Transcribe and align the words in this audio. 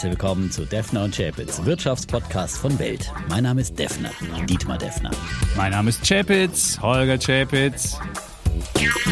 herzlich 0.00 0.18
willkommen 0.18 0.50
zu 0.50 0.64
Defner 0.64 1.04
und 1.04 1.14
Chapitz, 1.14 1.62
Wirtschaftspodcast 1.62 2.56
von 2.56 2.78
Welt. 2.78 3.12
Mein 3.28 3.42
Name 3.42 3.60
ist 3.60 3.78
Defner, 3.78 4.08
Dietmar 4.48 4.78
Defner. 4.78 5.10
Mein 5.58 5.72
Name 5.72 5.90
ist 5.90 6.08
Chapitz, 6.08 6.78
Holger 6.80 7.18
Chapitz. 7.18 7.98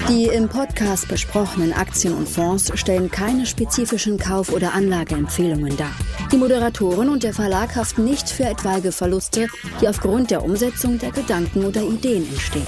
Die 0.08 0.24
im 0.34 0.48
Podcast 0.48 1.06
besprochenen 1.06 1.74
Aktien 1.74 2.14
und 2.14 2.26
Fonds 2.26 2.72
stellen 2.76 3.10
keine 3.10 3.44
spezifischen 3.44 4.16
Kauf- 4.16 4.50
oder 4.50 4.72
Anlageempfehlungen 4.72 5.76
dar. 5.76 5.92
Die 6.32 6.38
Moderatoren 6.38 7.10
und 7.10 7.22
der 7.22 7.34
Verlag 7.34 7.76
haften 7.76 8.06
nicht 8.06 8.30
für 8.30 8.44
etwaige 8.44 8.90
Verluste, 8.90 9.48
die 9.82 9.88
aufgrund 9.88 10.30
der 10.30 10.42
Umsetzung 10.42 10.98
der 10.98 11.10
Gedanken 11.10 11.66
oder 11.66 11.82
Ideen 11.82 12.26
entstehen. 12.30 12.66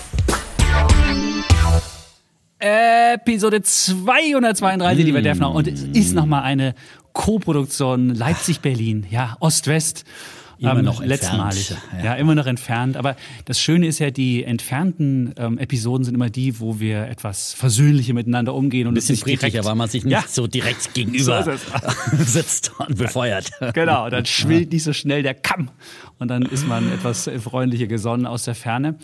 Episode 2.63 3.63
232, 3.63 5.05
lieber 5.07 5.23
Defner. 5.23 5.51
Und 5.51 5.67
es 5.67 5.83
ist 5.83 6.15
nochmal 6.15 6.43
eine 6.43 6.75
Co-Produktion 7.13 8.15
Leipzig-Berlin, 8.15 9.07
ja, 9.11 9.37
Ost-West. 9.41 10.05
Immer 10.59 10.79
ähm, 10.81 10.85
noch 10.85 11.03
letztmalig. 11.03 11.71
Ja. 11.97 12.05
Ja. 12.05 12.15
immer 12.17 12.35
noch 12.35 12.47
entfernt. 12.47 12.99
Aber 12.99 13.17
das 13.47 13.59
Schöne 13.59 13.87
ist 13.87 13.99
ja, 13.99 14.11
die 14.11 14.45
entfernten 14.45 15.33
ähm, 15.39 15.57
Episoden 15.57 16.05
sind 16.05 16.15
immer 16.15 16.29
die, 16.29 16.61
wo 16.61 16.79
wir 16.79 17.07
etwas 17.07 17.55
versöhnlicher 17.55 18.13
miteinander 18.13 18.53
umgehen 18.53 18.87
und 18.87 18.93
Ein 18.93 18.95
bisschen 18.97 19.17
friedlicher, 19.17 19.65
weil 19.65 19.75
man 19.75 19.89
sich 19.89 20.05
nicht 20.05 20.13
Ja. 20.13 20.23
so 20.29 20.47
direkt 20.47 20.93
gegenüber 20.93 21.43
So 21.43 21.53
sitzt 22.25 22.73
und 22.79 22.99
befeuert. 22.99 23.51
Genau, 23.73 24.11
dann 24.11 24.27
schwillt 24.27 24.71
nicht 24.71 24.83
so 24.85 24.93
schnell 24.93 25.23
der 25.23 25.33
Kamm 25.33 25.71
und 26.19 26.29
dann 26.29 26.43
ist 26.43 26.69
man 26.69 26.93
etwas 26.93 27.31
freundlicher 27.43 27.87
gesonnen 27.87 28.27
aus 28.27 28.45
der 28.45 28.55
Ferne. 28.55 28.97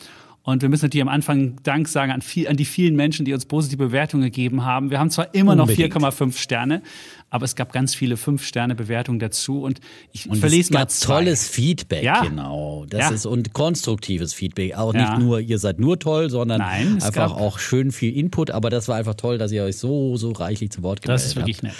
Und 0.47 0.63
wir 0.63 0.69
müssen 0.69 0.85
natürlich 0.85 1.03
am 1.03 1.09
Anfang 1.09 1.57
Dank 1.65 1.89
sagen 1.89 2.13
an, 2.13 2.23
viel, 2.23 2.47
an 2.47 2.57
die 2.57 2.65
vielen 2.65 2.95
Menschen, 2.95 3.25
die 3.27 3.35
uns 3.35 3.47
positive 3.47 3.79
Bewertungen 3.87 4.23
gegeben 4.23 4.65
haben. 4.65 4.91
Wir 4.91 5.01
haben 5.01 5.11
zwar 5.11 5.35
immer 5.35 5.53
Unbedingt. 5.61 5.93
noch 5.93 6.01
4,5 6.13 6.39
Sterne, 6.39 6.83
aber 7.31 7.45
es 7.45 7.57
gab 7.57 7.73
ganz 7.73 7.97
viele 7.97 8.15
5-Sterne-Bewertungen 8.15 9.19
dazu. 9.19 9.63
Und 9.63 9.81
ich 10.13 10.31
Und 10.31 10.37
verlese 10.39 10.61
es 10.69 10.71
mal 10.71 10.79
gab 10.79 10.91
zwei. 10.93 11.15
tolles 11.15 11.49
Feedback, 11.49 12.05
Ja. 12.05 12.23
genau. 12.23 12.87
Das 12.89 13.01
Ja. 13.01 13.11
ist 13.11 13.27
und 13.27 13.55
konstruktives 13.55 14.35
Feedback. 14.35 14.77
Auch 14.77 14.95
Ja. 14.95 15.17
nicht 15.17 15.27
nur, 15.27 15.41
ihr 15.41 15.59
seid 15.59 15.81
nur 15.81 15.99
toll, 15.99 16.31
sondern 16.31 16.61
Nein, 16.61 17.03
einfach 17.03 17.33
auch 17.33 17.59
schön 17.59 17.91
viel 17.91 18.17
Input. 18.17 18.53
Aber 18.53 18.71
das 18.71 18.87
war 18.87 18.95
einfach 18.97 19.15
toll, 19.17 19.39
dass 19.39 19.51
ihr 19.51 19.65
euch 19.65 19.77
so, 19.79 20.17
so 20.17 20.31
reichlich 20.31 20.71
zu 20.71 20.85
Wort 20.85 21.03
gemeldet 21.03 21.23
Das 21.25 21.29
ist 21.29 21.35
wirklich 21.35 21.57
habt. 21.57 21.65
nett. 21.65 21.75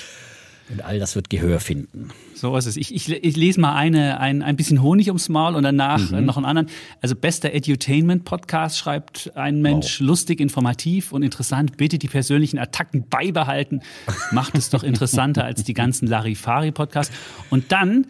Und 0.69 0.85
all 0.85 0.99
das 0.99 1.15
wird 1.15 1.31
Gehör 1.31 1.61
finden. 1.61 2.09
So 2.35 2.57
ist 2.57 2.67
es. 2.67 2.77
Ich, 2.77 2.93
ich, 2.93 3.09
ich 3.09 3.37
lese 3.37 3.61
mal 3.61 3.75
eine, 3.77 4.19
ein, 4.19 4.43
ein 4.43 4.57
bisschen 4.57 4.83
Honig 4.83 5.07
ums 5.09 5.29
Maul 5.29 5.55
und 5.55 5.63
danach 5.63 6.11
Mhm. 6.11 6.17
äh, 6.17 6.21
noch 6.23 6.37
einen 6.37 6.45
anderen. 6.47 6.69
Also 7.01 7.15
bester 7.15 7.53
Edutainment-Podcast 7.55 8.77
schreibt 8.79 9.31
ein 9.37 9.63
Mensch, 9.63 10.01
lustig, 10.01 10.41
informativ 10.41 11.13
und 11.13 11.23
interessant. 11.23 11.77
Bitte 11.77 11.99
die 11.99 12.09
persönlichen 12.09 12.59
Attacken 12.59 13.09
beibehalten. 13.09 13.81
Macht 14.33 14.57
es 14.59 14.71
doch 14.71 14.83
interessanter 14.83 15.45
als 15.45 15.63
die 15.65 15.75
ganzen 15.75 16.09
Larifari-Podcasts. 16.09 17.15
Und 17.51 17.71
dann, 17.73 18.07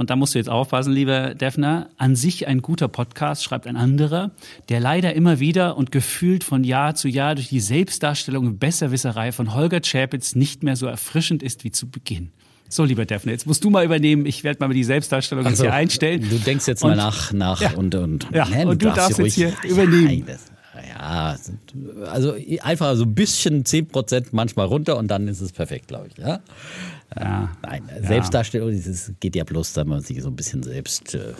und 0.00 0.08
da 0.08 0.16
musst 0.16 0.34
du 0.34 0.38
jetzt 0.38 0.48
aufpassen, 0.48 0.94
lieber 0.94 1.34
Defner, 1.34 1.90
an 1.98 2.16
sich 2.16 2.46
ein 2.48 2.62
guter 2.62 2.88
Podcast, 2.88 3.44
schreibt 3.44 3.66
ein 3.66 3.76
anderer, 3.76 4.30
der 4.70 4.80
leider 4.80 5.12
immer 5.14 5.40
wieder 5.40 5.76
und 5.76 5.92
gefühlt 5.92 6.42
von 6.42 6.64
Jahr 6.64 6.94
zu 6.94 7.06
Jahr 7.06 7.34
durch 7.34 7.48
die 7.50 7.60
Selbstdarstellung 7.60 8.46
und 8.46 8.58
Besserwisserei 8.58 9.30
von 9.30 9.54
Holger 9.54 9.80
Chapitz 9.82 10.34
nicht 10.34 10.62
mehr 10.62 10.74
so 10.76 10.86
erfrischend 10.86 11.42
ist 11.42 11.64
wie 11.64 11.70
zu 11.70 11.86
Beginn. 11.90 12.30
So, 12.70 12.84
lieber 12.84 13.04
Defner, 13.04 13.32
jetzt 13.32 13.46
musst 13.46 13.62
du 13.62 13.68
mal 13.68 13.84
übernehmen. 13.84 14.24
Ich 14.24 14.42
werde 14.42 14.66
mal 14.66 14.72
die 14.72 14.84
Selbstdarstellung 14.84 15.44
jetzt 15.44 15.50
Also, 15.52 15.64
hier 15.64 15.74
einstellen. 15.74 16.26
Du 16.30 16.38
denkst 16.38 16.66
jetzt 16.66 16.82
mal 16.82 16.92
Und- 16.92 16.96
nach, 16.96 17.32
nach 17.34 17.60
Ja. 17.60 17.72
und, 17.74 17.94
und, 17.94 18.26
Ja, 18.32 18.46
Nein, 18.48 18.68
und 18.68 18.82
du 18.82 18.86
darfst 18.90 19.18
jetzt 19.18 19.34
hier 19.34 19.52
übernehmen. 19.68 20.24
Ja, 20.98 21.32
das, 21.34 21.52
ja, 21.52 22.06
also 22.10 22.34
einfach 22.62 22.94
so 22.96 23.02
ein 23.04 23.14
bisschen 23.14 23.64
10% 23.64 24.28
manchmal 24.32 24.64
runter 24.66 24.96
und 24.96 25.08
dann 25.08 25.28
ist 25.28 25.40
es 25.42 25.52
perfekt, 25.52 25.88
glaube 25.88 26.08
ich. 26.08 26.16
Ja? 26.16 26.40
Ja. 27.18 27.50
Nein, 27.62 27.82
Selbstdarstellung, 28.00 28.70
das 28.72 29.12
geht 29.20 29.34
ja 29.34 29.44
bloß, 29.44 29.76
wenn 29.76 29.88
man 29.88 30.00
sich 30.00 30.22
so 30.22 30.28
ein 30.28 30.36
bisschen 30.36 30.62
selbst 30.62 31.14
äh, 31.14 31.34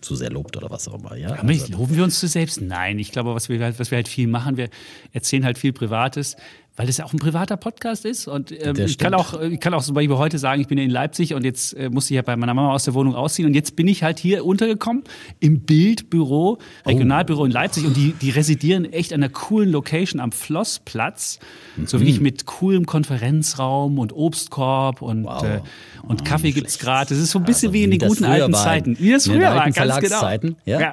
zu 0.00 0.16
sehr 0.16 0.30
lobt 0.30 0.56
oder 0.56 0.70
was 0.70 0.88
auch 0.88 0.98
immer. 0.98 1.16
Ja? 1.16 1.34
Aber 1.34 1.44
nicht, 1.44 1.68
loben 1.68 1.96
wir 1.96 2.04
uns 2.04 2.18
zu 2.18 2.28
selbst? 2.28 2.60
Nein, 2.60 2.98
ich 2.98 3.12
glaube, 3.12 3.34
was 3.34 3.48
wir, 3.48 3.62
halt, 3.62 3.78
was 3.78 3.90
wir 3.90 3.96
halt 3.96 4.08
viel 4.08 4.26
machen, 4.26 4.56
wir 4.56 4.68
erzählen 5.12 5.44
halt 5.44 5.58
viel 5.58 5.72
Privates, 5.72 6.36
weil 6.76 6.88
es 6.88 6.98
ja 6.98 7.04
auch 7.06 7.12
ein 7.12 7.18
privater 7.18 7.56
Podcast 7.56 8.04
ist. 8.04 8.28
Und 8.28 8.52
ähm, 8.52 8.76
ich 8.76 8.98
kann 8.98 9.14
auch, 9.14 9.40
ich 9.40 9.60
kann 9.60 9.72
auch 9.74 9.82
zum 9.82 9.94
Beispiel 9.94 10.16
heute 10.16 10.38
sagen, 10.38 10.60
ich 10.60 10.68
bin 10.68 10.78
in 10.78 10.90
Leipzig 10.90 11.34
und 11.34 11.44
jetzt 11.44 11.72
äh, 11.74 11.88
musste 11.88 12.12
ich 12.12 12.16
ja 12.16 12.22
bei 12.22 12.36
meiner 12.36 12.52
Mama 12.54 12.72
aus 12.72 12.84
der 12.84 12.94
Wohnung 12.94 13.14
ausziehen 13.14 13.48
und 13.48 13.54
jetzt 13.54 13.76
bin 13.76 13.88
ich 13.88 14.02
halt 14.02 14.18
hier 14.18 14.44
untergekommen 14.44 15.02
im 15.40 15.60
Bildbüro, 15.60 16.58
Regionalbüro 16.86 17.44
in 17.46 17.50
Leipzig 17.52 17.86
und 17.86 17.96
die, 17.96 18.12
die 18.12 18.30
residieren 18.30 18.84
echt 18.92 19.12
an 19.12 19.22
einer 19.22 19.32
coolen 19.32 19.70
Location 19.70 20.20
am 20.20 20.32
Flossplatz, 20.32 21.38
so 21.86 21.96
Mhm. 21.96 22.00
wirklich 22.02 22.20
mit 22.20 22.46
coolem 22.46 22.86
Konferenzraum 22.86 23.98
und 23.98 24.12
Obstkorb 24.12 25.02
und, 25.02 25.24
Wow. 25.24 25.42
äh, 25.44 25.60
und 26.02 26.20
Ah, 26.22 26.24
Kaffee 26.24 26.52
gibt's 26.52 26.78
gratis. 26.78 27.16
Es 27.18 27.24
ist 27.24 27.30
so 27.30 27.38
ein 27.38 27.44
bisschen 27.44 27.68
Also 27.68 27.74
wie 27.74 27.84
in 27.84 27.90
den 27.90 28.00
guten 28.00 28.24
alten 28.24 28.52
Zeiten. 28.54 28.96
Wie 28.98 29.12
das 29.12 29.26
früher 29.26 29.40
war, 29.40 29.64
ganz 29.64 29.76
genau. 29.76 29.92
Verlagszeiten, 29.94 30.56
ja? 30.64 30.92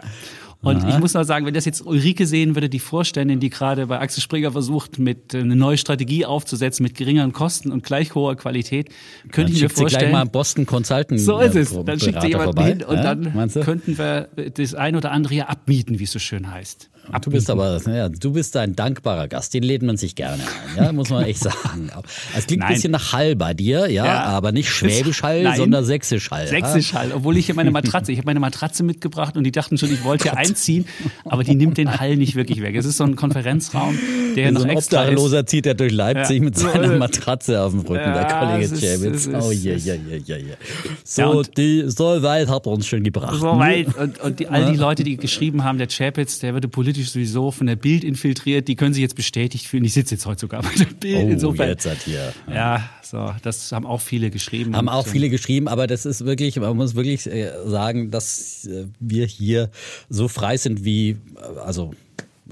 Und 0.63 0.77
Aha. 0.77 0.89
ich 0.89 0.99
muss 0.99 1.13
noch 1.13 1.25
sagen, 1.25 1.45
wenn 1.45 1.53
das 1.53 1.65
jetzt 1.65 1.85
Ulrike 1.85 2.25
sehen 2.25 2.55
würde, 2.55 2.69
die 2.69 2.79
Vorständin, 2.79 3.41
die 3.41 3.49
gerade 3.49 3.87
bei 3.87 3.99
Axel 3.99 4.23
Springer 4.23 4.53
versucht, 4.53 4.97
mit 4.97 5.33
äh, 5.33 5.39
eine 5.39 5.57
neue 5.57 5.77
Strategie 5.77 6.25
aufzusetzen, 6.25 6.83
mit 6.83 6.95
geringeren 6.95 7.33
Kosten 7.33 7.69
und 7.71 7.83
gleich 7.83 8.15
hoher 8.15 8.37
Qualität, 8.37 8.87
könnte 9.23 9.33
Dann 9.33 9.45
ich 9.47 9.53
mir 9.53 9.59
schickt 9.59 9.75
sie 9.75 9.83
gleich 9.83 9.91
vorstellen. 9.91 10.11
mal 10.13 10.25
Boston 10.25 10.65
Consultant. 10.65 11.19
so 11.19 11.39
ist 11.39 11.55
äh, 11.55 11.59
es. 11.59 11.77
Dann 11.85 11.99
schickt 11.99 12.21
sie 12.21 12.29
jemanden 12.29 12.53
vorbei. 12.53 12.69
hin 12.69 12.83
und 12.83 12.95
ja? 12.95 13.15
dann 13.15 13.49
könnten 13.61 13.97
wir 13.97 14.29
das 14.55 14.73
ein 14.73 14.95
oder 14.95 15.11
andere 15.11 15.33
ja 15.35 15.45
abmieten, 15.47 15.99
wie 15.99 16.05
es 16.05 16.11
so 16.13 16.19
schön 16.19 16.49
heißt. 16.49 16.89
Du 17.21 17.29
bist 17.31 17.49
aber, 17.49 17.79
ja, 17.87 18.07
du 18.07 18.31
bist 18.31 18.55
ein 18.55 18.75
dankbarer 18.77 19.27
Gast, 19.27 19.53
den 19.53 19.63
lädt 19.63 19.81
man 19.83 19.97
sich 19.97 20.15
gerne 20.15 20.41
ein, 20.43 20.83
ja, 20.85 20.91
muss 20.93 21.09
man 21.09 21.25
echt 21.25 21.39
sagen. 21.43 21.89
Es 22.35 22.47
klingt 22.47 22.63
ein 22.63 22.73
bisschen 22.73 22.91
nach 22.91 23.11
Hall 23.11 23.35
bei 23.35 23.53
dir, 23.53 23.89
ja, 23.91 24.05
Ja. 24.05 24.23
aber 24.23 24.51
nicht 24.53 24.69
Schwäbisch 24.73 25.21
Hall, 25.21 25.43
Nein. 25.43 25.57
sondern 25.57 25.83
Sächsisch 25.83 26.31
Hall. 26.31 26.47
Sächsisch 26.47 26.93
halt, 26.93 27.13
obwohl 27.13 27.35
ich 27.37 27.47
hier 27.47 27.55
meine 27.55 27.71
Matratze, 27.71 28.11
ich 28.13 28.19
habe 28.19 28.27
meine 28.27 28.39
Matratze 28.39 28.83
mitgebracht 28.83 29.35
und 29.35 29.43
die 29.43 29.51
dachten 29.51 29.77
schon, 29.77 29.91
ich 29.91 30.03
wollte 30.05 30.23
hier 30.29 30.37
einziehen, 30.37 30.85
aber 31.25 31.43
die 31.43 31.55
nimmt 31.55 31.77
den 31.77 31.99
Hall 31.99 32.15
nicht 32.15 32.35
wirklich 32.35 32.61
weg. 32.61 32.73
Es 32.75 32.85
ist 32.85 32.97
so 32.97 33.03
ein 33.03 33.17
Konferenzraum, 33.17 33.99
der 34.37 34.51
noch 34.53 34.61
So 34.61 34.67
ein 34.67 34.77
extra 34.77 35.03
ist. 35.03 35.09
Obdachloser 35.09 35.45
zieht 35.45 35.65
er 35.65 35.73
durch 35.75 35.91
Leipzig 35.91 36.37
Ja. 36.37 36.43
mit 36.43 36.57
seiner 36.57 36.93
ist. 36.93 36.99
Matratze 36.99 37.61
auf 37.61 37.71
dem 37.71 37.81
Rücken, 37.81 38.13
der 38.13 38.25
Kollege 38.25 38.63
ist- 38.63 38.81
ist- 38.81 39.29
Oh 39.33 39.51
je, 39.51 39.75
je, 39.75 39.95
je, 39.95 40.17
je, 40.25 40.37
je. 40.37 40.37
Ja, 40.37 40.55
So, 41.03 41.39
und- 41.39 41.57
die, 41.57 41.83
so 41.87 42.23
weit 42.23 42.47
hat 42.47 42.65
er 42.65 42.71
uns 42.71 42.87
schon 42.87 43.03
gebracht. 43.03 43.39
So 43.39 43.59
weit. 43.59 43.93
Und, 43.97 44.19
und 44.21 44.39
die, 44.39 44.47
all 44.47 44.71
die 44.71 44.77
Leute, 44.77 45.03
die 45.03 45.17
geschrieben 45.17 45.63
haben, 45.65 45.77
der 45.77 45.87
Chapitz, 45.87 46.39
der 46.39 46.53
würde 46.53 46.67
politisch 46.69 46.92
sowieso 47.01 47.51
von 47.51 47.67
der 47.67 47.75
Bild 47.75 48.03
infiltriert, 48.03 48.67
die 48.67 48.75
können 48.75 48.93
sich 48.93 49.01
jetzt 49.01 49.15
bestätigt 49.15 49.67
fühlen. 49.67 49.83
Ich 49.83 49.93
sitze 49.93 50.15
jetzt 50.15 50.25
heute 50.25 50.41
sogar 50.41 50.61
bei 50.61 50.73
der 50.77 50.85
Bild. 50.85 51.25
Oh, 51.25 51.29
Insofern. 51.29 51.69
jetzt 51.69 51.85
hat 51.85 52.01
hier. 52.03 52.33
Ja, 52.49 52.89
so, 53.01 53.33
das 53.41 53.71
haben 53.71 53.85
auch 53.85 54.01
viele 54.01 54.29
geschrieben. 54.29 54.75
Haben 54.75 54.89
auch 54.89 55.05
ähm, 55.05 55.11
viele 55.11 55.29
geschrieben, 55.29 55.67
aber 55.67 55.87
das 55.87 56.05
ist 56.05 56.25
wirklich, 56.25 56.59
man 56.59 56.75
muss 56.77 56.95
wirklich 56.95 57.27
äh, 57.27 57.51
sagen, 57.65 58.11
dass 58.11 58.65
äh, 58.65 58.85
wir 58.99 59.25
hier 59.25 59.69
so 60.09 60.27
frei 60.27 60.57
sind 60.57 60.85
wie, 60.85 61.17
also 61.65 61.93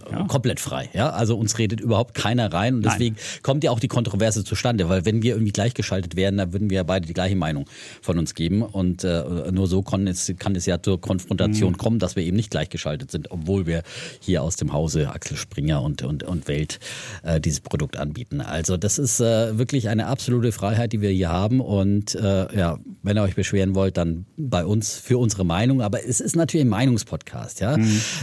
äh, 0.01 0.28
komplett 0.28 0.59
frei. 0.59 0.89
Ja, 0.94 1.09
also 1.09 1.38
uns 1.38 1.57
redet 1.57 1.79
überhaupt 1.79 2.13
keiner 2.13 2.51
rein 2.51 2.75
und 2.75 2.81
Nein. 2.81 2.94
deswegen 2.94 3.16
kommt 3.44 3.63
ja 3.63 3.72
auch 3.72 3.79
die 3.79 3.88
Kontroverse 3.88 4.44
zustande, 4.44 4.89
weil 4.89 5.06
wenn 5.06 5.22
wir 5.23 5.34
irgendwie 5.34 5.51
gleichgeschaltet 5.51 6.16
wären, 6.16 6.38
dann 6.38 6.53
würden 6.53 6.69
wir 6.69 6.78
ja 6.78 6.84
beide 6.84 7.07
die 7.07 7.13
gleiche 7.13 7.35
Meinung 7.35 7.66
von 8.01 8.17
uns 8.17 8.34
geben 8.34 8.62
und 8.63 9.03
äh, 9.03 9.23
nur 9.51 9.67
so 9.67 9.81
kann 9.81 10.07
es, 10.07 10.31
kann 10.39 10.56
es 10.56 10.66
ja 10.66 10.81
zur 10.81 10.97
Mhm. 10.97 11.01
Konfrontation 11.01 11.78
kommen, 11.78 12.00
dass 12.00 12.16
wir 12.16 12.23
eben 12.23 12.35
nicht 12.38 12.51
gleichgeschaltet 12.51 13.12
sind, 13.12 13.31
obwohl 13.31 13.66
wir 13.66 13.84
hier 14.19 14.44
aus 14.44 14.56
dem 14.56 14.73
Hause 14.73 15.09
Axel 15.09 15.38
Springer 15.38 15.81
und 15.81 16.03
und 16.03 16.23
und 16.23 16.47
Welt 16.47 16.79
äh, 17.23 17.39
dieses 17.39 17.59
Produkt 17.59 17.97
anbieten. 17.97 18.41
Also 18.41 18.78
das 18.78 18.97
ist 18.97 19.19
äh, 19.19 19.57
wirklich 19.57 19.89
eine 19.89 20.07
absolute 20.07 20.51
Freiheit, 20.51 20.94
die 20.94 21.01
wir 21.01 21.09
hier 21.09 21.29
haben 21.29 21.59
und 21.62 22.16
äh, 22.16 22.56
ja, 22.57 22.79
wenn 23.03 23.18
ihr 23.18 23.23
euch 23.23 23.35
beschweren 23.35 23.75
wollt, 23.75 23.97
dann 23.97 24.25
bei 24.38 24.66
uns 24.66 24.95
für 24.95 25.18
unsere 25.18 25.44
Meinung. 25.45 25.81
Aber 25.81 26.06
es 26.06 26.22
ist 26.22 26.35
natürlich 26.35 26.66
ein 26.66 26.69
Meinungspodcast. 26.69 27.59
Ja, 27.62 27.78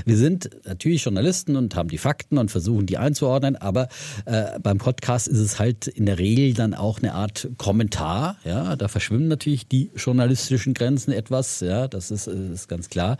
wir 0.04 0.16
sind 0.16 0.50
natürlich 0.64 1.04
Journalisten 1.04 1.56
und 1.56 1.67
haben 1.76 1.88
die 1.88 1.98
Fakten 1.98 2.38
und 2.38 2.50
versuchen 2.50 2.86
die 2.86 2.98
einzuordnen. 2.98 3.56
Aber 3.56 3.88
äh, 4.24 4.58
beim 4.60 4.78
Podcast 4.78 5.28
ist 5.28 5.38
es 5.38 5.58
halt 5.58 5.86
in 5.86 6.06
der 6.06 6.18
Regel 6.18 6.54
dann 6.54 6.74
auch 6.74 6.98
eine 6.98 7.14
Art 7.14 7.48
Kommentar. 7.58 8.37
Ja, 8.44 8.76
da 8.76 8.88
verschwimmen 8.88 9.28
natürlich 9.28 9.69
die 9.69 9.90
journalistischen 9.96 10.75
Grenzen 10.75 11.12
etwas. 11.12 11.60
Ja, 11.60 11.88
das 11.88 12.10
ist, 12.10 12.26
äh, 12.26 12.52
ist 12.52 12.69
ganz 12.69 12.88
klar. 12.88 13.19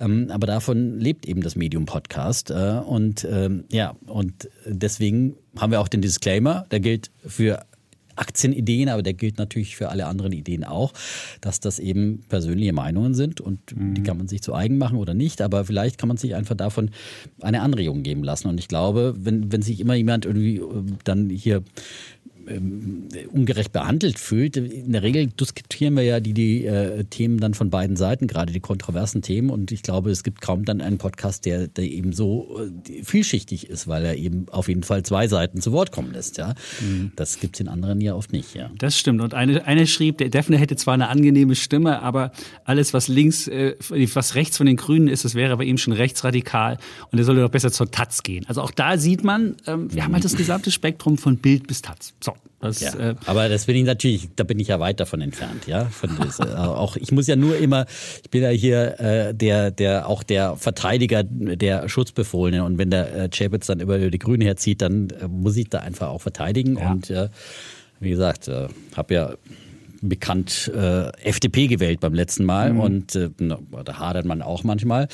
Ähm, 0.00 0.28
aber 0.30 0.46
davon 0.46 0.98
lebt 0.98 1.26
eben 1.26 1.42
das 1.42 1.56
Medium 1.56 1.86
Podcast. 1.86 2.50
Äh, 2.50 2.80
und 2.84 3.26
ähm, 3.30 3.64
ja, 3.70 3.94
und 4.06 4.48
deswegen 4.66 5.36
haben 5.58 5.72
wir 5.72 5.80
auch 5.80 5.88
den 5.88 6.02
Disclaimer. 6.02 6.66
Der 6.70 6.80
gilt 6.80 7.10
für 7.26 7.64
Aktienideen, 8.16 8.88
aber 8.88 9.02
der 9.02 9.14
gilt 9.14 9.38
natürlich 9.38 9.76
für 9.76 9.88
alle 9.90 10.06
anderen 10.06 10.32
Ideen 10.32 10.64
auch, 10.64 10.92
dass 11.40 11.60
das 11.60 11.78
eben 11.78 12.24
persönliche 12.28 12.72
Meinungen 12.72 13.14
sind 13.14 13.40
und 13.40 13.58
die 13.76 14.02
kann 14.02 14.16
man 14.16 14.28
sich 14.28 14.42
zu 14.42 14.54
eigen 14.54 14.78
machen 14.78 14.98
oder 14.98 15.14
nicht, 15.14 15.42
aber 15.42 15.64
vielleicht 15.64 15.98
kann 15.98 16.08
man 16.08 16.16
sich 16.16 16.34
einfach 16.34 16.56
davon 16.56 16.90
eine 17.40 17.62
Anregung 17.62 18.02
geben 18.02 18.24
lassen. 18.24 18.48
Und 18.48 18.58
ich 18.58 18.68
glaube, 18.68 19.14
wenn, 19.18 19.52
wenn 19.52 19.62
sich 19.62 19.80
immer 19.80 19.94
jemand 19.94 20.24
irgendwie 20.24 20.56
äh, 20.56 20.62
dann 21.04 21.30
hier 21.30 21.62
ähm, 22.48 23.08
ungerecht 23.32 23.72
behandelt 23.72 24.18
fühlt. 24.18 24.56
In 24.56 24.92
der 24.92 25.02
Regel 25.02 25.26
diskutieren 25.26 25.94
wir 25.94 26.02
ja 26.02 26.20
die, 26.20 26.32
die 26.32 26.64
äh, 26.64 27.04
Themen 27.04 27.38
dann 27.40 27.54
von 27.54 27.70
beiden 27.70 27.96
Seiten, 27.96 28.26
gerade 28.26 28.52
die 28.52 28.60
kontroversen 28.60 29.22
Themen. 29.22 29.50
Und 29.50 29.72
ich 29.72 29.82
glaube, 29.82 30.10
es 30.10 30.22
gibt 30.22 30.40
kaum 30.40 30.64
dann 30.64 30.80
einen 30.80 30.98
Podcast, 30.98 31.44
der, 31.46 31.68
der 31.68 31.84
eben 31.84 32.12
so 32.12 32.60
äh, 32.88 33.02
vielschichtig 33.02 33.68
ist, 33.68 33.88
weil 33.88 34.04
er 34.04 34.16
eben 34.16 34.46
auf 34.50 34.68
jeden 34.68 34.82
Fall 34.82 35.02
zwei 35.02 35.28
Seiten 35.28 35.60
zu 35.60 35.72
Wort 35.72 35.92
kommen 35.92 36.12
lässt. 36.12 36.38
Ja? 36.38 36.54
Mhm. 36.80 37.12
Das 37.16 37.40
gibt 37.40 37.56
es 37.56 37.60
in 37.60 37.68
anderen 37.68 38.00
ja 38.00 38.14
oft 38.14 38.32
nicht. 38.32 38.54
Ja. 38.54 38.70
Das 38.78 38.98
stimmt. 38.98 39.20
Und 39.20 39.34
eine, 39.34 39.66
eine 39.66 39.86
schrieb, 39.86 40.18
der 40.18 40.28
Defner 40.28 40.58
hätte 40.58 40.76
zwar 40.76 40.94
eine 40.94 41.08
angenehme 41.08 41.54
Stimme, 41.54 42.02
aber 42.02 42.32
alles, 42.64 42.94
was 42.94 43.08
links, 43.08 43.48
äh, 43.48 43.74
was 44.14 44.34
rechts 44.34 44.56
von 44.56 44.66
den 44.66 44.76
Grünen 44.76 45.08
ist, 45.08 45.24
das 45.24 45.34
wäre 45.34 45.56
bei 45.56 45.64
ihm 45.64 45.78
schon 45.78 45.92
rechtsradikal. 45.92 46.78
Und 47.10 47.18
er 47.18 47.24
sollte 47.24 47.40
doch 47.40 47.50
besser 47.50 47.72
zur 47.72 47.90
Taz 47.90 48.22
gehen. 48.22 48.44
Also 48.46 48.62
auch 48.62 48.70
da 48.70 48.98
sieht 48.98 49.24
man, 49.24 49.56
ähm, 49.66 49.92
wir 49.92 50.04
haben 50.04 50.14
halt 50.14 50.24
das 50.24 50.36
gesamte 50.36 50.70
Spektrum 50.70 51.18
von 51.18 51.38
Bild 51.38 51.66
bis 51.66 51.82
Taz. 51.82 52.14
So. 52.22 52.35
Das, 52.60 52.80
ja, 52.80 52.94
äh, 52.94 53.14
aber 53.26 53.48
das 53.48 53.66
bin 53.66 53.76
ich 53.76 53.84
natürlich, 53.84 54.30
da 54.34 54.42
bin 54.42 54.58
ich 54.58 54.68
ja 54.68 54.80
weit 54.80 54.98
davon 54.98 55.20
entfernt, 55.20 55.66
ja. 55.66 55.84
Von 55.86 56.16
das, 56.18 56.40
äh, 56.40 56.54
auch 56.54 56.96
ich 56.96 57.12
muss 57.12 57.26
ja 57.26 57.36
nur 57.36 57.56
immer, 57.58 57.86
ich 58.22 58.30
bin 58.30 58.42
ja 58.42 58.48
hier 58.48 58.98
äh, 58.98 59.34
der, 59.34 59.70
der 59.70 60.08
auch 60.08 60.22
der 60.22 60.56
Verteidiger 60.56 61.22
der 61.22 61.88
Schutzbefohlenen 61.88 62.62
und 62.62 62.78
wenn 62.78 62.90
der 62.90 63.14
äh, 63.14 63.28
Chapitz 63.28 63.66
dann 63.66 63.80
über 63.80 63.98
die 63.98 64.18
Grüne 64.18 64.44
herzieht, 64.44 64.80
dann 64.80 65.10
äh, 65.10 65.28
muss 65.28 65.56
ich 65.56 65.68
da 65.68 65.80
einfach 65.80 66.08
auch 66.08 66.22
verteidigen 66.22 66.78
ja. 66.78 66.90
und 66.90 67.10
äh, 67.10 67.28
wie 68.00 68.10
gesagt, 68.10 68.48
äh, 68.48 68.68
habe 68.96 69.14
ja 69.14 69.34
bekannt 70.02 70.70
äh, 70.74 71.10
FDP 71.22 71.66
gewählt 71.66 72.00
beim 72.00 72.14
letzten 72.14 72.44
Mal 72.44 72.72
mhm. 72.72 72.80
und 72.80 73.14
äh, 73.14 73.30
da 73.38 73.98
hadert 73.98 74.26
man 74.26 74.42
auch 74.42 74.64
manchmal. 74.64 75.08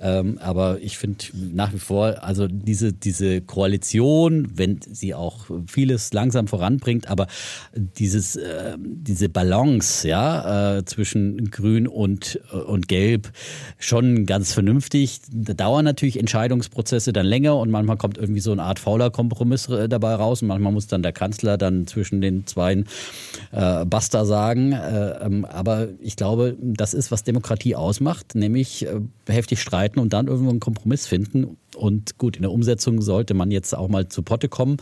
Ähm, 0.00 0.38
aber 0.38 0.78
ich 0.80 0.98
finde 0.98 1.24
nach 1.52 1.72
wie 1.72 1.78
vor, 1.78 2.22
also 2.22 2.46
diese, 2.48 2.92
diese 2.92 3.40
Koalition, 3.40 4.48
wenn 4.54 4.80
sie 4.82 5.14
auch 5.14 5.46
vieles 5.66 6.12
langsam 6.12 6.48
voranbringt, 6.48 7.08
aber 7.08 7.26
dieses, 7.74 8.36
äh, 8.36 8.76
diese 8.78 9.28
Balance 9.28 10.08
ja, 10.08 10.78
äh, 10.78 10.84
zwischen 10.84 11.50
Grün 11.50 11.86
und, 11.86 12.40
äh, 12.52 12.56
und 12.56 12.88
Gelb 12.88 13.30
schon 13.78 14.26
ganz 14.26 14.52
vernünftig. 14.52 15.20
Da 15.30 15.54
dauern 15.54 15.84
natürlich 15.84 16.18
Entscheidungsprozesse 16.18 17.12
dann 17.12 17.26
länger 17.26 17.56
und 17.56 17.70
manchmal 17.70 17.96
kommt 17.96 18.18
irgendwie 18.18 18.40
so 18.40 18.52
eine 18.52 18.62
Art 18.62 18.78
fauler 18.78 19.10
Kompromiss 19.10 19.68
äh, 19.68 19.88
dabei 19.88 20.14
raus 20.14 20.42
und 20.42 20.48
manchmal 20.48 20.72
muss 20.72 20.86
dann 20.86 21.02
der 21.02 21.12
Kanzler 21.12 21.58
dann 21.58 21.86
zwischen 21.86 22.20
den 22.20 22.46
zwei 22.46 22.84
äh, 23.52 23.84
Basta 23.84 24.24
sagen. 24.24 24.37
Äh, 24.72 25.24
ähm, 25.24 25.44
aber 25.44 25.88
ich 26.00 26.16
glaube, 26.16 26.56
das 26.60 26.94
ist, 26.94 27.10
was 27.10 27.24
Demokratie 27.24 27.74
ausmacht, 27.74 28.34
nämlich 28.34 28.86
äh, 28.86 29.00
heftig 29.26 29.60
streiten 29.60 29.98
und 29.98 30.12
dann 30.12 30.28
irgendwo 30.28 30.50
einen 30.50 30.60
Kompromiss 30.60 31.06
finden. 31.06 31.56
Und 31.76 32.18
gut, 32.18 32.36
in 32.36 32.42
der 32.42 32.50
Umsetzung 32.50 33.02
sollte 33.02 33.34
man 33.34 33.50
jetzt 33.50 33.74
auch 33.74 33.88
mal 33.88 34.08
zu 34.08 34.22
Potte 34.22 34.48
kommen. 34.48 34.78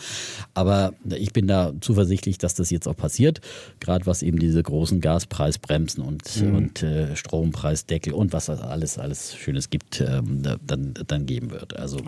Aber 0.54 0.94
ich 1.04 1.32
bin 1.32 1.46
da 1.46 1.72
zuversichtlich, 1.80 2.38
dass 2.38 2.54
das 2.54 2.70
jetzt 2.70 2.86
auch 2.86 2.96
passiert. 2.96 3.40
Gerade 3.80 4.06
was 4.06 4.22
eben 4.22 4.38
diese 4.38 4.62
großen 4.62 5.00
Gaspreisbremsen 5.00 6.02
und, 6.02 6.42
mhm. 6.42 6.54
und 6.54 6.82
äh, 6.82 7.16
Strompreisdeckel 7.16 8.12
und 8.12 8.32
was 8.32 8.48
alles, 8.48 8.98
alles 8.98 9.34
Schönes 9.34 9.70
gibt, 9.70 10.00
ähm, 10.00 10.42
dann, 10.66 10.94
dann 11.06 11.26
geben 11.26 11.50
wird. 11.50 11.76
Also, 11.76 11.98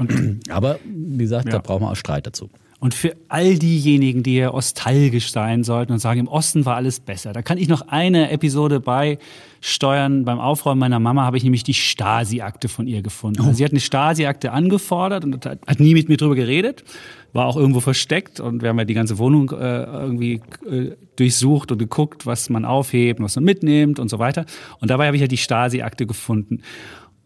aber 0.48 0.78
wie 0.84 1.18
gesagt, 1.18 1.46
ja. 1.46 1.52
da 1.52 1.58
brauchen 1.58 1.82
wir 1.82 1.90
auch 1.90 1.96
Streit 1.96 2.26
dazu. 2.26 2.48
Und 2.80 2.94
für 2.94 3.16
all 3.28 3.58
diejenigen, 3.58 4.22
die 4.22 4.32
hier 4.32 4.52
nostalgisch 4.52 5.32
sein 5.32 5.64
sollten 5.64 5.92
und 5.92 5.98
sagen, 5.98 6.20
im 6.20 6.28
Osten 6.28 6.64
war 6.64 6.76
alles 6.76 7.00
besser, 7.00 7.32
da 7.32 7.42
kann 7.42 7.58
ich 7.58 7.66
noch 7.66 7.88
eine 7.88 8.30
Episode 8.30 8.78
beisteuern. 8.78 10.24
Beim 10.24 10.38
Aufräumen 10.38 10.78
meiner 10.78 11.00
Mama 11.00 11.24
habe 11.24 11.36
ich 11.36 11.42
nämlich 11.42 11.64
die 11.64 11.74
Stasi-Akte 11.74 12.68
von 12.68 12.86
ihr 12.86 13.02
gefunden. 13.02 13.40
Also 13.40 13.54
sie 13.54 13.64
hat 13.64 13.72
eine 13.72 13.80
Stasi-Akte 13.80 14.52
angefordert 14.52 15.24
und 15.24 15.44
hat 15.44 15.80
nie 15.80 15.92
mit 15.94 16.08
mir 16.08 16.18
drüber 16.18 16.36
geredet, 16.36 16.84
war 17.32 17.46
auch 17.46 17.56
irgendwo 17.56 17.80
versteckt 17.80 18.38
und 18.38 18.62
wir 18.62 18.68
haben 18.68 18.78
ja 18.78 18.84
die 18.84 18.94
ganze 18.94 19.18
Wohnung 19.18 19.50
äh, 19.50 19.82
irgendwie 19.82 20.40
äh, 20.70 20.92
durchsucht 21.16 21.72
und 21.72 21.78
geguckt, 21.78 22.26
was 22.26 22.48
man 22.48 22.64
aufhebt, 22.64 23.20
was 23.20 23.34
man 23.34 23.44
mitnimmt 23.44 23.98
und 23.98 24.08
so 24.08 24.20
weiter. 24.20 24.46
Und 24.80 24.90
dabei 24.90 25.06
habe 25.06 25.16
ich 25.16 25.20
ja 25.20 25.28
die 25.28 25.36
Stasi-Akte 25.36 26.06
gefunden. 26.06 26.62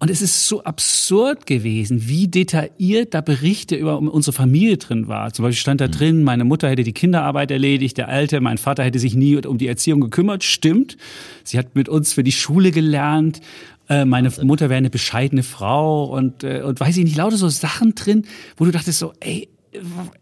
Und 0.02 0.10
es 0.10 0.20
ist 0.20 0.48
so 0.48 0.64
absurd 0.64 1.46
gewesen, 1.46 2.08
wie 2.08 2.26
detailliert 2.26 3.14
da 3.14 3.20
Berichte 3.20 3.76
über 3.76 4.00
unsere 4.00 4.34
Familie 4.34 4.76
drin 4.76 5.06
war. 5.06 5.32
Zum 5.32 5.44
Beispiel 5.44 5.60
stand 5.60 5.80
da 5.80 5.86
mhm. 5.86 5.92
drin, 5.92 6.24
meine 6.24 6.42
Mutter 6.42 6.68
hätte 6.68 6.82
die 6.82 6.92
Kinderarbeit 6.92 7.52
erledigt, 7.52 7.98
der 7.98 8.08
Alte, 8.08 8.40
mein 8.40 8.58
Vater 8.58 8.82
hätte 8.82 8.98
sich 8.98 9.14
nie 9.14 9.36
um 9.46 9.58
die 9.58 9.68
Erziehung 9.68 10.00
gekümmert. 10.00 10.42
Stimmt. 10.42 10.96
Sie 11.44 11.56
hat 11.56 11.76
mit 11.76 11.88
uns 11.88 12.14
für 12.14 12.24
die 12.24 12.32
Schule 12.32 12.72
gelernt. 12.72 13.42
Äh, 13.88 14.04
meine 14.04 14.32
Mutter 14.42 14.70
wäre 14.70 14.78
eine 14.78 14.90
bescheidene 14.90 15.44
Frau 15.44 16.06
und, 16.06 16.42
äh, 16.42 16.62
und 16.62 16.80
weiß 16.80 16.96
ich 16.96 17.04
nicht, 17.04 17.16
lauter 17.16 17.36
so 17.36 17.48
Sachen 17.48 17.94
drin, 17.94 18.24
wo 18.56 18.64
du 18.64 18.72
dachtest 18.72 18.98
so, 18.98 19.12
ey, 19.20 19.50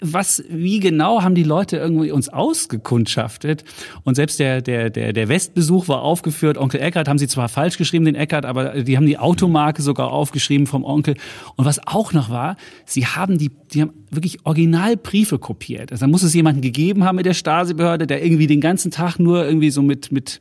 was, 0.01 0.45
wie 0.49 0.81
genau 0.81 1.23
haben 1.23 1.35
die 1.35 1.43
Leute 1.43 1.77
irgendwie 1.77 2.11
uns 2.11 2.29
ausgekundschaftet? 2.29 3.65
Und 4.05 4.15
selbst 4.15 4.39
der, 4.39 4.63
der, 4.63 4.91
der, 4.91 5.13
der 5.13 5.29
Westbesuch 5.29 5.89
war 5.89 6.03
aufgeführt. 6.03 6.57
Onkel 6.59 6.81
Eckert 6.81 7.09
haben 7.09 7.19
sie 7.19 7.27
zwar 7.27 7.49
falsch 7.49 7.77
geschrieben, 7.77 8.05
den 8.05 8.15
Eckert, 8.15 8.45
aber 8.45 8.83
die 8.83 8.97
haben 8.97 9.07
die 9.07 9.19
Automarke 9.19 9.83
sogar 9.83 10.13
aufgeschrieben 10.13 10.67
vom 10.67 10.85
Onkel. 10.85 11.17
Und 11.57 11.65
was 11.65 11.87
auch 11.87 12.13
noch 12.13 12.31
war, 12.31 12.57
sie 12.87 13.07
haben 13.07 13.39
die, 13.39 13.51
die 13.73 13.83
haben 13.83 13.93
wirklich 14.11 14.45
Originalbriefe 14.45 15.39
kopiert. 15.39 15.93
Also 15.93 16.07
da 16.07 16.11
muss 16.11 16.23
es 16.23 16.35
jemanden 16.35 16.61
gegeben 16.61 17.05
haben 17.05 17.17
mit 17.17 17.27
der 17.27 17.35
Stasi-Behörde, 17.35 18.07
der 18.07 18.25
irgendwie 18.25 18.47
den 18.47 18.61
ganzen 18.61 18.91
Tag 18.91 19.19
nur 19.19 19.45
irgendwie 19.45 19.71
so 19.71 19.83
mit, 19.83 20.13
mit, 20.13 20.41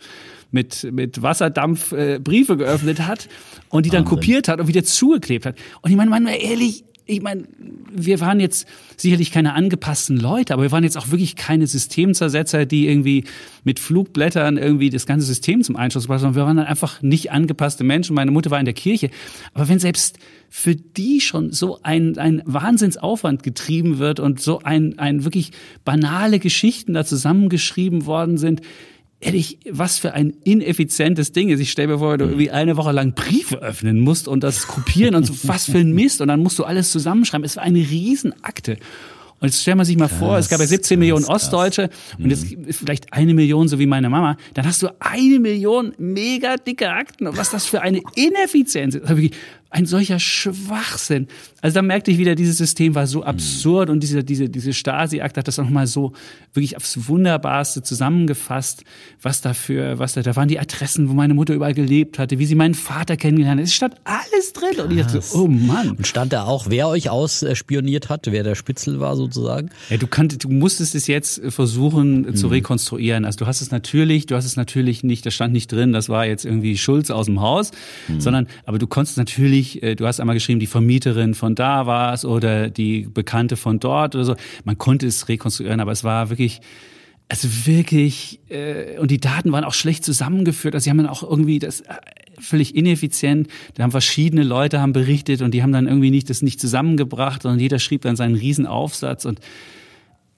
mit, 0.51 0.87
mit 0.91 1.21
Wasserdampf 1.21 1.91
äh, 1.91 2.19
Briefe 2.19 2.57
geöffnet 2.57 3.05
hat 3.05 3.27
und 3.69 3.85
die 3.85 3.89
dann 3.89 4.05
Wahnsinn. 4.05 4.17
kopiert 4.17 4.47
hat 4.47 4.59
und 4.59 4.67
wieder 4.67 4.83
zugeklebt 4.83 5.45
hat. 5.45 5.55
Und 5.81 5.91
ich 5.91 5.97
meine, 5.97 6.09
man 6.09 6.27
ehrlich, 6.27 6.83
ich 7.09 7.21
meine, 7.21 7.43
wir 7.91 8.19
waren 8.19 8.39
jetzt 8.39 8.67
sicherlich 8.95 9.31
keine 9.31 9.53
angepassten 9.53 10.17
Leute, 10.17 10.53
aber 10.53 10.63
wir 10.63 10.71
waren 10.71 10.83
jetzt 10.83 10.97
auch 10.97 11.09
wirklich 11.09 11.35
keine 11.35 11.65
Systemzersetzer, 11.65 12.67
die 12.67 12.87
irgendwie 12.87 13.23
mit 13.63 13.79
Flugblättern 13.79 14.57
irgendwie 14.57 14.91
das 14.91 15.07
ganze 15.07 15.25
System 15.25 15.63
zum 15.63 15.75
Einschuss 15.75 16.05
brachten, 16.05 16.21
sondern 16.21 16.35
wir 16.35 16.45
waren 16.45 16.57
dann 16.57 16.67
einfach 16.67 17.01
nicht 17.01 17.31
angepasste 17.31 17.83
Menschen. 17.83 18.15
Meine 18.15 18.29
Mutter 18.29 18.51
war 18.51 18.59
in 18.59 18.65
der 18.65 18.75
Kirche. 18.75 19.09
Aber 19.53 19.67
wenn 19.67 19.79
selbst 19.79 20.19
für 20.49 20.75
die 20.75 21.19
schon 21.19 21.51
so 21.51 21.79
ein, 21.81 22.17
ein 22.19 22.43
Wahnsinnsaufwand 22.45 23.41
getrieben 23.41 23.97
wird 23.97 24.19
und 24.19 24.39
so 24.39 24.59
ein, 24.59 24.99
ein 24.99 25.23
wirklich 25.23 25.51
banale 25.85 26.37
Geschichten 26.39 26.93
da 26.93 27.05
zusammengeschrieben 27.05 28.05
worden 28.05 28.37
sind, 28.37 28.61
ehrlich, 29.21 29.59
was 29.69 29.99
für 29.99 30.13
ein 30.13 30.33
ineffizientes 30.43 31.31
Ding 31.31 31.49
ist. 31.49 31.59
Ich 31.59 31.71
stelle 31.71 31.89
mir 31.89 31.99
vor, 31.99 32.17
du 32.17 32.25
irgendwie 32.25 32.51
eine 32.51 32.77
Woche 32.77 32.91
lang 32.91 33.13
Briefe 33.13 33.61
öffnen 33.61 33.99
musst 33.99 34.27
und 34.27 34.43
das 34.43 34.67
kopieren 34.67 35.15
und 35.15 35.25
so, 35.25 35.33
was 35.43 35.65
für 35.65 35.79
ein 35.79 35.93
Mist. 35.93 36.21
Und 36.21 36.29
dann 36.29 36.41
musst 36.41 36.57
du 36.59 36.63
alles 36.63 36.91
zusammenschreiben. 36.91 37.45
Es 37.45 37.57
war 37.57 37.63
eine 37.63 37.79
Riesenakte. 37.79 38.77
Und 39.41 39.47
jetzt 39.47 39.61
stellt 39.61 39.77
man 39.77 39.85
sich 39.85 39.97
mal 39.97 40.09
krass, 40.09 40.19
vor, 40.19 40.37
es 40.37 40.49
gab 40.49 40.59
ja 40.59 40.67
17 40.67 40.81
krass, 40.81 40.99
Millionen 40.99 41.25
Ostdeutsche 41.25 41.87
krass. 41.87 42.19
und 42.19 42.29
jetzt 42.29 42.51
mhm. 42.51 42.65
ist 42.65 42.79
vielleicht 42.79 43.13
eine 43.13 43.33
Million, 43.33 43.69
so 43.69 43.79
wie 43.79 43.85
meine 43.85 44.09
Mama. 44.09 44.35
Dann 44.53 44.65
hast 44.65 44.83
du 44.83 44.89
eine 44.99 45.39
Million 45.39 45.93
mega 45.97 46.57
dicke 46.57 46.89
Akten. 46.89 47.27
Und 47.27 47.37
was 47.37 47.49
das 47.49 47.65
für 47.65 47.81
eine 47.81 48.01
Ineffizienz 48.15 48.95
ist. 48.95 49.31
Ein 49.71 49.85
solcher 49.85 50.19
Schwachsinn. 50.19 51.27
Also 51.61 51.75
da 51.75 51.81
merkte 51.83 52.09
ich 52.09 52.17
wieder, 52.17 52.33
dieses 52.33 52.57
System 52.57 52.95
war 52.95 53.05
so 53.05 53.23
absurd 53.23 53.91
und 53.91 54.01
diese, 54.01 54.23
diese, 54.23 54.49
diese 54.49 54.73
Stasi-Akt 54.73 55.37
hat 55.37 55.47
das 55.47 55.57
nochmal 55.57 55.85
so 55.85 56.13
wirklich 56.53 56.75
aufs 56.75 57.07
Wunderbarste 57.07 57.83
zusammengefasst, 57.83 58.83
was 59.21 59.41
dafür, 59.41 59.99
was 59.99 60.13
da, 60.13 60.23
da 60.23 60.35
waren 60.35 60.47
die 60.47 60.59
Adressen, 60.59 61.09
wo 61.09 61.13
meine 61.13 61.35
Mutter 61.35 61.53
überall 61.53 61.75
gelebt 61.75 62.17
hatte, 62.17 62.39
wie 62.39 62.45
sie 62.45 62.55
meinen 62.55 62.73
Vater 62.73 63.15
kennengelernt 63.15 63.59
hat. 63.59 63.67
Es 63.67 63.75
stand 63.75 63.95
alles 64.05 64.53
drin. 64.53 64.69
Krass. 64.73 64.85
Und 64.85 64.91
ich 64.91 65.05
dachte, 65.05 65.21
oh 65.33 65.47
Mann. 65.47 65.91
Und 65.91 66.07
stand 66.07 66.33
da 66.33 66.45
auch, 66.45 66.69
wer 66.69 66.87
euch 66.87 67.09
ausspioniert 67.11 68.09
hat, 68.09 68.25
wer 68.31 68.43
der 68.43 68.55
Spitzel 68.55 68.99
war 68.99 69.15
sozusagen? 69.15 69.69
Ja, 69.89 69.97
du 69.97 70.07
kanntest, 70.07 70.45
du 70.45 70.49
musstest 70.49 70.95
es 70.95 71.05
jetzt 71.05 71.41
versuchen 71.49 72.21
mhm. 72.21 72.35
zu 72.35 72.47
rekonstruieren. 72.47 73.25
Also 73.25 73.37
du 73.37 73.47
hast 73.47 73.61
es 73.61 73.69
natürlich, 73.69 74.25
du 74.25 74.35
hast 74.35 74.45
es 74.45 74.55
natürlich 74.55 75.03
nicht, 75.03 75.25
das 75.25 75.35
stand 75.35 75.53
nicht 75.53 75.71
drin, 75.71 75.91
das 75.91 76.09
war 76.09 76.25
jetzt 76.25 76.45
irgendwie 76.45 76.77
Schulz 76.77 77.11
aus 77.11 77.27
dem 77.27 77.41
Haus, 77.41 77.71
mhm. 78.07 78.21
sondern, 78.21 78.47
aber 78.65 78.79
du 78.79 78.87
konntest 78.87 79.17
natürlich 79.17 79.58
natürlich, 79.59 79.83
äh, 79.83 79.95
du 79.95 80.05
hast 80.05 80.19
einmal 80.19 80.35
geschrieben, 80.35 80.59
die 80.59 80.67
Vermieterin 80.67 81.33
von 81.33 81.55
da 81.55 81.85
war 81.85 82.13
es 82.13 82.25
oder 82.25 82.69
die 82.69 83.01
Bekannte 83.01 83.57
von 83.57 83.79
dort 83.79 84.15
oder 84.15 84.25
so. 84.25 84.35
Man 84.63 84.77
konnte 84.77 85.07
es 85.07 85.27
rekonstruieren, 85.27 85.79
aber 85.79 85.91
es 85.91 86.03
war 86.03 86.29
wirklich, 86.29 86.61
also 87.27 87.47
wirklich, 87.65 88.39
äh, 88.49 88.97
und 88.99 89.11
die 89.11 89.19
Daten 89.19 89.51
waren 89.51 89.63
auch 89.63 89.73
schlecht 89.73 90.03
zusammengeführt. 90.03 90.73
Also 90.73 90.85
sie 90.85 90.89
haben 90.89 90.97
dann 90.97 91.07
auch 91.07 91.23
irgendwie 91.23 91.59
das 91.59 91.81
äh, 91.81 91.93
völlig 92.39 92.75
ineffizient. 92.75 93.47
Da 93.75 93.83
haben 93.83 93.91
verschiedene 93.91 94.43
Leute 94.43 94.81
haben 94.81 94.93
berichtet 94.93 95.41
und 95.41 95.53
die 95.53 95.61
haben 95.61 95.73
dann 95.73 95.87
irgendwie 95.87 96.11
nicht 96.11 96.29
das 96.29 96.41
nicht 96.41 96.59
zusammengebracht, 96.59 97.43
sondern 97.43 97.59
jeder 97.59 97.79
schrieb 97.79 98.01
dann 98.01 98.15
seinen 98.15 98.35
Riesenaufsatz 98.35 99.25
und 99.25 99.39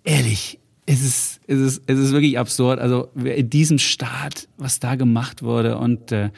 ehrlich, 0.04 0.58
es 0.88 1.04
ist, 1.04 1.40
es 1.48 1.60
ist, 1.60 1.84
es 1.86 2.00
ist 2.00 2.12
wirklich 2.12 2.40
absurd. 2.40 2.80
Also 2.80 3.10
in 3.24 3.50
diesem 3.50 3.78
Staat, 3.78 4.48
was 4.58 4.80
da 4.80 4.96
gemacht 4.96 5.44
wurde 5.44 5.78
und 5.78 6.12
äh, 6.12 6.32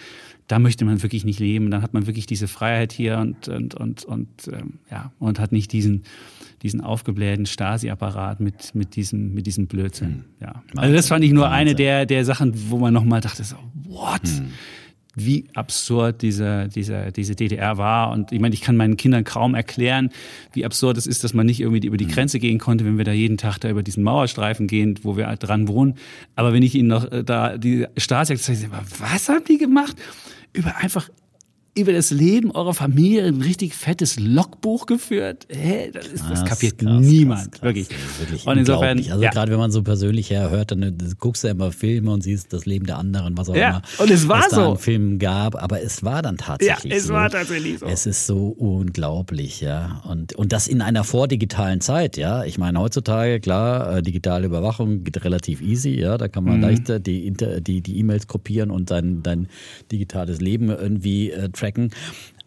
da 0.48 0.60
möchte 0.60 0.86
man 0.86 1.02
wirklich 1.04 1.26
nicht 1.26 1.40
leben. 1.40 1.72
Dann 1.72 1.82
hat 1.82 1.94
man 1.94 2.08
wirklich 2.08 2.26
diese 2.26 2.48
Freiheit 2.48 2.92
hier 2.92 3.18
und, 3.18 3.48
und, 3.48 3.76
und, 3.76 4.06
und 4.06 4.30
ähm, 4.48 4.80
ja, 4.92 5.12
und 5.20 5.40
hat 5.40 5.52
nicht 5.52 5.72
diesen, 5.72 6.04
diesen 6.62 6.82
aufgeblähten 6.82 7.46
Stasi-Apparat 7.46 8.40
mit, 8.40 8.76
mit, 8.76 8.96
diesem, 8.96 9.34
mit 9.34 9.48
diesem 9.48 9.68
Blödsinn. 9.68 10.08
Hm. 10.08 10.24
Ja. 10.42 10.64
Also 10.76 10.96
das 10.96 11.08
fand 11.08 11.24
ich 11.24 11.32
nur 11.32 11.46
Wahnsinn. 11.46 11.60
eine 11.60 11.76
der, 11.76 12.06
der 12.06 12.26
Sachen, 12.26 12.54
wo 12.70 12.78
man 12.78 12.94
nochmal 12.94 13.22
dachte, 13.22 13.44
so, 13.44 13.56
what? 13.86 14.28
Hm. 14.28 14.52
Wie 15.16 15.46
absurd 15.54 16.22
diese, 16.22 16.70
diese, 16.74 17.12
diese 17.12 17.36
DDR 17.36 17.78
war. 17.78 18.12
Und 18.12 18.32
ich 18.32 18.40
meine, 18.40 18.54
ich 18.56 18.62
kann 18.62 18.76
meinen 18.76 18.98
Kindern 18.98 19.24
kaum 19.24 19.54
erklären, 19.56 20.10
wie 20.54 20.66
absurd 20.66 20.98
es 20.98 21.06
ist, 21.06 21.24
dass 21.24 21.34
man 21.34 21.46
nicht 21.46 21.60
irgendwie 21.60 21.86
über 21.86 21.98
die 21.98 22.06
mhm. 22.06 22.12
Grenze 22.12 22.40
gehen 22.40 22.58
konnte, 22.58 22.86
wenn 22.86 22.98
wir 22.98 23.06
da 23.06 23.12
jeden 23.12 23.38
Tag 23.38 23.60
da 23.60 23.70
über 23.70 23.84
diesen 23.84 24.04
Mauerstreifen 24.04 24.68
gehen, 24.68 25.00
wo 25.04 25.16
wir 25.18 25.28
dran 25.36 25.68
wohnen. 25.68 25.96
Aber 26.36 26.54
wenn 26.54 26.64
ich 26.64 26.76
ihnen 26.76 26.88
noch 26.88 27.12
äh, 27.12 27.24
da 27.24 27.58
die 27.58 27.86
Stasi 27.98 28.36
sage, 28.38 28.70
was 29.00 29.30
haben 29.30 29.44
die 29.48 29.58
gemacht? 29.58 29.96
Über 30.54 30.78
einfach 30.78 31.10
über 31.76 31.92
das 31.92 32.12
Leben 32.12 32.52
eurer 32.52 32.76
Familie 32.76 33.26
ein 33.26 33.42
richtig 33.42 33.74
fettes 33.74 34.20
Logbuch 34.20 34.86
geführt. 34.86 35.48
Hä? 35.50 35.90
Das, 35.92 36.06
ist, 36.08 36.24
das 36.30 36.46
kapiert 36.46 36.78
krass, 36.78 37.02
niemand, 37.02 37.52
krass, 37.52 37.64
wirklich. 37.64 37.90
wirklich. 38.20 38.46
Und 38.46 38.60
insofern, 38.60 39.00
also 39.00 39.24
ja. 39.24 39.32
gerade 39.32 39.52
wenn 39.52 39.58
man 39.58 39.72
so 39.72 39.82
persönlich 39.82 40.30
herhört, 40.30 40.70
dann 40.72 40.84
äh, 40.84 40.94
guckst 41.18 41.44
du 41.44 41.48
ja 41.48 41.54
immer 41.54 41.72
Filme 41.72 42.12
und 42.12 42.22
siehst 42.22 42.54
das 42.54 42.68
Leben 42.68 42.86
der 42.86 43.00
anderen, 43.00 43.36
was 43.38 43.50
auch 43.50 43.56
ja. 43.56 43.70
immer. 43.70 43.82
Und 43.98 44.12
es 44.12 44.28
war 44.28 44.44
was 44.44 44.52
so. 44.52 44.56
Da 44.58 44.68
einen 44.68 44.78
Film 44.78 45.20
gab, 45.20 45.62
aber 45.62 45.82
es 45.82 46.04
war 46.04 46.22
dann 46.22 46.38
tatsächlich 46.38 46.92
ja, 46.92 46.98
es 46.98 47.08
so. 47.08 47.14
war 47.14 47.30
tatsächlich 47.32 47.80
so. 47.80 47.88
Es 47.88 48.06
ist 48.06 48.28
so 48.28 48.50
unglaublich, 48.50 49.62
ja. 49.62 50.04
Und 50.08 50.36
und 50.36 50.54
das 50.54 50.68
in 50.68 50.82
einer 50.82 51.04
vordigitalen 51.04 51.82
Zeit, 51.82 52.18
ja. 52.18 52.44
Ich 52.44 52.60
meine 52.60 52.80
heutzutage 52.80 53.40
klar, 53.40 53.98
äh, 53.98 54.02
digitale 54.04 54.46
Überwachung 54.46 55.04
geht 55.04 55.24
relativ 55.24 55.60
easy, 55.62 56.00
ja. 56.00 56.20
Da 56.20 56.28
kann 56.28 56.44
man 56.44 56.58
mhm. 56.58 56.62
leichter 56.62 57.00
die 57.00 57.34
die 57.34 57.82
die 57.82 57.98
E-Mails 57.98 58.28
kopieren 58.28 58.70
und 58.70 58.92
dein 58.92 59.24
dein 59.24 59.48
digitales 59.92 60.40
Leben 60.40 60.70
irgendwie 60.70 61.32
äh, 61.32 61.50
tracken. 61.64 61.92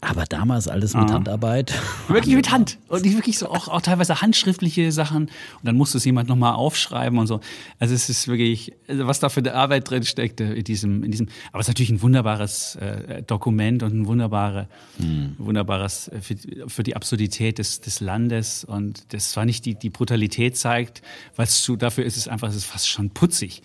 Aber 0.03 0.25
damals 0.25 0.69
alles 0.69 0.95
mit 0.95 1.11
ah. 1.11 1.15
Handarbeit. 1.15 1.73
Wirklich 2.09 2.37
mit 2.37 2.53
Hand. 2.53 2.79
Und 2.89 3.05
nicht 3.05 3.17
wirklich 3.17 3.39
so 3.39 3.49
auch, 3.49 3.67
auch 3.69 3.81
teilweise 3.81 4.21
handschriftliche 4.21 4.93
Sachen. 4.93 5.25
Und 5.25 5.65
dann 5.65 5.75
musste 5.75 5.97
es 5.97 6.05
jemand 6.05 6.29
nochmal 6.29 6.53
aufschreiben 6.53 7.19
und 7.19 7.27
so. 7.27 7.41
Also 7.79 7.95
es 7.95 8.11
ist 8.11 8.29
wirklich, 8.29 8.75
also 8.89 9.07
was 9.07 9.21
da 9.21 9.31
für 9.31 9.41
eine 9.41 9.55
Arbeit 9.55 9.89
drin 9.89 10.05
steckte 10.05 10.45
in 10.45 10.65
diesem, 10.65 11.03
in 11.03 11.11
diesem. 11.11 11.29
Aber 11.51 11.61
es 11.61 11.65
ist 11.67 11.71
natürlich 11.71 11.91
ein 11.91 12.03
wunderbares 12.03 12.77
äh, 12.77 13.23
Dokument 13.23 13.83
und 13.83 13.95
ein 13.95 14.07
wunderbare, 14.07 14.69
hm. 14.99 15.35
wunderbares 15.39 16.09
äh, 16.09 16.21
für, 16.21 16.37
für, 16.69 16.83
die 16.83 16.95
Absurdität 16.95 17.59
des, 17.59 17.81
des 17.81 18.01
Landes. 18.01 18.65
Und 18.65 19.15
das 19.15 19.31
zwar 19.31 19.47
nicht 19.47 19.65
die, 19.65 19.77
die 19.77 19.91
Brutalität 19.91 20.59
zeigt, 20.59 21.03
weil 21.37 21.47
es 21.47 21.63
zu, 21.63 21.75
dafür 21.75 22.05
ist 22.05 22.19
es 22.19 22.29
einfach, 22.29 22.49
es 22.49 22.57
ist 22.57 22.67
fast 22.67 22.89
schon 22.89 23.11
putzig 23.11 23.63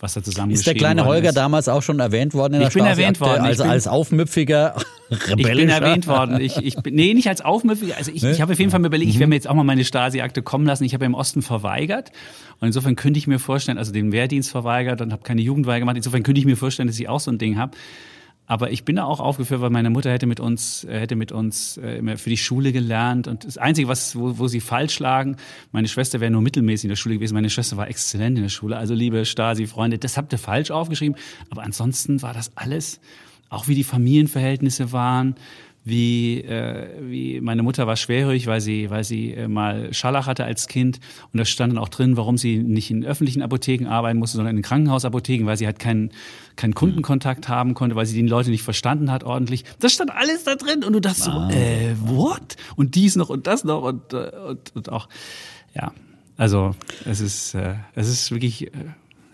was 0.00 0.14
da 0.14 0.22
zusammen 0.22 0.52
Ist 0.52 0.66
der 0.66 0.74
kleine 0.74 1.04
Holger 1.04 1.30
ist. 1.30 1.36
damals 1.36 1.68
auch 1.68 1.82
schon 1.82 2.00
erwähnt 2.00 2.34
worden 2.34 2.54
in 2.54 2.60
der 2.60 2.68
Ich 2.68 2.74
bin 2.74 2.84
erwähnt 2.84 3.20
worden. 3.20 3.42
Also 3.42 3.62
bin, 3.62 3.72
als 3.72 3.86
aufmüpfiger 3.86 4.76
Rebellischer. 5.10 5.36
Ich 5.38 5.56
bin 5.56 5.68
erwähnt 5.68 6.06
worden. 6.06 6.40
Ich, 6.40 6.56
ich 6.56 6.76
bin, 6.76 6.94
nee, 6.94 7.14
nicht 7.14 7.28
als 7.28 7.40
aufmüpfiger. 7.40 7.96
Also 7.96 8.10
ich, 8.12 8.22
ne? 8.22 8.32
ich 8.32 8.40
habe 8.40 8.52
auf 8.52 8.58
jeden 8.58 8.70
Fall 8.70 8.80
mir 8.80 8.88
überlegt, 8.88 9.10
ich 9.10 9.16
werde 9.16 9.26
mhm. 9.26 9.30
mir 9.30 9.36
jetzt 9.36 9.48
auch 9.48 9.54
mal 9.54 9.64
meine 9.64 9.84
Stasi-Akte 9.84 10.42
kommen 10.42 10.66
lassen. 10.66 10.84
Ich 10.84 10.94
habe 10.94 11.04
im 11.04 11.14
Osten 11.14 11.42
verweigert. 11.42 12.10
Und 12.60 12.66
insofern 12.66 12.96
könnte 12.96 13.18
ich 13.18 13.26
mir 13.26 13.38
vorstellen, 13.38 13.78
also 13.78 13.92
den 13.92 14.12
Wehrdienst 14.12 14.50
verweigert 14.50 15.00
und 15.00 15.12
habe 15.12 15.22
keine 15.22 15.42
Jugendweihe 15.42 15.80
gemacht. 15.80 15.96
Insofern 15.96 16.22
könnte 16.22 16.40
ich 16.40 16.46
mir 16.46 16.56
vorstellen, 16.56 16.88
dass 16.88 16.98
ich 16.98 17.08
auch 17.08 17.20
so 17.20 17.30
ein 17.30 17.38
Ding 17.38 17.56
habe. 17.58 17.76
Aber 18.46 18.70
ich 18.70 18.84
bin 18.84 18.96
da 18.96 19.04
auch 19.04 19.20
aufgeführt, 19.20 19.62
weil 19.62 19.70
meine 19.70 19.88
Mutter 19.88 20.12
hätte 20.12 20.26
mit 20.26 20.38
uns, 20.38 20.84
äh, 20.84 21.00
hätte 21.00 21.16
mit 21.16 21.32
uns 21.32 21.78
äh, 21.78 22.16
für 22.16 22.28
die 22.28 22.36
Schule 22.36 22.72
gelernt. 22.72 23.26
Und 23.26 23.44
das 23.44 23.56
Einzige, 23.56 23.88
was, 23.88 24.16
wo, 24.16 24.38
wo 24.38 24.48
sie 24.48 24.60
falsch 24.60 24.98
lagen, 24.98 25.36
meine 25.72 25.88
Schwester 25.88 26.20
wäre 26.20 26.30
nur 26.30 26.42
mittelmäßig 26.42 26.84
in 26.84 26.88
der 26.90 26.96
Schule 26.96 27.14
gewesen. 27.14 27.34
Meine 27.34 27.48
Schwester 27.48 27.76
war 27.78 27.88
exzellent 27.88 28.36
in 28.36 28.42
der 28.42 28.50
Schule. 28.50 28.76
Also 28.76 28.92
liebe 28.92 29.24
Stasi-Freunde, 29.24 29.98
das 29.98 30.18
habt 30.18 30.32
ihr 30.32 30.38
falsch 30.38 30.70
aufgeschrieben. 30.70 31.16
Aber 31.48 31.62
ansonsten 31.62 32.20
war 32.20 32.34
das 32.34 32.54
alles, 32.56 33.00
auch 33.48 33.66
wie 33.66 33.74
die 33.74 33.84
Familienverhältnisse 33.84 34.92
waren, 34.92 35.36
wie, 35.84 36.40
äh, 36.40 36.86
wie 37.00 37.40
meine 37.42 37.62
Mutter 37.62 37.86
war 37.86 37.96
schwerhörig, 37.96 38.46
weil 38.46 38.62
sie, 38.62 38.88
weil 38.88 39.04
sie 39.04 39.32
äh, 39.32 39.48
mal 39.48 39.92
Scharlach 39.92 40.26
hatte 40.26 40.44
als 40.44 40.66
Kind. 40.66 40.98
Und 41.30 41.38
da 41.38 41.44
stand 41.44 41.74
dann 41.74 41.78
auch 41.78 41.90
drin, 41.90 42.16
warum 42.16 42.38
sie 42.38 42.58
nicht 42.58 42.90
in 42.90 43.04
öffentlichen 43.04 43.42
Apotheken 43.42 43.86
arbeiten 43.88 44.18
musste, 44.18 44.38
sondern 44.38 44.56
in 44.56 44.62
Krankenhausapotheken, 44.62 45.44
weil 45.44 45.58
sie 45.58 45.66
halt 45.66 45.78
keinen, 45.78 46.10
keinen 46.56 46.74
Kundenkontakt 46.74 47.48
haben 47.48 47.74
konnte, 47.74 47.96
weil 47.96 48.06
sie 48.06 48.20
die 48.20 48.26
Leute 48.26 48.48
nicht 48.50 48.62
verstanden 48.62 49.10
hat 49.10 49.24
ordentlich. 49.24 49.64
Das 49.78 49.92
stand 49.92 50.10
alles 50.10 50.44
da 50.44 50.54
drin 50.54 50.84
und 50.84 50.94
du 50.94 51.00
dachtest 51.00 51.26
wow. 51.26 51.52
so, 51.52 51.58
äh, 51.58 51.94
what? 52.00 52.56
Und 52.76 52.94
dies 52.94 53.16
noch 53.16 53.28
und 53.28 53.46
das 53.46 53.64
noch 53.64 53.82
und, 53.82 54.14
äh, 54.14 54.30
und, 54.48 54.74
und 54.74 54.90
auch, 54.90 55.08
ja. 55.74 55.92
Also 56.36 56.74
es 57.04 57.20
ist, 57.20 57.54
äh, 57.54 57.74
es 57.94 58.08
ist 58.08 58.32
wirklich. 58.32 58.70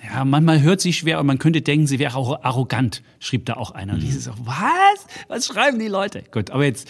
Ja, 0.03 0.25
manchmal 0.25 0.63
hört 0.63 0.81
sie 0.81 0.93
schwer 0.93 1.21
und 1.21 1.27
man 1.27 1.39
könnte 1.39 1.61
denken, 1.61 1.87
sie 1.87 1.99
wäre 1.99 2.17
auch 2.17 2.43
arrogant, 2.43 3.03
schrieb 3.19 3.45
da 3.47 3.55
auch 3.55 3.73
einer. 3.73 3.95
Und 3.95 4.03
ich 4.03 4.19
so, 4.19 4.33
was? 4.39 5.07
Was 5.29 5.47
schreiben 5.47 5.79
die 5.79 5.89
Leute? 5.89 6.23
Gut, 6.31 6.51
aber 6.51 6.65
jetzt 6.65 6.89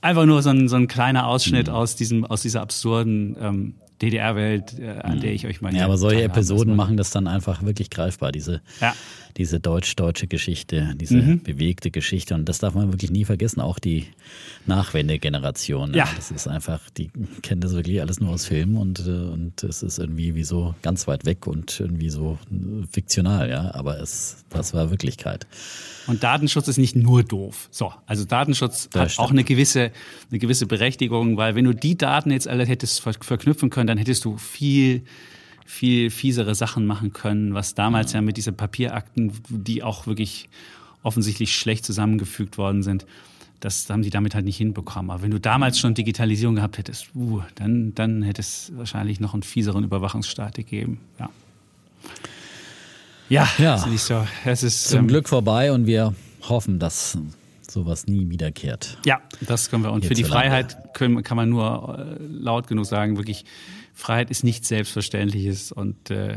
einfach 0.00 0.26
nur 0.26 0.42
so 0.42 0.50
ein, 0.50 0.68
so 0.68 0.76
ein 0.76 0.88
kleiner 0.88 1.26
Ausschnitt 1.26 1.68
mhm. 1.68 1.74
aus 1.74 1.96
diesem, 1.96 2.24
aus 2.24 2.42
dieser 2.42 2.60
absurden 2.60 3.36
ähm, 3.40 3.74
DDR-Welt, 4.02 4.78
äh, 4.78 4.98
an 5.02 5.20
der 5.20 5.32
ich 5.32 5.46
euch 5.46 5.60
meine. 5.60 5.78
Ja, 5.78 5.84
aber 5.84 5.96
solche 5.96 6.22
Episoden 6.22 6.74
machen 6.74 6.96
das 6.96 7.10
dann 7.10 7.28
einfach 7.28 7.62
wirklich 7.62 7.88
greifbar, 7.88 8.32
diese, 8.32 8.60
ja. 8.80 8.94
Diese 9.36 9.60
deutsch-deutsche 9.60 10.26
Geschichte, 10.26 10.94
diese 10.96 11.16
mhm. 11.16 11.42
bewegte 11.42 11.90
Geschichte. 11.90 12.34
Und 12.34 12.48
das 12.48 12.58
darf 12.58 12.74
man 12.74 12.92
wirklich 12.92 13.10
nie 13.10 13.24
vergessen, 13.24 13.60
auch 13.60 13.78
die 13.78 14.06
Nachwendegeneration. 14.66 15.94
Ja. 15.94 16.08
Das 16.16 16.30
ist 16.30 16.48
einfach, 16.48 16.80
die 16.90 17.10
kennen 17.42 17.60
das 17.60 17.74
wirklich 17.74 18.00
alles 18.00 18.20
nur 18.20 18.30
aus 18.30 18.46
Filmen 18.46 18.76
und, 18.76 19.00
äh, 19.00 19.10
und 19.10 19.62
es 19.62 19.82
ist 19.82 19.98
irgendwie 19.98 20.34
wie 20.34 20.44
so 20.44 20.74
ganz 20.82 21.06
weit 21.06 21.24
weg 21.24 21.46
und 21.46 21.80
irgendwie 21.80 22.10
so 22.10 22.38
fiktional, 22.90 23.50
ja. 23.50 23.74
Aber 23.74 24.00
es, 24.00 24.44
das 24.50 24.74
war 24.74 24.90
Wirklichkeit. 24.90 25.46
Und 26.06 26.22
Datenschutz 26.22 26.68
ist 26.68 26.78
nicht 26.78 26.96
nur 26.96 27.22
doof. 27.22 27.68
So, 27.70 27.92
also 28.06 28.24
Datenschutz 28.24 28.88
das 28.90 29.02
hat 29.02 29.10
stimmt. 29.12 29.26
auch 29.26 29.30
eine 29.30 29.44
gewisse, 29.44 29.92
eine 30.30 30.38
gewisse 30.38 30.66
Berechtigung, 30.66 31.36
weil 31.36 31.54
wenn 31.54 31.64
du 31.64 31.74
die 31.74 31.96
Daten 31.96 32.30
jetzt 32.30 32.48
alle 32.48 32.64
hättest 32.64 33.00
verknüpfen 33.00 33.70
können, 33.70 33.86
dann 33.86 33.98
hättest 33.98 34.24
du 34.24 34.36
viel, 34.36 35.04
viel 35.64 36.10
fiesere 36.10 36.54
Sachen 36.54 36.86
machen 36.86 37.12
können, 37.12 37.54
was 37.54 37.74
damals 37.74 38.12
ja, 38.12 38.18
ja 38.18 38.22
mit 38.22 38.36
diesen 38.36 38.56
Papierakten, 38.56 39.32
die 39.48 39.82
auch 39.82 40.06
wirklich 40.06 40.48
offensichtlich 41.02 41.54
schlecht 41.56 41.84
zusammengefügt 41.84 42.58
worden 42.58 42.82
sind, 42.82 43.06
das 43.60 43.88
haben 43.88 44.02
die 44.02 44.10
damit 44.10 44.34
halt 44.34 44.44
nicht 44.44 44.56
hinbekommen. 44.56 45.10
Aber 45.10 45.22
wenn 45.22 45.30
du 45.30 45.38
damals 45.38 45.78
schon 45.78 45.94
Digitalisierung 45.94 46.56
gehabt 46.56 46.78
hättest, 46.78 47.14
uh, 47.14 47.42
dann, 47.54 47.94
dann 47.94 48.22
hätte 48.22 48.40
es 48.40 48.72
wahrscheinlich 48.74 49.20
noch 49.20 49.34
einen 49.34 49.44
fieseren 49.44 49.84
Überwachungsstaat 49.84 50.54
gegeben. 50.56 50.98
Ja. 51.18 51.30
Ja, 53.28 53.48
ja. 53.58 53.86
Ist 53.86 54.06
so. 54.06 54.26
es 54.44 54.62
ist 54.62 54.88
zum 54.88 55.00
ähm, 55.00 55.08
Glück 55.08 55.28
vorbei 55.28 55.72
und 55.72 55.86
wir 55.86 56.14
hoffen, 56.42 56.78
dass 56.78 57.16
sowas 57.66 58.06
nie 58.06 58.28
wiederkehrt. 58.28 58.98
Ja, 59.06 59.20
das 59.40 59.70
können 59.70 59.84
wir. 59.84 59.92
Und 59.92 60.04
für 60.04 60.14
die 60.14 60.24
Freiheit 60.24 60.76
können, 60.92 61.22
kann 61.22 61.36
man 61.36 61.48
nur 61.48 61.98
äh, 61.98 62.22
laut 62.28 62.66
genug 62.66 62.84
sagen, 62.84 63.16
wirklich, 63.16 63.44
Freiheit 63.94 64.30
ist 64.30 64.44
nichts 64.44 64.68
Selbstverständliches 64.68 65.72
und 65.72 66.10
äh, 66.10 66.36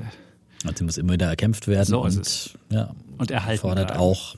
also 0.64 0.78
sie 0.78 0.84
muss 0.84 0.98
immer 0.98 1.14
wieder 1.14 1.28
erkämpft 1.28 1.68
werden 1.68 1.86
so 1.86 2.02
und, 2.02 2.58
ja, 2.70 2.94
und 3.18 3.32
erhalten 3.32 3.62
fordert 3.62 3.88
bleiben. 3.88 4.02
auch 4.02 4.36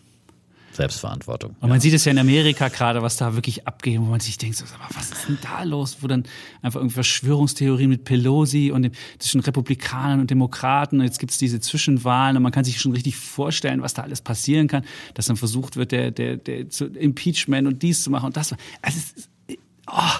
Selbstverantwortung. 0.77 1.55
Und 1.59 1.69
man 1.69 1.81
sieht 1.81 1.93
es 1.93 2.05
ja 2.05 2.11
in 2.11 2.19
Amerika 2.19 2.69
gerade, 2.69 3.01
was 3.01 3.17
da 3.17 3.33
wirklich 3.33 3.67
abgeht, 3.67 3.99
wo 3.99 4.05
man 4.05 4.19
sich 4.19 4.37
denkt, 4.37 4.57
so, 4.57 4.65
was 4.93 5.11
ist 5.11 5.27
denn 5.27 5.37
da 5.41 5.63
los? 5.63 5.97
Wo 6.01 6.07
dann 6.07 6.23
einfach 6.61 6.79
irgendwie 6.79 6.93
Verschwörungstheorien 6.93 7.89
mit 7.89 8.03
Pelosi 8.05 8.71
und 8.71 8.83
dem, 8.83 8.91
zwischen 9.17 9.41
Republikanern 9.41 10.21
und 10.21 10.29
Demokraten 10.29 10.99
und 10.99 11.05
jetzt 11.05 11.19
gibt 11.19 11.31
es 11.31 11.37
diese 11.39 11.59
Zwischenwahlen 11.59 12.37
und 12.37 12.43
man 12.43 12.51
kann 12.51 12.63
sich 12.63 12.79
schon 12.79 12.93
richtig 12.93 13.17
vorstellen, 13.17 13.81
was 13.81 13.95
da 13.95 14.03
alles 14.03 14.21
passieren 14.21 14.67
kann, 14.67 14.85
dass 15.15 15.25
dann 15.25 15.37
versucht 15.37 15.75
wird, 15.75 15.91
der, 15.91 16.11
der, 16.11 16.37
der 16.37 16.65
Impeachment 16.95 17.67
und 17.67 17.81
dies 17.81 18.03
zu 18.03 18.11
machen 18.11 18.27
und 18.27 18.37
das. 18.37 18.53
Also 18.81 18.99
es 18.99 19.11
ist, 19.13 19.29
oh, 19.91 20.19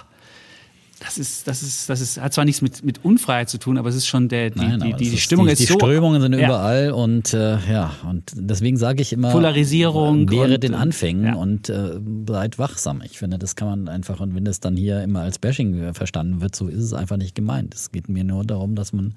das 1.08 1.18
ist, 1.18 1.48
das 1.48 1.64
ist, 1.64 1.90
das 1.90 2.02
ist, 2.02 2.20
hat 2.20 2.34
zwar 2.34 2.44
nichts 2.44 2.62
mit, 2.62 2.84
mit 2.84 3.04
Unfreiheit 3.04 3.50
zu 3.50 3.58
tun, 3.58 3.78
aber 3.78 3.88
es 3.90 3.96
ist 3.96 4.08
schon 4.08 4.28
der, 4.28 4.50
die, 4.50 4.60
Nein, 4.60 4.80
die, 4.82 4.94
die, 4.94 5.12
die 5.12 5.18
Stimmung 5.18 5.48
die, 5.48 5.54
ist 5.54 5.60
die 5.60 5.66
so. 5.66 5.76
Die 5.76 5.80
Strömungen 5.80 6.22
sind 6.22 6.34
ja. 6.34 6.46
überall 6.46 6.92
und 6.92 7.34
äh, 7.34 7.58
ja, 7.72 7.94
und 8.10 8.32
deswegen 8.36 8.78
sage 8.78 9.02
ich 9.02 9.14
immer, 9.14 9.32
Polarisierung. 9.32 10.30
Wäre 10.30 10.56
und, 10.56 10.64
den 10.64 10.74
Anfängen 10.74 11.26
ja. 11.26 11.36
und 11.36 11.70
äh, 11.70 12.00
seid 12.28 12.60
wachsam. 12.60 13.02
Ich 13.06 13.18
finde, 13.18 13.40
das 13.40 13.56
kann 13.56 13.70
man 13.70 13.88
einfach, 13.88 14.20
und 14.20 14.36
wenn 14.36 14.44
das 14.44 14.60
dann 14.60 14.76
hier 14.76 15.02
immer 15.02 15.22
als 15.22 15.40
Bashing 15.40 15.94
verstanden 15.94 16.42
wird, 16.42 16.56
so 16.56 16.68
ist 16.68 16.84
es 16.84 16.94
einfach 16.94 17.18
nicht 17.18 17.36
gemeint. 17.36 17.74
Es 17.74 17.92
geht 17.92 18.10
mir 18.10 18.26
nur 18.26 18.44
darum, 18.44 18.76
dass 18.76 18.92
man 18.92 19.14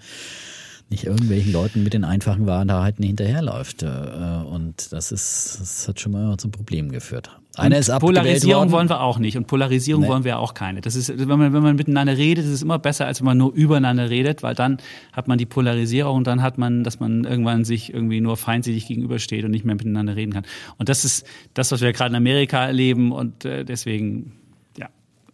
nicht 0.90 1.04
irgendwelchen 1.04 1.52
Leuten 1.52 1.82
mit 1.82 1.94
den 1.94 2.04
einfachen 2.04 2.46
Wahrheiten 2.46 3.04
hinterherläuft. 3.04 3.82
Äh, 3.82 3.86
und 3.86 4.92
das 4.92 5.12
ist, 5.12 5.58
das 5.60 5.88
hat 5.88 6.00
schon 6.00 6.12
mal 6.12 6.36
zu 6.36 6.50
Problemen 6.50 6.90
geführt. 6.90 7.30
Einer 7.60 7.78
ist 7.78 7.90
Polarisierung 7.98 8.70
wollen 8.70 8.88
wir 8.88 9.00
auch 9.00 9.18
nicht 9.18 9.36
und 9.36 9.46
Polarisierung 9.46 10.02
nee. 10.02 10.08
wollen 10.08 10.24
wir 10.24 10.38
auch 10.38 10.54
keine. 10.54 10.80
Das 10.80 10.96
ist, 10.96 11.16
wenn 11.16 11.38
man, 11.38 11.52
wenn 11.52 11.62
man 11.62 11.76
miteinander 11.76 12.16
redet, 12.16 12.44
ist 12.44 12.50
es 12.50 12.62
immer 12.62 12.78
besser, 12.78 13.06
als 13.06 13.20
wenn 13.20 13.26
man 13.26 13.38
nur 13.38 13.52
übereinander 13.52 14.10
redet, 14.10 14.42
weil 14.42 14.54
dann 14.54 14.78
hat 15.12 15.28
man 15.28 15.38
die 15.38 15.46
Polarisierung 15.46 16.18
und 16.18 16.26
dann 16.26 16.42
hat 16.42 16.58
man, 16.58 16.84
dass 16.84 17.00
man 17.00 17.24
irgendwann 17.24 17.64
sich 17.64 17.92
irgendwie 17.92 18.20
nur 18.20 18.36
feindselig 18.36 18.86
gegenübersteht 18.86 19.44
und 19.44 19.50
nicht 19.50 19.64
mehr 19.64 19.74
miteinander 19.74 20.16
reden 20.16 20.32
kann. 20.32 20.44
Und 20.78 20.88
das 20.88 21.04
ist 21.04 21.26
das, 21.54 21.70
was 21.72 21.80
wir 21.80 21.92
gerade 21.92 22.10
in 22.10 22.16
Amerika 22.16 22.66
erleben 22.66 23.12
und 23.12 23.44
äh, 23.44 23.64
deswegen, 23.64 24.32
ja, 24.78 24.88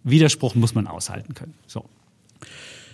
Widerspruch 0.04 0.54
muss 0.54 0.75
man 0.75 0.87
aushalten 0.87 1.35
können. 1.35 1.54
So. 1.66 1.85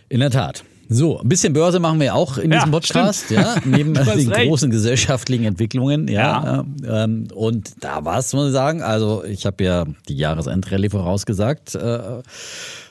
In 0.08 0.20
der 0.20 0.30
Tat. 0.30 0.64
So, 0.92 1.20
ein 1.20 1.28
bisschen 1.28 1.52
Börse 1.52 1.80
machen 1.80 2.00
wir 2.00 2.14
auch 2.14 2.38
in 2.38 2.50
ja, 2.50 2.58
diesem 2.58 2.70
Podcast, 2.70 3.24
stimmt. 3.26 3.40
ja, 3.40 3.56
neben 3.64 3.94
den 3.94 4.02
recht. 4.04 4.48
großen 4.48 4.70
gesellschaftlichen 4.70 5.44
Entwicklungen, 5.44 6.08
ja. 6.08 6.64
ja. 6.84 7.04
Ähm, 7.04 7.28
und 7.34 7.72
da 7.80 8.04
war 8.04 8.18
es, 8.18 8.32
muss 8.32 8.48
ich 8.48 8.52
sagen, 8.52 8.82
also 8.82 9.24
ich 9.24 9.46
habe 9.46 9.64
ja 9.64 9.84
die 10.08 10.16
Jahresendrallye 10.16 10.90
vorausgesagt. 10.90 11.74
Äh, 11.74 12.22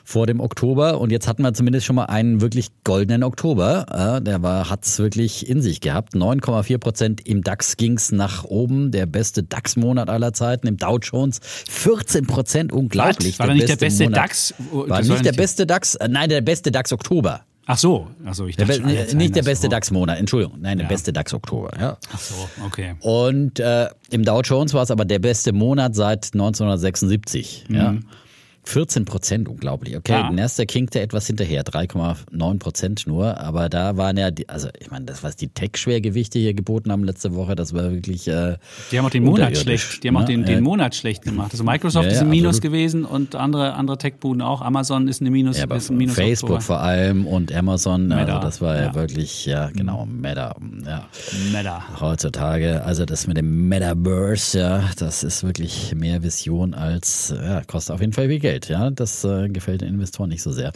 vor 0.04 0.26
dem 0.26 0.40
Oktober. 0.40 1.00
Und 1.00 1.10
jetzt 1.10 1.26
hatten 1.26 1.42
wir 1.42 1.54
zumindest 1.54 1.86
schon 1.86 1.96
mal 1.96 2.04
einen 2.04 2.40
wirklich 2.40 2.68
goldenen 2.84 3.22
Oktober. 3.22 4.18
Äh, 4.18 4.22
der 4.22 4.42
war 4.42 4.68
hat's 4.68 4.98
wirklich 4.98 5.48
in 5.48 5.62
sich 5.62 5.80
gehabt. 5.80 6.14
9,4 6.14 6.78
Prozent 6.78 7.26
im 7.26 7.42
DAX 7.42 7.76
ging's 7.76 8.12
nach 8.12 8.44
oben. 8.44 8.90
Der 8.90 9.06
beste 9.06 9.42
DAX-Monat 9.42 10.08
aller 10.08 10.32
Zeiten. 10.32 10.66
Im 10.66 10.76
Dow 10.76 10.98
Jones 10.98 11.40
14 11.68 12.26
Prozent. 12.26 12.72
Unglaublich. 12.72 13.38
War 13.38 13.46
der 13.46 13.54
nicht 13.54 13.68
der 13.68 13.76
beste 13.76 14.04
Monat. 14.04 14.18
DAX? 14.18 14.54
War 14.70 14.98
nicht, 14.98 15.10
nicht 15.10 15.24
der 15.24 15.32
beste 15.32 15.66
DAX? 15.66 15.94
Äh, 15.94 16.08
nein, 16.08 16.28
der 16.28 16.40
beste 16.40 16.70
DAX 16.70 16.92
Oktober. 16.92 17.42
Ach 17.66 17.78
so, 17.78 18.08
also 18.24 18.46
ich 18.46 18.56
dachte, 18.56 18.80
der, 18.80 19.08
schon, 19.08 19.18
nicht 19.18 19.36
der 19.36 19.42
beste 19.42 19.68
DAX-Monat, 19.68 20.18
Entschuldigung, 20.18 20.60
nein, 20.60 20.78
der 20.78 20.86
ja. 20.86 20.88
beste 20.88 21.12
DAX-Oktober. 21.12 21.70
Ja. 21.78 21.96
Ach 22.12 22.18
so, 22.18 22.34
okay. 22.66 22.96
Und 23.00 23.60
äh, 23.60 23.88
im 24.10 24.24
Dow 24.24 24.40
Jones 24.40 24.74
war 24.74 24.82
es 24.82 24.90
aber 24.90 25.04
der 25.04 25.20
beste 25.20 25.52
Monat 25.52 25.94
seit 25.94 26.32
1976. 26.34 27.66
Mhm. 27.68 27.76
Ja. 27.76 27.94
14 28.64 29.04
Prozent, 29.04 29.48
unglaublich. 29.48 29.96
Okay, 29.96 30.12
ja. 30.12 30.30
Nasdaq 30.30 30.70
hinkte 30.70 31.00
etwas 31.00 31.26
hinterher, 31.26 31.64
3,9 31.64 32.58
Prozent 32.58 33.06
nur. 33.06 33.38
Aber 33.38 33.68
da 33.68 33.96
waren 33.96 34.16
ja, 34.16 34.30
die, 34.30 34.48
also 34.48 34.68
ich 34.78 34.90
meine, 34.90 35.04
das, 35.04 35.24
was 35.24 35.34
die 35.34 35.48
Tech-Schwergewichte 35.48 36.38
hier 36.38 36.54
geboten 36.54 36.92
haben 36.92 37.02
letzte 37.02 37.34
Woche, 37.34 37.56
das 37.56 37.74
war 37.74 37.90
wirklich. 37.90 38.28
Äh, 38.28 38.58
die 38.90 38.98
haben 38.98 39.06
auch 39.06 39.10
den 39.10 39.24
Monat 39.24 39.56
schlecht. 39.56 40.04
Die 40.04 40.08
haben 40.08 40.14
ne? 40.14 40.20
auch 40.20 40.24
den, 40.24 40.44
den 40.44 40.62
Monat 40.62 40.94
schlecht 40.94 41.22
gemacht. 41.22 41.50
Also 41.52 41.64
Microsoft 41.64 42.06
ja, 42.06 42.12
ist 42.12 42.22
im 42.22 42.30
Minus 42.30 42.58
absolut. 42.58 42.62
gewesen 42.62 43.04
und 43.04 43.34
andere, 43.34 43.74
andere 43.74 43.98
Tech-Buden 43.98 44.42
auch. 44.42 44.62
Amazon 44.62 45.08
ist 45.08 45.20
ein 45.20 45.32
Minus. 45.32 45.58
Ja, 45.58 45.64
ist 45.74 45.90
ein 45.90 45.96
Minus 45.96 46.14
Facebook 46.14 46.50
Oktober. 46.50 46.60
vor 46.60 46.80
allem 46.80 47.26
und 47.26 47.52
Amazon, 47.52 48.06
Meta. 48.08 48.36
also 48.36 48.38
das 48.38 48.60
war 48.60 48.80
ja, 48.80 48.94
wirklich, 48.94 49.44
ja, 49.44 49.70
genau, 49.70 50.06
Meta. 50.06 50.54
Ja. 50.86 51.08
Meta. 51.52 52.00
Heutzutage, 52.00 52.84
also 52.84 53.04
das 53.04 53.26
mit 53.26 53.36
dem 53.36 53.68
Metaverse, 53.68 54.58
ja, 54.58 54.84
das 54.98 55.24
ist 55.24 55.42
wirklich 55.42 55.94
mehr 55.96 56.22
Vision 56.22 56.74
als, 56.74 57.34
ja, 57.36 57.62
kostet 57.64 57.94
auf 57.94 58.00
jeden 58.00 58.12
Fall 58.12 58.28
viel 58.28 58.38
Geld. 58.38 58.51
Geld. 58.52 58.68
Ja, 58.68 58.90
das 58.90 59.24
äh, 59.24 59.48
gefällt 59.48 59.80
den 59.80 59.88
Investoren 59.88 60.28
nicht 60.28 60.42
so 60.42 60.52
sehr. 60.52 60.72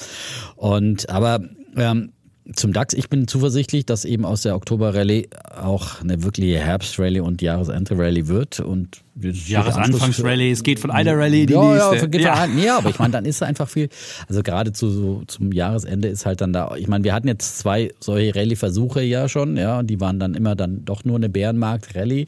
Und 0.56 1.10
aber 1.10 1.40
ähm, 1.76 2.12
zum 2.54 2.72
DAX, 2.72 2.94
ich 2.94 3.08
bin 3.08 3.26
zuversichtlich, 3.26 3.86
dass 3.86 4.04
eben 4.04 4.24
aus 4.24 4.42
der 4.42 4.54
Oktober-Rallye 4.54 5.28
auch 5.60 6.00
eine 6.00 6.22
wirkliche 6.22 6.58
Herbst-Rallye 6.58 7.20
und 7.20 7.42
Jahresende-Rallye 7.42 8.28
wird. 8.28 8.60
Und 8.60 9.02
Jahresanfangsrallye, 9.18 10.50
es 10.50 10.62
geht 10.62 10.78
von 10.78 10.90
einer 10.90 11.16
Rallye 11.16 11.46
die 11.46 11.54
ja, 11.54 11.72
nächste. 11.72 11.96
Ja, 11.96 12.06
geht 12.06 12.20
ja. 12.20 12.36
Von, 12.36 12.58
ja, 12.58 12.78
aber 12.78 12.90
ich 12.90 12.98
meine, 13.00 13.12
dann 13.12 13.24
ist 13.24 13.42
einfach 13.42 13.68
viel, 13.68 13.88
also 14.28 14.42
gerade 14.42 14.72
zu, 14.72 14.90
so, 14.90 15.22
zum 15.26 15.52
Jahresende 15.52 16.08
ist 16.08 16.26
halt 16.26 16.40
dann 16.40 16.52
da, 16.52 16.76
ich 16.76 16.86
meine, 16.86 17.02
wir 17.02 17.14
hatten 17.14 17.28
jetzt 17.28 17.58
zwei 17.58 17.92
solche 17.98 18.34
Rallye-Versuche 18.34 19.02
ja 19.02 19.28
schon, 19.28 19.56
ja, 19.56 19.78
und 19.78 19.88
die 19.88 20.00
waren 20.00 20.20
dann 20.20 20.34
immer 20.34 20.54
dann 20.54 20.84
doch 20.84 21.04
nur 21.04 21.16
eine 21.16 21.28
Bärenmarkt-Rallye. 21.28 22.26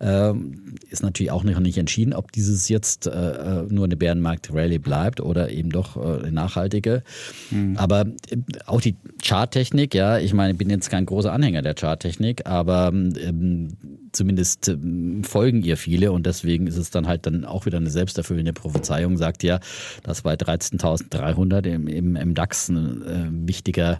Ähm, 0.00 0.74
ist 0.90 1.02
natürlich 1.02 1.30
auch 1.30 1.42
noch 1.42 1.58
nicht 1.58 1.78
entschieden, 1.78 2.12
ob 2.12 2.32
dieses 2.32 2.68
jetzt 2.68 3.06
äh, 3.06 3.10
äh 3.10 3.66
nur 3.68 3.86
eine 3.86 3.96
Bärenmarkt-Rallye 3.96 4.78
bleibt 4.78 5.20
oder 5.20 5.50
eben 5.50 5.70
doch 5.70 5.96
äh, 5.96 6.20
eine 6.20 6.32
nachhaltige. 6.32 7.02
Mhm. 7.50 7.76
Aber 7.78 8.02
äh, 8.02 8.36
auch 8.66 8.80
die 8.80 8.96
Charttechnik, 9.56 9.94
ja, 9.94 10.18
ich 10.18 10.34
meine, 10.34 10.52
ich 10.52 10.58
bin 10.58 10.68
jetzt 10.68 10.90
kein 10.90 11.06
großer 11.06 11.32
Anhänger 11.32 11.62
der 11.62 11.74
Charttechnik, 11.74 12.44
aber 12.44 12.88
ähm, 12.88 13.68
zumindest 14.12 14.68
ähm, 14.68 15.24
folgen 15.24 15.62
ihr 15.62 15.78
viele 15.78 16.12
und 16.12 16.26
deswegen 16.26 16.66
ist 16.66 16.76
es 16.76 16.90
dann 16.90 17.06
halt 17.06 17.24
dann 17.24 17.46
auch 17.46 17.64
wieder 17.64 17.78
eine 17.78 17.88
selbsterfüllende 17.88 18.52
Prophezeiung, 18.52 19.16
sagt 19.16 19.42
ja, 19.42 19.58
dass 20.02 20.20
bei 20.20 20.34
13.300 20.34 21.66
im, 21.68 21.88
im, 21.88 22.16
im 22.16 22.34
DAX 22.34 22.68
ein 22.68 23.02
äh, 23.02 23.28
wichtiger 23.48 23.98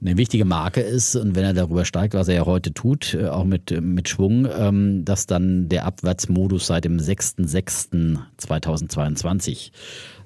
eine 0.00 0.16
wichtige 0.16 0.44
Marke 0.44 0.80
ist 0.80 1.16
und 1.16 1.34
wenn 1.34 1.42
er 1.44 1.54
darüber 1.54 1.84
steigt, 1.84 2.14
was 2.14 2.28
er 2.28 2.34
ja 2.34 2.46
heute 2.46 2.72
tut, 2.72 3.14
äh, 3.14 3.26
auch 3.26 3.42
mit, 3.44 3.72
mit 3.80 4.08
Schwung, 4.08 4.46
ähm, 4.52 5.04
dass 5.04 5.26
dann 5.26 5.68
der 5.68 5.86
Abwärtsmodus 5.86 6.66
seit 6.66 6.84
dem 6.84 6.98
6.6.2022 6.98 9.70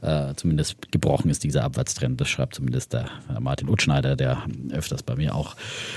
äh, 0.03 0.35
zumindest 0.37 0.93
gebrochen 0.93 1.31
ist, 1.31 1.45
dieser 1.45 1.65
Abwärtstrend. 1.65 2.21
Das 2.21 2.29
schreibt 2.29 2.55
zumindest 2.55 2.93
der 2.93 3.07
Martin 3.41 3.69
Utschneider, 3.69 4.17
der 4.17 4.43
öfters 4.73 5.03
bei 5.03 5.17
mir 5.17 5.35
auch 5.35 5.57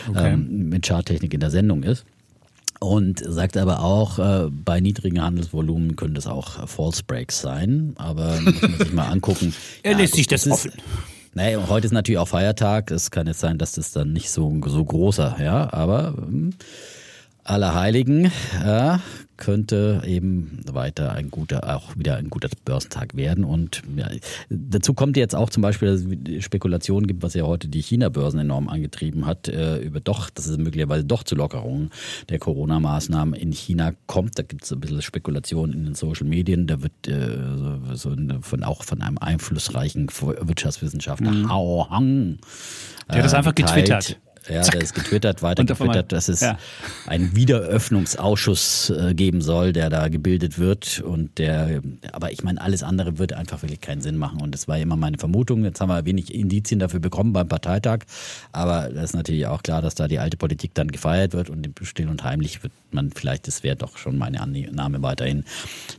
okay. 0.09 0.33
ähm, 0.33 0.69
mit 0.69 0.85
Charttechnik 0.87 1.33
in 1.33 1.39
der 1.39 1.51
Sendung 1.51 1.83
ist. 1.83 2.05
Und 2.79 3.19
sagt 3.19 3.57
aber 3.57 3.81
auch, 3.81 4.19
äh, 4.19 4.49
bei 4.49 4.79
niedrigen 4.79 5.21
Handelsvolumen 5.21 5.95
können 5.95 6.13
das 6.13 6.27
auch 6.27 6.67
False 6.67 7.03
Breaks 7.05 7.41
sein. 7.41 7.93
Aber 7.97 8.39
muss 8.41 8.61
man 8.61 8.77
sich 8.77 8.93
mal 8.93 9.07
angucken. 9.07 9.53
er 9.83 9.93
ja, 9.93 9.97
lässt 9.97 10.13
gut, 10.13 10.17
sich 10.17 10.27
das, 10.27 10.43
das 10.43 10.53
offen. 10.53 10.71
Ist, 10.71 10.83
naja, 11.33 11.67
heute 11.67 11.87
ist 11.87 11.93
natürlich 11.93 12.19
auch 12.19 12.27
Feiertag. 12.27 12.91
Es 12.91 13.11
kann 13.11 13.27
jetzt 13.27 13.39
sein, 13.39 13.57
dass 13.57 13.73
das 13.73 13.91
dann 13.91 14.13
nicht 14.13 14.29
so, 14.29 14.61
so 14.67 14.83
großer, 14.83 15.37
ja, 15.41 15.71
aber 15.73 16.15
ähm, 16.17 16.51
Allerheiligen 17.45 18.31
ja, 18.63 18.99
könnte 19.37 20.01
eben 20.03 20.61
weiter 20.71 21.11
ein 21.11 21.29
guter, 21.29 21.75
auch 21.75 21.95
wieder 21.95 22.15
ein 22.15 22.31
guter 22.31 22.49
Börsentag 22.65 23.15
werden. 23.15 23.43
Und 23.43 23.83
ja, 23.95 24.09
dazu 24.49 24.95
kommt 24.95 25.15
jetzt 25.15 25.35
auch 25.35 25.51
zum 25.51 25.61
Beispiel, 25.61 25.89
dass 25.89 26.01
es 26.01 26.43
Spekulationen 26.43 27.05
gibt, 27.05 27.21
was 27.21 27.35
ja 27.35 27.43
heute 27.43 27.67
die 27.67 27.81
China-Börsen 27.81 28.39
enorm 28.39 28.67
angetrieben 28.67 29.27
hat, 29.27 29.47
äh, 29.47 29.77
über 29.77 29.99
doch, 29.99 30.31
dass 30.31 30.47
es 30.47 30.57
möglicherweise 30.57 31.05
doch 31.05 31.23
zu 31.23 31.35
Lockerungen 31.35 31.91
der 32.29 32.39
Corona-Maßnahmen 32.39 33.35
in 33.35 33.51
China 33.51 33.93
kommt. 34.07 34.39
Da 34.39 34.43
gibt 34.43 34.63
es 34.63 34.73
ein 34.73 34.79
bisschen 34.79 35.03
Spekulation 35.03 35.71
in 35.71 35.85
den 35.85 35.93
Social 35.93 36.25
Medien. 36.25 36.65
Da 36.65 36.81
wird 36.81 37.07
äh, 37.07 37.37
so 37.93 38.15
von, 38.41 38.63
auch 38.63 38.83
von 38.83 39.03
einem 39.03 39.19
einflussreichen 39.19 40.07
Wirtschaftswissenschaftler 40.09 41.31
mhm. 41.31 41.49
Hao 41.49 41.87
Hang. 41.91 42.39
Der 43.07 43.17
hat 43.17 43.25
das 43.25 43.35
einfach 43.35 43.53
geteilt. 43.53 43.85
getwittert. 43.85 44.19
Ja, 44.49 44.61
Zack. 44.61 44.73
der 44.73 44.81
ist 44.81 44.93
getwittert, 44.93 45.41
weiter 45.41 45.63
getwittert, 45.63 46.11
dass 46.11 46.27
es 46.27 46.41
ja. 46.41 46.57
einen 47.07 47.35
Wiederöffnungsausschuss 47.35 48.89
äh, 48.91 49.13
geben 49.13 49.41
soll, 49.41 49.73
der 49.73 49.89
da 49.89 50.07
gebildet 50.07 50.59
wird. 50.59 51.01
Und 51.01 51.37
der, 51.37 51.81
aber 52.11 52.31
ich 52.31 52.43
meine, 52.43 52.61
alles 52.61 52.83
andere 52.83 53.17
wird 53.17 53.33
einfach 53.33 53.61
wirklich 53.63 53.81
keinen 53.81 54.01
Sinn 54.01 54.17
machen. 54.17 54.41
Und 54.41 54.53
das 54.53 54.67
war 54.67 54.77
immer 54.77 54.95
meine 54.95 55.17
Vermutung. 55.17 55.63
Jetzt 55.63 55.81
haben 55.81 55.89
wir 55.89 56.05
wenig 56.05 56.33
Indizien 56.33 56.79
dafür 56.79 56.99
bekommen 56.99 57.33
beim 57.33 57.47
Parteitag. 57.47 57.99
Aber 58.51 58.89
das 58.89 59.05
ist 59.05 59.15
natürlich 59.15 59.47
auch 59.47 59.63
klar, 59.63 59.81
dass 59.81 59.95
da 59.95 60.07
die 60.07 60.19
alte 60.19 60.37
Politik 60.37 60.73
dann 60.73 60.89
gefeiert 60.89 61.33
wird 61.33 61.49
und 61.49 61.69
still 61.83 62.09
und 62.09 62.23
heimlich 62.23 62.63
wird 62.63 62.73
man 62.91 63.11
vielleicht, 63.11 63.47
das 63.47 63.61
wäre 63.63 63.75
doch 63.75 63.97
schon 63.97 64.17
meine 64.17 64.41
Annahme 64.41 65.01
weiterhin, 65.01 65.43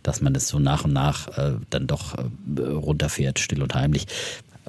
dass 0.03 0.21
man 0.21 0.35
das 0.35 0.49
so 0.49 0.59
nach 0.59 0.85
und 0.85 0.93
nach 0.93 1.29
äh, 1.39 1.53
dann 1.71 1.87
doch 1.87 2.15
äh, 2.15 2.61
runterfährt, 2.61 3.39
still 3.39 3.63
und 3.63 3.75
heimlich. 3.75 4.07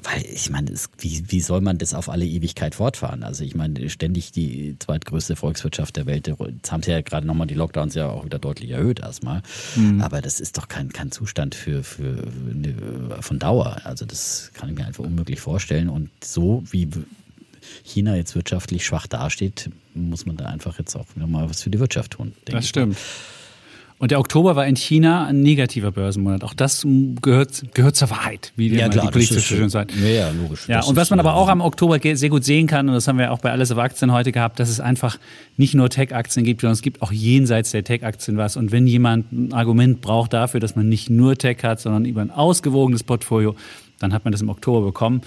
Weil 0.02 0.24
ich 0.24 0.48
meine, 0.48 0.72
wie, 0.98 1.24
wie 1.28 1.40
soll 1.40 1.60
man 1.60 1.78
das 1.78 1.92
auf 1.92 2.08
alle 2.08 2.24
Ewigkeit 2.24 2.76
fortfahren? 2.76 3.24
Also 3.24 3.42
ich 3.42 3.56
meine, 3.56 3.90
ständig 3.90 4.30
die 4.30 4.76
zweitgrößte 4.78 5.34
Volkswirtschaft 5.34 5.96
der 5.96 6.06
Welt, 6.06 6.28
jetzt 6.28 6.70
haben 6.70 6.84
sie 6.84 6.92
ja 6.92 7.00
gerade 7.00 7.26
nochmal 7.26 7.48
die 7.48 7.54
Lockdowns 7.54 7.94
ja 7.94 8.08
auch 8.08 8.24
wieder 8.24 8.38
deutlich 8.38 8.70
erhöht 8.70 9.00
erstmal. 9.00 9.42
Mhm. 9.74 10.00
Aber 10.00 10.22
das 10.22 10.38
ist 10.38 10.56
doch 10.56 10.68
kein, 10.68 10.92
kein 10.92 11.10
Zustand 11.10 11.56
für, 11.56 11.82
für 11.82 12.28
eine, 12.48 13.22
von 13.22 13.40
Dauer. 13.40 13.80
Also 13.84 14.06
das 14.06 14.52
kann 14.54 14.68
ich 14.70 14.76
mir 14.76 14.86
einfach 14.86 15.02
unmöglich 15.02 15.40
vorstellen. 15.40 15.88
Und 15.88 16.10
so 16.22 16.62
wie 16.70 16.88
China 17.82 18.14
jetzt 18.14 18.36
wirtschaftlich 18.36 18.86
schwach 18.86 19.08
dasteht, 19.08 19.68
muss 19.94 20.26
man 20.26 20.36
da 20.36 20.44
einfach 20.46 20.78
jetzt 20.78 20.94
auch 20.94 21.06
nochmal 21.16 21.50
was 21.50 21.62
für 21.62 21.70
die 21.70 21.80
Wirtschaft 21.80 22.12
tun. 22.12 22.34
Das 22.44 22.68
stimmt. 22.68 22.96
Ich. 22.96 23.37
Und 24.00 24.12
der 24.12 24.20
Oktober 24.20 24.54
war 24.54 24.64
in 24.66 24.76
China 24.76 25.26
ein 25.26 25.40
negativer 25.40 25.90
Börsenmonat. 25.90 26.44
Auch 26.44 26.54
das 26.54 26.86
gehört, 27.20 27.74
gehört 27.74 27.96
zur 27.96 28.10
Wahrheit, 28.10 28.52
wie 28.54 28.68
ja, 28.68 28.88
klar, 28.88 29.10
die 29.10 29.22
so 29.22 29.40
schön 29.40 29.68
sagt. 29.70 29.92
Ja, 30.00 30.08
ja, 30.08 30.30
logisch. 30.30 30.68
Ja, 30.68 30.84
und 30.84 30.94
was 30.94 31.10
man 31.10 31.18
aber 31.18 31.34
auch 31.34 31.48
am 31.48 31.60
Oktober 31.60 31.98
sehr 32.00 32.28
gut 32.28 32.44
sehen 32.44 32.68
kann, 32.68 32.88
und 32.88 32.94
das 32.94 33.08
haben 33.08 33.18
wir 33.18 33.32
auch 33.32 33.40
bei 33.40 33.50
Alles 33.50 33.72
auf 33.72 33.78
Aktien 33.78 34.12
heute 34.12 34.30
gehabt, 34.30 34.60
dass 34.60 34.68
es 34.68 34.78
einfach 34.78 35.18
nicht 35.56 35.74
nur 35.74 35.90
Tech-Aktien 35.90 36.44
gibt, 36.44 36.60
sondern 36.60 36.74
es 36.74 36.82
gibt 36.82 37.02
auch 37.02 37.10
jenseits 37.10 37.72
der 37.72 37.82
Tech-Aktien 37.82 38.36
was. 38.36 38.56
Und 38.56 38.70
wenn 38.70 38.86
jemand 38.86 39.32
ein 39.32 39.52
Argument 39.52 40.00
braucht 40.00 40.32
dafür, 40.32 40.60
dass 40.60 40.76
man 40.76 40.88
nicht 40.88 41.10
nur 41.10 41.36
Tech 41.36 41.58
hat, 41.64 41.80
sondern 41.80 42.04
über 42.04 42.20
ein 42.20 42.30
ausgewogenes 42.30 43.02
Portfolio, 43.02 43.56
dann 43.98 44.12
hat 44.12 44.24
man 44.24 44.30
das 44.30 44.42
im 44.42 44.48
Oktober 44.48 44.86
bekommen. 44.86 45.22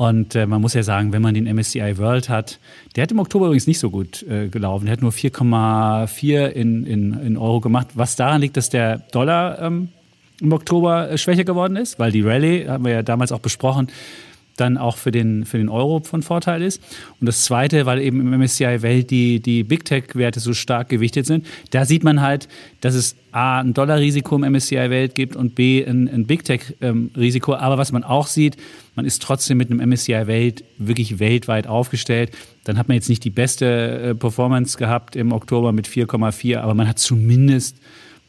Und 0.00 0.34
äh, 0.34 0.46
man 0.46 0.62
muss 0.62 0.72
ja 0.72 0.82
sagen, 0.82 1.12
wenn 1.12 1.20
man 1.20 1.34
den 1.34 1.44
MSCI 1.44 1.98
World 1.98 2.30
hat, 2.30 2.58
der 2.96 3.02
hat 3.02 3.12
im 3.12 3.18
Oktober 3.18 3.44
übrigens 3.44 3.66
nicht 3.66 3.78
so 3.78 3.90
gut 3.90 4.22
äh, 4.22 4.48
gelaufen. 4.48 4.86
Der 4.86 4.94
hat 4.94 5.02
nur 5.02 5.10
4,4 5.12 6.46
in, 6.46 6.86
in, 6.86 7.12
in 7.12 7.36
Euro 7.36 7.60
gemacht, 7.60 7.88
was 7.96 8.16
daran 8.16 8.40
liegt, 8.40 8.56
dass 8.56 8.70
der 8.70 9.00
Dollar 9.12 9.60
ähm, 9.60 9.90
im 10.40 10.54
Oktober 10.54 11.10
äh, 11.10 11.18
schwächer 11.18 11.44
geworden 11.44 11.76
ist, 11.76 11.98
weil 11.98 12.12
die 12.12 12.22
Rallye, 12.22 12.66
haben 12.66 12.86
wir 12.86 12.92
ja 12.92 13.02
damals 13.02 13.30
auch 13.30 13.40
besprochen, 13.40 13.88
dann 14.56 14.78
auch 14.78 14.96
für 14.96 15.10
den, 15.10 15.44
für 15.44 15.58
den 15.58 15.68
Euro 15.68 16.00
von 16.00 16.22
Vorteil 16.22 16.62
ist. 16.62 16.82
Und 17.20 17.26
das 17.26 17.44
Zweite, 17.44 17.84
weil 17.84 18.00
eben 18.00 18.20
im 18.20 18.40
MSCI 18.40 18.80
Welt 18.80 19.10
die, 19.10 19.40
die 19.40 19.64
Big 19.64 19.84
Tech-Werte 19.84 20.40
so 20.40 20.54
stark 20.54 20.88
gewichtet 20.88 21.26
sind, 21.26 21.44
da 21.72 21.84
sieht 21.84 22.04
man 22.04 22.22
halt, 22.22 22.48
dass 22.80 22.94
es 22.94 23.16
A, 23.32 23.60
ein 23.60 23.74
Dollarrisiko 23.74 24.36
im 24.36 24.50
MSCI 24.50 24.88
Welt 24.88 25.14
gibt 25.14 25.36
und 25.36 25.54
B, 25.54 25.84
ein, 25.84 26.08
ein 26.08 26.26
Big 26.26 26.44
Tech-Risiko. 26.44 27.54
Aber 27.54 27.76
was 27.76 27.92
man 27.92 28.02
auch 28.02 28.28
sieht, 28.28 28.56
man 28.94 29.06
ist 29.06 29.22
trotzdem 29.22 29.58
mit 29.58 29.70
einem 29.70 29.88
MSCI 29.88 30.26
Welt 30.26 30.64
wirklich 30.78 31.18
weltweit 31.18 31.66
aufgestellt. 31.66 32.32
Dann 32.64 32.78
hat 32.78 32.88
man 32.88 32.96
jetzt 32.96 33.08
nicht 33.08 33.24
die 33.24 33.30
beste 33.30 33.66
äh, 33.66 34.14
Performance 34.14 34.76
gehabt 34.78 35.16
im 35.16 35.32
Oktober 35.32 35.72
mit 35.72 35.88
4,4, 35.88 36.58
aber 36.58 36.74
man 36.74 36.88
hat 36.88 36.98
zumindest 36.98 37.76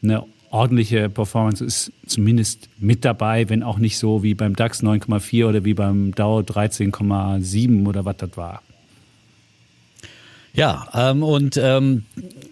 eine 0.02 0.24
ordentliche 0.50 1.08
Performance 1.08 1.64
ist 1.64 1.92
zumindest 2.06 2.68
mit 2.78 3.04
dabei, 3.04 3.48
wenn 3.48 3.62
auch 3.62 3.78
nicht 3.78 3.96
so 3.96 4.22
wie 4.22 4.34
beim 4.34 4.54
DAX 4.54 4.82
9,4 4.82 5.48
oder 5.48 5.64
wie 5.64 5.74
beim 5.74 6.14
Dow 6.14 6.40
13,7 6.40 7.86
oder 7.88 8.04
was 8.04 8.18
das 8.18 8.36
war. 8.36 8.62
Ja, 10.54 10.86
ähm, 10.94 11.22
und 11.22 11.56
ähm, 11.56 12.04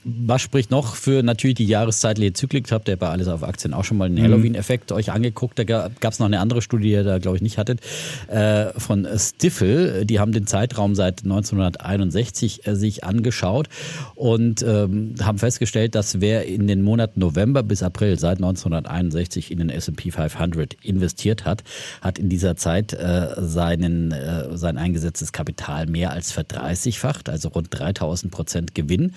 was 0.05 0.41
spricht 0.41 0.71
noch 0.71 0.95
für 0.95 1.23
natürlich 1.23 1.57
die 1.57 1.67
jahreszeitliche 1.67 2.33
Zyklik? 2.33 2.71
Habt 2.73 2.89
ihr 2.89 2.97
bei 2.97 3.09
Alles 3.09 3.29
auf 3.29 3.43
Aktien 3.43 3.75
auch 3.75 3.85
schon 3.85 3.99
mal 3.99 4.09
den 4.09 4.19
mhm. 4.19 4.23
Halloween-Effekt 4.23 4.91
euch 4.93 5.13
angeguckt? 5.13 5.59
Da 5.59 5.65
gab 5.65 5.93
es 6.03 6.19
noch 6.19 6.27
eine 6.27 6.41
andere 6.41 6.63
Studie, 6.63 6.81
die 6.81 6.91
ihr 6.93 7.05
da 7.05 7.19
glaube 7.19 7.37
ich 7.37 7.43
nicht 7.43 7.59
hattet, 7.59 7.81
äh, 8.29 8.69
von 8.79 9.07
Stifel. 9.17 10.07
Die 10.07 10.19
haben 10.19 10.33
den 10.33 10.47
Zeitraum 10.47 10.95
seit 10.95 11.25
1961 11.25 12.67
äh, 12.67 12.75
sich 12.75 13.05
angeschaut 13.05 13.69
und 14.15 14.63
ähm, 14.63 15.15
haben 15.23 15.39
festgestellt, 15.39 15.95
dass 15.95 16.23
wer 16.23 16.47
in 16.47 16.67
den 16.67 16.83
Monaten 16.83 17.21
November 17.21 17.63
bis 17.63 17.83
April 17.83 18.19
seit 18.19 18.39
1961 18.39 19.51
in 19.51 19.59
den 19.59 19.69
S&P 19.69 20.11
500 20.11 20.75
investiert 20.83 21.45
hat, 21.45 21.65
hat 22.01 22.19
in 22.19 22.31
dieser 22.31 22.57
Zeit 22.57 22.95
äh, 22.95 23.35
seinen, 23.37 24.13
äh, 24.13 24.57
sein 24.57 24.79
eingesetztes 24.79 25.33
Kapital 25.33 25.87
mehr 25.87 26.13
als 26.13 26.33
verdreißigfacht, 26.33 27.29
also 27.29 27.51
rund 27.51 27.71
3000 27.93 28.31
Prozent 28.31 28.75
Gewinn. 28.75 29.15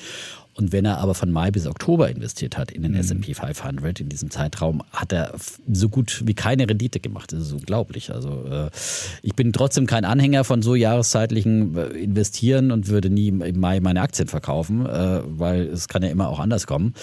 Und 0.56 0.72
wenn 0.72 0.86
er 0.86 1.00
aber 1.00 1.16
von 1.16 1.32
Mai 1.32 1.50
bis 1.50 1.66
Oktober 1.66 2.10
investiert 2.10 2.58
hat 2.58 2.72
in 2.72 2.84
den 2.84 2.92
mhm. 2.92 3.00
S&P 3.00 3.34
500 3.34 4.00
in 4.00 4.10
diesem 4.10 4.30
Zeitraum, 4.30 4.84
hat 4.92 5.12
er 5.12 5.34
so 5.72 5.90
gut 5.90 6.22
wie 6.26 6.36
keine 6.36 6.70
Rendite 6.70 7.00
gemacht. 7.00 7.34
Das 7.34 7.42
ist 7.42 7.54
unglaublich. 7.54 8.14
Also 8.14 8.46
äh, 8.46 8.70
ich 9.24 9.34
bin 9.34 9.52
trotzdem 9.52 9.88
kein 9.88 10.06
Anhänger 10.06 10.44
von 10.44 10.62
so 10.62 10.76
jahreszeitlichen 10.76 11.76
äh, 11.76 11.86
Investieren 11.88 12.72
und 12.72 12.88
würde 12.88 13.10
nie 13.10 13.30
im 13.30 13.60
Mai 13.60 13.80
meine 13.80 14.02
Aktien 14.02 14.28
verkaufen, 14.28 14.86
äh, 14.86 15.22
weil 15.26 15.64
es 15.64 15.88
kann 15.88 16.04
ja 16.04 16.10
immer 16.10 16.30
auch 16.30 16.40
anders 16.40 16.68
kommen. 16.68 16.94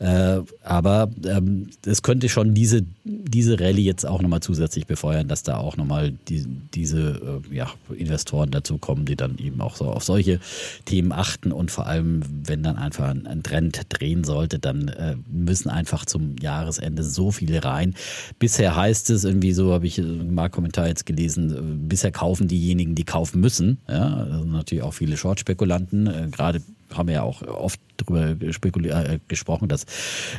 Äh, 0.00 0.40
aber 0.62 1.10
ähm, 1.24 1.68
es 1.86 2.02
könnte 2.02 2.28
schon 2.28 2.52
diese, 2.52 2.82
diese 3.04 3.58
Rallye 3.58 3.84
jetzt 3.84 4.04
auch 4.04 4.20
nochmal 4.20 4.40
zusätzlich 4.40 4.86
befeuern, 4.86 5.28
dass 5.28 5.42
da 5.42 5.56
auch 5.56 5.78
nochmal 5.78 6.12
die, 6.28 6.46
diese 6.74 7.42
äh, 7.50 7.54
ja, 7.54 7.70
Investoren 7.96 8.50
dazu 8.50 8.76
kommen, 8.76 9.06
die 9.06 9.16
dann 9.16 9.38
eben 9.38 9.62
auch 9.62 9.76
so 9.76 9.86
auf 9.86 10.04
solche 10.04 10.40
Themen 10.84 11.12
achten 11.12 11.52
und 11.52 11.70
vor 11.70 11.86
allem, 11.86 12.22
wenn 12.44 12.62
dann 12.62 12.76
einfach 12.76 12.97
einfach 12.98 13.30
ein 13.30 13.42
Trend 13.42 13.80
drehen 13.88 14.24
sollte, 14.24 14.58
dann 14.58 14.88
äh, 14.88 15.16
müssen 15.30 15.70
einfach 15.70 16.04
zum 16.04 16.36
Jahresende 16.40 17.02
so 17.02 17.30
viele 17.30 17.64
rein. 17.64 17.94
Bisher 18.38 18.76
heißt 18.76 19.10
es 19.10 19.24
irgendwie 19.24 19.52
so, 19.52 19.72
habe 19.72 19.86
ich 19.86 19.98
mal 19.98 20.48
Kommentar 20.48 20.88
jetzt 20.88 21.06
gelesen, 21.06 21.54
äh, 21.54 21.88
bisher 21.88 22.12
kaufen 22.12 22.48
diejenigen, 22.48 22.94
die 22.94 23.04
kaufen 23.04 23.40
müssen. 23.40 23.78
Ja, 23.88 24.14
also 24.14 24.44
natürlich 24.44 24.82
auch 24.82 24.94
viele 24.94 25.16
Short-Spekulanten, 25.16 26.06
äh, 26.06 26.28
gerade 26.30 26.60
haben 26.94 27.08
wir 27.08 27.16
ja 27.16 27.22
auch 27.22 27.42
oft 27.42 27.80
darüber 27.96 28.30
äh, 28.30 29.18
gesprochen, 29.28 29.68
dass 29.68 29.86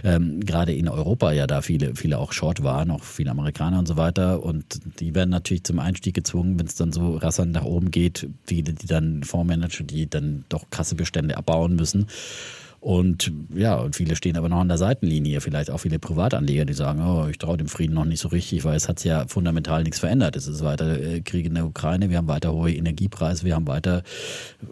ähm, 0.03 0.39
gerade 0.39 0.73
in 0.73 0.87
Europa 0.87 1.31
ja 1.31 1.47
da 1.47 1.61
viele, 1.61 1.95
viele 1.95 2.17
auch 2.17 2.31
Short 2.31 2.63
waren, 2.63 2.91
auch 2.91 3.03
viele 3.03 3.31
Amerikaner 3.31 3.79
und 3.79 3.87
so 3.87 3.97
weiter. 3.97 4.43
Und 4.43 4.79
die 4.99 5.15
werden 5.15 5.29
natürlich 5.29 5.63
zum 5.63 5.79
Einstieg 5.79 6.15
gezwungen, 6.15 6.59
wenn 6.59 6.67
es 6.67 6.75
dann 6.75 6.91
so 6.91 7.17
rasant 7.17 7.51
nach 7.51 7.65
oben 7.65 7.91
geht. 7.91 8.27
Viele, 8.45 8.73
die 8.73 8.87
dann 8.87 9.23
Fondsmanager, 9.23 9.83
die 9.83 10.09
dann 10.09 10.45
doch 10.49 10.69
krasse 10.69 10.95
Bestände 10.95 11.37
abbauen 11.37 11.75
müssen. 11.75 12.07
Und 12.79 13.31
ja, 13.53 13.75
und 13.75 13.95
viele 13.95 14.15
stehen 14.15 14.37
aber 14.37 14.47
noch 14.47 14.59
an 14.59 14.69
der 14.69 14.77
Seitenlinie, 14.77 15.41
vielleicht 15.41 15.69
auch 15.69 15.79
viele 15.79 15.99
Privatanleger, 15.99 16.65
die 16.65 16.73
sagen, 16.73 17.01
oh, 17.01 17.27
ich 17.29 17.37
traue 17.37 17.57
dem 17.57 17.67
Frieden 17.67 17.93
noch 17.93 18.05
nicht 18.05 18.21
so 18.21 18.29
richtig, 18.29 18.63
weil 18.63 18.75
es 18.75 18.87
hat 18.87 19.03
ja 19.03 19.27
fundamental 19.27 19.83
nichts 19.83 19.99
verändert. 19.99 20.35
Es 20.35 20.47
ist 20.47 20.63
weiter 20.63 20.99
äh, 20.99 21.21
Krieg 21.21 21.45
in 21.45 21.55
der 21.55 21.65
Ukraine, 21.65 22.09
wir 22.09 22.17
haben 22.17 22.27
weiter 22.27 22.53
hohe 22.53 22.73
Energiepreise, 22.73 23.43
wir 23.43 23.55
haben 23.55 23.67
weiter 23.67 24.03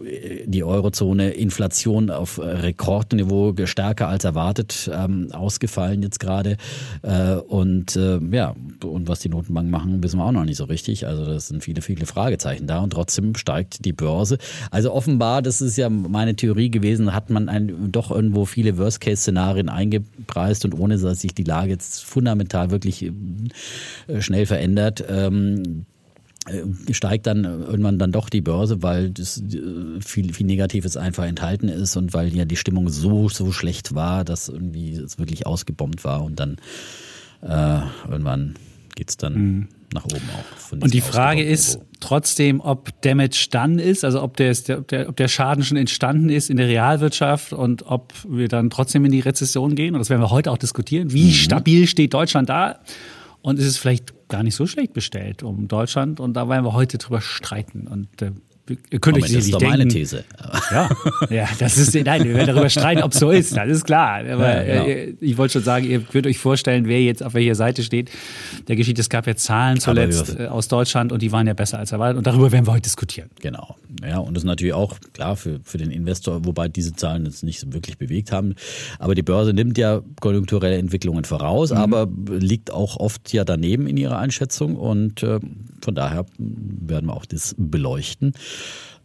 äh, 0.04 0.44
die 0.46 0.64
Eurozone, 0.64 1.30
Inflation 1.30 2.10
auf 2.10 2.38
Rekordniveau 2.38 3.54
stärker 3.64 4.08
als 4.08 4.24
erwartet 4.24 4.90
ähm, 4.92 5.28
ausgefallen 5.32 6.02
jetzt 6.02 6.20
gerade. 6.20 6.56
Äh, 7.02 7.34
und 7.34 7.96
äh, 7.96 8.18
ja, 8.30 8.54
und 8.84 9.08
was 9.08 9.20
die 9.20 9.28
Notenbanken 9.28 9.70
machen, 9.70 10.02
wissen 10.02 10.18
wir 10.18 10.24
auch 10.24 10.32
noch 10.32 10.44
nicht 10.44 10.56
so 10.56 10.64
richtig. 10.64 11.06
Also 11.06 11.26
das 11.26 11.48
sind 11.48 11.62
viele, 11.62 11.82
viele 11.82 12.06
Fragezeichen 12.06 12.66
da 12.66 12.80
und 12.80 12.90
trotzdem 12.90 13.34
steigt 13.34 13.84
die 13.84 13.92
Börse. 13.92 14.38
Also 14.70 14.92
offenbar, 14.92 15.42
das 15.42 15.60
ist 15.60 15.76
ja 15.76 15.90
meine 15.90 16.36
Theorie 16.36 16.70
gewesen, 16.70 17.14
hat 17.14 17.30
man 17.30 17.48
ein 17.48 17.92
doch 17.98 18.10
irgendwo 18.10 18.44
viele 18.44 18.78
Worst-Case-Szenarien 18.78 19.68
eingepreist 19.68 20.64
und 20.64 20.74
ohne 20.74 20.98
dass 20.98 21.20
sich 21.20 21.34
die 21.34 21.44
Lage 21.44 21.70
jetzt 21.70 22.04
fundamental 22.04 22.70
wirklich 22.70 23.02
äh, 23.04 24.20
schnell 24.20 24.46
verändert, 24.46 25.04
ähm, 25.08 25.84
äh, 26.46 26.94
steigt 26.94 27.26
dann 27.26 27.44
irgendwann 27.44 27.98
dann 27.98 28.12
doch 28.12 28.28
die 28.28 28.40
Börse, 28.40 28.82
weil 28.82 29.10
das 29.10 29.42
äh, 29.42 30.00
viel, 30.00 30.32
viel 30.32 30.46
Negatives 30.46 30.96
einfach 30.96 31.24
enthalten 31.24 31.68
ist 31.68 31.96
und 31.96 32.14
weil 32.14 32.34
ja 32.34 32.44
die 32.44 32.56
Stimmung 32.56 32.88
so, 32.88 33.28
so 33.28 33.50
schlecht 33.50 33.94
war, 33.94 34.24
dass 34.24 34.48
irgendwie 34.48 34.94
es 34.94 35.18
wirklich 35.18 35.46
ausgebombt 35.46 36.04
war 36.04 36.22
und 36.22 36.38
dann 36.38 36.56
äh, 37.42 37.80
irgendwann 38.08 38.54
geht 38.98 39.10
es 39.10 39.16
dann 39.16 39.34
mhm 39.34 39.68
nach 39.92 40.04
oben 40.04 40.16
auch. 40.16 40.72
Und 40.72 40.92
die 40.92 41.00
Frage 41.00 41.42
ist 41.42 41.80
trotzdem, 42.00 42.60
ob 42.60 43.00
Damage 43.02 43.48
dann 43.50 43.78
ist, 43.78 44.04
also 44.04 44.22
ob 44.22 44.36
der, 44.36 44.54
ob, 44.78 44.88
der, 44.88 45.08
ob 45.08 45.16
der 45.16 45.28
Schaden 45.28 45.64
schon 45.64 45.76
entstanden 45.76 46.28
ist 46.28 46.50
in 46.50 46.56
der 46.56 46.68
Realwirtschaft 46.68 47.52
und 47.52 47.86
ob 47.86 48.12
wir 48.28 48.48
dann 48.48 48.70
trotzdem 48.70 49.04
in 49.04 49.12
die 49.12 49.20
Rezession 49.20 49.74
gehen. 49.74 49.94
Und 49.94 50.00
das 50.00 50.10
werden 50.10 50.22
wir 50.22 50.30
heute 50.30 50.50
auch 50.50 50.58
diskutieren. 50.58 51.12
Wie 51.12 51.26
mhm. 51.26 51.32
stabil 51.32 51.86
steht 51.86 52.14
Deutschland 52.14 52.48
da? 52.48 52.80
Und 53.40 53.58
ist 53.58 53.66
es 53.66 53.78
vielleicht 53.78 54.28
gar 54.28 54.42
nicht 54.42 54.56
so 54.56 54.66
schlecht 54.66 54.92
bestellt 54.92 55.42
um 55.42 55.68
Deutschland? 55.68 56.20
Und 56.20 56.34
da 56.34 56.48
werden 56.48 56.64
wir 56.64 56.72
heute 56.72 56.98
drüber 56.98 57.20
streiten. 57.20 57.86
Und 57.86 58.20
äh, 58.20 58.32
Ihr 58.68 58.98
könnt 58.98 59.16
Moment, 59.16 59.24
euch 59.24 59.36
das 59.36 59.44
ist 59.46 59.54
doch 59.54 59.60
meine 59.60 59.88
These. 59.88 60.24
Ja, 60.70 60.88
ja, 61.30 61.48
das 61.58 61.78
ist, 61.78 61.94
nein, 61.94 62.24
wir 62.24 62.34
werden 62.34 62.48
darüber 62.48 62.68
streiten, 62.68 63.02
ob 63.02 63.12
es 63.12 63.18
so 63.18 63.30
ist, 63.30 63.56
das 63.56 63.68
ist 63.68 63.84
klar. 63.84 64.20
Aber 64.20 64.66
ja, 64.66 64.84
genau. 64.84 64.86
Äh, 64.86 65.14
ich 65.20 65.38
wollte 65.38 65.54
schon 65.54 65.62
sagen, 65.62 65.86
ihr 65.86 66.00
könnt 66.00 66.26
euch 66.26 66.38
vorstellen, 66.38 66.86
wer 66.86 67.02
jetzt 67.02 67.22
auf 67.22 67.34
welcher 67.34 67.54
Seite 67.54 67.82
steht. 67.82 68.10
Der 68.68 68.76
Geschichte, 68.76 69.00
es 69.00 69.08
gab 69.08 69.26
ja 69.26 69.36
Zahlen 69.36 69.80
zuletzt 69.80 70.38
äh, 70.38 70.46
aus 70.46 70.68
Deutschland 70.68 71.12
und 71.12 71.22
die 71.22 71.32
waren 71.32 71.46
ja 71.46 71.54
besser 71.54 71.78
als 71.78 71.92
erwartet 71.92 72.18
und 72.18 72.26
darüber 72.26 72.52
werden 72.52 72.66
wir 72.66 72.72
heute 72.72 72.82
diskutieren. 72.82 73.30
Genau. 73.40 73.76
Ja, 74.02 74.18
und 74.18 74.34
das 74.34 74.42
ist 74.42 74.46
natürlich 74.46 74.74
auch 74.74 74.98
klar 75.12 75.36
für, 75.36 75.60
für 75.64 75.78
den 75.78 75.90
Investor, 75.90 76.44
wobei 76.44 76.68
diese 76.68 76.94
Zahlen 76.94 77.24
jetzt 77.24 77.42
nicht 77.42 77.72
wirklich 77.72 77.98
bewegt 77.98 78.32
haben. 78.32 78.54
Aber 78.98 79.14
die 79.14 79.22
Börse 79.22 79.52
nimmt 79.52 79.78
ja 79.78 80.02
konjunkturelle 80.20 80.76
Entwicklungen 80.76 81.24
voraus, 81.24 81.70
mhm. 81.70 81.78
aber 81.78 82.08
liegt 82.28 82.70
auch 82.70 82.96
oft 82.96 83.32
ja 83.32 83.44
daneben 83.44 83.86
in 83.86 83.96
ihrer 83.96 84.18
Einschätzung 84.18 84.76
und 84.76 85.22
äh, 85.22 85.40
von 85.80 85.94
daher 85.94 86.26
werden 86.38 87.06
wir 87.06 87.14
auch 87.14 87.26
das 87.26 87.54
beleuchten. 87.56 88.32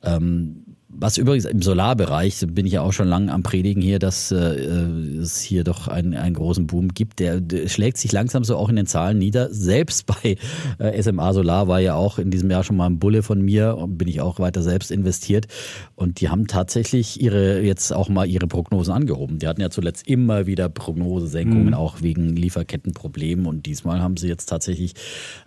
Ähm, 0.03 0.75
was 0.95 1.17
übrigens 1.17 1.45
im 1.45 1.61
Solarbereich, 1.61 2.45
bin 2.47 2.65
ich 2.65 2.73
ja 2.73 2.81
auch 2.81 2.93
schon 2.93 3.07
lange 3.07 3.31
am 3.31 3.43
Predigen 3.43 3.81
hier, 3.81 3.99
dass 3.99 4.31
äh, 4.31 4.37
es 4.37 5.41
hier 5.41 5.63
doch 5.63 5.87
einen, 5.87 6.13
einen 6.13 6.35
großen 6.35 6.67
Boom 6.67 6.89
gibt. 6.89 7.19
Der, 7.19 7.41
der, 7.41 7.67
schlägt 7.67 7.97
sich 7.97 8.11
langsam 8.11 8.43
so 8.43 8.55
auch 8.57 8.69
in 8.69 8.75
den 8.75 8.85
Zahlen 8.85 9.17
nieder. 9.17 9.53
Selbst 9.53 10.05
bei 10.23 10.37
äh, 10.79 11.01
SMA 11.01 11.33
Solar 11.33 11.67
war 11.67 11.79
ja 11.79 11.95
auch 11.95 12.19
in 12.19 12.31
diesem 12.31 12.49
Jahr 12.51 12.63
schon 12.63 12.77
mal 12.77 12.85
ein 12.85 12.99
Bulle 12.99 13.23
von 13.23 13.41
mir 13.41 13.77
und 13.77 13.97
bin 13.97 14.07
ich 14.07 14.21
auch 14.21 14.39
weiter 14.39 14.61
selbst 14.61 14.91
investiert. 14.91 15.47
Und 15.95 16.21
die 16.21 16.29
haben 16.29 16.47
tatsächlich 16.47 17.21
ihre 17.21 17.61
jetzt 17.61 17.91
auch 17.91 18.09
mal 18.09 18.27
ihre 18.27 18.47
Prognosen 18.47 18.93
angehoben. 18.93 19.39
Die 19.39 19.47
hatten 19.47 19.61
ja 19.61 19.69
zuletzt 19.69 20.07
immer 20.07 20.45
wieder 20.45 20.69
Prognosesenkungen, 20.69 21.67
mhm. 21.67 21.73
auch 21.73 22.01
wegen 22.01 22.35
Lieferkettenproblemen. 22.35 23.45
Und 23.45 23.65
diesmal 23.65 24.01
haben 24.01 24.17
sie 24.17 24.27
jetzt 24.27 24.45
tatsächlich 24.47 24.93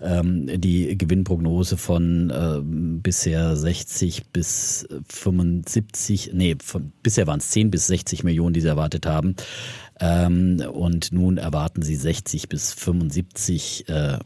ähm, 0.03 0.49
die 0.61 0.99
Gewinnprognose 0.99 1.77
von 1.77 2.31
äh, 2.31 2.61
bisher 3.03 3.57
60 3.57 4.25
bis 4.33 4.89
65 5.09 5.36
75, 5.37 6.31
nee, 6.33 6.57
von, 6.63 6.93
bisher 7.03 7.27
waren 7.27 7.39
es 7.39 7.51
10 7.51 7.71
bis 7.71 7.87
60 7.89 8.25
Millionen, 8.25 8.55
die 8.55 8.61
sie 8.61 8.69
erwartet 8.69 9.07
haben. 9.07 9.37
Ähm, 10.01 10.63
und 10.73 11.13
nun 11.13 11.39
erwarten 11.39 11.83
sie 11.83 11.97
60 11.97 12.49
bis 12.49 12.73
75 12.73 13.89
äh, 13.89 14.19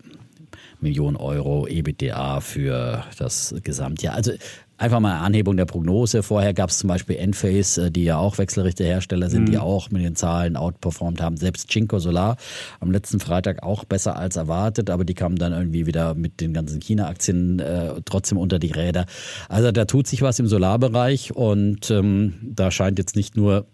Millionen 0.81 1.17
Euro 1.17 1.67
EBITDA 1.67 2.41
für 2.41 3.05
das 3.19 3.55
Gesamtjahr. 3.63 4.15
Also 4.15 4.33
einfach 4.81 4.99
mal 4.99 5.13
eine 5.13 5.21
Anhebung 5.21 5.57
der 5.57 5.67
Prognose. 5.67 6.23
Vorher 6.23 6.55
gab 6.55 6.71
es 6.71 6.79
zum 6.79 6.89
Beispiel 6.89 7.17
Enphase, 7.17 7.87
äh, 7.87 7.91
die 7.91 8.05
ja 8.05 8.17
auch 8.17 8.39
Wechselrichterhersteller 8.39 9.29
sind, 9.29 9.43
mhm. 9.43 9.51
die 9.53 9.59
auch 9.59 9.91
mit 9.91 10.03
den 10.03 10.17
Zahlen 10.17 10.57
outperformed 10.57 11.21
haben. 11.21 11.37
Selbst 11.37 11.71
Cinco 11.71 11.99
Solar 11.99 12.37
am 12.81 12.91
letzten 12.91 13.21
Freitag 13.21 13.63
auch 13.63 13.85
besser 13.85 14.17
als 14.17 14.37
erwartet, 14.37 14.91
aber 14.91 15.05
die 15.05 15.15
kamen 15.15 15.37
dann 15.37 15.53
irgendwie 15.53 15.87
wieder 15.87 16.15
mit 16.15 16.41
den 16.41 16.55
ganzen 16.55 16.81
China-Aktien 16.81 17.61
äh, 17.61 18.01
trotzdem 18.05 18.39
unter 18.39 18.59
die 18.59 18.73
Räder. 18.73 19.07
Also 19.49 19.71
da 19.71 19.85
tut 19.85 20.07
sich 20.07 20.23
was 20.23 20.39
im 20.39 20.47
Solarbereich 20.47 21.37
und 21.37 21.91
ähm, 21.91 22.35
da 22.43 22.71
scheint 22.71 22.99
jetzt 22.99 23.17
nicht 23.17 23.37
nur 23.37 23.67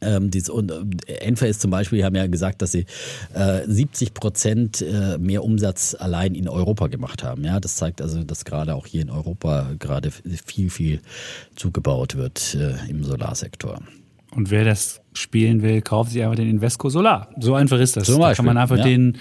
ähm, 0.00 0.30
dies, 0.30 0.48
und 0.48 0.70
äh, 0.70 1.12
Enphase 1.20 1.58
zum 1.58 1.70
Beispiel 1.70 2.04
haben 2.04 2.14
ja 2.14 2.26
gesagt, 2.26 2.62
dass 2.62 2.72
sie 2.72 2.86
äh, 3.34 3.62
70 3.66 4.14
Prozent 4.14 4.82
äh, 4.82 5.18
mehr 5.18 5.44
Umsatz 5.44 5.96
allein 5.98 6.34
in 6.34 6.48
Europa 6.48 6.86
gemacht 6.86 7.22
haben. 7.22 7.44
Ja, 7.44 7.60
das 7.60 7.76
zeigt 7.76 8.00
also, 8.00 8.22
dass 8.24 8.44
gerade 8.44 8.74
auch 8.74 8.86
hier 8.86 9.02
in 9.02 9.10
Europa 9.10 9.70
gerade 9.78 10.10
viel, 10.10 10.70
viel 10.70 11.00
zugebaut 11.56 12.16
wird 12.16 12.54
äh, 12.54 12.88
im 12.88 13.04
Solarsektor. 13.04 13.80
Und 14.32 14.50
wer 14.50 14.64
das 14.64 15.00
spielen 15.12 15.62
will, 15.62 15.82
kauft 15.82 16.12
sich 16.12 16.22
einfach 16.22 16.36
den 16.36 16.48
Invesco 16.48 16.88
Solar. 16.88 17.28
So 17.38 17.54
einfach 17.54 17.80
ist 17.80 17.96
das. 17.96 18.06
Zum 18.06 18.20
da 18.20 18.32
kann 18.34 18.44
man 18.44 18.56
einfach 18.56 18.78
ja. 18.78 18.84
den 18.84 19.18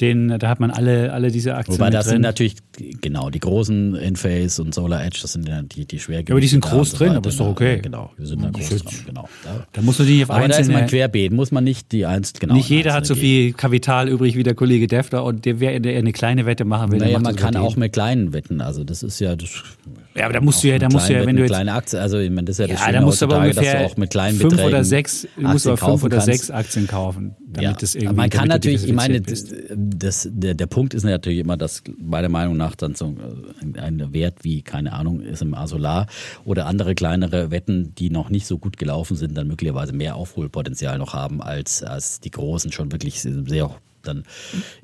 den, 0.00 0.38
da 0.38 0.48
hat 0.48 0.60
man 0.60 0.70
alle, 0.70 1.12
alle 1.12 1.30
diese 1.30 1.54
Aktien. 1.54 1.78
Wobei 1.78 1.90
das 1.90 2.06
drin. 2.06 2.14
sind 2.14 2.22
natürlich 2.22 2.56
genau, 3.00 3.30
die 3.30 3.40
großen 3.40 3.94
Enphase 3.96 4.62
und 4.62 4.74
Solar 4.74 5.04
Edge, 5.04 5.18
das 5.22 5.32
sind 5.32 5.48
ja 5.48 5.62
die, 5.62 5.86
die 5.86 5.98
schwer. 5.98 6.20
Ja, 6.20 6.26
aber 6.30 6.40
die 6.40 6.48
sind 6.48 6.60
groß 6.60 6.92
drin, 6.92 7.12
aber 7.12 7.28
ist 7.28 7.40
doch 7.40 7.48
okay. 7.48 7.80
Genau, 7.82 8.10
wir 8.16 8.26
sind 8.26 8.42
da 8.42 8.50
groß 8.50 8.68
drin, 8.68 8.98
genau. 9.06 9.28
Da, 9.44 9.66
da 9.72 9.82
musst 9.82 10.00
du 10.00 10.04
die 10.04 10.22
auf 10.22 10.30
aber 10.30 10.48
da 10.48 10.56
ist 10.56 10.70
man 10.70 10.86
querbeet, 10.86 11.32
muss 11.32 11.50
man 11.52 11.64
nicht 11.64 11.92
die 11.92 12.06
einst, 12.06 12.40
genau. 12.40 12.54
Nicht 12.54 12.70
jeder 12.70 12.92
hat 12.92 13.06
so 13.06 13.14
viel 13.14 13.52
Kapital 13.52 14.08
übrig 14.08 14.36
wie 14.36 14.42
der 14.42 14.54
Kollege 14.54 14.86
Defter 14.86 15.24
und 15.24 15.44
der, 15.44 15.54
der 15.80 15.98
eine 15.98 16.12
kleine 16.12 16.46
Wette 16.46 16.64
machen 16.64 16.92
will. 16.92 16.98
Naja, 16.98 17.18
man 17.18 17.36
kann 17.36 17.56
auch 17.56 17.76
mit 17.76 17.92
kleinen 17.92 18.32
wetten, 18.32 18.60
also 18.60 18.84
das 18.84 19.02
ist 19.02 19.20
ja, 19.20 19.36
das 19.36 19.62
ja, 20.14 20.24
aber 20.24 20.34
da 20.34 20.40
musst 20.40 20.64
du 20.64 20.68
ja, 20.68 20.78
da 20.78 20.88
musst 20.88 21.08
du 21.08 21.12
ja, 21.12 21.24
wenn 21.24 21.36
du 21.36 21.42
jetzt 21.42 21.52
kleine 21.52 21.72
Aktien, 21.72 22.02
also 22.02 22.18
ich 22.18 22.30
meine, 22.30 22.44
das 22.44 22.58
ist 22.58 22.66
ja 22.66 22.74
das 22.74 22.84
ja, 22.84 22.92
da 22.92 23.00
musst 23.02 23.22
du 23.22 23.26
aber 23.26 23.38
ungefähr 23.38 23.72
dass 23.72 23.82
du 23.82 23.86
auch 23.86 23.96
mit 23.96 24.10
kleinen 24.10 24.38
fünf 24.38 24.50
Beträgen 24.50 24.68
oder 24.68 24.84
sechs, 24.84 25.28
musst 25.36 25.66
du 25.66 25.76
fünf 25.76 26.02
oder 26.02 26.20
sechs 26.20 26.50
Aktien 26.50 26.86
kaufen, 26.86 27.36
damit 27.46 27.82
das 27.82 27.94
irgendwie. 27.94 28.16
Man 28.16 28.30
kann 28.30 28.48
natürlich, 28.48 28.84
ich 28.84 28.92
meine, 28.92 29.20
das, 29.20 30.28
der 30.32 30.66
Punkt 30.66 30.94
ist 30.94 31.04
natürlich 31.04 31.38
immer, 31.38 31.56
dass 31.56 31.82
meiner 31.98 32.28
Meinung 32.28 32.56
nach 32.56 32.67
dann 32.74 32.94
so 32.94 33.14
äh, 33.74 33.80
ein 33.80 34.12
Wert 34.12 34.44
wie 34.44 34.62
keine 34.62 34.92
Ahnung 34.92 35.20
ist 35.20 35.42
im 35.42 35.54
Asolar 35.54 36.06
oder 36.44 36.66
andere 36.66 36.94
kleinere 36.94 37.50
Wetten, 37.50 37.94
die 37.94 38.10
noch 38.10 38.30
nicht 38.30 38.46
so 38.46 38.58
gut 38.58 38.76
gelaufen 38.76 39.16
sind, 39.16 39.36
dann 39.36 39.48
möglicherweise 39.48 39.92
mehr 39.92 40.16
Aufholpotenzial 40.16 40.98
noch 40.98 41.14
haben 41.14 41.42
als 41.42 41.82
als 41.82 42.20
die 42.20 42.30
großen 42.30 42.72
schon 42.72 42.92
wirklich 42.92 43.20
sehr 43.20 43.70
dann 44.02 44.24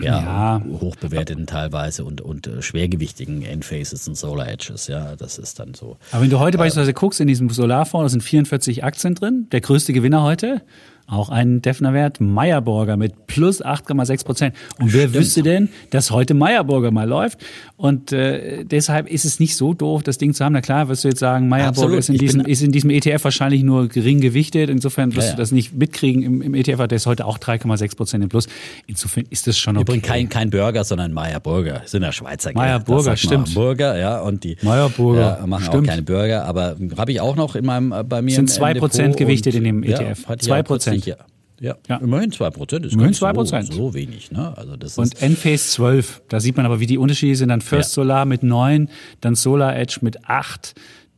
ja, 0.00 0.20
ja. 0.20 0.62
hoch 0.80 0.96
bewerteten 0.96 1.46
teilweise 1.46 2.04
und, 2.04 2.20
und 2.20 2.46
äh, 2.46 2.62
schwergewichtigen 2.62 3.42
Endphases 3.42 4.06
und 4.08 4.16
Solar 4.16 4.48
Edges. 4.48 4.86
Ja, 4.86 5.16
das 5.16 5.38
ist 5.38 5.58
dann 5.58 5.74
so. 5.74 5.96
Aber 6.12 6.22
wenn 6.22 6.30
du 6.30 6.38
heute 6.38 6.58
äh, 6.58 6.58
beispielsweise 6.58 6.92
guckst 6.92 7.20
in 7.20 7.26
diesem 7.26 7.48
Solarfonds, 7.50 8.04
da 8.04 8.08
sind 8.08 8.22
44 8.22 8.84
Aktien 8.84 9.14
drin, 9.14 9.46
der 9.52 9.60
größte 9.60 9.92
Gewinner 9.92 10.22
heute. 10.22 10.62
Auch 11.06 11.28
ein 11.28 11.60
Defner-Wert, 11.60 12.20
Meyerburger 12.20 12.96
mit 12.96 13.26
plus 13.26 13.62
8,6 13.62 14.24
Prozent. 14.24 14.54
Und 14.80 14.92
wer 14.94 15.02
Stimmt. 15.02 15.14
wüsste 15.14 15.42
denn, 15.42 15.68
dass 15.90 16.10
heute 16.10 16.32
Meyerburger 16.32 16.90
mal 16.90 17.06
läuft? 17.06 17.44
Und 17.76 18.12
äh, 18.12 18.64
deshalb 18.64 19.10
ist 19.10 19.26
es 19.26 19.38
nicht 19.38 19.54
so 19.56 19.74
doof, 19.74 20.02
das 20.02 20.16
Ding 20.16 20.32
zu 20.32 20.44
haben. 20.44 20.54
Na 20.54 20.62
klar, 20.62 20.88
wirst 20.88 21.04
du 21.04 21.08
jetzt 21.08 21.18
sagen, 21.18 21.48
Meyerburger 21.48 21.98
ist 21.98 22.08
in, 22.08 22.16
diesem, 22.16 22.40
ist 22.42 22.62
in 22.62 22.72
diesem 22.72 22.88
ETF 22.88 23.24
wahrscheinlich 23.24 23.62
nur 23.62 23.88
gering 23.88 24.20
gewichtet. 24.20 24.70
Insofern 24.70 25.14
wirst 25.14 25.26
ja, 25.26 25.32
ja. 25.32 25.36
du 25.36 25.42
das 25.42 25.52
nicht 25.52 25.74
mitkriegen 25.74 26.22
im, 26.22 26.40
im 26.40 26.54
ETF. 26.54 26.86
Der 26.88 26.96
ist 26.96 27.06
heute 27.06 27.26
auch 27.26 27.38
3,6 27.38 27.96
Prozent 27.96 28.24
im 28.24 28.30
Plus. 28.30 28.46
Insofern 28.86 29.24
ist 29.28 29.46
das 29.46 29.58
schon 29.58 29.76
okay. 29.76 29.82
Übrigens 29.82 30.06
kein, 30.06 30.28
kein 30.30 30.50
Burger, 30.50 30.84
sondern 30.84 31.12
Meyerburger. 31.12 31.80
Das 31.82 31.90
sind 31.90 32.02
ja 32.02 32.12
Schweizer. 32.12 32.52
Meyerburger, 32.54 33.16
stimmt. 33.16 33.52
Burger, 33.54 33.98
ja. 33.98 34.20
Und 34.20 34.44
die 34.44 34.56
Meyerburger, 34.62 35.38
ja, 35.40 35.46
machen 35.46 35.64
stimmt. 35.64 35.84
auch 35.84 35.90
keine 35.90 36.02
Burger. 36.02 36.44
Aber 36.46 36.76
habe 36.96 37.12
ich 37.12 37.20
auch 37.20 37.36
noch 37.36 37.56
in 37.56 37.66
meinem, 37.66 37.92
äh, 37.92 38.04
bei 38.04 38.22
mir 38.22 38.34
Sind 38.34 38.48
2 38.48 38.74
Prozent 38.74 39.16
gewichtet 39.18 39.54
in 39.54 39.64
dem 39.64 39.82
ETF. 39.82 40.24
2 40.38 40.62
Prozent. 40.62 40.93
Ja, 40.96 41.16
ja, 41.60 41.76
ja. 41.88 41.96
immerhin 41.98 42.32
2 42.32 42.50
Prozent 42.50 42.86
ist 42.86 42.94
immerhin 42.94 43.14
2 43.14 43.32
Prozent. 43.32 43.66
So, 43.72 43.88
so, 43.88 43.94
wenig. 43.94 44.30
Ne? 44.32 44.56
Also 44.56 44.76
das 44.76 44.98
und 44.98 45.22
Enphase 45.22 45.68
12, 45.68 46.22
da 46.28 46.40
sieht 46.40 46.56
man 46.56 46.66
aber, 46.66 46.80
wie 46.80 46.86
die 46.86 46.98
Unterschiede 46.98 47.36
sind. 47.36 47.48
Dann 47.48 47.60
First 47.60 47.96
ja. 47.96 48.02
Solar 48.02 48.24
mit 48.24 48.42
9, 48.42 48.88
dann 49.20 49.34
Solar 49.34 49.76
Edge 49.76 49.98
mit 50.02 50.24
8, 50.28 50.74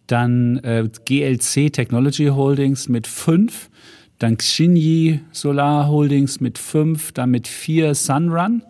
dann 0.07 0.59
äh, 0.59 0.89
GLC 1.05 1.73
Technology 1.73 2.27
Holdings 2.27 2.89
mit 2.89 3.07
5, 3.07 3.71
dann 4.19 4.37
Xinyi 4.37 5.21
Solar 5.33 5.89
Holdings 5.89 6.41
mit 6.41 6.59
5, 6.59 7.13
dann 7.13 7.31
mit 7.31 7.49
4 7.49 7.95
Sunrun, 7.95 8.63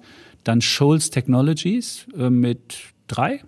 dann 0.45 0.61
Scholz 0.61 1.11
Technologies 1.11 2.07
äh, 2.17 2.31
mit 2.31 2.77
3, 3.09 3.41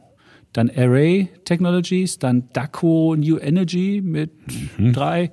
dann 0.52 0.70
Array 0.70 1.28
Technologies, 1.44 2.18
dann 2.18 2.48
Daco 2.52 3.14
New 3.16 3.38
Energy 3.38 4.02
mit 4.04 4.32
3 4.78 5.24
mhm. 5.24 5.30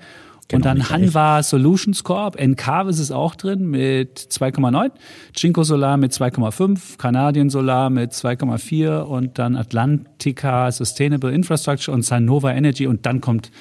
Genau, 0.48 0.58
und 0.58 0.66
dann 0.66 0.90
Hanwha 0.90 1.42
Solutions 1.42 2.04
Corp, 2.04 2.36
Encarvis 2.36 3.00
ist 3.00 3.12
auch 3.12 3.34
drin 3.34 3.68
mit 3.68 4.20
2,9, 4.20 4.92
Cinco 5.36 5.64
Solar 5.64 5.98
mit 5.98 6.12
2,5, 6.12 6.98
Canadian 6.98 7.50
Solar 7.50 7.90
mit 7.90 8.12
2,4 8.12 9.00
und 9.00 9.40
dann 9.40 9.56
Atlantica 9.56 10.72
Sustainable 10.72 11.32
Infrastructure 11.32 11.96
und 11.96 12.04
Sunova 12.04 12.52
Energy 12.52 12.86
und 12.86 13.08
dann 13.08 13.22
kommt 13.22 13.52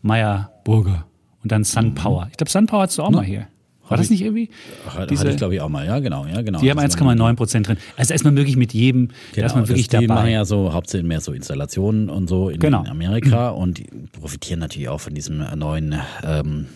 Meyer 0.00 0.52
Burger 0.62 1.06
und 1.42 1.50
dann 1.50 1.64
SunPower. 1.64 2.26
Mhm. 2.26 2.30
Ich 2.30 2.36
glaube, 2.36 2.50
SunPower 2.50 2.82
hast 2.82 2.98
du 2.98 3.02
auch 3.02 3.10
no. 3.10 3.18
mal 3.18 3.24
hier. 3.24 3.48
War 3.88 3.98
das 3.98 4.10
nicht 4.10 4.22
irgendwie? 4.22 4.50
Hatte 4.86 5.06
diese, 5.06 5.30
ich, 5.30 5.36
glaube 5.36 5.54
ich, 5.54 5.60
auch 5.60 5.68
mal. 5.68 5.86
Ja, 5.86 5.98
genau. 5.98 6.26
Ja, 6.26 6.42
genau. 6.42 6.60
Die 6.60 6.70
haben 6.70 6.78
1,9 6.78 7.34
Prozent 7.36 7.68
drin. 7.68 7.78
Also 7.96 8.14
ist 8.14 8.24
man 8.24 8.36
wirklich 8.36 8.56
mit 8.56 8.74
jedem, 8.74 9.08
genau, 9.32 9.46
ist 9.46 9.54
man 9.54 9.68
wirklich 9.68 9.88
das, 9.88 10.00
die 10.00 10.06
dabei. 10.06 10.22
machen 10.22 10.32
ja 10.32 10.44
so 10.44 10.72
hauptsächlich 10.72 11.08
mehr 11.08 11.20
so 11.20 11.32
Installationen 11.32 12.10
und 12.10 12.28
so 12.28 12.50
in, 12.50 12.60
genau. 12.60 12.82
in 12.82 12.88
Amerika 12.88 13.48
und 13.50 13.78
die 13.78 13.86
profitieren 14.12 14.60
natürlich 14.60 14.88
auch 14.88 15.00
von 15.00 15.14
diesem 15.14 15.44
neuen 15.56 15.96
ähm, 16.22 16.66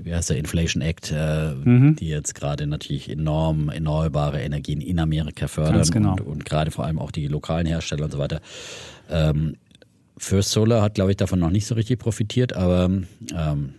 wie 0.00 0.14
heißt 0.14 0.30
der 0.30 0.38
Inflation 0.38 0.82
Act, 0.82 1.12
äh, 1.14 1.52
mhm. 1.54 1.96
die 1.96 2.08
jetzt 2.08 2.34
gerade 2.34 2.66
natürlich 2.66 3.10
enorm 3.10 3.68
erneuerbare 3.68 4.40
Energien 4.40 4.80
in 4.80 4.98
Amerika 4.98 5.48
fördern 5.48 5.88
genau. 5.90 6.12
und, 6.12 6.20
und 6.20 6.44
gerade 6.44 6.70
vor 6.70 6.84
allem 6.84 6.98
auch 6.98 7.10
die 7.10 7.26
lokalen 7.26 7.66
Hersteller 7.66 8.04
und 8.04 8.12
so 8.12 8.18
weiter. 8.18 8.40
Ähm, 9.10 9.56
First 10.16 10.50
Solar 10.50 10.82
hat, 10.82 10.94
glaube 10.94 11.10
ich, 11.10 11.16
davon 11.16 11.38
noch 11.38 11.50
nicht 11.50 11.66
so 11.66 11.74
richtig 11.74 11.98
profitiert, 11.98 12.54
aber 12.54 12.84
ähm, 12.84 13.74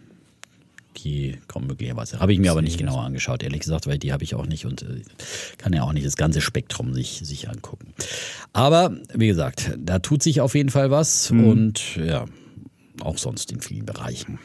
die 0.97 1.37
kommen 1.47 1.67
möglicherweise. 1.67 2.19
Habe 2.19 2.33
ich 2.33 2.39
mir 2.39 2.51
aber 2.51 2.61
nicht 2.61 2.77
genauer 2.77 3.03
angeschaut, 3.03 3.43
ehrlich 3.43 3.61
gesagt, 3.61 3.87
weil 3.87 3.97
die 3.97 4.11
habe 4.11 4.23
ich 4.23 4.35
auch 4.35 4.45
nicht 4.45 4.65
und 4.65 4.81
äh, 4.81 5.01
kann 5.57 5.73
ja 5.73 5.83
auch 5.83 5.93
nicht 5.93 6.05
das 6.05 6.17
ganze 6.17 6.41
Spektrum 6.41 6.93
sich, 6.93 7.21
sich 7.23 7.49
angucken. 7.49 7.93
Aber 8.53 8.97
wie 9.13 9.27
gesagt, 9.27 9.77
da 9.77 9.99
tut 9.99 10.23
sich 10.23 10.41
auf 10.41 10.55
jeden 10.55 10.69
Fall 10.69 10.91
was 10.91 11.31
mhm. 11.31 11.47
und 11.47 11.95
ja, 11.95 12.25
auch 13.01 13.17
sonst 13.17 13.51
in 13.51 13.61
vielen 13.61 13.85
Bereichen. 13.85 14.39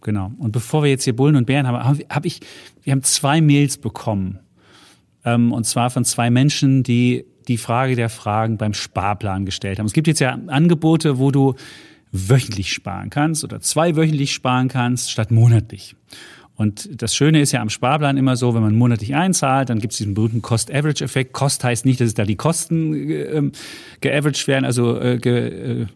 Genau. 0.00 0.32
Und 0.38 0.52
bevor 0.52 0.82
wir 0.82 0.90
jetzt 0.90 1.04
hier 1.04 1.14
Bullen 1.14 1.36
und 1.36 1.46
Bären 1.46 1.66
haben, 1.66 1.84
habe 1.84 2.04
hab 2.08 2.24
ich, 2.24 2.40
wir 2.82 2.92
haben 2.92 3.02
zwei 3.02 3.40
Mails 3.40 3.76
bekommen. 3.76 4.40
Ähm, 5.24 5.52
und 5.52 5.64
zwar 5.64 5.90
von 5.90 6.04
zwei 6.04 6.30
Menschen, 6.30 6.82
die 6.82 7.26
die 7.48 7.58
Frage 7.58 7.96
der 7.96 8.08
Fragen 8.08 8.56
beim 8.56 8.74
Sparplan 8.74 9.44
gestellt 9.44 9.78
haben. 9.78 9.86
Es 9.86 9.92
gibt 9.92 10.06
jetzt 10.06 10.20
ja 10.20 10.38
Angebote, 10.46 11.18
wo 11.18 11.30
du 11.30 11.54
wöchentlich 12.12 12.72
sparen 12.72 13.10
kannst 13.10 13.44
oder 13.44 13.60
zwei 13.60 13.96
wöchentlich 13.96 14.32
sparen 14.32 14.68
kannst 14.68 15.10
statt 15.10 15.30
monatlich. 15.30 15.96
Und 16.60 17.00
das 17.00 17.14
Schöne 17.14 17.40
ist 17.40 17.52
ja 17.52 17.62
am 17.62 17.70
Sparplan 17.70 18.18
immer 18.18 18.36
so, 18.36 18.54
wenn 18.54 18.60
man 18.60 18.76
monatlich 18.76 19.14
einzahlt, 19.14 19.70
dann 19.70 19.78
gibt 19.78 19.92
es 19.92 19.98
diesen 19.98 20.12
berühmten 20.12 20.42
Cost-Average-Effekt. 20.42 21.32
Cost 21.32 21.64
heißt 21.64 21.86
nicht, 21.86 22.02
dass 22.02 22.12
da 22.12 22.24
die 22.24 22.36
Kosten 22.36 22.92
äh, 23.10 23.50
geaveraged 24.02 24.46
werden, 24.46 24.66
also 24.66 25.00
äh, 25.00 25.16
ge, 25.16 25.82
äh, 25.82 25.86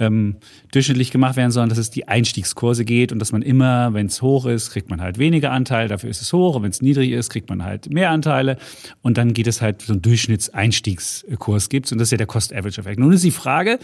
ähm, 0.00 0.36
durchschnittlich 0.72 1.10
gemacht 1.10 1.36
werden, 1.36 1.50
sondern 1.50 1.70
dass 1.70 1.78
es 1.78 1.90
die 1.90 2.08
Einstiegskurse 2.08 2.84
geht 2.84 3.12
und 3.12 3.18
dass 3.18 3.32
man 3.32 3.42
immer, 3.42 3.94
wenn 3.94 4.06
es 4.06 4.22
hoch 4.22 4.46
ist, 4.46 4.70
kriegt 4.70 4.90
man 4.90 5.00
halt 5.00 5.18
weniger 5.18 5.52
Anteil, 5.52 5.88
dafür 5.88 6.10
ist 6.10 6.22
es 6.22 6.32
hoch 6.32 6.56
und 6.56 6.62
wenn 6.62 6.70
es 6.70 6.82
niedrig 6.82 7.10
ist, 7.10 7.30
kriegt 7.30 7.48
man 7.48 7.64
halt 7.64 7.90
mehr 7.92 8.10
Anteile 8.10 8.58
und 9.02 9.18
dann 9.18 9.34
geht 9.34 9.46
es 9.46 9.60
halt 9.60 9.82
so 9.82 9.92
einen 9.92 10.02
Durchschnittseinstiegskurs 10.02 11.68
gibt 11.68 11.90
und 11.92 11.98
das 11.98 12.08
ist 12.08 12.12
ja 12.12 12.18
der 12.18 12.26
Cost-Average-Effekt. 12.26 12.98
Nun 12.98 13.12
ist 13.12 13.24
die 13.24 13.30
Frage, 13.30 13.78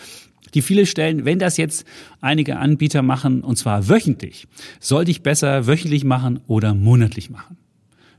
die 0.55 0.63
viele 0.63 0.87
stellen, 0.87 1.25
wenn 1.25 1.39
das 1.39 1.57
jetzt 1.57 1.87
einige 2.21 2.57
Anbieter 2.57 3.03
machen 3.03 3.43
und 3.43 3.57
zwar 3.57 3.89
wöchentlich, 3.89 4.47
sollte 4.81 5.11
ich 5.11 5.23
besser 5.23 5.67
wöchentlich 5.67 6.05
machen 6.05 6.41
oder 6.47 6.75
monatlich 6.75 7.31
machen? 7.31 7.59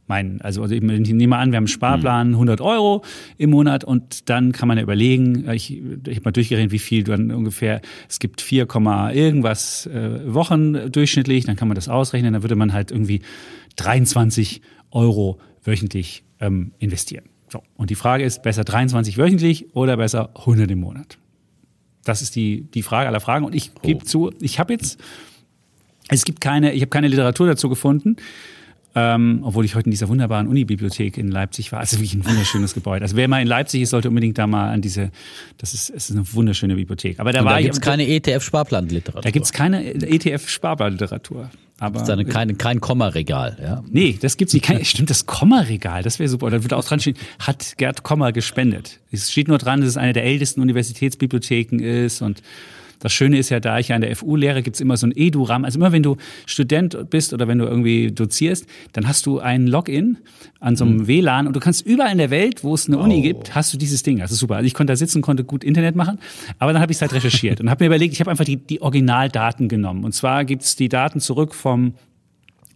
mein, 0.07 0.41
also, 0.41 0.61
also 0.61 0.75
ich 0.75 0.81
nehme 0.81 1.37
an, 1.37 1.51
wir 1.51 1.57
haben 1.57 1.63
einen 1.63 1.67
Sparplan 1.67 2.33
100 2.33 2.59
hm. 2.59 2.65
Euro 2.65 3.03
im 3.37 3.49
Monat 3.49 3.83
und 3.83 4.29
dann 4.29 4.51
kann 4.51 4.67
man 4.67 4.77
ja 4.77 4.83
überlegen, 4.83 5.49
ich, 5.51 5.71
ich 5.71 6.15
habe 6.15 6.25
mal 6.25 6.31
durchgerechnet, 6.31 6.71
wie 6.71 6.79
viel 6.79 7.03
dann 7.03 7.31
ungefähr, 7.31 7.81
es 8.07 8.19
gibt 8.19 8.41
4, 8.41 8.67
irgendwas 9.13 9.87
äh, 9.87 10.33
Wochen 10.33 10.91
durchschnittlich, 10.91 11.45
dann 11.45 11.55
kann 11.55 11.67
man 11.67 11.75
das 11.75 11.89
ausrechnen, 11.89 12.33
dann 12.33 12.43
würde 12.43 12.55
man 12.55 12.73
halt 12.73 12.91
irgendwie 12.91 13.21
23 13.77 14.61
Euro 14.91 15.39
wöchentlich 15.63 16.23
ähm, 16.39 16.73
investieren. 16.77 17.25
So. 17.49 17.63
Und 17.75 17.89
die 17.89 17.95
Frage 17.95 18.23
ist, 18.23 18.43
besser 18.43 18.63
23 18.63 19.17
wöchentlich 19.17 19.75
oder 19.75 19.97
besser 19.97 20.31
100 20.35 20.69
im 20.71 20.79
Monat? 20.79 21.17
Das 22.05 22.21
ist 22.21 22.35
die, 22.37 22.61
die 22.73 22.83
Frage 22.83 23.09
aller 23.09 23.19
Fragen. 23.19 23.43
Und 23.43 23.53
ich 23.53 23.75
gebe 23.81 23.99
oh. 24.03 24.05
zu, 24.05 24.31
ich 24.39 24.59
habe 24.59 24.71
jetzt, 24.71 24.99
es 26.07 26.23
gibt 26.23 26.39
keine, 26.39 26.71
ich 26.71 26.81
habe 26.81 26.89
keine 26.89 27.09
Literatur 27.09 27.47
dazu 27.47 27.67
gefunden. 27.67 28.15
Ähm, 28.97 29.41
obwohl 29.43 29.65
ich 29.65 29.75
heute 29.75 29.87
in 29.87 29.91
dieser 29.91 30.07
wunderbaren 30.07 30.47
Unibibliothek 30.47 31.17
in 31.17 31.27
Leipzig 31.27 31.73
war. 31.73 31.81
Also 31.81 31.97
wirklich 31.97 32.13
ein 32.13 32.25
wunderschönes 32.25 32.73
Gebäude. 32.73 33.03
Also 33.03 33.17
wer 33.17 33.27
mal 33.27 33.41
in 33.41 33.47
Leipzig 33.47 33.81
ist, 33.81 33.89
sollte 33.89 34.07
unbedingt 34.07 34.37
da 34.37 34.47
mal 34.47 34.69
an 34.71 34.81
diese, 34.81 35.11
das 35.57 35.73
ist, 35.73 35.89
es 35.89 36.09
ist 36.09 36.15
eine 36.15 36.25
wunderschöne 36.33 36.75
Bibliothek. 36.75 37.19
Aber 37.19 37.33
da 37.33 37.39
Und 37.39 37.45
war 37.45 37.55
da 37.55 37.61
gibt's 37.61 37.81
keine 37.81 38.07
ETF-Sparplanliteratur. 38.07 39.21
Da 39.21 39.31
gibt's 39.31 39.51
keine 39.51 39.83
ETF-Sparplanliteratur. 39.83 41.49
Aber 41.77 41.99
ist 41.99 42.07
da 42.07 42.23
kein, 42.23 42.57
kein 42.57 42.79
Komma-Regal, 42.79 43.57
ja? 43.61 43.83
Nee, 43.91 44.17
das 44.21 44.37
gibt's 44.37 44.53
nicht. 44.53 44.63
Kein, 44.63 44.85
stimmt, 44.85 45.09
das 45.09 45.25
Komma-Regal, 45.25 46.03
das 46.03 46.19
wäre 46.19 46.29
super. 46.29 46.49
Da 46.49 46.63
würde 46.63 46.77
auch 46.77 46.85
dran 46.85 47.01
stehen, 47.01 47.17
hat 47.39 47.77
Gerd 47.77 48.03
Komma 48.03 48.31
gespendet. 48.31 49.01
Es 49.11 49.29
steht 49.29 49.49
nur 49.49 49.57
dran, 49.57 49.81
dass 49.81 49.89
es 49.89 49.97
eine 49.97 50.13
der 50.13 50.23
ältesten 50.23 50.61
Universitätsbibliotheken 50.61 51.79
ist 51.79 52.21
und 52.21 52.41
das 53.05 53.13
Schöne 53.13 53.37
ist 53.37 53.49
ja, 53.49 53.59
da 53.59 53.77
ich 53.77 53.89
ja 53.89 53.95
an 53.95 54.01
der 54.01 54.15
FU 54.15 54.35
lehre, 54.35 54.63
gibt 54.63 54.77
es 54.77 54.81
immer 54.81 54.97
so 54.97 55.05
ein 55.05 55.13
Eduram. 55.15 55.63
Also 55.63 55.77
immer 55.77 55.91
wenn 55.91 56.01
du 56.01 56.17
Student 56.47 57.11
bist 57.11 57.33
oder 57.33 57.47
wenn 57.47 57.59
du 57.59 57.65
irgendwie 57.65 58.11
dozierst, 58.11 58.65
dann 58.93 59.07
hast 59.07 59.27
du 59.27 59.37
ein 59.37 59.67
Login 59.67 60.17
an 60.59 60.75
so 60.75 60.85
einem 60.85 60.97
mhm. 60.97 61.07
WLAN 61.07 61.45
und 61.45 61.55
du 61.55 61.59
kannst 61.59 61.85
überall 61.85 62.11
in 62.11 62.17
der 62.17 62.31
Welt, 62.31 62.63
wo 62.63 62.73
es 62.73 62.87
eine 62.87 62.97
Uni 62.97 63.19
oh. 63.19 63.21
gibt, 63.21 63.53
hast 63.53 63.71
du 63.71 63.77
dieses 63.77 64.01
Ding. 64.01 64.17
Das 64.17 64.31
ist 64.31 64.39
super. 64.39 64.55
Also 64.55 64.65
ich 64.65 64.73
konnte 64.73 64.91
da 64.91 64.97
sitzen, 64.97 65.21
konnte 65.21 65.43
gut 65.43 65.63
Internet 65.63 65.95
machen, 65.95 66.17
aber 66.57 66.73
dann 66.73 66.81
habe 66.81 66.91
ich 66.91 66.97
es 66.97 67.01
halt 67.03 67.13
recherchiert 67.13 67.61
und 67.61 67.69
habe 67.69 67.83
mir 67.83 67.89
überlegt, 67.89 68.15
ich 68.15 68.19
habe 68.21 68.31
einfach 68.31 68.43
die, 68.43 68.57
die 68.57 68.81
Originaldaten 68.81 69.69
genommen. 69.69 70.03
Und 70.03 70.13
zwar 70.13 70.45
gibt 70.45 70.63
es 70.63 70.75
die 70.75 70.89
Daten 70.89 71.19
zurück 71.19 71.53
vom 71.53 71.93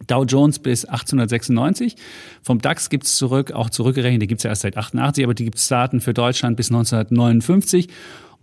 Dow 0.06 0.24
Jones 0.24 0.58
bis 0.58 0.84
1896. 0.84 1.96
Vom 2.42 2.60
DAX 2.60 2.88
gibt's 2.88 3.16
zurück, 3.16 3.52
auch 3.52 3.70
zurückgerechnet, 3.70 4.22
die 4.22 4.26
gibt's 4.28 4.44
ja 4.44 4.50
erst 4.50 4.62
seit 4.62 4.76
88, 4.76 5.24
aber 5.24 5.34
die 5.34 5.44
gibt's 5.44 5.66
Daten 5.68 6.00
für 6.00 6.14
Deutschland 6.14 6.56
bis 6.56 6.70
1959. 6.70 7.88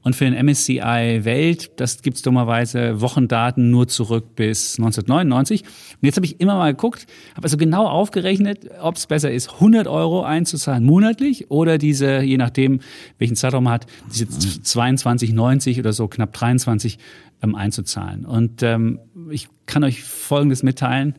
Und 0.07 0.15
für 0.15 0.23
den 0.23 0.45
MSCI 0.45 1.25
Welt, 1.25 1.81
das 1.81 2.01
gibt's 2.01 2.21
dummerweise 2.21 3.01
Wochendaten 3.01 3.69
nur 3.69 3.89
zurück 3.89 4.37
bis 4.37 4.79
1999. 4.79 5.63
Und 5.63 5.97
jetzt 5.99 6.15
habe 6.15 6.25
ich 6.25 6.39
immer 6.39 6.55
mal 6.55 6.71
geguckt, 6.71 7.07
habe 7.35 7.43
also 7.43 7.57
genau 7.57 7.85
aufgerechnet, 7.85 8.69
ob 8.79 8.95
es 8.95 9.05
besser 9.05 9.33
ist, 9.33 9.55
100 9.55 9.85
Euro 9.85 10.23
einzuzahlen 10.23 10.85
monatlich 10.85 11.51
oder 11.51 11.77
diese, 11.77 12.21
je 12.21 12.37
nachdem, 12.37 12.79
welchen 13.17 13.35
Zeitraum 13.35 13.65
man 13.65 13.73
hat, 13.73 13.87
diese 14.09 14.23
22,90 14.27 15.77
oder 15.77 15.91
so 15.91 16.07
knapp 16.07 16.31
23 16.31 16.99
ähm, 17.43 17.55
einzuzahlen. 17.55 18.23
Und 18.23 18.63
ähm, 18.63 18.99
ich 19.29 19.49
kann 19.65 19.83
euch 19.83 20.05
Folgendes 20.05 20.63
mitteilen 20.63 21.15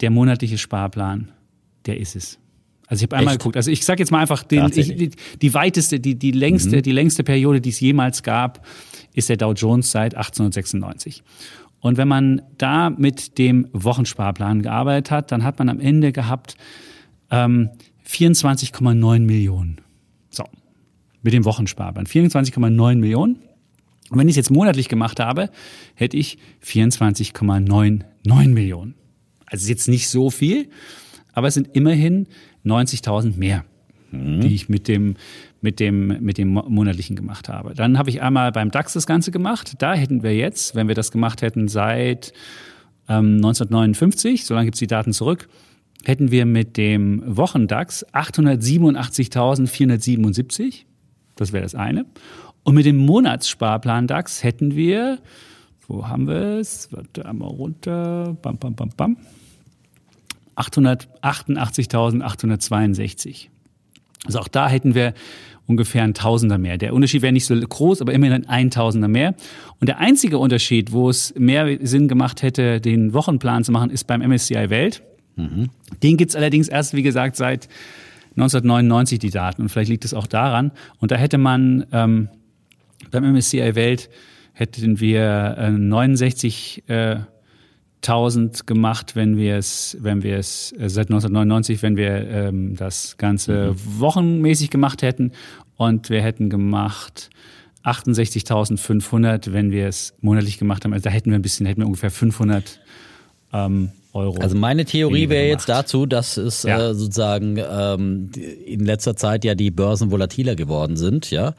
der 0.00 0.08
monatliche 0.08 0.56
Sparplan, 0.56 1.30
der 1.84 2.00
ist 2.00 2.16
es. 2.16 2.38
Also 2.88 3.04
ich 3.04 3.08
habe 3.08 3.16
einmal 3.16 3.34
Echt? 3.34 3.40
geguckt. 3.40 3.56
Also 3.56 3.70
ich 3.70 3.84
sage 3.84 4.00
jetzt 4.00 4.10
mal 4.10 4.20
einfach 4.20 4.42
den, 4.42 4.66
ich, 4.74 4.96
die, 4.96 5.10
die, 5.40 5.54
weiteste, 5.54 6.00
die, 6.00 6.14
die 6.14 6.32
längste, 6.32 6.78
mhm. 6.78 6.82
die 6.82 6.92
längste 6.92 7.22
Periode, 7.22 7.60
die 7.60 7.68
es 7.68 7.80
jemals 7.80 8.22
gab, 8.22 8.66
ist 9.12 9.28
der 9.28 9.36
Dow 9.36 9.52
Jones 9.52 9.90
seit 9.90 10.14
1896. 10.14 11.22
Und 11.80 11.98
wenn 11.98 12.08
man 12.08 12.42
da 12.56 12.90
mit 12.90 13.38
dem 13.38 13.68
Wochensparplan 13.72 14.62
gearbeitet 14.62 15.10
hat, 15.10 15.30
dann 15.32 15.44
hat 15.44 15.58
man 15.58 15.68
am 15.68 15.80
Ende 15.80 16.12
gehabt 16.12 16.56
ähm, 17.30 17.70
24,9 18.08 19.20
Millionen. 19.20 19.80
So, 20.30 20.44
mit 21.22 21.34
dem 21.34 21.44
Wochensparplan. 21.44 22.06
24,9 22.06 22.96
Millionen. 22.96 23.36
Und 24.10 24.18
wenn 24.18 24.28
ich 24.28 24.32
es 24.32 24.36
jetzt 24.36 24.50
monatlich 24.50 24.88
gemacht 24.88 25.20
habe, 25.20 25.50
hätte 25.94 26.16
ich 26.16 26.38
24,99 26.64 28.48
Millionen. 28.48 28.94
Also 29.44 29.62
ist 29.62 29.68
jetzt 29.68 29.88
nicht 29.88 30.08
so 30.08 30.30
viel, 30.30 30.70
aber 31.32 31.48
es 31.48 31.54
sind 31.54 31.68
immerhin 31.74 32.26
90.000 32.64 33.36
mehr, 33.36 33.64
mhm. 34.10 34.40
die 34.40 34.54
ich 34.54 34.68
mit 34.68 34.88
dem, 34.88 35.16
mit 35.60 35.80
dem, 35.80 36.08
mit 36.20 36.38
dem 36.38 36.48
monatlichen 36.48 37.16
gemacht 37.16 37.48
habe. 37.48 37.74
Dann 37.74 37.98
habe 37.98 38.10
ich 38.10 38.22
einmal 38.22 38.52
beim 38.52 38.70
DAX 38.70 38.92
das 38.92 39.06
Ganze 39.06 39.30
gemacht. 39.30 39.74
Da 39.78 39.94
hätten 39.94 40.22
wir 40.22 40.36
jetzt, 40.36 40.74
wenn 40.74 40.88
wir 40.88 40.94
das 40.94 41.10
gemacht 41.10 41.42
hätten 41.42 41.68
seit 41.68 42.32
ähm, 43.08 43.36
1959, 43.36 44.44
so 44.44 44.54
lange 44.54 44.66
gibt 44.66 44.76
es 44.76 44.80
die 44.80 44.86
Daten 44.86 45.12
zurück, 45.12 45.48
hätten 46.04 46.30
wir 46.30 46.46
mit 46.46 46.76
dem 46.76 47.22
Wochendax 47.26 48.06
887.477. 48.12 50.84
Das 51.36 51.52
wäre 51.52 51.62
das 51.62 51.74
eine. 51.74 52.06
Und 52.64 52.74
mit 52.74 52.84
dem 52.84 52.98
Monatssparplan 52.98 54.06
DAX 54.06 54.44
hätten 54.44 54.76
wir, 54.76 55.18
wo 55.86 56.08
haben 56.08 56.28
wir 56.28 56.58
es? 56.58 56.92
Warte 56.92 57.24
einmal 57.24 57.48
runter. 57.48 58.36
Bam, 58.42 58.58
bam, 58.58 58.74
bam, 58.74 58.90
bam. 58.96 59.16
888.862. 60.58 63.48
Also 64.26 64.40
auch 64.40 64.48
da 64.48 64.68
hätten 64.68 64.94
wir 64.94 65.14
ungefähr 65.66 66.02
ein 66.02 66.14
Tausender 66.14 66.58
mehr. 66.58 66.78
Der 66.78 66.94
Unterschied 66.94 67.22
wäre 67.22 67.32
nicht 67.32 67.44
so 67.44 67.54
groß, 67.54 68.00
aber 68.00 68.12
immerhin 68.12 68.48
ein 68.48 68.70
Tausender 68.70 69.08
mehr. 69.08 69.34
Und 69.80 69.88
der 69.88 69.98
einzige 69.98 70.38
Unterschied, 70.38 70.92
wo 70.92 71.10
es 71.10 71.34
mehr 71.36 71.78
Sinn 71.82 72.08
gemacht 72.08 72.42
hätte, 72.42 72.80
den 72.80 73.12
Wochenplan 73.12 73.64
zu 73.64 73.72
machen, 73.72 73.90
ist 73.90 74.06
beim 74.06 74.22
MSCI 74.22 74.70
Welt. 74.70 75.02
Mhm. 75.36 75.68
Den 76.02 76.16
gibt's 76.16 76.34
allerdings 76.34 76.68
erst, 76.68 76.94
wie 76.94 77.02
gesagt, 77.02 77.36
seit 77.36 77.68
1999 78.30 79.18
die 79.18 79.30
Daten. 79.30 79.62
Und 79.62 79.68
vielleicht 79.68 79.90
liegt 79.90 80.04
es 80.04 80.14
auch 80.14 80.26
daran. 80.26 80.72
Und 81.00 81.10
da 81.10 81.16
hätte 81.16 81.38
man 81.38 81.86
ähm, 81.92 82.28
beim 83.10 83.32
MSCI 83.32 83.74
Welt 83.74 84.08
hätten 84.52 85.00
wir 85.00 85.56
äh, 85.58 85.70
69 85.70 86.84
äh, 86.88 87.16
1000 88.02 88.66
gemacht, 88.66 89.16
wenn 89.16 89.36
wir 89.36 89.56
es, 89.56 89.96
wenn 90.00 90.22
wir 90.22 90.38
es 90.38 90.72
äh, 90.72 90.88
seit 90.88 91.08
1999, 91.08 91.82
wenn 91.82 91.96
wir 91.96 92.28
ähm, 92.28 92.76
das 92.76 93.16
Ganze 93.16 93.72
mhm. 93.72 94.00
wochenmäßig 94.00 94.70
gemacht 94.70 95.02
hätten 95.02 95.32
und 95.76 96.10
wir 96.10 96.22
hätten 96.22 96.50
gemacht 96.50 97.30
68.500, 97.84 99.52
wenn 99.52 99.70
wir 99.70 99.88
es 99.88 100.14
monatlich 100.20 100.58
gemacht 100.58 100.84
haben. 100.84 100.92
Also 100.92 101.04
da 101.04 101.10
hätten 101.10 101.30
wir 101.30 101.38
ein 101.38 101.42
bisschen, 101.42 101.66
hätten 101.66 101.80
wir 101.80 101.86
ungefähr 101.86 102.10
500 102.10 102.80
ähm, 103.52 103.90
Euro. 104.18 104.36
Also 104.40 104.56
meine 104.56 104.84
Theorie 104.84 105.28
wäre 105.28 105.46
jetzt 105.46 105.68
dazu, 105.68 106.06
dass 106.06 106.36
es 106.36 106.62
ja. 106.62 106.90
äh, 106.90 106.94
sozusagen 106.94 107.58
ähm, 107.58 108.30
in 108.66 108.84
letzter 108.84 109.16
Zeit 109.16 109.44
ja 109.44 109.54
die 109.54 109.70
Börsen 109.70 110.10
volatiler 110.10 110.54
geworden 110.56 110.96
sind, 110.96 111.30
ja, 111.30 111.54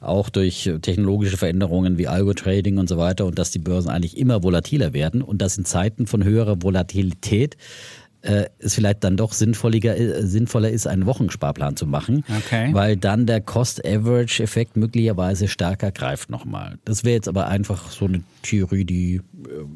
auch 0.00 0.28
durch 0.28 0.70
technologische 0.82 1.36
Veränderungen 1.36 1.98
wie 1.98 2.08
Algo-Trading 2.08 2.78
und 2.78 2.88
so 2.88 2.98
weiter 2.98 3.26
und 3.26 3.38
dass 3.38 3.50
die 3.50 3.58
Börsen 3.58 3.90
eigentlich 3.90 4.16
immer 4.16 4.42
volatiler 4.42 4.92
werden 4.92 5.22
und 5.22 5.42
dass 5.42 5.58
in 5.58 5.64
Zeiten 5.64 6.06
von 6.06 6.24
höherer 6.24 6.62
Volatilität 6.62 7.56
äh, 8.22 8.46
es 8.58 8.74
vielleicht 8.74 9.04
dann 9.04 9.16
doch 9.16 9.32
sinnvoller, 9.32 9.84
äh, 9.84 10.26
sinnvoller 10.26 10.70
ist, 10.70 10.86
einen 10.86 11.06
Wochensparplan 11.06 11.76
zu 11.76 11.86
machen, 11.86 12.24
okay. 12.36 12.70
weil 12.72 12.96
dann 12.96 13.26
der 13.26 13.40
Cost-Average-Effekt 13.40 14.76
möglicherweise 14.76 15.48
stärker 15.48 15.92
greift 15.92 16.30
nochmal. 16.30 16.78
Das 16.84 17.04
wäre 17.04 17.14
jetzt 17.14 17.28
aber 17.28 17.46
einfach 17.46 17.90
so 17.90 18.06
eine 18.06 18.22
Theorie, 18.42 18.84
die 18.84 19.20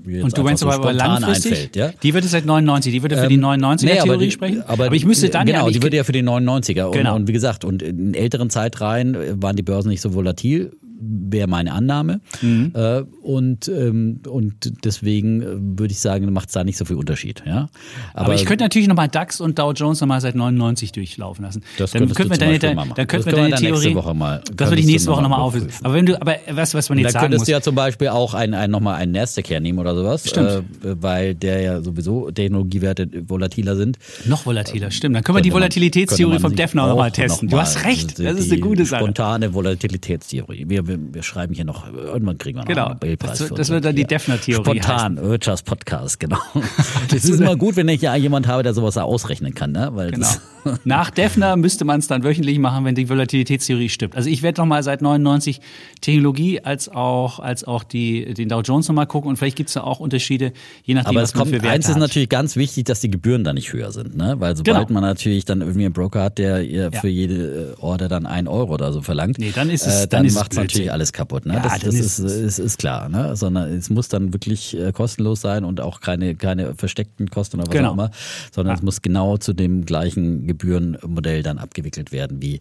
äh, 0.07 0.23
Und 0.23 0.37
du 0.37 0.43
meinst 0.43 0.63
so 0.63 0.71
aber 0.71 0.93
langfristig? 0.93 1.53
Einfällt, 1.53 1.77
ja? 1.77 1.91
Die 2.03 2.15
würde 2.15 2.27
seit 2.27 2.45
99, 2.45 2.93
die 2.93 3.03
würde 3.03 3.17
für 3.17 3.29
die 3.29 3.39
99er-Theorie 3.39 4.13
ähm, 4.13 4.19
nee, 4.19 4.31
sprechen? 4.31 4.63
Aber, 4.63 4.87
aber, 4.87 4.95
ich 4.95 5.05
müsste 5.05 5.29
dann 5.29 5.47
Genau, 5.47 5.67
ja, 5.67 5.73
die 5.73 5.83
würde 5.83 5.97
ja 5.97 6.05
für 6.05 6.13
die 6.13 6.23
99er. 6.23 6.85
Und, 6.85 6.93
genau. 6.93 7.15
und 7.15 7.29
wie 7.29 7.33
gesagt, 7.33 7.65
und 7.65 7.83
in 7.83 8.15
älteren 8.15 8.51
Zeitreihen 8.51 9.43
waren 9.43 9.57
die 9.57 9.63
Börsen 9.63 9.89
nicht 9.89 10.01
so 10.01 10.15
volatil 10.15 10.73
wäre 11.03 11.49
meine 11.49 11.73
Annahme. 11.73 12.21
Mhm. 12.41 12.73
Äh, 12.75 13.03
und, 13.23 13.69
ähm, 13.69 14.21
und 14.29 14.85
deswegen 14.85 15.43
äh, 15.43 15.47
würde 15.79 15.93
ich 15.93 16.01
sagen, 16.01 16.33
macht 16.33 16.49
es 16.49 16.55
da 16.55 16.65
nicht 16.65 16.79
so 16.79 16.85
viel 16.85 16.97
Unterschied. 16.97 17.43
Ja? 17.47 17.69
Aber, 18.15 18.27
Aber 18.27 18.35
ich 18.35 18.45
könnte 18.45 18.65
natürlich 18.65 18.89
nochmal 18.89 19.09
DAX 19.09 19.41
und 19.41 19.59
Dow 19.59 19.73
Jones 19.73 20.01
nochmal 20.01 20.21
seit 20.21 20.35
99 20.35 20.93
durchlaufen 20.93 21.45
lassen. 21.45 21.63
Das 21.79 21.93
dann 21.93 22.09
könnten 22.13 22.31
wir 22.31 22.39
deine, 22.39 22.59
dann, 22.59 22.77
dann 22.95 23.07
könnten 23.07 23.27
wir 23.27 23.33
deine 23.33 23.57
Theorie. 23.57 23.73
Nächste 23.73 23.95
Woche 23.95 24.15
mal, 24.15 24.43
das 24.55 24.71
würde 24.71 24.81
ich 24.81 24.87
nächste 24.87 25.11
Woche 25.11 25.23
nochmal 25.23 25.41
auflösen. 25.41 25.71
Aber 25.83 25.95
wenn 25.95 26.07
du, 26.07 26.21
aber 26.21 26.37
was, 26.51 26.75
was 26.75 26.89
man 26.89 26.99
jetzt 26.99 27.07
dann 27.07 27.13
sagen 27.13 27.25
könntest 27.25 27.41
muss. 27.41 27.47
du 27.47 27.53
ja 27.53 27.61
zum 27.61 27.75
Beispiel 27.75 28.09
auch 28.09 28.35
ein, 28.35 28.55
ein, 28.55 28.71
nochmal 28.71 28.97
einen 28.97 29.13
Nasdaq 29.13 29.51
hernehmen 29.51 29.81
oder 29.81 29.95
sowas. 29.95 30.29
Stimmt. 30.29 30.49
Äh, 30.49 30.63
weil 30.83 31.35
der 31.35 31.61
ja 31.61 31.81
sowieso 31.83 32.31
Technologiewerte 32.31 33.09
volatiler 33.29 33.77
sind. 33.77 33.99
Noch 34.27 34.47
volatiler, 34.47 34.91
stimmt. 34.91 35.17
Dann 35.17 35.25
können 35.25 35.39
wir 35.39 35.43
die 35.43 35.53
Volatilitätstheorie 35.53 36.39
vom 36.39 36.55
Defner 36.55 36.87
nochmal 36.87 37.11
testen. 37.11 37.49
Noch 37.49 37.53
du 37.53 37.61
hast 37.61 37.85
recht. 37.85 38.19
Das 38.19 38.39
ist 38.39 38.53
eine 38.53 38.61
gute 38.61 38.85
Sache. 38.85 39.03
Spontane 39.03 39.55
Volatilitätstheorie. 39.55 40.65
Wir, 40.69 40.87
wir, 40.93 41.15
wir 41.15 41.23
schreiben 41.23 41.55
hier 41.55 41.65
noch 41.65 41.93
irgendwann 41.93 42.39
kriegen 42.39 42.59
wir 42.59 42.63
noch 42.63 42.69
genau. 42.69 42.87
einen 42.87 42.95
Nobelpreis. 42.95 43.39
Das, 43.39 43.49
das 43.49 43.71
wird 43.71 43.85
dann 43.85 43.97
die 43.97 44.05
Defner-Theorie 44.05 44.81
Spontan, 44.81 45.17
Wirtschaftspodcast, 45.17 46.21
genau. 46.21 46.39
Es 47.15 47.25
ist 47.25 47.41
immer 47.41 47.57
gut, 47.57 47.77
wenn 47.77 47.89
ich 47.89 48.03
ja 48.03 48.15
jemand 48.15 48.47
habe, 48.47 48.63
der 48.63 48.75
sowas 48.75 48.97
ausrechnen 48.97 49.55
kann. 49.55 49.73
Ne? 49.73 49.91
Weil 49.93 50.13
genau. 50.13 50.29
Nach 50.85 51.11
Defner 51.11 51.57
müsste 51.57 51.85
man 51.85 51.99
es 51.99 52.07
dann 52.07 52.23
wöchentlich 52.23 52.59
machen, 52.59 52.85
wenn 52.85 52.95
die 52.95 53.09
Volatilitätstheorie 53.09 53.89
stimmt. 53.89 54.17
Also 54.17 54.31
ich 54.31 54.43
werde 54.43 54.61
noch 54.61 54.67
mal 54.67 54.83
seit 54.83 55.03
99 55.03 55.61
Technologie 56.01 56.61
als 56.61 56.89
auch, 56.89 57.41
als 57.41 57.65
auch 57.65 57.85
die, 57.85 58.33
den 58.35 58.49
Dow 58.49 58.61
Jones 58.61 58.89
noch 58.89 58.95
mal 58.95 59.07
gucken 59.07 59.31
und 59.31 59.37
vielleicht 59.37 59.57
gibt 59.57 59.71
es 59.71 59.75
da 59.75 59.83
auch 59.83 60.01
Unterschiede, 60.01 60.53
je 60.85 60.95
nachdem, 60.95 61.11
Aber 61.11 61.23
was 61.23 61.31
es 61.31 61.35
kommt, 61.35 61.51
man 61.51 61.61
für 61.61 61.65
Werte 61.65 61.75
eins 61.75 61.89
ist 61.89 61.97
natürlich 61.97 62.29
ganz 62.29 62.57
wichtig, 62.57 62.85
dass 62.85 63.01
die 63.01 63.11
Gebühren 63.11 63.45
da 63.45 63.53
nicht 63.53 63.73
höher 63.73 63.93
sind. 63.93 64.17
Ne? 64.17 64.37
Weil 64.39 64.57
sobald 64.57 64.89
genau. 64.89 65.01
man 65.01 65.03
natürlich 65.09 65.45
dann 65.45 65.61
irgendwie 65.61 65.85
einen 65.85 65.95
Broker 65.95 66.23
hat, 66.23 66.39
der 66.39 66.63
ja. 66.65 66.91
für 66.93 67.09
jede 67.09 67.77
Order 67.81 68.09
dann 68.09 68.27
ein 68.27 68.49
Euro 68.49 68.75
oder 68.75 68.93
so 68.93 69.03
verlangt, 69.03 69.39
nee, 69.39 69.53
dann, 69.55 69.71
ist 69.71 69.87
es, 69.87 70.05
äh, 70.05 70.09
dann, 70.09 70.27
dann 70.27 70.35
macht 70.35 70.53
es 70.53 70.59
natürlich 70.59 70.82
alles 70.91 71.13
kaputt. 71.13 71.47
Ne? 71.47 71.55
Ja, 71.55 71.63
das, 71.63 71.81
das 71.81 71.95
ist, 71.95 72.19
ist, 72.19 72.59
ist, 72.59 72.79
klar. 72.79 73.09
Ne? 73.09 73.37
Sondern 73.37 73.73
es 73.73 73.91
muss 73.91 74.09
dann 74.09 74.33
wirklich 74.33 74.79
äh, 74.79 74.93
kostenlos 74.93 75.41
sein 75.41 75.65
und 75.65 75.81
auch 75.81 76.01
keine, 76.01 76.35
keine 76.35 76.75
versteckten 76.75 77.31
Kosten 77.31 77.59
oder 77.59 77.69
was 77.69 77.73
genau. 77.73 77.91
auch 77.91 77.95
immer, 77.95 78.11
sondern 78.53 78.75
ja. 78.75 78.79
es 78.79 78.83
muss 78.83 79.03
genau 79.03 79.37
zu 79.37 79.53
dem 79.53 79.85
gleichen 79.85 80.47
Gebührenmodell 80.47 81.43
dann 81.43 81.59
abgewickelt 81.59 82.13
werden 82.13 82.43
wie 82.43 82.61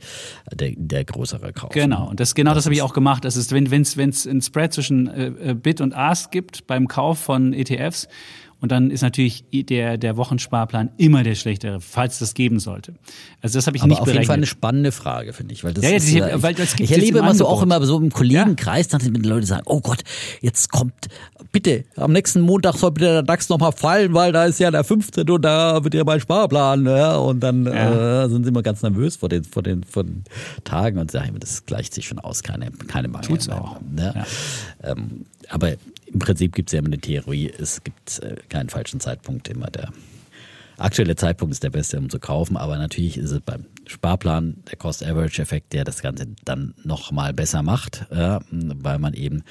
der, 0.53 0.73
der 0.75 1.05
größere 1.05 1.53
Kauf. 1.53 1.71
Genau, 1.71 2.09
und 2.09 2.19
das, 2.19 2.35
genau 2.35 2.51
das, 2.51 2.59
das 2.59 2.65
habe 2.65 2.75
ich 2.75 2.81
auch 2.81 2.93
gemacht. 2.93 3.25
Das 3.25 3.37
ist, 3.37 3.51
wenn 3.51 3.65
es 3.65 3.97
wenn, 3.97 4.05
wenn's 4.05 4.27
einen 4.27 4.41
Spread 4.41 4.73
zwischen 4.73 5.07
äh, 5.07 5.55
Bid 5.55 5.81
und 5.81 5.93
Ask 5.93 6.31
gibt 6.31 6.67
beim 6.67 6.87
Kauf 6.87 7.19
von 7.19 7.53
ETFs, 7.53 8.07
und 8.61 8.71
dann 8.71 8.91
ist 8.91 9.01
natürlich 9.01 9.43
der, 9.51 9.97
der 9.97 10.17
Wochensparplan 10.17 10.91
immer 10.97 11.23
der 11.23 11.33
schlechtere, 11.33 11.81
falls 11.81 12.19
das 12.19 12.35
geben 12.35 12.59
sollte. 12.59 12.93
Also 13.41 13.57
das 13.57 13.65
habe 13.65 13.75
ich 13.75 13.81
Aber 13.81 13.89
nicht 13.89 13.99
auf 13.99 14.05
berechnet. 14.05 14.21
jeden 14.21 14.27
Fall 14.27 14.37
eine 14.37 14.45
spannende 14.45 14.91
Frage, 14.91 15.33
finde 15.33 15.55
ich. 15.55 15.63
Weil 15.63 15.73
das 15.73 15.83
ja, 15.83 15.89
ist, 15.89 16.11
ja, 16.11 16.35
ich, 16.35 16.43
weil 16.43 16.53
das 16.53 16.75
ich 16.79 16.91
erlebe 16.91 17.17
immer 17.17 17.33
so 17.33 17.47
auch 17.47 17.63
immer 17.63 17.83
so 17.83 17.97
im 17.97 18.11
Kollegenkreis, 18.11 18.91
ja. 18.91 18.99
dass 18.99 19.11
die 19.11 19.19
Leute 19.19 19.47
sagen, 19.47 19.63
oh 19.65 19.81
Gott, 19.81 20.03
jetzt 20.41 20.71
kommt, 20.71 20.93
bitte, 21.51 21.85
am 21.95 22.11
nächsten 22.11 22.41
Montag 22.41 22.75
soll 22.75 22.91
bitte 22.91 23.07
der 23.07 23.23
DAX 23.23 23.49
nochmal 23.49 23.71
fallen, 23.71 24.13
weil 24.13 24.31
da 24.31 24.45
ist 24.45 24.59
ja 24.59 24.69
der 24.69 24.83
15. 24.83 25.27
und 25.27 25.41
da 25.41 25.83
wird 25.83 25.95
ja 25.95 26.03
mein 26.03 26.19
Sparplan. 26.19 26.85
Ja? 26.85 27.15
Und 27.15 27.39
dann 27.39 27.65
ja. 27.65 28.25
äh, 28.25 28.29
sind 28.29 28.43
sie 28.43 28.49
immer 28.49 28.61
ganz 28.61 28.83
nervös 28.83 29.15
vor 29.15 29.29
den, 29.29 29.43
vor 29.43 29.63
den, 29.63 29.83
vor 29.83 30.03
den 30.03 30.23
Tagen 30.65 30.99
und 30.99 31.09
sagen, 31.09 31.35
das 31.39 31.65
gleicht 31.65 31.95
sich 31.95 32.07
schon 32.07 32.19
aus, 32.19 32.43
keine, 32.43 32.69
keine 32.87 33.07
Mangel. 33.07 33.27
Tut's 33.27 33.49
auch. 33.49 33.79
Ja? 33.97 34.13
Ja. 34.13 34.25
Ähm, 34.83 35.25
aber 35.49 35.73
im 36.13 36.19
Prinzip 36.19 36.53
gibt 36.53 36.69
es 36.69 36.73
ja 36.73 36.79
immer 36.79 36.87
eine 36.87 36.99
Theorie, 36.99 37.51
es 37.57 37.83
gibt 37.83 38.19
äh, 38.19 38.35
keinen 38.49 38.69
falschen 38.69 38.99
Zeitpunkt. 38.99 39.47
Immer 39.47 39.67
der 39.67 39.91
aktuelle 40.77 41.15
Zeitpunkt 41.15 41.53
ist 41.53 41.63
der 41.63 41.69
beste, 41.69 41.97
um 41.97 42.09
zu 42.09 42.19
kaufen, 42.19 42.57
aber 42.57 42.77
natürlich 42.77 43.17
ist 43.17 43.31
es 43.31 43.41
beim 43.41 43.65
Sparplan 43.85 44.57
der 44.69 44.77
Cost-Average-Effekt, 44.77 45.73
der 45.73 45.83
das 45.83 46.01
Ganze 46.01 46.27
dann 46.43 46.73
nochmal 46.83 47.33
besser 47.33 47.61
macht, 47.61 48.07
äh, 48.11 48.39
weil 48.51 48.99
man 48.99 49.13
eben 49.13 49.43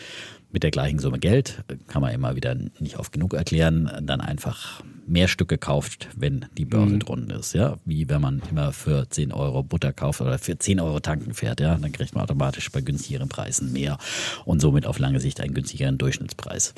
mit 0.52 0.62
der 0.62 0.70
gleichen 0.70 0.98
Summe 0.98 1.18
Geld, 1.18 1.62
kann 1.86 2.02
man 2.02 2.12
immer 2.12 2.34
wieder 2.36 2.56
nicht 2.78 2.98
oft 2.98 3.12
genug 3.12 3.34
erklären, 3.34 3.90
dann 4.02 4.20
einfach 4.20 4.82
mehr 5.10 5.28
Stücke 5.28 5.58
kauft, 5.58 6.08
wenn 6.16 6.46
die 6.56 6.64
Börse 6.64 6.94
mhm. 6.94 7.00
drunten 7.00 7.30
ist, 7.30 7.52
ja. 7.52 7.78
Wie 7.84 8.08
wenn 8.08 8.20
man 8.20 8.42
immer 8.50 8.72
für 8.72 9.08
10 9.10 9.32
Euro 9.32 9.62
Butter 9.62 9.92
kauft 9.92 10.20
oder 10.20 10.38
für 10.38 10.56
10 10.56 10.80
Euro 10.80 11.00
tanken 11.00 11.34
fährt, 11.34 11.60
ja. 11.60 11.76
Dann 11.76 11.92
kriegt 11.92 12.14
man 12.14 12.22
automatisch 12.22 12.70
bei 12.70 12.80
günstigeren 12.80 13.28
Preisen 13.28 13.72
mehr 13.72 13.98
und 14.44 14.60
somit 14.60 14.86
auf 14.86 14.98
lange 14.98 15.20
Sicht 15.20 15.40
einen 15.40 15.54
günstigeren 15.54 15.98
Durchschnittspreis. 15.98 16.74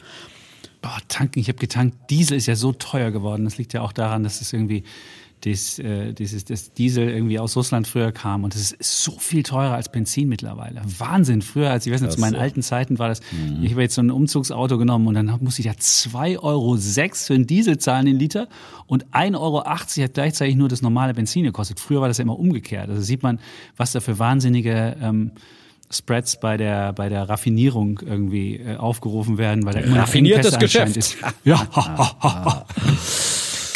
Boah, 0.81 0.99
tanken, 1.09 1.39
ich 1.39 1.49
habe 1.49 1.59
getankt. 1.59 2.11
Diesel 2.11 2.39
ist 2.39 2.47
ja 2.47 2.57
so 2.57 2.73
teuer 2.73 3.13
geworden. 3.13 3.45
Das 3.45 3.59
liegt 3.59 3.73
ja 3.73 3.83
auch 3.83 3.93
daran, 3.93 4.25
dass 4.25 4.41
es 4.41 4.53
irgendwie 4.53 4.83
das, 5.45 5.79
äh, 5.81 6.13
dieses, 6.13 6.45
das 6.45 6.73
Diesel 6.73 7.09
irgendwie 7.09 7.39
aus 7.39 7.57
Russland 7.57 7.87
früher 7.87 8.13
kam. 8.13 8.45
Und 8.45 8.55
es 8.55 8.73
ist 8.73 9.03
so 9.03 9.19
viel 9.19 9.43
teurer 9.43 9.75
als 9.75 9.91
Benzin 9.91 10.29
mittlerweile. 10.29 10.83
Wahnsinn. 10.99 11.43
Früher, 11.43 11.71
als 11.71 11.85
ich 11.87 11.93
weiß 11.93 12.01
nicht, 12.01 12.13
zu 12.13 12.21
meinen 12.21 12.35
so. 12.35 12.39
alten 12.39 12.63
Zeiten 12.63 12.99
war 12.99 13.09
das, 13.09 13.21
mhm. 13.33 13.63
ich 13.63 13.73
habe 13.73 13.83
jetzt 13.83 13.97
so 13.97 14.03
ein 14.03 14.11
Umzugsauto 14.11 14.79
genommen 14.79 15.09
und 15.09 15.15
dann 15.15 15.39
muss 15.41 15.59
ich 15.59 15.67
ja 15.67 15.73
2,06 15.73 16.43
Euro 16.43 16.77
für 16.77 17.35
einen 17.35 17.47
Diesel 17.47 17.79
zahlen, 17.79 18.07
den 18.07 18.19
Liter. 18.19 18.49
Und 18.87 19.07
1,80 19.07 19.41
Euro 19.41 19.65
hat 19.65 20.15
gleichzeitig 20.15 20.55
nur 20.55 20.69
das 20.69 20.81
normale 20.81 21.13
Benzin 21.13 21.43
gekostet. 21.43 21.81
Früher 21.81 22.01
war 22.01 22.09
das 22.09 22.19
ja 22.19 22.23
immer 22.23 22.39
umgekehrt. 22.39 22.89
Also 22.89 23.03
sieht 23.03 23.23
man, 23.25 23.41
was 23.77 23.93
da 23.93 24.01
für 24.01 24.19
wahnsinnige 24.21 24.97
ähm, 25.01 25.33
Spreads 25.91 26.39
bei 26.39 26.57
der, 26.57 26.93
bei 26.93 27.09
der 27.09 27.29
Raffinierung 27.29 28.01
irgendwie 28.05 28.57
äh, 28.57 28.77
aufgerufen 28.77 29.39
werden, 29.39 29.65
weil 29.65 29.75
da 29.75 29.81
immer 29.81 29.99
Raffiniertes 29.99 30.59
Geschäft 30.59 30.97
ist. 30.97 31.17
Ja. 31.45 31.67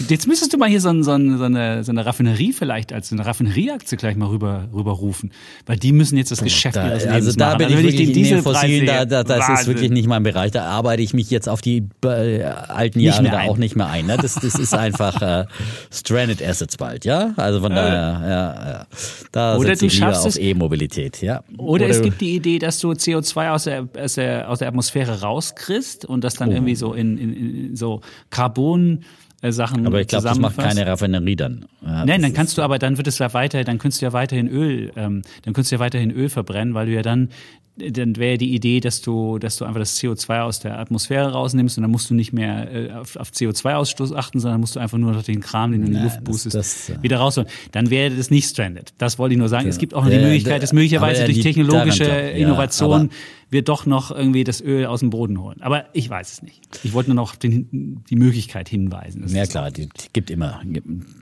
Jetzt 0.09 0.26
müsstest 0.26 0.53
du 0.53 0.59
mal 0.59 0.68
hier 0.68 0.80
so, 0.80 0.90
ein, 0.90 1.03
so, 1.03 1.12
ein, 1.12 1.38
so, 1.38 1.44
eine, 1.44 1.82
so 1.82 1.90
eine 1.90 2.05
Raffinerie 2.05 2.53
vielleicht 2.53 2.92
als 2.92 3.12
eine 3.12 3.24
Raffinerieaktie 3.24 3.97
gleich 3.97 4.16
mal 4.16 4.28
rüber, 4.28 4.68
rüberrufen. 4.72 5.32
Weil 5.64 5.78
die 5.78 5.92
müssen 5.92 6.16
jetzt 6.16 6.30
das 6.30 6.42
Geschäft 6.42 6.76
da, 6.76 6.88
ihres 6.88 7.05
Lebens 7.05 7.26
Also 7.26 7.38
da 7.38 7.55
bin 7.55 7.66
also, 7.66 7.78
ich 7.78 7.84
wirklich 7.84 8.16
ich 8.16 8.28
den 8.28 8.42
Fossilen, 8.42 8.86
da, 8.86 9.05
da, 9.05 9.24
das 9.24 9.40
Wahnsinn. 9.40 9.55
ist 9.55 9.66
wirklich 9.66 9.90
nicht 9.90 10.07
mein 10.07 10.22
Bereich. 10.22 10.53
Da 10.53 10.64
arbeite 10.64 11.03
ich 11.03 11.14
mich 11.14 11.30
jetzt 11.30 11.49
auf 11.49 11.62
die 11.62 11.88
äh, 12.05 12.42
alten 12.42 13.01
Jahre 13.01 13.24
da 13.24 13.42
auch 13.42 13.57
nicht 13.57 13.74
mehr 13.74 13.88
ein. 13.88 14.07
Ne? 14.07 14.18
Das, 14.20 14.34
das 14.34 14.55
ist 14.55 14.74
einfach 14.74 15.22
äh, 15.22 15.47
Stranded 15.90 16.42
Assets 16.42 16.76
bald, 16.76 17.05
ja? 17.05 17.32
Also 17.36 17.61
von 17.61 17.74
daher, 17.74 18.20
ja, 18.22 18.70
ja. 18.70 18.86
Da 19.32 19.57
oder 19.57 19.76
du 19.76 19.88
schaffst 19.88 20.26
auf 20.26 20.38
E-Mobilität, 20.38 21.22
ja. 21.22 21.42
Oder, 21.57 21.86
oder, 21.86 21.88
es 21.88 22.03
gibt 22.03 22.20
die 22.20 22.34
Idee, 22.34 22.59
dass 22.59 22.78
du 22.80 22.90
CO2 22.90 23.51
aus 23.51 23.64
der, 23.64 23.88
aus 23.99 24.14
der, 24.14 24.51
aus 24.51 24.59
der 24.59 24.68
Atmosphäre 24.68 25.22
rauskriegst 25.22 26.05
und 26.05 26.22
das 26.22 26.34
dann 26.34 26.51
oh. 26.51 26.53
irgendwie 26.53 26.76
so 26.76 26.92
in, 26.92 27.16
in, 27.16 27.32
in 27.34 27.76
so 27.76 28.03
Carbon 28.30 29.05
äh, 29.43 29.53
Sachen 29.53 29.87
Aber 29.87 30.01
ich 30.01 30.09
glaube, 30.09 30.28
das 30.28 30.39
macht 30.39 30.57
keine 30.57 30.87
Raffinerie 30.87 31.37
dann. 31.37 31.66
Ja, 31.84 32.05
Nein, 32.05 32.22
dann 32.22 32.32
kannst 32.32 32.57
du 32.59 32.62
aber, 32.62 32.78
dann 32.78 32.97
wird 32.97 33.07
es 33.07 33.18
ja 33.18 33.32
weiter, 33.34 33.64
dann 33.64 33.78
kannst 33.78 34.01
du 34.01 34.07
ja 34.07 34.12
weiterhin 34.12 34.49
Öl, 34.49 34.93
ähm, 34.97 35.22
dann 35.43 35.55
kannst 35.55 35.70
du 35.70 35.76
ja 35.76 35.80
weiterhin 35.80 36.11
Öl 36.11 36.28
verbrennen, 36.28 36.74
weil 36.74 36.87
du 36.87 36.93
ja 36.93 37.03
dann 37.03 37.28
dann 37.76 38.16
wäre 38.16 38.39
die 38.39 38.55
Idee, 38.55 38.80
dass 38.80 39.03
du, 39.03 39.39
dass 39.39 39.57
du 39.57 39.64
einfach 39.64 39.80
das 39.80 40.01
CO2 40.01 40.41
aus 40.41 40.61
der 40.61 40.78
Atmosphäre 40.78 41.32
rausnimmst 41.32 41.76
und 41.76 41.82
dann 41.82 41.91
musst 41.91 42.09
du 42.09 42.14
nicht 42.14 42.32
mehr 42.32 42.72
äh, 42.72 42.93
auf, 42.93 43.16
auf 43.16 43.30
CO2-Ausstoß 43.30 44.14
achten, 44.14 44.41
sondern 44.41 44.61
musst 44.61 44.76
du 44.76 44.80
einfach 44.80 44.97
nur 44.97 45.12
noch 45.12 45.22
den 45.22 45.41
Kram, 45.41 45.72
den 45.72 45.82
du 45.82 45.87
in 45.89 45.95
die 45.95 46.01
Luft 46.01 46.24
boostest, 46.24 46.55
das, 46.55 46.87
das, 46.87 47.03
wieder 47.03 47.18
rausholen. 47.18 47.51
Dann 47.72 47.91
wäre 47.91 48.14
das 48.14 48.30
nicht 48.30 48.49
stranded. 48.49 48.95
Das 48.99 49.18
wollte 49.18 49.34
ich 49.34 49.39
nur 49.39 49.49
sagen. 49.49 49.64
Ja. 49.64 49.70
Es 49.70 49.78
gibt 49.78 49.93
auch 49.93 50.05
noch 50.05 50.11
die 50.11 50.18
Möglichkeit, 50.18 50.62
dass 50.62 50.72
möglicherweise 50.72 51.24
durch 51.26 51.41
technologische 51.41 52.05
Innovation 52.05 53.11
wir 53.49 53.62
doch 53.62 53.86
noch 53.86 54.11
irgendwie 54.11 54.44
das 54.44 54.61
Öl 54.61 54.86
aus 54.86 55.01
dem 55.01 55.11
Boden 55.11 55.40
holen. 55.40 55.62
Aber 55.62 55.86
ich 55.92 56.11
weiß 56.11 56.32
es 56.32 56.42
nicht. 56.42 56.62
Ich 56.82 56.92
wollte 56.92 57.11
nur 57.11 57.16
noch 57.16 57.36
den, 57.36 58.05
die 58.11 58.16
Möglichkeit 58.16 58.68
hinweisen. 58.68 59.26
Ja 59.28 59.47
klar, 59.47 59.70
die, 59.70 59.88
gibt 60.12 60.30
immer 60.30 60.61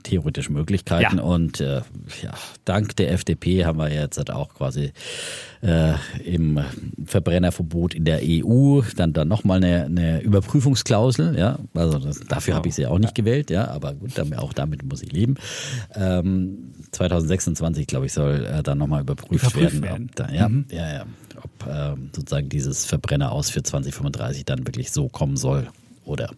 theoretische 0.03 0.51
Möglichkeiten 0.51 1.17
ja. 1.17 1.23
und 1.23 1.61
äh, 1.61 1.81
ja, 2.23 2.33
dank 2.65 2.95
der 2.95 3.11
FDP 3.11 3.65
haben 3.65 3.77
wir 3.77 3.93
jetzt 3.93 4.17
halt 4.17 4.31
auch 4.31 4.53
quasi 4.55 4.91
äh, 5.61 5.93
im 6.23 6.59
Verbrennerverbot 7.05 7.93
in 7.93 8.05
der 8.05 8.21
EU 8.23 8.81
dann 8.95 9.13
dann 9.13 9.27
nochmal 9.27 9.57
eine, 9.57 9.85
eine 9.85 10.21
Überprüfungsklausel. 10.21 11.37
Ja, 11.37 11.59
also 11.73 11.99
das, 11.99 12.19
dafür 12.21 12.55
habe 12.55 12.67
ich 12.67 12.75
sie 12.75 12.87
auch 12.87 12.99
nicht 12.99 13.15
gewählt. 13.15 13.49
Ja, 13.49 13.67
aber 13.69 13.93
gut, 13.93 14.11
auch 14.37 14.53
damit 14.53 14.83
muss 14.83 15.01
ich 15.01 15.11
leben. 15.11 15.35
Ähm, 15.93 16.73
2026, 16.91 17.87
glaube 17.87 18.05
ich, 18.05 18.13
soll 18.13 18.45
äh, 18.45 18.63
dann 18.63 18.77
nochmal 18.77 19.01
überprüft, 19.01 19.43
überprüft 19.43 19.81
werden. 19.81 19.83
werden. 19.83 20.11
Da, 20.15 20.29
ja, 20.29 20.49
mhm. 20.49 20.65
ja, 20.71 20.93
ja, 20.93 21.05
ob 21.41 21.67
äh, 21.67 21.95
sozusagen 22.15 22.49
dieses 22.49 22.85
Verbrenner 22.85 23.31
aus 23.31 23.49
für 23.49 23.63
2035 23.63 24.45
dann 24.45 24.65
wirklich 24.67 24.91
so 24.91 25.09
kommen 25.09 25.37
soll 25.37 25.67
oder 26.05 26.29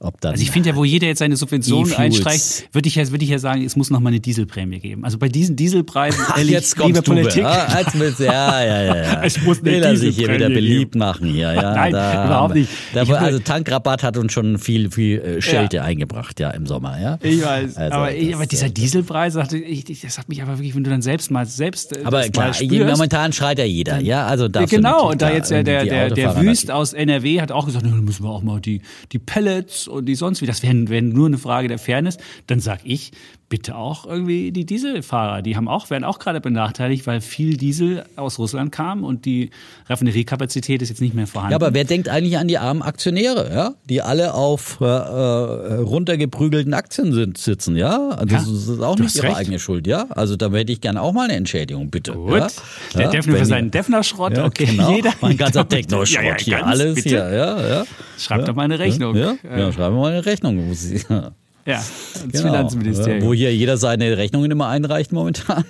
ob 0.00 0.20
dann 0.20 0.32
also 0.32 0.42
ich 0.42 0.52
finde 0.52 0.68
ja, 0.68 0.76
wo 0.76 0.84
jeder 0.84 1.08
jetzt 1.08 1.18
seine 1.18 1.36
Subventionen 1.36 1.92
einstreicht, 1.92 2.68
würde 2.72 2.86
ich, 2.86 2.94
ja, 2.94 3.10
würd 3.10 3.20
ich 3.20 3.30
ja 3.30 3.38
sagen, 3.40 3.64
es 3.64 3.74
muss 3.74 3.90
noch 3.90 3.98
mal 3.98 4.10
eine 4.10 4.20
Dieselprämie 4.20 4.78
geben. 4.78 5.04
Also 5.04 5.18
bei 5.18 5.28
diesen 5.28 5.56
Dieselpreisen, 5.56 6.24
ehrlich, 6.36 6.52
jetzt 6.52 6.76
kommt 6.76 6.94
liebe 6.94 7.02
Politik. 7.02 7.44
Ah, 7.44 7.80
jetzt 7.80 8.20
ja, 8.20 8.62
ja, 8.64 8.82
ja, 8.82 8.96
ja. 8.96 9.22
Es 9.24 9.42
muss 9.42 9.58
eine 9.58 9.72
Will 9.72 9.82
er 9.82 9.96
sich 9.96 10.14
hier 10.16 10.32
wieder 10.32 10.48
beliebt 10.48 10.92
geben. 10.92 10.98
machen 11.00 11.28
hier, 11.28 11.52
ja. 11.52 11.74
Nein, 11.74 11.92
da, 11.92 12.26
überhaupt 12.26 12.54
nicht. 12.54 12.70
Da, 12.94 13.02
also 13.02 13.40
Tankrabatt 13.40 14.04
hat 14.04 14.16
uns 14.16 14.32
schon 14.32 14.58
viel, 14.58 14.90
viel 14.92 15.18
äh, 15.18 15.42
Schelte 15.42 15.78
ja. 15.78 15.82
eingebracht, 15.82 16.38
ja, 16.38 16.50
im 16.50 16.66
Sommer, 16.66 17.00
ja. 17.00 17.18
Ich 17.20 17.42
weiß. 17.42 17.76
Also, 17.76 17.96
aber, 17.96 18.14
ich, 18.14 18.34
aber 18.34 18.46
dieser 18.46 18.68
Dieselpreis, 18.68 19.34
das 19.34 20.18
hat 20.18 20.28
mich 20.28 20.42
aber 20.42 20.58
wirklich, 20.58 20.76
wenn 20.76 20.84
du 20.84 20.90
dann 20.90 21.02
selbst 21.02 21.32
mal 21.32 21.44
selbst. 21.44 21.96
Äh, 21.96 22.04
aber 22.04 22.28
klar, 22.28 22.54
momentan 22.62 23.32
schreit 23.32 23.58
ja 23.58 23.64
jeder, 23.64 23.98
ja. 24.00 24.26
Also 24.26 24.48
genau. 24.48 25.10
Und 25.10 25.22
da 25.22 25.32
jetzt 25.32 25.50
ja 25.50 25.64
der, 25.64 25.84
der, 25.84 26.10
der 26.10 26.40
Wüst 26.40 26.70
aus 26.70 26.92
NRW 26.92 27.40
hat 27.40 27.50
auch 27.50 27.66
gesagt, 27.66 27.84
müssen 27.84 28.24
wir 28.24 28.30
auch 28.30 28.42
mal 28.42 28.60
die, 28.60 28.80
die 29.10 29.18
Pellets 29.18 29.87
und 29.88 30.06
die 30.06 30.14
sonst 30.14 30.42
wie, 30.42 30.46
das 30.46 30.62
wäre 30.62 30.88
wär 30.88 31.02
nur 31.02 31.26
eine 31.26 31.38
Frage 31.38 31.68
der 31.68 31.78
Fairness, 31.78 32.18
dann 32.46 32.60
sag 32.60 32.80
ich, 32.84 33.12
bitte 33.48 33.76
auch 33.76 34.06
irgendwie 34.06 34.52
die 34.52 34.66
Dieselfahrer. 34.66 35.42
Die 35.42 35.56
haben 35.56 35.68
auch, 35.68 35.88
werden 35.90 36.04
auch 36.04 36.18
gerade 36.18 36.40
benachteiligt, 36.40 37.06
weil 37.06 37.20
viel 37.20 37.56
Diesel 37.56 38.04
aus 38.16 38.38
Russland 38.38 38.72
kam 38.72 39.04
und 39.04 39.24
die 39.24 39.50
Raffineriekapazität 39.86 40.82
ist 40.82 40.90
jetzt 40.90 41.00
nicht 41.00 41.14
mehr 41.14 41.26
vorhanden. 41.26 41.52
Ja, 41.52 41.56
aber 41.56 41.72
wer 41.72 41.84
denkt 41.84 42.08
eigentlich 42.08 42.36
an 42.36 42.48
die 42.48 42.58
armen 42.58 42.82
Aktionäre, 42.82 43.50
ja? 43.52 43.74
die 43.88 44.02
alle 44.02 44.34
auf 44.34 44.78
äh, 44.80 44.84
äh 44.84 45.74
runtergeprügelten 45.80 46.74
Aktien 46.74 47.12
sind, 47.12 47.38
sitzen, 47.38 47.76
ja? 47.76 48.10
Also 48.10 48.34
ja, 48.34 48.40
das 48.40 48.48
ist 48.48 48.80
auch 48.80 48.98
nicht 48.98 49.16
ihre 49.16 49.28
recht. 49.28 49.36
eigene 49.36 49.58
Schuld, 49.58 49.86
ja? 49.86 50.06
Also 50.10 50.36
da 50.36 50.50
hätte 50.50 50.72
ich 50.72 50.80
gerne 50.80 51.00
auch 51.00 51.12
mal 51.12 51.24
eine 51.24 51.34
Entschädigung, 51.34 51.90
bitte. 51.90 52.12
Gut. 52.12 52.32
Ja? 52.32 52.48
Der 52.94 53.02
ja? 53.02 53.10
Defner 53.10 53.36
für 53.36 53.46
seinen 53.46 53.70
Defner-Schrott, 53.70 54.36
ja, 54.36 54.44
okay. 54.44 54.66
Genau. 54.66 54.94
Jeder 54.94 55.12
mein 55.20 55.36
ganzer 55.38 55.66
Techno-Schrott 55.66 56.24
ja, 56.24 56.36
hier, 56.38 56.66
alles 56.66 56.94
bitte. 56.96 57.08
hier, 57.08 57.30
ja, 57.30 57.68
ja. 57.68 57.84
Schreibt 58.18 58.46
doch 58.46 58.54
mal 58.54 58.62
eine 58.62 58.78
Rechnung. 58.78 59.16
Ja, 59.16 59.34
ja. 59.42 59.72
schreiben 59.72 59.96
wir 59.96 60.00
mal 60.00 60.12
eine 60.12 60.26
Rechnung. 60.26 60.58
Ja, 61.68 61.76
das 61.76 62.22
genau. 62.32 62.44
Finanzministerium. 62.44 63.28
Wo 63.28 63.34
hier 63.34 63.54
jeder 63.54 63.76
seine 63.76 64.16
Rechnungen 64.16 64.50
immer 64.50 64.68
einreicht 64.68 65.12
momentan. 65.12 65.64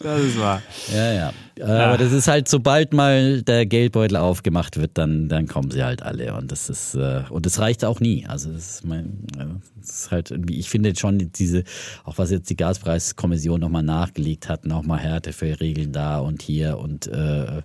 Das 0.00 0.20
ist 0.20 0.40
wahr. 0.40 0.62
Ja, 0.92 1.12
ja. 1.12 1.32
Aber 1.60 1.98
das 1.98 2.12
ist 2.12 2.28
halt, 2.28 2.48
sobald 2.48 2.92
mal 2.92 3.42
der 3.42 3.66
Geldbeutel 3.66 4.16
aufgemacht 4.16 4.76
wird, 4.78 4.92
dann, 4.94 5.28
dann 5.28 5.46
kommen 5.46 5.70
sie 5.70 5.82
halt 5.82 6.02
alle. 6.02 6.34
Und 6.34 6.52
das 6.52 6.68
ist, 6.68 6.94
äh, 6.94 7.22
und 7.30 7.46
das 7.46 7.58
reicht 7.58 7.84
auch 7.84 8.00
nie. 8.00 8.26
Also 8.26 8.52
das 8.52 8.70
ist, 8.70 8.86
mein, 8.86 9.26
das 9.78 9.90
ist 9.90 10.10
halt 10.10 10.30
irgendwie, 10.30 10.58
ich 10.58 10.70
finde 10.70 10.94
schon 10.96 11.30
diese, 11.32 11.64
auch 12.04 12.18
was 12.18 12.30
jetzt 12.30 12.50
die 12.50 12.56
Gaspreiskommission 12.56 13.60
nochmal 13.60 13.82
nachgelegt 13.82 14.48
hat, 14.48 14.66
nochmal 14.66 15.00
Härte 15.00 15.32
für 15.32 15.60
Regeln 15.60 15.92
da 15.92 16.18
und 16.18 16.42
hier 16.42 16.78
und 16.78 17.06
äh, 17.06 17.62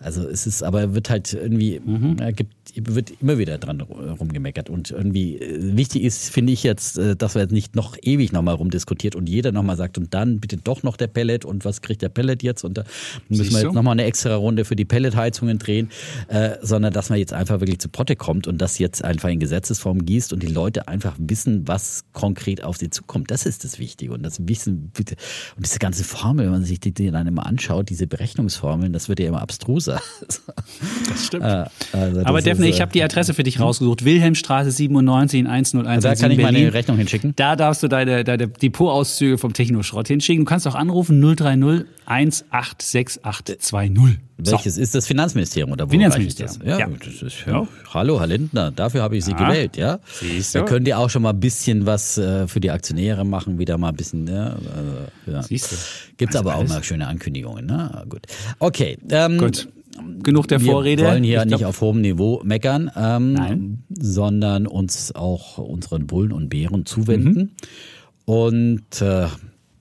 also 0.00 0.28
es 0.28 0.46
ist, 0.46 0.62
aber 0.62 0.94
wird 0.94 1.10
halt 1.10 1.32
irgendwie, 1.32 1.80
mhm. 1.80 2.16
ja, 2.20 2.30
gibt, 2.30 2.54
wird 2.76 3.12
immer 3.20 3.38
wieder 3.38 3.58
dran 3.58 3.80
rumgemeckert. 3.80 4.68
Und 4.68 4.90
irgendwie 4.90 5.36
äh, 5.38 5.76
wichtig 5.76 6.02
ist, 6.02 6.30
finde 6.30 6.52
ich 6.52 6.62
jetzt, 6.62 6.98
äh, 6.98 7.16
dass 7.16 7.34
wir 7.34 7.42
jetzt 7.42 7.52
nicht 7.52 7.74
noch 7.74 7.96
ewig 8.02 8.32
nochmal 8.32 8.54
rumdiskutiert 8.54 9.16
und 9.16 9.28
jeder 9.28 9.52
nochmal 9.52 9.76
sagt, 9.76 9.98
und 9.98 10.12
dann 10.12 10.40
bitte 10.40 10.56
doch 10.56 10.82
noch 10.82 10.96
der 10.96 11.06
Pellet 11.06 11.44
und 11.44 11.64
was 11.64 11.80
kriegt 11.82 12.02
der 12.02 12.08
Pellet 12.08 12.42
jetzt? 12.42 12.64
Und 12.64 12.78
da 12.78 12.84
müssen 13.28 13.52
wir 13.52 13.62
jetzt 13.62 13.74
nochmal 13.74 13.92
eine 13.92 14.04
extra 14.04 14.34
Runde 14.34 14.64
für 14.64 14.76
die 14.76 14.84
Pelletheizungen 14.84 15.58
drehen, 15.58 15.90
äh, 16.28 16.56
sondern 16.62 16.92
dass 16.92 17.10
man 17.10 17.18
jetzt 17.18 17.32
einfach 17.32 17.60
wirklich 17.60 17.78
zu 17.78 17.88
Potte 17.88 18.16
kommt 18.16 18.46
und 18.46 18.58
das 18.58 18.78
jetzt 18.78 19.04
einfach 19.04 19.28
in 19.28 19.40
Gesetzesform 19.40 20.04
gießt 20.04 20.32
und 20.32 20.42
die 20.42 20.48
Leute 20.48 20.88
einfach 20.88 21.14
wissen, 21.18 21.66
was 21.66 22.04
konkret 22.12 22.62
auf 22.62 22.76
sie 22.76 22.90
zukommt. 22.90 23.30
Das 23.30 23.46
ist 23.46 23.64
das 23.64 23.78
Wichtige. 23.78 24.12
Und 24.12 24.22
das 24.22 24.46
Wissen, 24.46 24.92
und 24.96 25.66
diese 25.66 25.78
ganze 25.78 26.04
Formel, 26.04 26.46
wenn 26.46 26.52
man 26.52 26.64
sich 26.64 26.80
die, 26.80 26.92
die 26.92 27.10
dann 27.10 27.26
immer 27.26 27.46
anschaut, 27.46 27.88
diese 27.90 28.06
Berechnungsformeln, 28.06 28.92
das 28.92 29.08
wird 29.08 29.20
ja 29.20 29.26
immer 29.26 29.42
abstruser. 29.42 30.00
Das 31.08 31.26
stimmt. 31.26 31.44
Äh, 31.44 31.66
also 31.92 32.16
das 32.16 32.26
Aber 32.26 32.40
Defne, 32.40 32.68
ich 32.68 32.80
habe 32.80 32.92
die 32.92 33.02
Adresse 33.02 33.34
für 33.34 33.42
dich 33.42 33.60
rausgesucht. 33.60 34.04
Wilhelmstraße 34.04 34.70
97 34.70 35.40
in 35.40 35.46
101. 35.46 36.02
Da 36.02 36.14
kann 36.14 36.30
ich 36.30 36.38
Berlin. 36.38 36.62
meine 36.62 36.74
Rechnung 36.74 36.96
hinschicken. 36.96 37.34
Da 37.36 37.56
darfst 37.56 37.82
du 37.82 37.88
deine, 37.88 38.24
deine 38.24 38.48
Depotauszüge 38.48 39.38
vom 39.38 39.52
Technoschrott 39.52 40.08
hinschicken. 40.08 40.44
Du 40.44 40.48
kannst 40.48 40.66
auch 40.66 40.74
anrufen 40.74 41.20
030 41.20 41.86
186820. 42.06 44.18
Welches 44.36 44.74
so. 44.74 44.80
ist 44.80 44.94
das 44.94 45.06
Finanzministerium 45.06 45.72
oder 45.72 45.86
wo 45.86 45.90
Finanzministerium. 45.90 46.58
Das? 46.58 46.66
Ja, 46.66 46.78
ja. 46.80 46.88
Das 46.88 47.22
ist, 47.22 47.46
ja. 47.46 47.66
Hallo, 47.92 48.18
Herr 48.18 48.26
Lindner, 48.26 48.72
dafür 48.72 49.02
habe 49.02 49.16
ich 49.16 49.24
Sie 49.24 49.32
gewählt, 49.32 49.76
ja. 49.76 50.00
Siehst 50.20 50.54
du? 50.54 50.60
Da 50.60 50.64
könnt 50.64 50.88
ihr 50.88 50.98
auch 50.98 51.08
schon 51.08 51.22
mal 51.22 51.30
ein 51.30 51.40
bisschen 51.40 51.86
was 51.86 52.18
äh, 52.18 52.48
für 52.48 52.60
die 52.60 52.70
Aktionäre 52.70 53.24
machen, 53.24 53.58
wieder 53.58 53.78
mal 53.78 53.90
ein 53.90 53.96
bisschen, 53.96 54.26
ja. 54.26 54.48
Äh, 54.48 55.32
ja. 55.32 55.42
Siehst 55.42 55.72
du. 55.72 55.76
Gibt 56.16 56.34
es 56.34 56.40
aber 56.40 56.56
auch 56.56 56.66
mal 56.66 56.82
schöne 56.82 57.06
Ankündigungen, 57.06 57.66
ne? 57.66 58.04
Gut. 58.08 58.22
Okay. 58.58 58.98
Ähm, 59.08 59.38
Gut. 59.38 59.68
Genug 60.24 60.48
der 60.48 60.58
Vorrede. 60.58 61.04
Wir 61.04 61.10
wollen 61.10 61.22
hier 61.22 61.44
glaub, 61.44 61.60
nicht 61.60 61.64
auf 61.64 61.80
hohem 61.80 62.00
Niveau 62.00 62.42
meckern, 62.44 62.90
ähm, 62.96 63.84
sondern 63.90 64.66
uns 64.66 65.14
auch 65.14 65.58
unseren 65.58 66.08
Bullen 66.08 66.32
und 66.32 66.48
Bären 66.48 66.84
zuwenden. 66.84 67.38
Mhm. 67.38 67.50
Und 68.24 69.02
äh, 69.02 69.28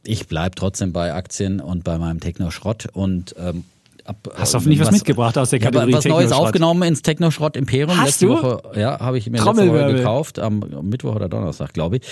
ich 0.05 0.27
bleibe 0.27 0.55
trotzdem 0.55 0.93
bei 0.93 1.13
Aktien 1.13 1.59
und 1.59 1.83
bei 1.83 1.97
meinem 1.97 2.19
Techno-Schrott 2.19 2.87
und 2.93 3.35
ähm, 3.37 3.63
ab. 4.05 4.17
Hast 4.35 4.53
du 4.53 4.57
hoffentlich 4.57 4.79
was, 4.79 4.87
was, 4.87 4.95
mitgebracht 4.95 5.37
aus 5.37 5.49
der 5.49 5.59
Kategorie 5.59 5.91
ja, 5.91 5.97
Was 5.97 6.05
Neues 6.05 6.31
aufgenommen 6.31 6.83
ins 6.83 7.01
Technoschrott 7.01 7.55
Imperium. 7.55 7.97
Hast 7.97 8.21
letzte 8.21 8.25
du? 8.27 8.33
Woche, 8.33 8.79
ja, 8.79 8.99
habe 8.99 9.17
ich 9.17 9.29
mir 9.29 9.37
letzte 9.37 9.71
Woche 9.71 9.93
gekauft, 9.93 10.39
am 10.39 10.59
Mittwoch 10.83 11.15
oder 11.15 11.29
Donnerstag, 11.29 11.73
glaube 11.73 11.97
ich. 11.97 12.03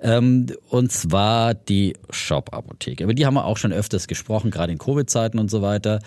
Ähm, 0.00 0.46
und 0.68 0.92
zwar 0.92 1.54
die 1.54 1.94
Shop-Apotheke. 2.10 3.04
Über 3.04 3.14
die 3.14 3.26
haben 3.26 3.34
wir 3.34 3.44
auch 3.44 3.56
schon 3.56 3.72
öfters 3.72 4.06
gesprochen, 4.06 4.50
gerade 4.50 4.72
in 4.72 4.78
Covid-Zeiten 4.78 5.38
und 5.38 5.50
so 5.50 5.62
weiter. 5.62 6.00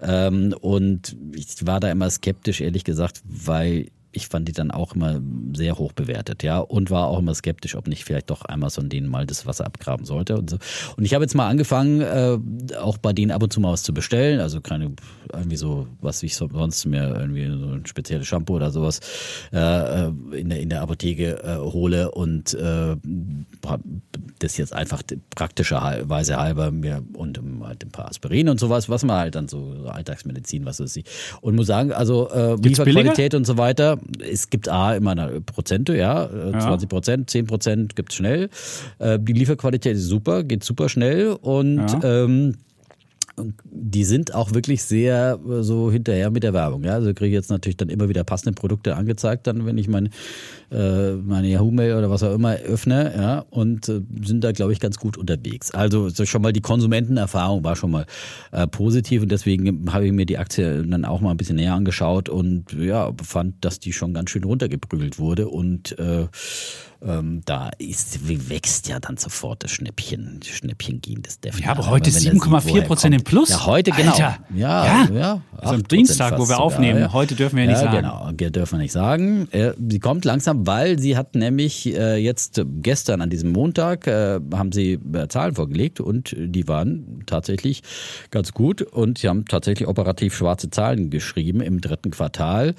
Ähm, 0.00 0.54
und 0.60 1.16
ich 1.34 1.66
war 1.66 1.80
da 1.80 1.90
immer 1.90 2.10
skeptisch, 2.10 2.60
ehrlich 2.60 2.84
gesagt, 2.84 3.22
weil 3.24 3.88
ich 4.14 4.28
fand 4.28 4.48
die 4.48 4.52
dann 4.52 4.70
auch 4.70 4.94
immer 4.94 5.20
sehr 5.54 5.78
hoch 5.78 5.92
bewertet, 5.92 6.42
ja, 6.42 6.58
und 6.58 6.90
war 6.90 7.08
auch 7.08 7.18
immer 7.18 7.34
skeptisch, 7.34 7.74
ob 7.74 7.86
nicht 7.88 8.04
vielleicht 8.04 8.30
doch 8.30 8.48
Amazon 8.48 8.88
denen 8.88 9.08
mal 9.08 9.26
das 9.26 9.46
Wasser 9.46 9.66
abgraben 9.66 10.04
sollte 10.04 10.38
und 10.38 10.50
so. 10.50 10.58
Und 10.96 11.04
ich 11.04 11.14
habe 11.14 11.24
jetzt 11.24 11.34
mal 11.34 11.48
angefangen, 11.48 12.00
äh, 12.00 12.38
auch 12.78 12.98
bei 12.98 13.12
denen 13.12 13.30
ab 13.30 13.42
und 13.42 13.52
zu 13.52 13.60
mal 13.60 13.72
was 13.72 13.82
zu 13.82 13.92
bestellen, 13.92 14.40
also 14.40 14.60
keine 14.60 14.92
irgendwie 15.32 15.56
so, 15.56 15.86
was 16.00 16.22
ich 16.22 16.36
sonst 16.36 16.84
mir 16.86 17.14
irgendwie 17.14 17.46
so 17.46 17.66
ein 17.74 17.86
spezielles 17.86 18.26
Shampoo 18.26 18.54
oder 18.54 18.70
sowas 18.70 19.00
äh, 19.52 20.06
äh, 20.06 20.12
in 20.32 20.48
der 20.48 20.60
in 20.60 20.68
der 20.68 20.82
Apotheke 20.82 21.42
äh, 21.42 21.56
hole 21.58 22.10
und 22.10 22.54
äh, 22.54 22.96
das 24.44 24.56
jetzt 24.56 24.72
einfach 24.72 25.02
praktischerweise 25.34 26.36
halber 26.36 26.70
mir 26.70 27.02
und 27.14 27.40
halt 27.62 27.84
ein 27.84 27.90
paar 27.90 28.08
Aspirin 28.08 28.48
und 28.48 28.60
sowas, 28.60 28.88
was 28.88 29.04
man 29.04 29.18
halt 29.18 29.34
dann 29.34 29.48
so, 29.48 29.74
so 29.82 29.88
Alltagsmedizin, 29.88 30.64
was 30.64 30.80
weiß 30.80 30.96
ich. 30.96 31.04
Und 31.40 31.56
muss 31.56 31.66
sagen, 31.66 31.92
also 31.92 32.30
äh, 32.30 32.54
Lieferqualität 32.56 33.34
und 33.34 33.46
so 33.46 33.58
weiter 33.58 33.98
es 34.20 34.50
gibt 34.50 34.68
A 34.68 34.94
immer 34.94 35.12
eine 35.12 35.40
Prozente, 35.40 35.96
ja, 35.96 36.24
äh, 36.24 36.52
ja. 36.52 36.60
20 36.60 36.88
Prozent, 36.88 37.30
10 37.30 37.46
Prozent 37.46 37.96
gibt 37.96 38.12
es 38.12 38.16
schnell. 38.16 38.48
Äh, 38.98 39.18
die 39.20 39.32
Lieferqualität 39.32 39.96
ist 39.96 40.06
super, 40.06 40.42
geht 40.44 40.64
super 40.64 40.88
schnell 40.88 41.36
und 41.40 41.78
ja. 41.78 42.24
ähm, 42.24 42.56
die 43.64 44.04
sind 44.04 44.34
auch 44.34 44.54
wirklich 44.54 44.82
sehr 44.84 45.38
äh, 45.48 45.62
so 45.62 45.90
hinterher 45.90 46.30
mit 46.30 46.42
der 46.42 46.52
Werbung. 46.52 46.84
Ja? 46.84 46.94
Also 46.94 47.12
kriege 47.14 47.28
ich 47.28 47.34
jetzt 47.34 47.50
natürlich 47.50 47.76
dann 47.76 47.88
immer 47.88 48.08
wieder 48.08 48.24
passende 48.24 48.52
Produkte 48.52 48.96
angezeigt, 48.96 49.46
dann 49.46 49.66
wenn 49.66 49.78
ich 49.78 49.88
mein, 49.88 50.10
äh, 50.70 51.12
meine 51.12 51.48
Yahoo-Mail 51.48 51.96
oder 51.96 52.10
was 52.10 52.22
auch 52.22 52.34
immer 52.34 52.54
öffne, 52.56 53.12
ja, 53.16 53.44
und 53.50 53.88
äh, 53.88 54.00
sind 54.24 54.44
da, 54.44 54.52
glaube 54.52 54.72
ich, 54.72 54.80
ganz 54.80 54.98
gut 54.98 55.16
unterwegs. 55.16 55.72
Also 55.72 56.08
so 56.08 56.24
schon 56.26 56.42
mal 56.42 56.52
die 56.52 56.60
Konsumentenerfahrung 56.60 57.64
war 57.64 57.76
schon 57.76 57.90
mal 57.90 58.06
äh, 58.52 58.66
positiv 58.66 59.22
und 59.22 59.32
deswegen 59.32 59.92
habe 59.92 60.06
ich 60.06 60.12
mir 60.12 60.26
die 60.26 60.38
Aktie 60.38 60.84
dann 60.84 61.04
auch 61.04 61.20
mal 61.20 61.30
ein 61.30 61.36
bisschen 61.36 61.56
näher 61.56 61.74
angeschaut 61.74 62.28
und 62.28 62.72
ja, 62.72 63.12
fand, 63.22 63.64
dass 63.64 63.80
die 63.80 63.92
schon 63.92 64.14
ganz 64.14 64.30
schön 64.30 64.44
runtergeprügelt 64.44 65.18
wurde 65.18 65.48
und 65.48 65.98
äh, 65.98 66.26
ähm, 67.06 67.42
da 67.44 67.70
ist, 67.78 68.28
wächst 68.28 68.88
ja 68.88 68.98
dann 68.98 69.16
sofort 69.16 69.64
das 69.64 69.70
Schnäppchen, 69.70 70.40
Schnäppchen-Gehen 70.42 71.22
des 71.22 71.40
Defner. 71.40 71.66
Ja, 71.66 71.70
aber 71.72 71.88
heute 71.88 72.10
7,4 72.10 72.82
Prozent 72.82 73.14
im 73.14 73.22
Plus. 73.22 73.50
Ja, 73.50 73.66
heute 73.66 73.90
genau. 73.90 74.12
Alter. 74.12 74.38
Ja, 74.54 74.86
ja. 74.86 75.08
ja 75.12 75.42
also 75.58 75.74
am 75.74 75.84
Dienstag, 75.84 76.38
wo 76.38 76.48
wir 76.48 76.60
aufnehmen. 76.60 77.00
Ja. 77.00 77.12
Heute 77.12 77.34
dürfen 77.34 77.56
wir 77.56 77.64
ja 77.64 77.70
nicht 77.70 77.80
sagen. 77.80 77.96
Genau, 77.96 78.50
dürfen 78.50 78.78
wir 78.78 78.82
nicht 78.82 78.92
sagen. 78.92 79.48
Äh, 79.50 79.72
sie 79.88 80.00
kommt 80.00 80.24
langsam, 80.24 80.66
weil 80.66 80.98
sie 80.98 81.16
hat 81.16 81.34
nämlich 81.34 81.86
äh, 81.86 82.16
jetzt 82.16 82.62
gestern 82.82 83.20
an 83.20 83.30
diesem 83.30 83.52
Montag 83.52 84.06
äh, 84.06 84.40
haben 84.54 84.72
sie 84.72 84.98
Zahlen 85.28 85.54
vorgelegt 85.54 86.00
und 86.00 86.34
die 86.38 86.66
waren 86.68 87.22
tatsächlich 87.26 87.82
ganz 88.30 88.52
gut 88.52 88.82
und 88.82 89.18
sie 89.18 89.28
haben 89.28 89.44
tatsächlich 89.44 89.88
operativ 89.88 90.34
schwarze 90.34 90.70
Zahlen 90.70 91.10
geschrieben 91.10 91.60
im 91.60 91.80
dritten 91.80 92.10
Quartal 92.10 92.74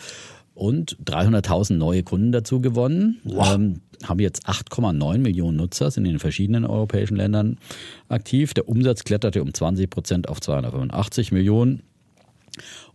und 0.55 0.97
300.000 1.05 1.75
neue 1.75 2.03
Kunden 2.03 2.31
dazu 2.31 2.61
gewonnen. 2.61 3.19
Wow. 3.23 3.53
Ähm, 3.53 3.81
haben 4.03 4.19
jetzt 4.19 4.47
8,9 4.47 5.17
Millionen 5.19 5.57
Nutzer, 5.57 5.91
sind 5.91 6.05
in 6.05 6.13
den 6.13 6.19
verschiedenen 6.19 6.65
europäischen 6.65 7.15
Ländern 7.15 7.57
aktiv. 8.09 8.53
Der 8.53 8.67
Umsatz 8.67 9.03
kletterte 9.03 9.41
um 9.41 9.53
20 9.53 9.89
Prozent 9.89 10.29
auf 10.29 10.41
285 10.41 11.31
Millionen. 11.31 11.83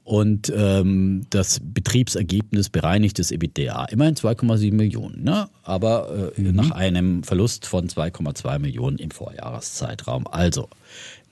Und 0.02 0.52
ähm, 0.56 1.26
das 1.30 1.60
Betriebsergebnis 1.62 2.70
bereinigtes 2.70 3.30
EBITDA, 3.30 3.84
immerhin 3.86 4.14
2,7 4.14 4.72
Millionen, 4.72 5.22
ne? 5.22 5.48
aber 5.62 6.32
äh, 6.36 6.40
mhm. 6.40 6.56
nach 6.56 6.70
einem 6.70 7.22
Verlust 7.22 7.66
von 7.66 7.86
2,2 7.86 8.58
Millionen 8.58 8.98
im 8.98 9.10
Vorjahreszeitraum. 9.10 10.26
Also 10.26 10.68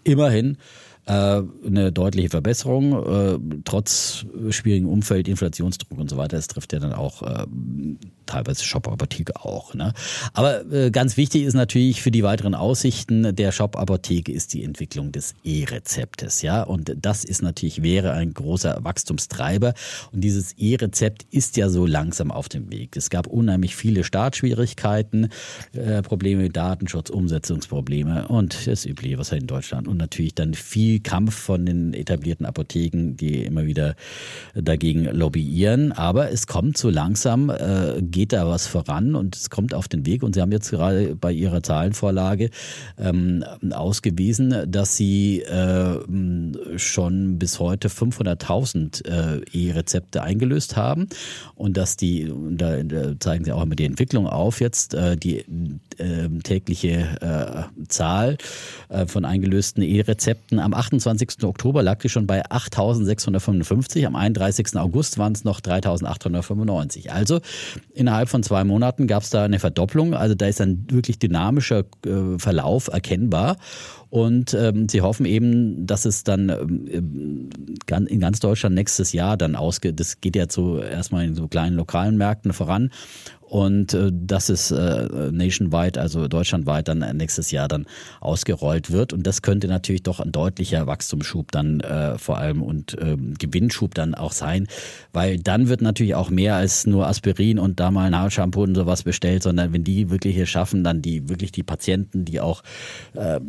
immerhin 0.05 0.59
eine 1.12 1.90
deutliche 1.92 2.28
Verbesserung, 2.28 2.92
äh, 2.92 3.38
trotz 3.64 4.26
schwierigen 4.50 4.86
Umfeld, 4.86 5.28
Inflationsdruck 5.28 5.98
und 5.98 6.11
so 6.11 6.16
weiter. 6.16 6.36
Es 6.36 6.48
trifft 6.48 6.72
ja 6.72 6.80
dann 6.80 6.92
auch 6.92 7.22
äh, 7.22 7.46
teilweise 8.29 8.64
Shop-Apotheke 8.64 9.45
auch. 9.45 9.74
Ne? 9.74 9.93
Aber 10.33 10.70
äh, 10.72 10.91
ganz 10.91 11.16
wichtig 11.16 11.43
ist 11.43 11.55
natürlich 11.55 12.03
für 12.03 12.11
die 12.11 12.22
weiteren 12.22 12.55
Aussichten 12.55 13.35
der 13.35 13.53
Shop-Apotheke 13.53 14.31
ist 14.31 14.55
die 14.55 14.62
Entwicklung 14.62 15.11
des 15.11 15.35
E-Rezeptes. 15.45 16.43
Ja? 16.43 16.62
Und 16.62 16.95
das 17.01 17.24
ist 17.24 17.43
natürlich, 17.43 17.83
wäre 17.83 18.12
ein 18.12 18.35
großer 18.35 18.79
Wachstumstreiber. 18.83 19.74
Und 20.12 20.22
dieses 20.22 20.53
E-Rezept 20.53 21.26
ist 21.31 21.57
ja 21.57 21.68
so 21.68 21.87
langsam 21.87 22.31
auf 22.31 22.49
dem 22.49 22.70
Weg. 22.70 22.97
Es 22.97 23.11
gab 23.11 23.26
unheimlich 23.26 23.74
viele 23.74 24.05
Startschwierigkeiten, 24.05 25.31
äh, 25.72 26.03
Probleme 26.03 26.43
mit 26.43 26.57
Datenschutz, 26.57 27.11
Umsetzungsprobleme 27.11 28.29
und 28.29 28.66
das 28.66 28.85
Übliche, 28.85 29.18
was 29.18 29.33
halt 29.33 29.43
in 29.43 29.47
Deutschland 29.47 29.89
und 29.89 29.97
natürlich 29.97 30.35
dann 30.35 30.55
viel 30.55 31.01
Kampf 31.01 31.35
von 31.35 31.64
den 31.64 31.95
etablierten 31.95 32.47
Apotheken, 32.47 33.16
die 33.16 33.45
immer 33.45 33.66
wieder 33.66 33.95
dagegen 34.55 35.05
lobbyieren. 35.05 35.93
Aber 35.93 36.31
es 36.31 36.47
kommt 36.47 36.76
so 36.76 36.91
langsam, 36.91 37.51
äh, 37.51 38.03
geht 38.18 38.32
da 38.32 38.48
was 38.48 38.66
voran 38.66 39.14
und 39.14 39.36
es 39.36 39.48
kommt 39.48 39.72
auf 39.72 39.86
den 39.86 40.04
Weg. 40.04 40.24
Und 40.24 40.34
Sie 40.34 40.40
haben 40.40 40.50
jetzt 40.50 40.70
gerade 40.70 41.14
bei 41.14 41.30
Ihrer 41.30 41.62
Zahlenvorlage 41.62 42.50
ähm, 42.98 43.44
ausgewiesen, 43.70 44.64
dass 44.66 44.96
Sie 44.96 45.42
äh, 45.42 46.00
schon 46.78 47.38
bis 47.38 47.60
heute 47.60 47.86
500.000 47.86 49.06
äh, 49.06 49.40
E-Rezepte 49.52 50.20
eingelöst 50.20 50.76
haben 50.76 51.06
und 51.54 51.76
dass 51.76 51.96
die, 51.96 52.32
da, 52.56 52.78
zeigen 53.20 53.44
Sie 53.44 53.52
auch 53.52 53.62
immer 53.62 53.76
die 53.76 53.84
Entwicklung 53.84 54.26
auf 54.26 54.60
jetzt, 54.60 54.94
äh, 54.94 55.16
die 55.16 55.44
äh, 55.98 56.28
tägliche 56.42 57.68
äh, 57.78 57.86
Zahl 57.86 58.36
äh, 58.88 59.06
von 59.06 59.26
eingelösten 59.26 59.84
E-Rezepten. 59.84 60.58
Am 60.58 60.74
28. 60.74 61.44
Oktober 61.44 61.84
lag 61.84 62.00
die 62.00 62.08
schon 62.08 62.26
bei 62.26 62.44
8.655, 62.44 64.04
am 64.04 64.16
31. 64.16 64.76
August 64.76 65.18
waren 65.18 65.34
es 65.34 65.44
noch 65.44 65.60
3.895. 65.60 67.10
Also 67.10 67.40
in 67.94 68.07
innerhalb 68.09 68.30
von 68.30 68.42
zwei 68.42 68.64
Monaten 68.64 69.06
gab 69.06 69.22
es 69.22 69.28
da 69.28 69.44
eine 69.44 69.59
Verdopplung. 69.59 70.14
Also 70.14 70.34
da 70.34 70.46
ist 70.46 70.62
ein 70.62 70.86
wirklich 70.90 71.18
dynamischer 71.18 71.84
äh, 72.06 72.38
Verlauf 72.38 72.88
erkennbar. 72.88 73.59
Und 74.09 74.54
ähm, 74.54 74.88
sie 74.88 75.02
hoffen 75.02 75.26
eben, 75.26 75.86
dass 75.86 76.06
es 76.06 76.24
dann 76.24 76.48
ähm, 76.48 77.50
in 78.06 78.20
ganz 78.20 78.40
Deutschland 78.40 78.74
nächstes 78.74 79.12
Jahr 79.12 79.36
dann 79.36 79.54
ausgeht. 79.54 80.00
Das 80.00 80.22
geht 80.22 80.36
ja 80.36 80.46
so 80.48 80.80
erstmal 80.80 81.26
in 81.26 81.34
so 81.34 81.48
kleinen 81.48 81.76
lokalen 81.76 82.16
Märkten 82.16 82.54
voran 82.54 82.90
und 83.49 83.94
äh, 83.94 84.11
dass 84.12 84.49
es 84.49 84.70
äh, 84.70 85.09
nationwide, 85.32 86.01
also 86.01 86.28
deutschlandweit 86.28 86.88
dann 86.88 87.16
nächstes 87.16 87.51
Jahr 87.51 87.68
dann 87.68 87.86
ausgerollt 88.20 88.90
wird. 88.90 89.12
Und 89.12 89.26
das 89.26 89.42
könnte 89.42 89.68
natürlich 89.68 90.03
doch 90.03 90.20
ein 90.20 90.32
deutlicher 90.32 90.86
Wachstumsschub 90.86 91.51
dann 91.51 91.80
äh, 91.80 92.18
vor 92.18 92.38
allem 92.38 92.62
und 92.62 92.96
ähm, 93.01 93.34
Gewinnschub 93.38 93.94
dann 93.94 94.14
auch 94.14 94.32
sein, 94.32 94.66
weil 95.12 95.38
dann 95.38 95.68
wird 95.68 95.80
natürlich 95.80 96.14
auch 96.14 96.30
mehr 96.30 96.57
als 96.57 96.86
nur 96.86 97.07
Aspirin 97.07 97.59
und 97.59 97.80
da 97.80 97.90
mal 97.90 98.07
ein 98.07 98.16
Haarshampoo 98.16 98.62
und 98.62 98.74
sowas 98.74 99.03
bestellt, 99.03 99.42
sondern 99.42 99.72
wenn 99.72 99.84
die 99.84 100.11
wirklich 100.11 100.34
hier 100.34 100.46
schaffen, 100.46 100.84
dann 100.84 101.01
die 101.01 101.28
wirklich 101.28 101.53
die 101.53 101.62
Patienten, 101.62 102.24
die 102.24 102.40
auch 102.40 102.62
äh, 103.14 103.40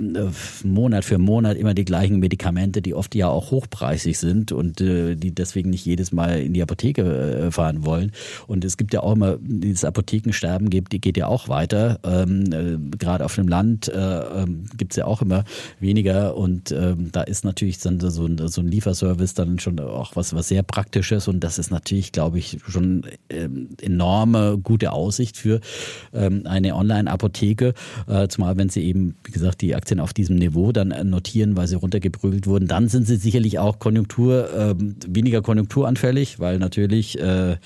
Monat 0.63 1.03
für 1.03 1.17
Monat 1.17 1.57
immer 1.57 1.73
die 1.73 1.85
gleichen 1.85 2.19
Medikamente, 2.19 2.81
die 2.81 2.93
oft 2.93 3.15
ja 3.15 3.27
auch 3.27 3.51
hochpreisig 3.51 4.17
sind 4.17 4.51
und 4.51 4.79
äh, 4.79 5.15
die 5.15 5.33
deswegen 5.35 5.69
nicht 5.69 5.85
jedes 5.85 6.11
Mal 6.11 6.39
in 6.39 6.53
die 6.53 6.61
Apotheke 6.61 7.01
äh, 7.01 7.51
fahren 7.51 7.85
wollen. 7.85 8.11
Und 8.47 8.63
es 8.63 8.77
gibt 8.77 8.93
ja 8.93 9.01
auch 9.01 9.13
immer 9.13 9.37
dieses 9.41 9.88
Apothekensterben 9.89 10.69
die 10.69 11.01
geht 11.01 11.17
ja 11.17 11.27
auch 11.27 11.49
weiter. 11.49 11.99
Ähm, 12.03 12.53
äh, 12.53 12.97
Gerade 12.97 13.25
auf 13.25 13.35
dem 13.35 13.47
Land 13.47 13.87
äh, 13.87 13.93
ähm, 13.97 14.65
gibt 14.77 14.93
es 14.93 14.97
ja 14.97 15.05
auch 15.05 15.21
immer 15.21 15.43
weniger. 15.79 16.37
Und 16.37 16.71
ähm, 16.71 17.11
da 17.11 17.21
ist 17.21 17.43
natürlich 17.43 17.79
dann 17.79 17.99
so 17.99 18.25
ein, 18.25 18.47
so 18.47 18.61
ein 18.61 18.67
Lieferservice 18.67 19.33
dann 19.33 19.59
schon 19.59 19.79
auch 19.79 20.15
was, 20.15 20.33
was 20.33 20.47
sehr 20.47 20.63
Praktisches. 20.63 21.27
Und 21.27 21.43
das 21.43 21.59
ist 21.59 21.71
natürlich, 21.71 22.11
glaube 22.11 22.39
ich, 22.39 22.59
schon 22.67 23.05
ähm, 23.29 23.69
enorme 23.81 24.57
gute 24.57 24.91
Aussicht 24.91 25.37
für 25.37 25.59
ähm, 26.13 26.43
eine 26.45 26.75
Online-Apotheke, 26.75 27.73
äh, 28.07 28.27
zumal 28.27 28.57
wenn 28.57 28.69
sie 28.69 28.83
eben, 28.83 29.15
wie 29.23 29.31
gesagt, 29.31 29.61
die 29.61 29.75
Aktien 29.75 29.99
auf 29.99 30.13
diesem 30.13 30.37
Niveau 30.37 30.71
dann 30.71 30.93
notieren, 31.09 31.57
weil 31.57 31.67
sie 31.67 31.75
runtergeprügelt 31.75 32.47
wurden, 32.47 32.67
dann 32.67 32.87
sind 32.87 33.07
sie 33.07 33.15
sicherlich 33.15 33.59
auch 33.59 33.79
Konjunktur, 33.79 34.53
äh, 34.53 34.75
weniger 35.07 35.41
konjunkturanfällig, 35.41 36.39
weil 36.39 36.59
natürlich 36.59 37.19
äh, 37.19 37.57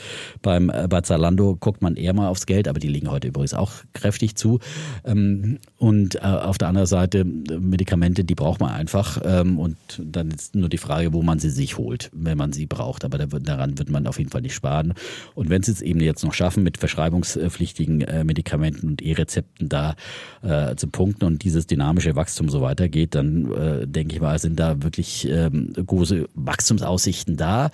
beim, 0.42 0.70
äh, 0.70 0.88
bei 0.88 1.02
Zalando 1.02 1.56
guckt 1.56 1.82
man 1.82 1.96
eher 1.96 2.13
mal 2.14 2.28
aufs 2.28 2.46
Geld, 2.46 2.68
aber 2.68 2.80
die 2.80 2.88
legen 2.88 3.10
heute 3.10 3.28
übrigens 3.28 3.54
auch 3.54 3.72
kräftig 3.94 4.36
zu. 4.36 4.60
Ähm, 5.06 5.60
und 5.78 6.16
äh, 6.16 6.20
auf 6.20 6.58
der 6.58 6.70
anderen 6.70 6.88
Seite 6.88 7.26
Medikamente, 7.26 8.24
die 8.24 8.36
braucht 8.36 8.60
man 8.60 8.72
einfach. 8.72 9.22
Ähm, 9.24 9.60
und 9.60 9.78
dann 10.04 10.32
ist 10.32 10.56
nur 10.56 10.70
die 10.70 10.78
Frage, 10.78 11.14
wo 11.14 11.22
man 11.22 11.40
sie 11.40 11.50
sich 11.50 11.78
holt, 11.78 12.10
wenn 12.14 12.38
man 12.38 12.54
sie 12.54 12.66
braucht. 12.66 13.06
Aber 13.06 13.18
daran 13.18 13.78
wird 13.78 13.90
man 13.90 14.08
auf 14.08 14.18
jeden 14.18 14.32
Fall 14.32 14.42
nicht 14.42 14.56
sparen. 14.56 14.94
Und 15.36 15.50
wenn 15.50 15.64
sie 15.64 15.72
es 15.72 15.82
eben 15.82 16.00
jetzt 16.00 16.24
noch 16.24 16.34
schaffen, 16.34 16.64
mit 16.64 16.78
verschreibungspflichtigen 16.78 18.02
äh, 18.02 18.24
Medikamenten 18.24 18.88
und 18.88 19.02
E-Rezepten 19.02 19.70
da 19.70 19.96
äh, 20.42 20.76
zu 20.76 20.88
punkten 20.88 21.26
und 21.26 21.44
dieses 21.44 21.68
dynamische 21.68 22.16
Wachstum 22.16 22.50
so 22.50 22.62
weitergeht, 22.62 23.16
dann 23.16 23.52
äh, 23.52 23.88
denke 23.88 24.16
ich 24.16 24.22
mal, 24.22 24.38
sind 24.40 24.60
da 24.60 24.82
wirklich 24.84 25.28
ähm, 25.30 25.74
große 25.74 26.28
Wachstumsaussichten 26.36 27.38
da. 27.38 27.72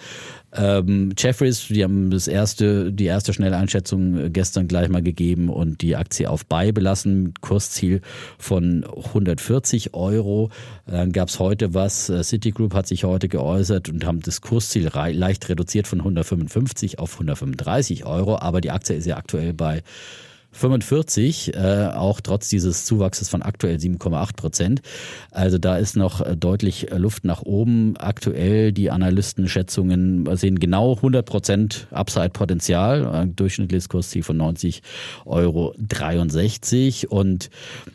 Ähm, 0.51 1.13
Jeffries, 1.17 1.67
die 1.67 1.83
haben 1.83 2.09
das 2.09 2.27
erste, 2.27 2.91
die 2.91 3.05
erste 3.05 3.33
Schnelleinschätzung 3.33 4.33
gestern 4.33 4.67
gleich 4.67 4.89
mal 4.89 5.03
gegeben 5.03 5.49
und 5.49 5.81
die 5.81 5.95
Aktie 5.95 6.29
auf 6.29 6.45
Buy 6.45 6.71
belassen 6.71 7.33
Kursziel 7.41 8.01
von 8.39 8.83
140 8.83 9.93
Euro. 9.93 10.49
Dann 10.87 11.11
gab 11.11 11.29
es 11.29 11.39
heute 11.39 11.73
was, 11.73 12.09
äh, 12.09 12.23
Citigroup 12.23 12.73
hat 12.73 12.87
sich 12.87 13.03
heute 13.03 13.29
geäußert 13.29 13.89
und 13.89 14.05
haben 14.05 14.21
das 14.21 14.41
Kursziel 14.41 14.89
leicht 14.93 15.49
reduziert 15.49 15.87
von 15.87 15.99
155 15.99 16.97
auf 16.97 17.13
135 17.13 18.05
Euro, 18.05 18.39
aber 18.39 18.61
die 18.61 18.71
Aktie 18.71 18.95
ist 18.95 19.05
ja 19.05 19.17
aktuell 19.17 19.53
bei 19.53 19.83
45, 20.51 21.55
äh, 21.55 21.89
auch 21.93 22.21
trotz 22.21 22.49
dieses 22.49 22.85
Zuwachses 22.85 23.29
von 23.29 23.41
aktuell 23.41 23.77
7,8 23.77 24.35
Prozent. 24.35 24.81
Also 25.31 25.57
da 25.57 25.77
ist 25.77 25.95
noch 25.95 26.21
äh, 26.21 26.35
deutlich 26.35 26.91
äh, 26.91 26.97
Luft 26.97 27.23
nach 27.23 27.43
oben. 27.43 27.95
Aktuell 27.97 28.71
die 28.71 28.89
Analystenschätzungen 28.89 30.27
sehen 30.35 30.59
genau 30.59 30.95
100 30.95 31.25
Prozent 31.25 31.87
Upside-Potenzial, 31.91 33.29
durchschnittliches 33.35 33.89
Kursziel 33.89 34.23
von 34.23 34.37
90 34.37 34.81
Euro 35.25 35.75
63 35.77 37.11
und 37.11 37.49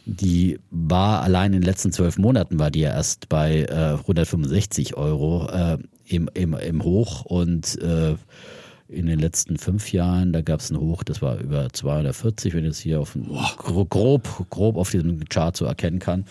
die 0.07 0.59
war 0.71 1.23
allein 1.23 1.53
in 1.53 1.61
den 1.61 1.63
letzten 1.63 1.93
zwölf 1.93 2.19
Monaten 2.19 2.59
war 2.59 2.71
die 2.71 2.81
ja 2.81 2.93
erst 2.93 3.29
bei 3.29 3.63
äh, 3.63 3.99
165 3.99 4.97
Euro 4.97 5.49
äh, 5.51 5.79
im, 6.07 6.29
im, 6.35 6.55
im 6.55 6.83
Hoch 6.83 7.25
und 7.25 7.81
äh, 7.81 8.15
in 8.89 9.07
den 9.07 9.19
letzten 9.19 9.57
fünf 9.57 9.93
Jahren, 9.93 10.33
da 10.33 10.43
gab 10.43 10.61
es 10.61 10.71
ein 10.71 10.79
Hoch, 10.79 11.05
das 11.05 11.23
war 11.23 11.39
über 11.39 11.69
240, 11.73 12.55
wenn 12.55 12.65
ich 12.65 12.71
es 12.71 12.79
hier 12.81 13.01
auf 13.01 13.17
grob, 13.57 14.47
grob 14.51 14.77
auf 14.77 14.91
diesem 14.91 15.25
Chart 15.29 15.57
so 15.57 15.65
erkennen 15.65 15.99
kann. 15.99 16.25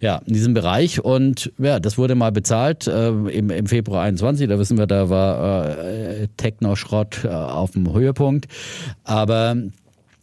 Ja, 0.00 0.20
in 0.26 0.34
diesem 0.34 0.52
Bereich 0.52 1.04
und 1.04 1.52
ja, 1.58 1.78
das 1.78 1.96
wurde 1.96 2.16
mal 2.16 2.32
bezahlt 2.32 2.88
äh, 2.88 3.10
im, 3.10 3.50
im 3.50 3.66
Februar 3.66 4.02
21, 4.02 4.48
da 4.48 4.58
wissen 4.58 4.76
wir, 4.76 4.88
da 4.88 5.10
war 5.10 5.78
äh, 5.78 6.26
Techno-Schrott 6.36 7.24
äh, 7.24 7.28
auf 7.28 7.70
dem 7.70 7.92
Höhepunkt, 7.92 8.48
aber 9.04 9.56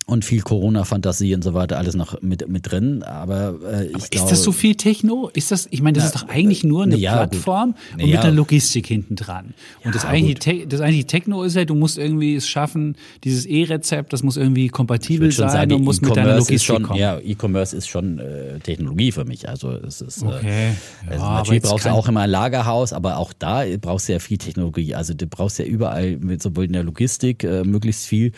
und 0.10 0.26
viel 0.26 0.42
Corona-Fantasie 0.42 1.36
und 1.36 1.44
so 1.44 1.54
weiter, 1.54 1.78
alles 1.78 1.96
noch 1.96 2.22
mit, 2.22 2.48
mit 2.50 2.70
drin. 2.70 3.04
Aber, 3.04 3.56
äh, 3.64 3.86
ich 3.86 3.96
Aber 3.96 4.08
glaube, 4.08 4.26
ist 4.26 4.32
das 4.32 4.44
so 4.44 4.52
viel 4.52 4.76
Techno? 4.76 5.30
Ist 5.34 5.52
das, 5.52 5.68
ich 5.72 5.82
meine, 5.82 5.96
das 5.96 6.04
na, 6.04 6.08
ist 6.08 6.16
doch 6.24 6.30
eigentlich 6.30 6.64
nur 6.64 6.84
eine 6.84 6.98
ja, 6.98 7.16
Plattform 7.16 7.76
gut. 7.94 8.04
und 8.04 8.10
mit 8.10 8.24
der 8.24 8.32
Logistik 8.32 8.88
hinten 8.88 9.16
dran. 9.16 9.54
Und 9.84 9.86
ja, 9.86 9.92
das, 9.92 10.06
eigentliche, 10.06 10.68
das 10.68 10.82
eigentliche 10.82 11.08
Techno 11.08 11.44
ist 11.44 11.56
ja, 11.56 11.66
du 11.66 11.76
musst 11.76 11.98
irgendwie 11.98 12.36
es 12.36 12.48
schaffen, 12.48 12.96
dieses 13.24 13.46
E-Rezept, 13.46 14.12
das 14.14 14.24
muss 14.24 14.38
irgendwie 14.38 14.70
kompatibel 14.70 15.32
sein 15.32 15.50
sagen, 15.50 15.74
und 15.74 15.84
muss 15.84 16.02
e 16.02 16.06
mit 16.06 16.16
deiner 16.16 16.36
Logistik 16.36 16.62
schon, 16.62 16.84
kommen. 16.84 17.00
Ja, 17.00 17.20
E-Commerce 17.20 17.76
ist 17.76 17.88
schon 17.88 18.20
äh, 18.20 18.60
Technologie 18.60 19.12
für 19.12 19.26
mich. 19.26 19.48
Also 19.48 19.72
es 19.72 20.02
ist, 20.02 20.24
äh, 20.24 20.26
okay. 20.26 20.70
Äh, 21.08 21.12
also 21.12 21.26
natürlich 21.26 21.64
brauchst 21.64 21.86
du 21.86 21.92
auch 21.92 22.08
immer 22.08 22.22
ein 22.22 22.30
Lagerhaus, 22.30 22.94
aber 22.94 23.18
auch 23.18 23.34
da 23.34 23.64
brauchst 23.80 24.10
du 24.10 24.14
ja 24.14 24.20
viel 24.20 24.38
Technologie. 24.38 24.96
Also 24.96 25.14
du 25.14 25.28
brauchst 25.28 25.60
ja 25.60 25.66
überall, 25.66 26.18
mit, 26.18 26.42
sowohl 26.42 26.66
in 26.66 26.74
der 26.74 26.84
Logistik, 26.84 27.44
äh, 27.44 27.64
möglichst 27.64 28.08
viel 28.08 28.32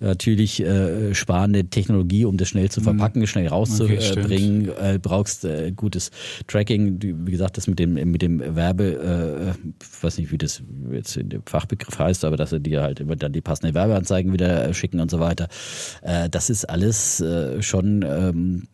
natürlich 0.00 0.62
äh, 0.62 1.14
sparende 1.18 1.64
Technologie, 1.64 2.24
um 2.24 2.36
das 2.36 2.48
schnell 2.48 2.70
zu 2.70 2.80
mhm. 2.80 2.84
verpacken, 2.84 3.26
schnell 3.26 3.48
rauszubringen. 3.48 4.70
Okay, 4.70 4.94
äh, 4.94 4.98
brauchst 4.98 5.44
äh, 5.44 5.72
gutes 5.72 6.10
Tracking, 6.46 6.98
wie 7.02 7.30
gesagt, 7.30 7.56
das 7.56 7.66
mit 7.66 7.78
dem 7.78 7.94
mit 7.94 8.22
dem 8.22 8.40
Werbe, 8.56 9.54
äh, 9.54 10.02
weiß 10.02 10.18
nicht, 10.18 10.32
wie 10.32 10.38
das 10.38 10.62
jetzt 10.92 11.16
in 11.16 11.28
dem 11.28 11.42
Fachbegriff 11.44 11.98
heißt, 11.98 12.24
aber 12.24 12.36
dass 12.36 12.50
sie 12.50 12.60
dir 12.60 12.82
halt 12.82 13.00
immer 13.00 13.16
dann 13.16 13.32
die 13.32 13.40
passenden 13.40 13.74
Werbeanzeigen 13.74 14.32
wieder 14.32 14.72
schicken 14.74 15.00
und 15.00 15.10
so 15.10 15.20
weiter. 15.20 15.48
Äh, 16.02 16.28
das 16.30 16.50
ist 16.50 16.64
alles 16.64 17.20
äh, 17.20 17.60
schon 17.62 18.04
ähm, 18.06 18.68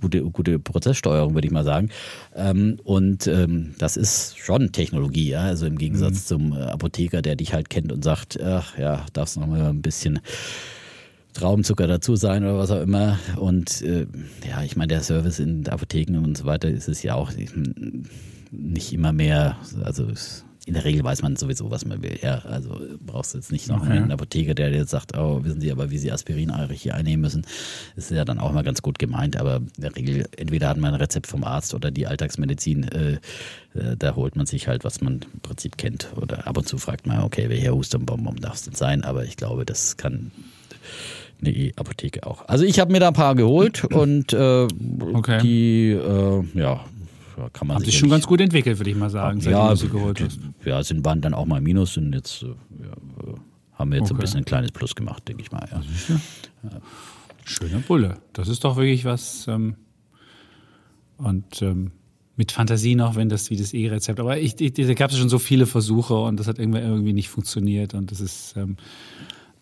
gute 0.00 0.22
gute 0.24 0.58
Prozesssteuerung, 0.58 1.34
würde 1.34 1.46
ich 1.46 1.52
mal 1.52 1.64
sagen. 1.64 1.90
Ähm, 2.34 2.78
und 2.84 3.26
ähm, 3.26 3.74
das 3.78 3.96
ist 3.96 4.38
schon 4.38 4.72
Technologie, 4.72 5.30
ja? 5.30 5.42
also 5.42 5.66
im 5.66 5.78
Gegensatz 5.78 6.14
mhm. 6.14 6.26
zum 6.26 6.52
Apotheker, 6.52 7.22
der 7.22 7.36
dich 7.36 7.52
halt 7.52 7.70
kennt 7.70 7.92
und 7.92 8.02
sagt, 8.02 8.40
ach 8.42 8.78
ja, 8.78 9.06
darfst 9.12 9.36
noch 9.36 9.46
mal 9.46 9.68
ein 9.68 9.82
bisschen 9.82 10.20
Traubenzucker 11.32 11.86
dazu 11.86 12.16
sein 12.16 12.44
oder 12.44 12.58
was 12.58 12.70
auch 12.70 12.82
immer. 12.82 13.18
Und 13.36 13.82
äh, 13.82 14.06
ja, 14.48 14.62
ich 14.62 14.76
meine, 14.76 14.88
der 14.88 15.02
Service 15.02 15.38
in 15.38 15.66
Apotheken 15.68 16.18
und 16.18 16.36
so 16.36 16.44
weiter 16.44 16.68
ist 16.68 16.88
es 16.88 17.02
ja 17.02 17.14
auch 17.14 17.32
nicht 18.50 18.92
immer 18.92 19.12
mehr, 19.12 19.56
also 19.82 20.08
in 20.64 20.74
der 20.74 20.84
Regel 20.84 21.02
weiß 21.02 21.22
man 21.22 21.34
sowieso, 21.34 21.70
was 21.70 21.84
man 21.84 22.02
will. 22.02 22.18
Ja, 22.22 22.38
also 22.40 22.80
brauchst 23.00 23.34
du 23.34 23.38
jetzt 23.38 23.50
nicht 23.50 23.68
noch 23.68 23.82
okay. 23.82 23.92
einen 23.92 24.12
Apotheker, 24.12 24.54
der 24.54 24.70
jetzt 24.70 24.90
sagt, 24.90 25.16
oh, 25.16 25.42
wissen 25.42 25.60
Sie 25.60 25.72
aber, 25.72 25.90
wie 25.90 25.98
Sie 25.98 26.12
Aspirin 26.12 26.50
eigentlich 26.50 26.82
hier 26.82 26.94
einnehmen 26.94 27.22
müssen. 27.22 27.42
Das 27.96 28.10
ist 28.10 28.16
ja 28.16 28.24
dann 28.24 28.38
auch 28.38 28.52
mal 28.52 28.62
ganz 28.62 28.80
gut 28.80 28.98
gemeint, 28.98 29.36
aber 29.36 29.56
in 29.56 29.82
der 29.82 29.96
Regel, 29.96 30.26
entweder 30.36 30.68
hat 30.68 30.76
man 30.76 30.94
ein 30.94 31.00
Rezept 31.00 31.26
vom 31.26 31.42
Arzt 31.42 31.74
oder 31.74 31.90
die 31.90 32.06
Alltagsmedizin, 32.06 32.84
äh, 32.84 33.12
äh, 33.74 33.96
da 33.98 34.14
holt 34.14 34.36
man 34.36 34.46
sich 34.46 34.68
halt, 34.68 34.84
was 34.84 35.00
man 35.00 35.20
im 35.34 35.40
Prinzip 35.40 35.76
kennt. 35.78 36.12
Oder 36.16 36.46
ab 36.46 36.56
und 36.56 36.68
zu 36.68 36.78
fragt 36.78 37.06
man, 37.08 37.22
okay, 37.22 37.48
welcher 37.48 37.74
Hustenbonbon 37.74 38.36
darf 38.36 38.54
es 38.54 38.62
denn 38.62 38.74
sein? 38.74 39.02
Aber 39.02 39.24
ich 39.24 39.36
glaube, 39.36 39.64
das 39.64 39.96
kann 39.96 40.30
eine 41.42 41.54
E-Apotheke 41.54 42.26
auch. 42.26 42.46
Also 42.48 42.64
ich 42.64 42.80
habe 42.80 42.92
mir 42.92 43.00
da 43.00 43.08
ein 43.08 43.14
paar 43.14 43.34
geholt 43.34 43.84
und 43.84 44.32
äh, 44.32 44.66
okay. 45.12 45.40
die, 45.42 45.90
äh, 45.90 46.44
ja, 46.54 46.84
kann 47.52 47.68
man 47.68 47.76
Haben 47.76 47.84
sich 47.84 47.98
schon 47.98 48.10
ganz 48.10 48.26
gut 48.26 48.40
entwickelt, 48.40 48.78
würde 48.78 48.90
ich 48.90 48.96
mal 48.96 49.10
sagen, 49.10 49.40
ja, 49.40 49.70
du 49.70 49.76
sie 49.76 49.88
geholt 49.88 50.20
hast. 50.20 50.38
Ja, 50.64 50.82
sind 50.82 51.04
waren 51.04 51.20
dann 51.20 51.34
auch 51.34 51.46
mal 51.46 51.60
Minus 51.60 51.96
und 51.96 52.12
jetzt 52.12 52.42
äh, 52.42 52.46
ja, 52.46 53.34
haben 53.74 53.90
wir 53.90 53.98
jetzt 53.98 54.10
okay. 54.10 54.18
ein 54.18 54.20
bisschen 54.20 54.38
ein 54.38 54.44
kleines 54.44 54.72
Plus 54.72 54.94
gemacht, 54.94 55.26
denke 55.28 55.42
ich 55.42 55.50
mal. 55.50 55.68
Ja. 55.70 55.80
Schöner 57.44 57.78
Bulle. 57.78 58.18
Das 58.32 58.48
ist 58.48 58.64
doch 58.64 58.76
wirklich 58.76 59.04
was. 59.04 59.48
Ähm, 59.48 59.74
und 61.16 61.62
ähm, 61.62 61.90
mit 62.36 62.52
Fantasie 62.52 62.94
noch, 62.94 63.16
wenn 63.16 63.28
das 63.28 63.50
wie 63.50 63.56
das 63.56 63.74
E-Rezept. 63.74 64.20
Aber 64.20 64.38
ich, 64.38 64.60
ich, 64.60 64.72
da 64.72 64.94
gab 64.94 65.10
es 65.10 65.18
schon 65.18 65.28
so 65.28 65.38
viele 65.38 65.66
Versuche 65.66 66.14
und 66.14 66.38
das 66.38 66.46
hat 66.46 66.58
irgendwie, 66.58 66.80
irgendwie 66.80 67.12
nicht 67.12 67.28
funktioniert 67.28 67.94
und 67.94 68.10
das 68.10 68.20
ist. 68.20 68.54
Ähm, 68.56 68.76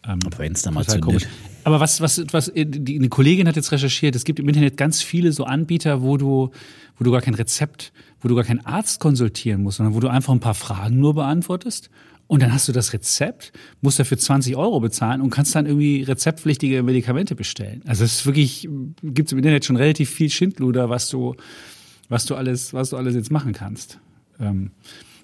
ähm, 0.07 0.19
wenn 0.37 0.53
es 0.53 0.63
da 0.63 0.71
mal 0.71 0.87
zündet. 0.87 1.29
Aber 1.65 1.81
was, 1.81 2.01
was, 2.01 2.25
was, 2.31 2.49
äh, 2.49 2.65
die, 2.67 2.99
eine 2.99 3.09
Kollegin 3.09 3.49
hat 3.49 3.57
jetzt 3.57 3.73
recherchiert, 3.73 4.17
es 4.17 4.25
gibt 4.25 4.39
im 4.39 4.49
Internet 4.49 4.77
ganz 4.77 5.03
viele 5.03 5.33
so 5.33 5.45
Anbieter, 5.45 6.03
wo 6.03 6.17
du, 6.17 6.51
wo 6.97 7.05
du 7.05 7.11
gar 7.11 7.21
kein 7.21 7.35
Rezept, 7.35 7.93
wo 8.21 8.29
du 8.29 8.35
gar 8.35 8.45
keinen 8.45 8.65
Arzt 8.65 9.01
konsultieren 9.01 9.63
musst, 9.63 9.79
sondern 9.79 9.95
wo 9.95 10.01
du 10.01 10.09
einfach 10.09 10.33
ein 10.33 10.41
paar 10.41 10.55
Fragen 10.55 10.99
nur 10.99 11.15
beantwortest. 11.15 11.91
Und 12.27 12.43
dann 12.43 12.53
hast 12.53 12.69
du 12.69 12.73
das 12.73 12.93
Rezept, 12.93 13.53
musst 13.81 13.99
dafür 13.99 14.17
20 14.17 14.55
Euro 14.55 14.79
bezahlen 14.79 15.21
und 15.21 15.31
kannst 15.31 15.55
dann 15.57 15.67
irgendwie 15.67 16.05
rezeptpflichtige 16.05 16.85
Medikamente 16.85 17.35
bestellen. 17.35 17.83
Also 17.87 18.05
es 18.05 18.21
ist 18.21 18.27
wirklich, 18.27 18.69
gibt 19.03 19.29
es 19.29 19.33
im 19.33 19.39
Internet 19.39 19.65
schon 19.65 19.75
relativ 19.75 20.11
viel 20.11 20.31
Schindluder, 20.31 20.89
was 20.89 21.09
du, 21.09 21.35
was 22.09 22.27
du 22.27 22.37
alles, 22.37 22.73
was 22.73 22.91
du 22.91 22.97
alles 22.97 23.17
jetzt 23.17 23.33
machen 23.33 23.53
kannst. 23.53 23.99
Ähm, 24.39 24.71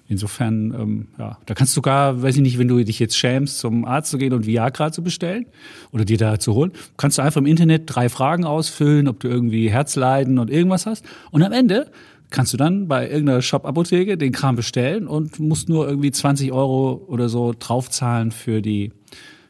Insofern, 0.09 0.73
ähm, 0.73 1.07
ja, 1.17 1.37
da 1.45 1.53
kannst 1.53 1.73
du 1.73 1.79
sogar, 1.79 2.21
weiß 2.21 2.35
ich 2.37 2.41
nicht, 2.41 2.57
wenn 2.57 2.69
du 2.69 2.81
dich 2.83 2.97
jetzt 2.97 3.17
schämst, 3.17 3.59
zum 3.59 3.83
Arzt 3.83 4.09
zu 4.09 4.17
gehen 4.17 4.31
und 4.31 4.45
Viagra 4.45 4.91
zu 4.91 5.03
bestellen 5.03 5.45
oder 5.91 6.05
dir 6.05 6.17
da 6.17 6.39
zu 6.39 6.53
holen, 6.53 6.71
kannst 6.95 7.17
du 7.17 7.21
einfach 7.21 7.41
im 7.41 7.45
Internet 7.45 7.83
drei 7.87 8.07
Fragen 8.07 8.45
ausfüllen, 8.45 9.09
ob 9.09 9.19
du 9.19 9.27
irgendwie 9.27 9.69
Herzleiden 9.69 10.39
und 10.39 10.49
irgendwas 10.49 10.85
hast. 10.85 11.03
Und 11.31 11.43
am 11.43 11.51
Ende 11.51 11.91
kannst 12.29 12.53
du 12.53 12.57
dann 12.57 12.87
bei 12.87 13.09
irgendeiner 13.09 13.41
Shop-Apotheke 13.41 14.17
den 14.17 14.31
Kram 14.31 14.55
bestellen 14.55 15.07
und 15.07 15.39
musst 15.39 15.67
nur 15.67 15.89
irgendwie 15.89 16.11
20 16.11 16.53
Euro 16.53 17.03
oder 17.07 17.27
so 17.27 17.53
draufzahlen 17.57 18.31
für 18.31 18.61
die, 18.61 18.93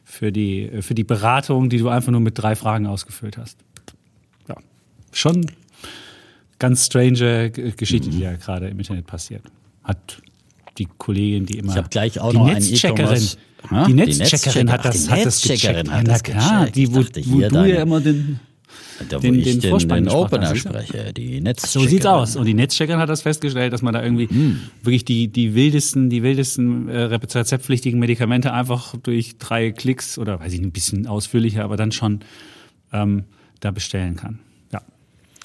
für 0.04 0.32
die, 0.32 0.70
für 0.80 0.94
die 0.94 1.04
Beratung, 1.04 1.68
die 1.70 1.78
du 1.78 1.88
einfach 1.88 2.10
nur 2.10 2.20
mit 2.20 2.36
drei 2.36 2.56
Fragen 2.56 2.86
ausgefüllt 2.86 3.38
hast. 3.38 3.58
Ja, 4.48 4.56
schon 5.12 5.46
ganz 6.58 6.86
strange 6.86 7.50
Geschichte, 7.50 8.10
die 8.10 8.20
ja 8.20 8.34
gerade 8.34 8.68
im 8.68 8.78
Internet 8.78 9.06
passiert. 9.06 9.42
Hat 9.84 10.20
die 10.78 10.88
Kollegin, 10.98 11.46
die 11.46 11.58
immer. 11.58 11.72
Ich 11.72 11.78
habe 11.78 11.88
gleich 11.88 12.20
auch 12.20 12.30
die 12.30 12.38
noch 12.38 12.46
Netzcheckerin. 12.46 13.26
Die 13.86 13.94
Netzcheckerin 13.94 14.70
hat 14.70 14.84
das, 14.84 15.10
hat 15.10 15.26
das 15.26 15.42
gecheckt. 15.42 15.90
Hat 15.90 16.06
das 16.06 16.22
klar, 16.22 16.66
die, 16.70 16.94
wo, 16.94 17.00
wo 17.00 17.48
du 17.48 17.68
ja 17.68 17.82
immer 17.82 18.00
den, 18.00 18.40
da, 19.08 19.16
wo 19.16 19.20
den, 19.20 19.34
ich 19.36 19.58
den, 19.58 19.70
Vorspann 19.70 20.04
den 20.04 20.12
Opener 20.12 20.54
spreche, 20.54 21.12
die 21.12 21.40
Netzcheckerin. 21.40 21.84
So 21.84 21.90
sieht's 21.90 22.06
aus. 22.06 22.36
Und 22.36 22.46
die 22.46 22.54
Netzcheckerin 22.54 23.00
hat 23.00 23.08
das 23.08 23.22
festgestellt, 23.22 23.72
dass 23.72 23.82
man 23.82 23.94
da 23.94 24.02
irgendwie 24.02 24.28
hm. 24.28 24.60
wirklich 24.82 25.04
die, 25.04 25.28
die 25.28 25.54
wildesten, 25.54 26.10
die 26.10 26.22
wildesten 26.22 26.88
äh, 26.88 27.02
rezeptpflichtigen 27.02 27.98
Medikamente 27.98 28.52
einfach 28.52 28.94
durch 29.02 29.38
drei 29.38 29.72
Klicks 29.72 30.18
oder 30.18 30.40
weiß 30.40 30.52
ich 30.52 30.60
ein 30.60 30.72
bisschen 30.72 31.06
ausführlicher, 31.06 31.64
aber 31.64 31.76
dann 31.76 31.92
schon 31.92 32.20
ähm, 32.92 33.24
da 33.60 33.70
bestellen 33.70 34.16
kann. 34.16 34.40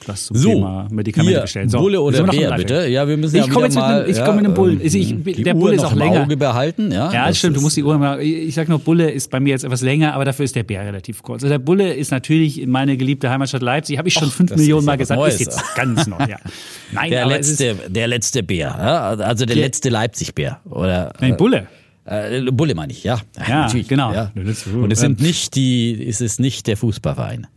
Das 0.06 0.26
zum 0.26 0.38
so, 0.38 0.50
Thema 0.50 0.88
Medikamente 0.92 1.42
bestellen. 1.42 1.70
So, 1.70 1.80
Bulle 1.80 2.02
oder 2.02 2.24
Bär, 2.24 2.52
bitte? 2.56 2.88
Ja, 2.88 3.08
wir 3.08 3.18
müssen 3.18 3.36
ich 3.36 3.46
ja 3.46 3.52
komme 3.52 3.66
jetzt 3.66 3.76
mal, 3.76 4.00
mit 4.00 4.04
einem, 4.04 4.12
ich 4.12 4.24
komme 4.24 4.38
mit 4.38 4.46
einem 4.46 4.54
Bullen. 4.54 4.82
Also 4.82 4.98
ich, 4.98 5.24
die 5.24 5.44
der 5.44 5.56
Uhr 5.56 5.62
Bulle 5.62 5.76
ist 5.76 5.86
auch 5.86 5.96
länger. 5.96 6.24
Auge 6.24 6.38
behalten, 6.38 6.92
ja. 6.92 7.12
Ja, 7.12 7.28
das 7.28 7.38
stimmt. 7.38 7.58
Du 7.58 7.62
musst 7.62 7.78
die 7.78 7.84
Uhr 7.84 7.98
mal. 7.98 8.22
Ich 8.22 8.56
sag 8.56 8.70
noch, 8.70 8.80
Bulle 8.80 9.10
ist 9.10 9.30
bei 9.30 9.40
mir 9.40 9.52
jetzt 9.52 9.64
etwas 9.64 9.82
länger, 9.82 10.14
aber 10.14 10.26
dafür 10.26 10.46
ist 10.46 10.56
der 10.56 10.64
Bär 10.64 10.86
relativ 10.86 11.24
kurz. 11.24 11.44
Also 11.44 11.54
der 11.54 11.60
Bulle 11.60 11.94
ist 11.94 12.12
natürlich 12.12 12.62
in 12.62 12.70
meine 12.70 12.98
geliebte 12.98 13.30
Heimatstadt 13.30 13.62
Leipzig. 13.62 13.98
Habe 13.98 14.08
ich 14.08 14.14
schon 14.14 14.28
Och, 14.28 14.34
fünf 14.34 14.56
Millionen 14.56 14.86
Mal 14.86 14.98
gesagt. 14.98 15.20
Neues. 15.20 15.36
Ist 15.36 15.40
jetzt 15.42 15.76
ganz 15.76 16.08
neu. 16.08 16.18
Ja. 16.20 16.38
Nein, 16.92 17.10
der 17.10 17.26
letzte, 17.26 17.76
der 17.88 18.08
letzte 18.08 18.44
Bär, 18.44 18.76
ja? 18.78 19.00
also 19.10 19.46
der, 19.46 19.56
der 19.56 19.66
letzte 19.66 19.90
Leipzig-Bär 19.90 20.60
oder. 20.66 21.14
Nein, 21.20 21.38
Bulle. 21.38 21.68
Äh, 22.06 22.42
Bulle 22.52 22.76
meine 22.76 22.92
ich, 22.92 23.04
ja. 23.04 23.22
Ja, 23.48 23.62
natürlich, 23.62 23.88
genau. 23.88 24.14
Ja. 24.14 24.32
Und 24.36 24.92
es 24.92 25.00
sind 25.00 25.22
nicht 25.22 25.56
die, 25.56 26.06
es 26.08 26.22
ist 26.22 26.40
nicht 26.40 26.68
der 26.68 26.78
Fußballverein. 26.78 27.48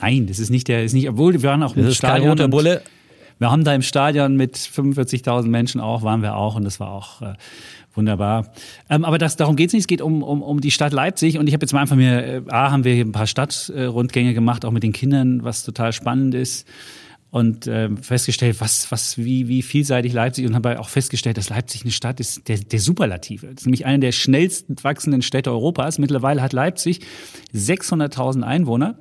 Nein, 0.00 0.26
das 0.26 0.38
ist 0.38 0.50
nicht 0.50 0.68
der, 0.68 0.84
ist 0.84 0.92
nicht, 0.92 1.08
obwohl 1.08 1.32
wir 1.32 1.42
waren 1.42 1.62
auch 1.62 1.74
das 1.74 1.82
im 1.82 1.88
ist 1.88 1.96
Stadion. 1.96 2.30
Roter 2.30 2.48
Bulle. 2.48 2.82
Wir 3.38 3.50
haben 3.50 3.64
da 3.64 3.74
im 3.74 3.82
Stadion 3.82 4.36
mit 4.36 4.56
45.000 4.56 5.46
Menschen 5.48 5.80
auch, 5.80 6.02
waren 6.02 6.22
wir 6.22 6.36
auch 6.36 6.56
und 6.56 6.64
das 6.64 6.80
war 6.80 6.90
auch 6.90 7.20
äh, 7.20 7.34
wunderbar. 7.94 8.52
Ähm, 8.88 9.04
aber 9.04 9.18
das, 9.18 9.36
darum 9.36 9.56
geht's 9.56 9.74
nicht, 9.74 9.82
es 9.82 9.86
geht 9.86 10.00
um, 10.00 10.22
um, 10.22 10.42
um 10.42 10.60
die 10.60 10.70
Stadt 10.70 10.92
Leipzig 10.92 11.38
und 11.38 11.46
ich 11.46 11.52
habe 11.52 11.62
jetzt 11.62 11.72
mal 11.72 11.80
einfach 11.80 11.96
mir, 11.96 12.24
äh, 12.24 12.42
A, 12.48 12.70
haben 12.70 12.84
wir 12.84 12.94
hier 12.94 13.04
ein 13.04 13.12
paar 13.12 13.26
Stadtrundgänge 13.26 14.32
gemacht, 14.32 14.64
auch 14.64 14.70
mit 14.70 14.82
den 14.82 14.92
Kindern, 14.92 15.44
was 15.44 15.64
total 15.64 15.92
spannend 15.92 16.34
ist 16.34 16.66
und 17.30 17.66
äh, 17.66 17.90
festgestellt, 17.96 18.56
was, 18.60 18.90
was, 18.90 19.18
wie, 19.18 19.48
wie 19.48 19.60
vielseitig 19.60 20.14
Leipzig 20.14 20.46
und 20.46 20.54
habe 20.54 20.80
auch 20.80 20.88
festgestellt, 20.88 21.36
dass 21.36 21.50
Leipzig 21.50 21.82
eine 21.82 21.90
Stadt 21.90 22.20
ist, 22.20 22.48
der, 22.48 22.58
der 22.58 22.80
Superlative. 22.80 23.48
Das 23.48 23.62
ist 23.62 23.66
nämlich 23.66 23.84
eine 23.84 23.98
der 23.98 24.12
schnellst 24.12 24.66
wachsenden 24.82 25.20
Städte 25.20 25.50
Europas. 25.50 25.98
Mittlerweile 25.98 26.40
hat 26.40 26.54
Leipzig 26.54 27.00
600.000 27.54 28.42
Einwohner. 28.42 28.98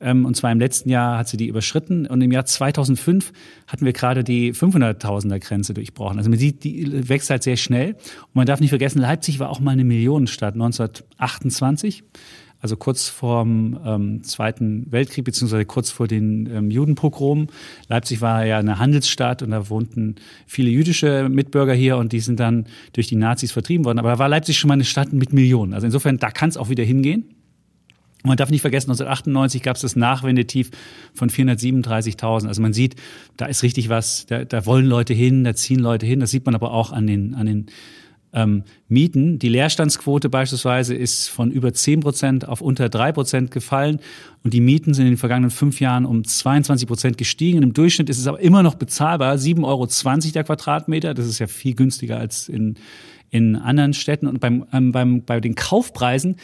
Ähm, 0.00 0.24
und 0.24 0.36
zwar 0.36 0.52
im 0.52 0.58
letzten 0.58 0.90
Jahr 0.90 1.18
hat 1.18 1.28
sie 1.28 1.36
die 1.36 1.48
überschritten 1.48 2.06
und 2.06 2.20
im 2.20 2.32
Jahr 2.32 2.44
2005 2.44 3.32
hatten 3.66 3.84
wir 3.84 3.92
gerade 3.92 4.24
die 4.24 4.52
500.000er 4.52 5.38
Grenze 5.38 5.74
durchbrochen. 5.74 6.18
Also 6.18 6.30
man 6.30 6.38
sieht, 6.38 6.64
die 6.64 7.08
wächst 7.08 7.30
halt 7.30 7.42
sehr 7.42 7.56
schnell. 7.56 7.94
Und 7.94 8.34
man 8.34 8.46
darf 8.46 8.60
nicht 8.60 8.70
vergessen, 8.70 9.00
Leipzig 9.00 9.38
war 9.38 9.50
auch 9.50 9.60
mal 9.60 9.72
eine 9.72 9.84
Millionenstadt 9.84 10.54
1928 10.54 12.04
also 12.60 12.76
kurz 12.76 13.08
vor 13.08 13.44
dem 13.44 13.78
ähm, 13.84 14.22
Zweiten 14.22 14.90
Weltkrieg, 14.90 15.24
beziehungsweise 15.24 15.64
kurz 15.64 15.90
vor 15.90 16.08
den 16.08 16.48
ähm, 16.52 16.70
Judenpogromen. 16.70 17.48
Leipzig 17.88 18.20
war 18.20 18.44
ja 18.44 18.58
eine 18.58 18.78
Handelsstadt 18.78 19.42
und 19.42 19.50
da 19.50 19.68
wohnten 19.68 20.16
viele 20.46 20.70
jüdische 20.70 21.28
Mitbürger 21.28 21.74
hier 21.74 21.96
und 21.96 22.12
die 22.12 22.20
sind 22.20 22.40
dann 22.40 22.66
durch 22.92 23.08
die 23.08 23.16
Nazis 23.16 23.52
vertrieben 23.52 23.84
worden. 23.84 23.98
Aber 23.98 24.10
da 24.10 24.18
war 24.18 24.28
Leipzig 24.28 24.58
schon 24.58 24.68
mal 24.68 24.74
eine 24.74 24.84
Stadt 24.84 25.12
mit 25.12 25.32
Millionen. 25.32 25.74
Also 25.74 25.86
insofern, 25.86 26.18
da 26.18 26.30
kann 26.30 26.48
es 26.48 26.56
auch 26.56 26.68
wieder 26.68 26.84
hingehen. 26.84 27.35
Man 28.26 28.36
darf 28.36 28.50
nicht 28.50 28.60
vergessen, 28.60 28.90
1998 28.90 29.62
gab 29.62 29.76
es 29.76 29.82
das 29.82 29.96
Nachwendetief 29.96 30.70
von 31.14 31.30
437.000. 31.30 32.46
Also 32.46 32.62
man 32.62 32.72
sieht, 32.72 32.96
da 33.36 33.46
ist 33.46 33.62
richtig 33.62 33.88
was, 33.88 34.26
da, 34.26 34.44
da 34.44 34.66
wollen 34.66 34.86
Leute 34.86 35.14
hin, 35.14 35.44
da 35.44 35.54
ziehen 35.54 35.80
Leute 35.80 36.06
hin. 36.06 36.20
Das 36.20 36.30
sieht 36.30 36.46
man 36.46 36.54
aber 36.54 36.72
auch 36.72 36.92
an 36.92 37.06
den, 37.06 37.34
an 37.34 37.46
den 37.46 37.66
ähm, 38.36 38.64
Mieten. 38.88 39.38
Die 39.38 39.48
Leerstandsquote 39.48 40.28
beispielsweise 40.28 40.94
ist 40.94 41.28
von 41.28 41.50
über 41.50 41.72
10 41.72 42.00
Prozent 42.00 42.46
auf 42.46 42.60
unter 42.60 42.88
3 42.88 43.12
Prozent 43.12 43.50
gefallen 43.50 44.00
und 44.44 44.52
die 44.52 44.60
Mieten 44.60 44.94
sind 44.94 45.06
in 45.06 45.12
den 45.12 45.18
vergangenen 45.18 45.50
fünf 45.50 45.80
Jahren 45.80 46.04
um 46.04 46.22
22 46.22 46.86
Prozent 46.86 47.18
gestiegen. 47.18 47.58
Und 47.58 47.64
Im 47.64 47.72
Durchschnitt 47.72 48.10
ist 48.10 48.18
es 48.18 48.26
aber 48.26 48.40
immer 48.40 48.62
noch 48.62 48.74
bezahlbar, 48.74 49.34
7,20 49.36 49.64
Euro 49.64 49.86
der 50.34 50.44
Quadratmeter. 50.44 51.14
Das 51.14 51.26
ist 51.26 51.38
ja 51.38 51.46
viel 51.46 51.74
günstiger 51.74 52.18
als 52.18 52.48
in, 52.48 52.74
in 53.30 53.56
anderen 53.56 53.94
Städten. 53.94 54.26
Und 54.26 54.38
beim, 54.40 54.66
ähm, 54.72 54.92
beim, 54.92 55.24
bei 55.24 55.40
den 55.40 55.54
Kaufpreisen, 55.54 56.36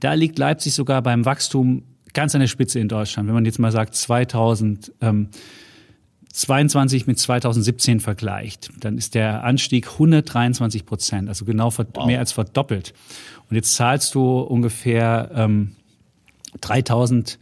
da 0.00 0.14
liegt 0.14 0.38
Leipzig 0.38 0.74
sogar 0.74 1.02
beim 1.02 1.24
Wachstum 1.24 1.82
ganz 2.12 2.34
an 2.34 2.40
der 2.40 2.48
Spitze 2.48 2.80
in 2.80 2.88
Deutschland. 2.88 3.28
Wenn 3.28 3.34
man 3.34 3.44
jetzt 3.44 3.58
mal 3.58 3.72
sagt 3.72 3.94
2000 3.94 4.92
ähm, 5.00 5.28
22 6.32 7.06
mit 7.06 7.18
2017 7.18 8.00
vergleicht, 8.00 8.70
dann 8.78 8.96
ist 8.96 9.14
der 9.14 9.42
Anstieg 9.42 9.88
123 9.92 10.86
Prozent, 10.86 11.28
also 11.28 11.44
genau 11.44 11.72
wow. 11.76 12.06
mehr 12.06 12.20
als 12.20 12.32
verdoppelt. 12.32 12.94
Und 13.48 13.56
jetzt 13.56 13.74
zahlst 13.74 14.14
du 14.14 14.38
ungefähr 14.38 15.30
ähm, 15.34 15.72
3000 16.60 17.38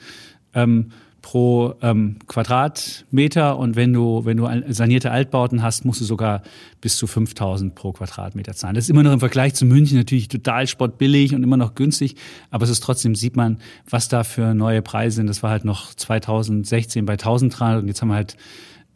ähm, 0.55 0.93
pro 1.23 1.75
ähm, 1.83 2.17
Quadratmeter 2.27 3.59
und 3.59 3.77
wenn 3.77 3.93
du, 3.93 4.25
wenn 4.25 4.37
du 4.37 4.49
sanierte 4.69 5.11
Altbauten 5.11 5.63
hast, 5.63 5.85
musst 5.85 6.01
du 6.01 6.05
sogar 6.05 6.43
bis 6.81 6.97
zu 6.97 7.07
5000 7.07 7.75
pro 7.75 7.93
Quadratmeter 7.93 8.55
zahlen. 8.55 8.75
Das 8.75 8.85
ist 8.85 8.91
immer 8.91 9.03
noch 9.03 9.13
im 9.13 9.21
Vergleich 9.21 9.55
zu 9.55 9.67
München 9.67 9.99
natürlich 9.99 10.29
total 10.29 10.67
spottbillig 10.67 11.35
und 11.35 11.43
immer 11.43 11.57
noch 11.57 11.75
günstig, 11.75 12.17
aber 12.51 12.65
es 12.65 12.71
ist 12.71 12.81
trotzdem, 12.81 13.15
sieht 13.15 13.37
man, 13.37 13.59
was 13.89 14.09
da 14.09 14.25
für 14.25 14.55
neue 14.55 14.83
Preise 14.83 15.17
sind. 15.17 15.27
Das 15.27 15.43
war 15.43 15.51
halt 15.51 15.65
noch 15.65 15.95
2016 15.95 17.05
bei 17.05 17.15
1300 17.15 17.83
und 17.83 17.89
jetzt 17.89 18.01
haben 18.01 18.09
wir 18.09 18.15
halt 18.15 18.37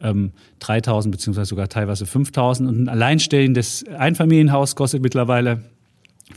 ähm, 0.01 0.31
3.000 0.61 1.11
beziehungsweise 1.11 1.49
sogar 1.49 1.69
teilweise 1.69 2.05
5.000. 2.05 2.67
Und 2.67 2.83
ein 2.83 2.89
alleinstehendes 2.89 3.85
Einfamilienhaus 3.87 4.75
kostet 4.75 5.01
mittlerweile 5.01 5.63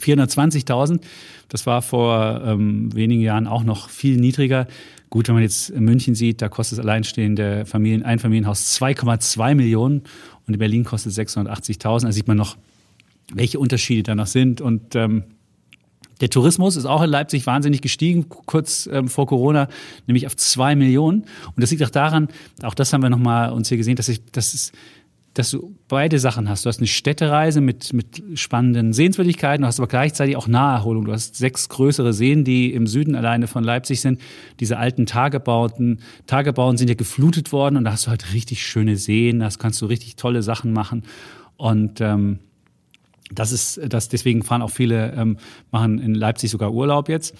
420.000. 0.00 1.00
Das 1.48 1.66
war 1.66 1.82
vor 1.82 2.42
ähm, 2.44 2.94
wenigen 2.94 3.22
Jahren 3.22 3.46
auch 3.46 3.62
noch 3.62 3.88
viel 3.88 4.16
niedriger. 4.16 4.66
Gut, 5.10 5.28
wenn 5.28 5.34
man 5.34 5.42
jetzt 5.42 5.74
München 5.74 6.14
sieht, 6.14 6.42
da 6.42 6.48
kostet 6.48 6.78
das 6.78 6.84
alleinstehende 6.84 7.64
Familien, 7.64 8.02
Einfamilienhaus 8.02 8.76
2,2 8.80 9.54
Millionen 9.54 10.02
und 10.46 10.54
in 10.54 10.58
Berlin 10.58 10.84
kostet 10.84 11.12
680.000. 11.12 12.02
Da 12.02 12.12
sieht 12.12 12.26
man 12.26 12.36
noch, 12.36 12.56
welche 13.32 13.58
Unterschiede 13.58 14.02
da 14.02 14.14
noch 14.14 14.26
sind. 14.26 14.60
Und 14.60 14.94
ähm, 14.94 15.24
der 16.20 16.30
Tourismus 16.30 16.76
ist 16.76 16.86
auch 16.86 17.02
in 17.02 17.10
Leipzig 17.10 17.46
wahnsinnig 17.46 17.82
gestiegen, 17.82 18.28
kurz 18.28 18.88
ähm, 18.90 19.08
vor 19.08 19.26
Corona, 19.26 19.68
nämlich 20.06 20.26
auf 20.26 20.36
zwei 20.36 20.74
Millionen. 20.74 21.22
Und 21.22 21.62
das 21.62 21.70
liegt 21.70 21.82
auch 21.82 21.90
daran, 21.90 22.28
auch 22.62 22.74
das 22.74 22.92
haben 22.92 23.02
wir 23.02 23.10
nochmal 23.10 23.52
uns 23.52 23.68
hier 23.68 23.76
gesehen, 23.76 23.96
dass, 23.96 24.08
ich, 24.08 24.24
dass, 24.32 24.54
es, 24.54 24.72
dass 25.38 25.50
du 25.50 25.76
beide 25.88 26.18
Sachen 26.18 26.48
hast. 26.48 26.64
Du 26.64 26.68
hast 26.68 26.78
eine 26.78 26.86
Städtereise 26.86 27.60
mit, 27.60 27.92
mit 27.92 28.22
spannenden 28.34 28.92
Sehenswürdigkeiten, 28.92 29.62
du 29.62 29.66
hast 29.68 29.78
aber 29.78 29.86
gleichzeitig 29.86 30.36
auch 30.36 30.48
Naherholung. 30.48 31.04
Du 31.04 31.12
hast 31.12 31.36
sechs 31.36 31.68
größere 31.68 32.12
Seen, 32.14 32.42
die 32.42 32.72
im 32.72 32.86
Süden 32.86 33.14
alleine 33.14 33.46
von 33.46 33.62
Leipzig 33.62 34.00
sind. 34.00 34.20
Diese 34.60 34.78
alten 34.78 35.04
Tagebauten, 35.04 36.00
Tagebauten 36.26 36.78
sind 36.78 36.88
ja 36.88 36.94
geflutet 36.94 37.52
worden 37.52 37.76
und 37.76 37.84
da 37.84 37.92
hast 37.92 38.06
du 38.06 38.10
halt 38.10 38.32
richtig 38.32 38.64
schöne 38.64 38.96
Seen, 38.96 39.40
da 39.40 39.48
kannst 39.58 39.82
du 39.82 39.86
richtig 39.86 40.16
tolle 40.16 40.42
Sachen 40.42 40.72
machen. 40.72 41.02
Und 41.58 42.00
ähm, 42.00 42.38
das 43.30 43.52
ist, 43.52 43.80
das 43.88 44.08
deswegen 44.08 44.42
fahren 44.42 44.62
auch 44.62 44.70
viele, 44.70 45.12
ähm, 45.12 45.36
machen 45.70 45.98
in 45.98 46.14
Leipzig 46.14 46.50
sogar 46.50 46.72
Urlaub 46.72 47.08
jetzt. 47.08 47.34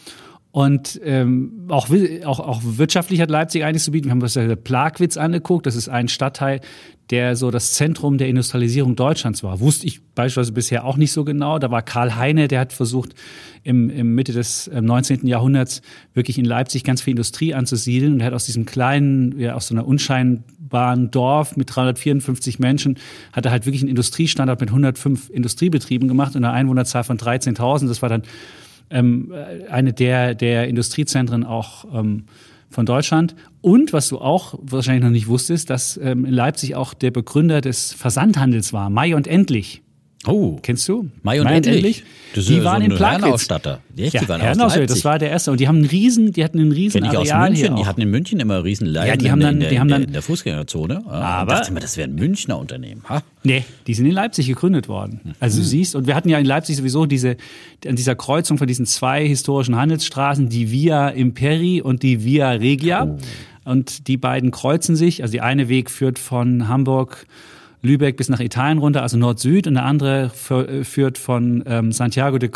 Und 0.51 0.99
ähm, 1.05 1.67
auch, 1.69 1.89
auch, 2.25 2.41
auch 2.41 2.61
wirtschaftlich 2.65 3.21
hat 3.21 3.31
Leipzig 3.31 3.63
einiges 3.63 3.85
zu 3.85 3.91
bieten. 3.91 4.07
Wir 4.07 4.13
haben 4.13 4.23
uns 4.23 4.35
ja 4.37 4.57
Plagwitz 4.57 5.19
angeguckt. 5.19 5.67
Das 5.67 5.77
ist 5.77 5.91
ein 5.91 6.09
Stadtteil, 6.09 6.63
der 7.11 7.37
so 7.37 7.51
das 7.51 7.75
Zentrum 7.75 8.19
der 8.19 8.29
Industrialisierung 8.29 8.97
Deutschlands 8.97 9.43
war. 9.43 9.61
Wusste 9.61 9.87
ich 9.87 10.03
beispielsweise 10.15 10.53
bisher 10.53 10.85
auch 10.85 10.97
nicht 10.97 11.13
so 11.13 11.25
genau. 11.25 11.59
Da 11.59 11.71
war 11.71 11.83
Karl 11.83 12.17
Heine, 12.17 12.49
der 12.49 12.61
hat 12.61 12.73
versucht, 12.73 13.15
im, 13.63 13.91
im 13.91 14.15
Mitte 14.15 14.33
des 14.33 14.71
19. 14.73 15.21
Ähm, 15.21 15.27
Jahrhunderts 15.27 15.83
wirklich 16.15 16.39
in 16.39 16.45
Leipzig 16.45 16.85
ganz 16.85 17.03
viel 17.03 17.13
Industrie 17.13 17.53
anzusiedeln. 17.53 18.15
Und 18.15 18.21
er 18.21 18.27
hat 18.27 18.35
aus 18.35 18.47
diesem 18.47 18.65
kleinen, 18.65 19.39
ja, 19.39 19.55
aus 19.55 19.69
so 19.69 19.75
einer 19.75 19.87
unscheinbaren 19.87 21.11
Dorf 21.11 21.57
mit 21.57 21.75
354 21.75 22.59
Menschen, 22.59 22.99
hat 23.33 23.45
er 23.45 23.53
halt 23.53 23.67
wirklich 23.67 23.83
einen 23.83 23.91
Industriestandort 23.91 24.61
mit 24.61 24.71
105 24.71 25.31
Industriebetrieben 25.31 26.09
gemacht 26.09 26.35
und 26.35 26.45
einer 26.45 26.55
Einwohnerzahl 26.55 27.05
von 27.05 27.19
13.000. 27.19 27.89
Das 27.89 28.03
war 28.03 28.09
dann 28.09 28.23
ähm, 28.91 29.33
eine 29.71 29.93
der, 29.93 30.35
der 30.35 30.69
Industriezentren 30.69 31.45
auch 31.45 31.85
ähm, 31.93 32.25
von 32.71 32.87
Deutschland. 32.87 33.35
Und 33.61 33.93
was 33.93 34.09
du 34.09 34.19
auch 34.19 34.59
wahrscheinlich 34.63 35.05
noch 35.05 35.11
nicht 35.11 35.29
wusstest, 35.29 35.71
dass 35.71 35.97
ähm, 35.97 36.25
in 36.25 36.33
Leipzig 36.33 36.75
auch 36.75 36.95
der 36.95 37.11
Begründer 37.11 37.61
des 37.61 37.93
Versandhandels 37.93 38.73
war, 38.73 38.91
Mai 38.91 39.15
und 39.17 39.27
Endlich. 39.27 39.83
Oh. 40.27 40.59
Kennst 40.63 40.89
du? 40.89 41.09
Mai 41.23 41.41
und, 41.41 41.45
Mai 41.45 41.57
und 41.57 41.67
Endlich. 41.67 42.05
Das 42.35 42.47
die 42.47 42.63
waren 42.65 42.83
so 42.83 42.91
in 42.91 42.97
Plagwitz. 42.97 43.49
Die, 43.49 44.05
ja, 44.05 44.21
die 44.21 44.29
waren 44.29 44.41
Herrenausstatter, 44.41 44.87
das 44.87 45.05
war 45.05 45.19
der 45.19 45.31
erste. 45.31 45.51
Und 45.53 45.61
die 45.61 45.69
haben 45.69 45.77
einen 45.77 45.87
riesen, 45.87 46.33
die 46.33 46.45
hatten 46.45 46.59
einen 46.59 46.73
riesen 46.73 47.03
Kenn 47.03 47.11
ich 47.11 47.17
Areal 47.17 47.53
aus 47.53 47.59
München. 47.59 47.77
Die 47.77 47.87
hatten 47.87 48.01
in 48.03 48.11
München 48.11 48.41
immer 48.41 48.63
riesen 48.65 48.87
Leiden 48.87 49.09
ja, 49.09 49.17
die 49.17 49.31
haben 49.31 49.41
dann, 49.41 49.55
in, 49.55 49.61
der, 49.61 49.71
die 49.71 49.81
haben 49.81 49.89
dann, 49.89 50.05
in 50.05 50.13
der 50.13 50.23
Fußgängerzone. 50.23 51.03
Ah, 51.07 51.41
aber 51.41 51.53
ich 51.53 51.59
dachte 51.59 51.71
immer, 51.71 51.81
das 51.81 51.97
wäre 51.97 52.09
ein 52.09 52.15
Münchner 52.15 52.59
Unternehmen. 52.59 53.03
Ha? 53.09 53.23
Nee, 53.43 53.65
die 53.87 53.95
sind 53.95 54.07
in 54.07 54.13
Leipzig 54.13 54.47
gegründet 54.49 54.89
worden. 54.89 55.35
Also 55.41 55.59
du 55.59 55.63
mhm. 55.63 55.69
siehst, 55.69 55.95
und 55.95 56.07
wir 56.07 56.15
hatten 56.15 56.29
ja 56.29 56.39
in 56.39 56.47
Leipzig 56.47 56.77
sowieso 56.77 57.07
diese, 57.07 57.37
an 57.87 57.97
dieser 57.97 58.17
Kreuzung 58.17 58.59
von 58.59 58.67
diesen 58.67 58.87
zwei 58.87 59.27
historischen 59.27 59.77
Handelsstraßen, 59.77 60.49
die 60.49 60.71
Via 60.71 61.09
Imperi 61.09 61.81
und 61.81 62.03
die 62.03 62.25
Via 62.25 62.51
Regia. 62.51 63.05
Oh. 63.05 63.19
Und 63.65 64.07
die 64.07 64.17
beiden 64.17 64.51
kreuzen 64.53 64.95
sich. 64.95 65.23
Also 65.23 65.33
die 65.33 65.41
eine 65.41 65.69
Weg 65.69 65.91
führt 65.91 66.19
von 66.19 66.69
Hamburg 66.69 67.27
Lübeck 67.83 68.17
bis 68.17 68.29
nach 68.29 68.41
Italien 68.41 68.79
runter, 68.79 69.03
also 69.03 69.17
Nord-Süd, 69.17 69.67
und 69.67 69.75
der 69.75 69.85
andere 69.85 70.31
äh, 70.51 70.85
führt 70.85 71.19
von 71.19 71.63
ähm, 71.67 71.93
Santiago 71.93 72.39
de 72.39 72.51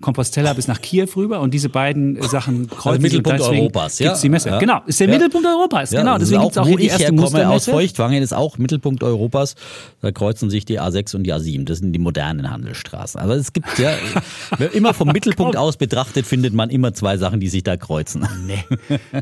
Compostela 0.00 0.52
bis 0.52 0.68
nach 0.68 0.80
Kiew 0.80 1.08
rüber. 1.16 1.40
Und 1.40 1.54
diese 1.54 1.68
beiden 1.68 2.20
Sachen 2.22 2.62
also 2.62 2.74
kreuzen 2.74 2.88
also 2.88 3.02
Mittelpunkt 3.02 3.40
Europas, 3.40 3.98
ja. 3.98 4.16
die 4.16 4.28
Messe. 4.28 4.50
Ja. 4.50 4.58
Genau, 4.58 4.82
ist 4.86 5.00
der 5.00 5.08
ja. 5.08 5.14
Mittelpunkt 5.14 5.46
Europas. 5.46 5.90
Ja, 5.90 6.00
genau, 6.00 6.18
deswegen 6.18 6.42
gibt 6.42 6.52
es 6.52 6.58
auch 6.58 6.66
hier 6.66 6.76
die 6.76 6.86
erste 6.86 7.04
herkomme, 7.04 7.48
aus 7.48 7.66
Feuchtwangen 7.66 8.22
ist 8.22 8.34
auch 8.34 8.58
Mittelpunkt 8.58 9.02
Europas. 9.02 9.54
Da 10.00 10.12
kreuzen 10.12 10.50
sich 10.50 10.64
die 10.64 10.80
A6 10.80 11.16
und 11.16 11.24
die 11.24 11.32
A7. 11.32 11.64
Das 11.64 11.78
sind 11.78 11.92
die 11.92 11.98
modernen 11.98 12.50
Handelsstraßen. 12.50 13.20
Aber 13.20 13.34
es 13.34 13.52
gibt 13.52 13.78
ja 13.78 13.92
immer 14.72 14.94
vom 14.94 15.08
Mittelpunkt 15.08 15.56
aus 15.56 15.76
betrachtet 15.76 16.26
findet 16.26 16.54
man 16.54 16.70
immer 16.70 16.94
zwei 16.94 17.16
Sachen, 17.16 17.40
die 17.40 17.48
sich 17.48 17.62
da 17.62 17.76
kreuzen. 17.76 18.26
Nee. 18.46 18.64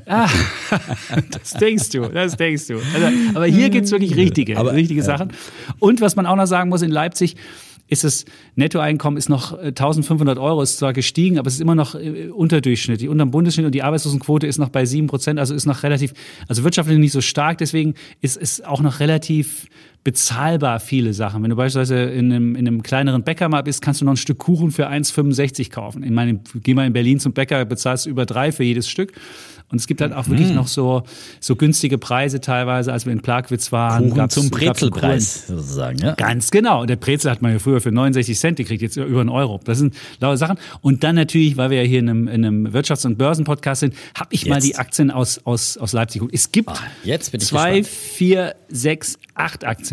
Ah, 0.07 0.29
das 1.31 1.53
denkst 1.53 1.91
du, 1.91 2.09
das 2.09 2.37
denkst 2.37 2.67
du. 2.69 2.75
Also, 2.75 3.07
aber 3.35 3.47
hier 3.47 3.71
gibt 3.71 3.87
es 3.87 3.93
wirklich 3.93 4.17
richtige, 4.17 4.57
aber, 4.57 4.73
richtige 4.73 5.03
Sachen. 5.03 5.33
Und 5.79 6.01
was 6.01 6.17
man 6.17 6.27
auch 6.27 6.37
noch 6.37 6.47
sagen 6.47 6.71
muss, 6.71 6.83
in 6.83 6.91
Leipzig 6.91 7.37
ist 7.93 8.05
das 8.05 8.25
Nettoeinkommen 8.55 9.19
ist 9.19 9.29
noch 9.29 9.59
1500 9.59 10.37
äh, 10.37 10.41
Euro, 10.41 10.63
ist 10.63 10.79
zwar 10.79 10.93
gestiegen, 10.95 11.39
aber 11.39 11.49
es 11.49 11.55
ist 11.55 11.61
immer 11.61 11.75
noch 11.75 11.95
äh, 11.95 12.29
unterdurchschnittlich, 12.29 13.09
unterm 13.09 13.31
Bundesschnitt 13.31 13.67
und 13.67 13.75
die 13.75 13.83
Arbeitslosenquote 13.83 14.47
ist 14.47 14.59
noch 14.59 14.71
bei 14.71 14.87
7 14.87 15.07
Prozent, 15.07 15.39
also 15.39 15.55
ist 15.55 15.67
noch 15.67 15.83
relativ, 15.83 16.15
also 16.49 16.65
wirtschaftlich 16.65 16.99
nicht 16.99 17.13
so 17.13 17.21
stark, 17.21 17.59
deswegen 17.59 17.95
ist 18.23 18.41
es 18.41 18.63
auch 18.63 18.81
noch 18.81 19.01
relativ 19.01 19.67
bezahlbar 20.05 20.81
viele 20.81 21.15
Sachen. 21.15 21.43
Wenn 21.43 21.51
du 21.51 21.57
beispielsweise 21.57 22.03
in 22.11 22.33
einem, 22.33 22.57
in 22.57 22.67
einem 22.67 22.83
kleineren 22.83 23.23
Bäcker 23.23 23.49
mal 23.49 23.63
bist, 23.63 23.83
kannst 23.83 24.01
du 24.01 24.05
noch 24.05 24.15
ein 24.15 24.17
Stück 24.17 24.39
Kuchen 24.39 24.71
für 24.71 24.89
1,65 24.89 25.71
kaufen. 25.71 26.03
Ich 26.03 26.11
meine, 26.11 26.41
geh 26.55 26.75
mal 26.75 26.87
in 26.87 26.93
Berlin 26.93 27.21
zum 27.21 27.33
Bäcker, 27.33 27.65
bezahlst 27.65 28.07
du 28.07 28.11
über 28.11 28.27
drei 28.27 28.51
für 28.53 28.65
jedes 28.65 28.89
Stück. 28.89 29.13
Und 29.73 29.79
es 29.79 29.87
gibt 29.87 30.03
halt 30.03 30.13
auch 30.13 30.29
wirklich 30.29 30.51
mhm. 30.51 30.57
noch 30.57 30.69
so, 30.69 31.03
so 31.41 31.57
günstige 31.57 31.97
Preise 31.97 32.43
teilweise, 32.43 32.93
als 32.93 33.07
wir 33.07 33.13
in 33.15 33.23
Plagwitz 33.23 33.73
waren. 33.73 34.11
Kuchen 34.11 34.29
zum 34.29 34.51
Brezelpreis 34.51 35.47
sozusagen, 35.47 35.99
ja? 35.99 36.13
Ganz 36.13 36.51
genau. 36.51 36.83
Und 36.83 36.91
der 36.91 36.97
Brezel 36.97 37.31
hat 37.31 37.41
man 37.41 37.53
ja 37.53 37.59
früher 37.59 37.81
für 37.81 37.91
69 37.91 38.39
Cent 38.39 38.57
gekriegt, 38.59 38.83
jetzt 38.83 38.99
über 38.99 39.21
einen 39.21 39.31
Euro. 39.31 39.61
Das 39.65 39.79
sind 39.79 39.95
laue 40.21 40.37
Sachen. 40.37 40.59
Und 40.83 41.03
dann 41.05 41.15
natürlich, 41.15 41.57
weil 41.57 41.71
wir 41.71 41.83
ja 41.83 41.89
hier 41.89 42.01
in 42.01 42.11
einem, 42.11 42.29
in 42.29 42.45
einem 42.45 42.67
Wirtschafts- 42.69 43.07
und 43.07 43.17
Börsenpodcast 43.17 43.81
sind, 43.81 43.95
habe 44.15 44.35
ich 44.35 44.43
jetzt. 44.43 44.51
mal 44.51 44.61
die 44.61 44.77
Aktien 44.77 45.11
aus, 45.11 45.41
aus, 45.47 45.79
aus 45.79 45.95
Leipzig 45.95 46.21
geguckt. 46.21 46.35
Es 46.35 46.53
gibt 46.53 46.69
ah, 46.69 46.79
jetzt 47.05 47.33
bin 47.33 47.41
ich 47.41 47.47
zwei, 47.47 47.79
gespannt. 47.79 47.99
vier, 48.15 48.55
sechs, 48.69 49.19
acht 49.35 49.65
Aktien 49.65 49.92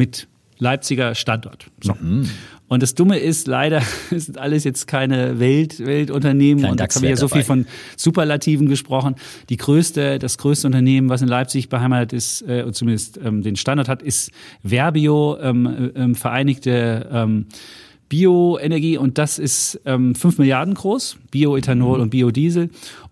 mit 0.00 0.28
Leipziger 0.58 1.14
Standort. 1.14 1.66
So. 1.82 1.94
Mhm. 2.00 2.26
Und 2.68 2.82
das 2.82 2.94
Dumme 2.94 3.18
ist, 3.18 3.46
leider 3.46 3.82
sind 4.10 4.38
alles 4.38 4.64
jetzt 4.64 4.86
keine 4.86 5.38
Welt, 5.40 5.84
Weltunternehmen. 5.84 6.62
Kein 6.62 6.70
und 6.70 6.80
da 6.80 6.84
haben 6.84 7.02
wir 7.02 7.10
ja 7.10 7.16
so 7.16 7.28
viel 7.28 7.42
von 7.42 7.66
Superlativen 7.98 8.66
gesprochen. 8.66 9.16
Die 9.50 9.58
größte, 9.58 10.18
das 10.18 10.38
größte 10.38 10.68
Unternehmen, 10.68 11.10
was 11.10 11.20
in 11.20 11.28
Leipzig 11.28 11.68
beheimatet 11.68 12.14
ist, 12.14 12.40
äh, 12.42 12.72
zumindest 12.72 13.20
ähm, 13.22 13.42
den 13.42 13.56
Standort 13.56 13.88
hat, 13.88 14.00
ist 14.00 14.30
Verbio, 14.62 15.36
ähm, 15.38 15.90
ähm, 15.94 16.14
Vereinigte 16.14 17.08
ähm, 17.12 17.46
Bioenergie 18.08 18.96
und 18.96 19.18
das 19.18 19.38
ist 19.38 19.80
ähm, 19.84 20.14
5 20.16 20.38
Milliarden 20.38 20.74
groß, 20.74 21.18
Bioethanol 21.30 21.98
mhm. 21.98 22.02
und 22.04 22.10
Biodiesel. 22.10 22.70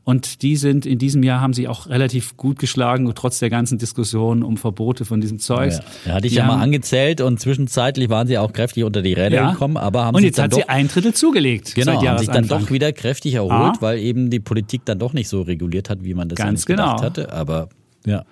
Und 0.09 0.41
die 0.41 0.57
sind 0.57 0.87
in 0.87 0.99
diesem 0.99 1.23
Jahr 1.23 1.43
haben 1.43 1.53
sie 1.53 1.69
auch 1.69 1.87
relativ 1.87 2.39
gut 2.39 2.59
geschlagen, 2.59 3.13
trotz 3.15 3.41
der 3.41 3.51
ganzen 3.51 3.77
Diskussion 3.77 4.43
um 4.43 4.57
Verbote 4.57 5.05
von 5.05 5.21
diesem 5.21 5.39
Zeug. 5.39 5.75
Ja, 6.07 6.15
hatte 6.15 6.27
ich 6.27 6.33
ja 6.33 6.47
mal 6.47 6.63
angezählt 6.63 7.21
und 7.21 7.39
zwischenzeitlich 7.39 8.09
waren 8.09 8.27
sie 8.27 8.39
auch 8.39 8.55
kräftig 8.55 8.85
unter 8.85 9.03
die 9.03 9.13
Räder 9.13 9.37
ja. 9.37 9.51
gekommen, 9.51 9.77
aber 9.77 10.07
haben 10.07 10.15
und 10.15 10.23
jetzt 10.23 10.39
hat 10.39 10.53
doch, 10.53 10.57
sie 10.57 10.67
ein 10.67 10.89
Drittel 10.89 11.13
zugelegt. 11.13 11.75
Genau, 11.75 12.03
haben 12.03 12.17
sich 12.17 12.31
dann 12.31 12.49
doch 12.49 12.71
wieder 12.71 12.91
kräftig 12.95 13.35
erholt, 13.35 13.53
ah. 13.53 13.73
weil 13.81 13.99
eben 13.99 14.31
die 14.31 14.41
Politik 14.41 14.87
dann 14.87 14.99
doch 14.99 15.13
nicht 15.13 15.29
so 15.29 15.43
reguliert 15.43 15.91
hat, 15.91 16.03
wie 16.03 16.15
man 16.15 16.31
das 16.31 16.39
Ganz 16.39 16.65
genau. 16.65 16.97
gedacht 16.97 17.05
hatte. 17.05 17.33
Aber 17.35 17.69
ja. 18.07 18.25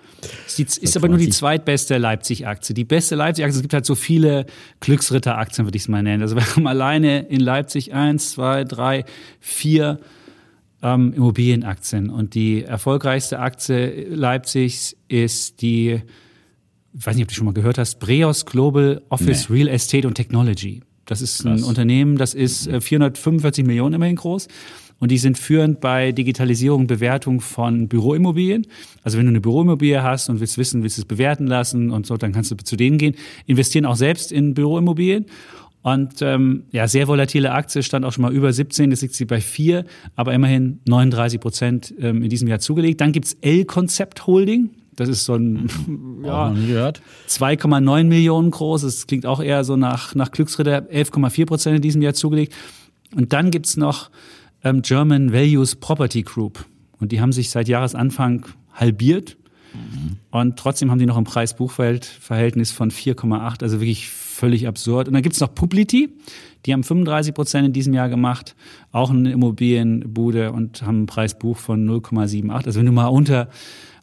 Ist, 0.47 0.79
ist 0.79 0.97
aber 0.97 1.09
nur 1.09 1.19
die 1.19 1.29
zweitbeste 1.29 1.99
Leipzig-Aktie. 1.99 2.73
Die 2.73 2.85
beste 2.85 3.13
Leipzig-Aktie, 3.13 3.55
es 3.55 3.61
gibt 3.61 3.75
halt 3.75 3.85
so 3.85 3.93
viele 3.93 4.47
Glücksritter-Aktien, 4.79 5.67
würde 5.67 5.75
ich 5.75 5.83
es 5.83 5.89
mal 5.89 6.01
nennen. 6.01 6.23
Also 6.23 6.35
wir 6.37 6.55
haben 6.55 6.65
alleine 6.65 7.27
in 7.27 7.39
Leipzig 7.39 7.93
eins, 7.93 8.31
zwei, 8.31 8.63
drei, 8.63 9.05
vier 9.39 9.99
ähm, 10.81 11.13
Immobilienaktien. 11.13 12.09
Und 12.09 12.35
die 12.35 12.63
erfolgreichste 12.63 13.39
Aktie 13.39 14.07
Leipzigs 14.09 14.95
ist 15.07 15.61
die, 15.61 16.01
ich 16.93 17.05
weiß 17.05 17.15
nicht, 17.15 17.23
ob 17.23 17.29
du 17.29 17.35
schon 17.35 17.45
mal 17.45 17.53
gehört 17.53 17.77
hast, 17.77 17.99
Breos 17.99 18.45
Global 18.45 19.01
Office 19.09 19.49
nee. 19.49 19.55
Real 19.55 19.67
Estate 19.69 20.07
und 20.07 20.15
Technology. 20.15 20.81
Das 21.05 21.21
ist 21.21 21.43
Krass. 21.43 21.61
ein 21.61 21.63
Unternehmen, 21.63 22.17
das 22.17 22.33
ist 22.33 22.69
445 22.69 23.63
äh, 23.63 23.67
Millionen 23.67 23.95
immerhin 23.95 24.17
groß. 24.17 24.47
Und 24.99 25.11
die 25.11 25.17
sind 25.19 25.37
führend 25.37 25.79
bei 25.79 26.11
Digitalisierung 26.11 26.81
und 26.81 26.87
Bewertung 26.87 27.39
von 27.39 27.87
Büroimmobilien. 27.87 28.65
Also 29.03 29.17
wenn 29.17 29.25
du 29.25 29.29
eine 29.29 29.41
Büroimmobilie 29.41 30.01
hast 30.01 30.29
und 30.29 30.39
willst 30.39 30.57
wissen, 30.57 30.81
willst 30.81 30.97
es 30.97 31.05
bewerten 31.05 31.45
lassen 31.45 31.91
und 31.91 32.07
so, 32.07 32.17
dann 32.17 32.31
kannst 32.31 32.49
du 32.49 32.55
zu 32.55 32.75
denen 32.75 32.97
gehen. 32.97 33.15
Investieren 33.45 33.85
auch 33.85 33.95
selbst 33.95 34.31
in 34.31 34.55
Büroimmobilien. 34.55 35.27
Und 35.87 36.21
ähm, 36.21 36.65
ja, 36.71 36.85
sehr 36.85 37.07
volatile 37.07 37.53
Aktie, 37.53 37.81
stand 37.81 38.03
auch 38.03 38.11
schon 38.11 38.23
mal 38.23 38.33
über 38.33 38.51
17, 38.51 38.91
jetzt 38.91 39.03
liegt 39.03 39.15
sie 39.15 39.23
bei 39.23 39.39
4, 39.39 39.85
aber 40.17 40.33
immerhin 40.33 40.81
39 40.85 41.39
Prozent 41.39 41.93
ähm, 41.97 42.23
in 42.23 42.29
diesem 42.29 42.49
Jahr 42.49 42.59
zugelegt. 42.59 42.99
Dann 42.99 43.13
gibt's 43.13 43.37
L-Konzept 43.39 44.27
Holding. 44.27 44.71
Das 44.97 45.07
ist 45.07 45.23
so 45.23 45.35
ein 45.35 45.69
ja, 46.25 46.49
2,9 47.29 48.03
Millionen 48.03 48.51
groß. 48.51 48.81
Das 48.81 49.07
klingt 49.07 49.25
auch 49.25 49.41
eher 49.41 49.63
so 49.63 49.77
nach, 49.77 50.13
nach 50.13 50.31
Glücksritter, 50.31 50.89
11,4 50.91 51.45
Prozent 51.45 51.77
in 51.77 51.81
diesem 51.81 52.01
Jahr 52.01 52.13
zugelegt. 52.13 52.53
Und 53.15 53.31
dann 53.31 53.49
gibt's 53.49 53.77
noch 53.77 54.09
ähm, 54.65 54.81
German 54.81 55.31
Values 55.31 55.77
Property 55.77 56.23
Group. 56.23 56.65
Und 56.99 57.13
die 57.13 57.21
haben 57.21 57.31
sich 57.31 57.49
seit 57.49 57.69
Jahresanfang 57.69 58.45
halbiert. 58.73 59.37
Mhm. 59.73 60.17
Und 60.31 60.59
trotzdem 60.59 60.91
haben 60.91 60.99
die 60.99 61.05
noch 61.05 61.17
ein 61.17 61.23
Preis-Buchwert-Verhältnis 61.23 62.73
von 62.73 62.91
4,8, 62.91 63.63
also 63.63 63.79
wirklich 63.79 64.09
völlig 64.37 64.67
absurd. 64.67 65.07
Und 65.07 65.13
dann 65.13 65.23
gibt's 65.23 65.39
noch 65.39 65.53
Publity, 65.53 66.09
die 66.65 66.73
haben 66.73 66.83
35 66.83 67.33
Prozent 67.33 67.67
in 67.67 67.73
diesem 67.73 67.93
Jahr 67.93 68.09
gemacht, 68.09 68.55
auch 68.91 69.09
eine 69.09 69.31
Immobilienbude 69.31 70.51
und 70.51 70.81
haben 70.83 71.03
ein 71.03 71.05
Preisbuch 71.05 71.57
von 71.57 71.87
0,78. 71.89 72.65
Also 72.65 72.79
wenn 72.79 72.85
du 72.85 72.91
mal 72.91 73.07
unter 73.07 73.49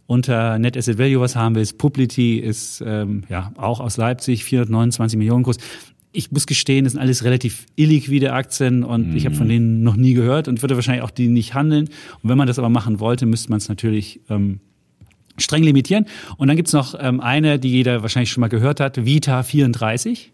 unter 0.07 0.59
Net 0.59 0.77
Asset 0.77 0.99
Value 0.99 1.21
was 1.21 1.35
haben 1.35 1.55
willst, 1.55 1.79
Publity 1.79 2.37
ist 2.37 2.83
ähm, 2.87 3.23
ja 3.31 3.53
auch 3.57 3.81
aus 3.81 3.97
Leipzig 3.97 4.45
429 4.45 5.19
Millionen 5.19 5.45
groß. 5.45 5.57
Ich 6.13 6.31
muss 6.31 6.47
gestehen, 6.47 6.85
das 6.85 6.93
sind 6.93 7.01
alles 7.01 7.25
relativ 7.25 7.65
illiquide 7.77 8.35
Aktien 8.35 8.85
und 8.85 9.11
mhm. 9.11 9.17
ich 9.17 9.25
habe 9.25 9.35
von 9.35 9.49
denen 9.49 9.83
noch 9.83 9.97
nie 9.97 10.13
gehört 10.13 10.47
und 10.47 10.63
würde 10.63 10.75
wahrscheinlich 10.75 11.03
auch 11.03 11.11
die 11.11 11.29
nicht 11.29 11.55
handeln. 11.55 11.89
Und 12.23 12.29
wenn 12.29 12.37
man 12.37 12.47
das 12.47 12.59
aber 12.59 12.69
machen 12.69 13.01
wollte, 13.01 13.25
müsste 13.25 13.49
man 13.49 13.59
es 13.59 13.69
natürlich 13.71 14.21
ähm, 14.29 14.61
streng 15.39 15.63
limitieren. 15.63 16.07
Und 16.37 16.49
dann 16.49 16.57
gibt's 16.57 16.73
noch 16.73 16.95
ähm, 16.99 17.21
eine, 17.21 17.59
die 17.59 17.71
jeder 17.71 18.03
wahrscheinlich 18.03 18.31
schon 18.31 18.41
mal 18.41 18.49
gehört 18.49 18.81
hat, 18.81 19.05
Vita 19.05 19.43
34. 19.43 20.33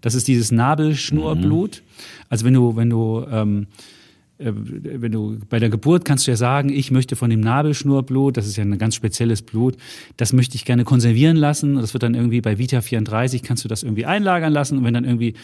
Das 0.00 0.14
ist 0.14 0.28
dieses 0.28 0.50
Nabelschnurblut. 0.50 1.82
Mhm. 1.84 2.02
Also 2.28 2.44
wenn 2.44 2.54
du, 2.54 2.76
wenn 2.76 2.90
du 2.90 3.24
ähm, 3.30 3.66
äh, 4.42 4.52
wenn 4.54 5.12
du 5.12 5.38
bei 5.48 5.58
der 5.58 5.68
Geburt 5.68 6.04
kannst 6.04 6.26
du 6.26 6.32
ja 6.32 6.36
sagen, 6.36 6.70
ich 6.70 6.90
möchte 6.90 7.16
von 7.16 7.30
dem 7.30 7.40
Nabelschnurblut, 7.40 8.36
das 8.36 8.46
ist 8.46 8.56
ja 8.56 8.64
ein 8.64 8.78
ganz 8.78 8.94
spezielles 8.94 9.42
Blut, 9.42 9.76
das 10.16 10.32
möchte 10.32 10.56
ich 10.56 10.64
gerne 10.64 10.84
konservieren 10.84 11.36
lassen. 11.36 11.76
Das 11.76 11.92
wird 11.94 12.02
dann 12.02 12.14
irgendwie 12.14 12.40
bei 12.40 12.58
Vita 12.58 12.80
34 12.80 13.42
kannst 13.42 13.64
du 13.64 13.68
das 13.68 13.82
irgendwie 13.82 14.06
einlagern 14.06 14.52
lassen 14.52 14.78
und 14.78 14.84
wenn 14.84 14.94
dann 14.94 15.04
irgendwie 15.04 15.34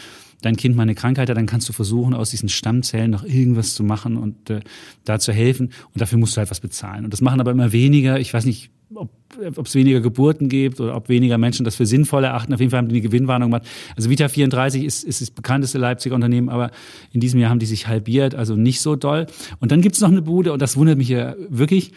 dein 0.43 0.57
Kind 0.57 0.77
mal 0.77 0.83
eine 0.83 0.95
Krankheit 0.95 1.29
hat, 1.29 1.37
dann 1.37 1.47
kannst 1.47 1.69
du 1.69 1.73
versuchen, 1.73 2.15
aus 2.15 2.31
diesen 2.31 2.49
Stammzellen 2.49 3.11
noch 3.11 3.25
irgendwas 3.25 3.75
zu 3.75 3.83
machen 3.83 4.17
und 4.17 4.51
äh, 4.51 4.61
da 5.05 5.19
zu 5.19 5.33
helfen. 5.33 5.73
Und 5.93 6.01
dafür 6.01 6.19
musst 6.19 6.37
du 6.37 6.39
halt 6.39 6.51
was 6.51 6.61
bezahlen. 6.61 7.05
Und 7.05 7.13
das 7.13 7.21
machen 7.21 7.41
aber 7.41 7.51
immer 7.51 7.73
weniger. 7.73 8.21
Ich 8.21 8.33
weiß 8.33 8.45
nicht, 8.45 8.71
ob 8.95 9.67
es 9.67 9.75
weniger 9.75 10.01
Geburten 10.01 10.49
gibt 10.49 10.81
oder 10.81 10.97
ob 10.97 11.09
weniger 11.09 11.39
Menschen 11.39 11.65
das 11.65 11.77
für 11.77 11.87
sinnvoll 11.87 12.25
erachten. 12.25 12.55
Auf 12.55 12.61
jeden 12.61 12.71
Fall 12.71 12.79
haben 12.79 12.89
die 12.89 12.95
eine 12.95 13.03
Gewinnwarnung 13.03 13.51
gemacht. 13.51 13.67
Also 13.97 14.11
Vita 14.11 14.29
34 14.29 14.85
ist, 14.85 15.05
ist 15.05 15.21
das 15.21 15.31
bekannteste 15.31 15.79
Leipziger 15.79 16.15
Unternehmen, 16.15 16.49
aber 16.49 16.71
in 17.13 17.21
diesem 17.21 17.41
Jahr 17.41 17.51
haben 17.51 17.59
die 17.59 17.67
sich 17.67 17.87
halbiert, 17.87 18.35
also 18.35 18.57
nicht 18.57 18.81
so 18.81 18.97
doll. 18.97 19.27
Und 19.61 19.73
dann 19.73 19.83
gibt 19.83 19.97
es 19.97 20.01
noch 20.01 20.09
eine 20.09 20.23
Bude, 20.23 20.53
und 20.53 20.63
das 20.63 20.77
wundert 20.77 20.97
mich 20.97 21.09
ja 21.09 21.35
wirklich, 21.49 21.93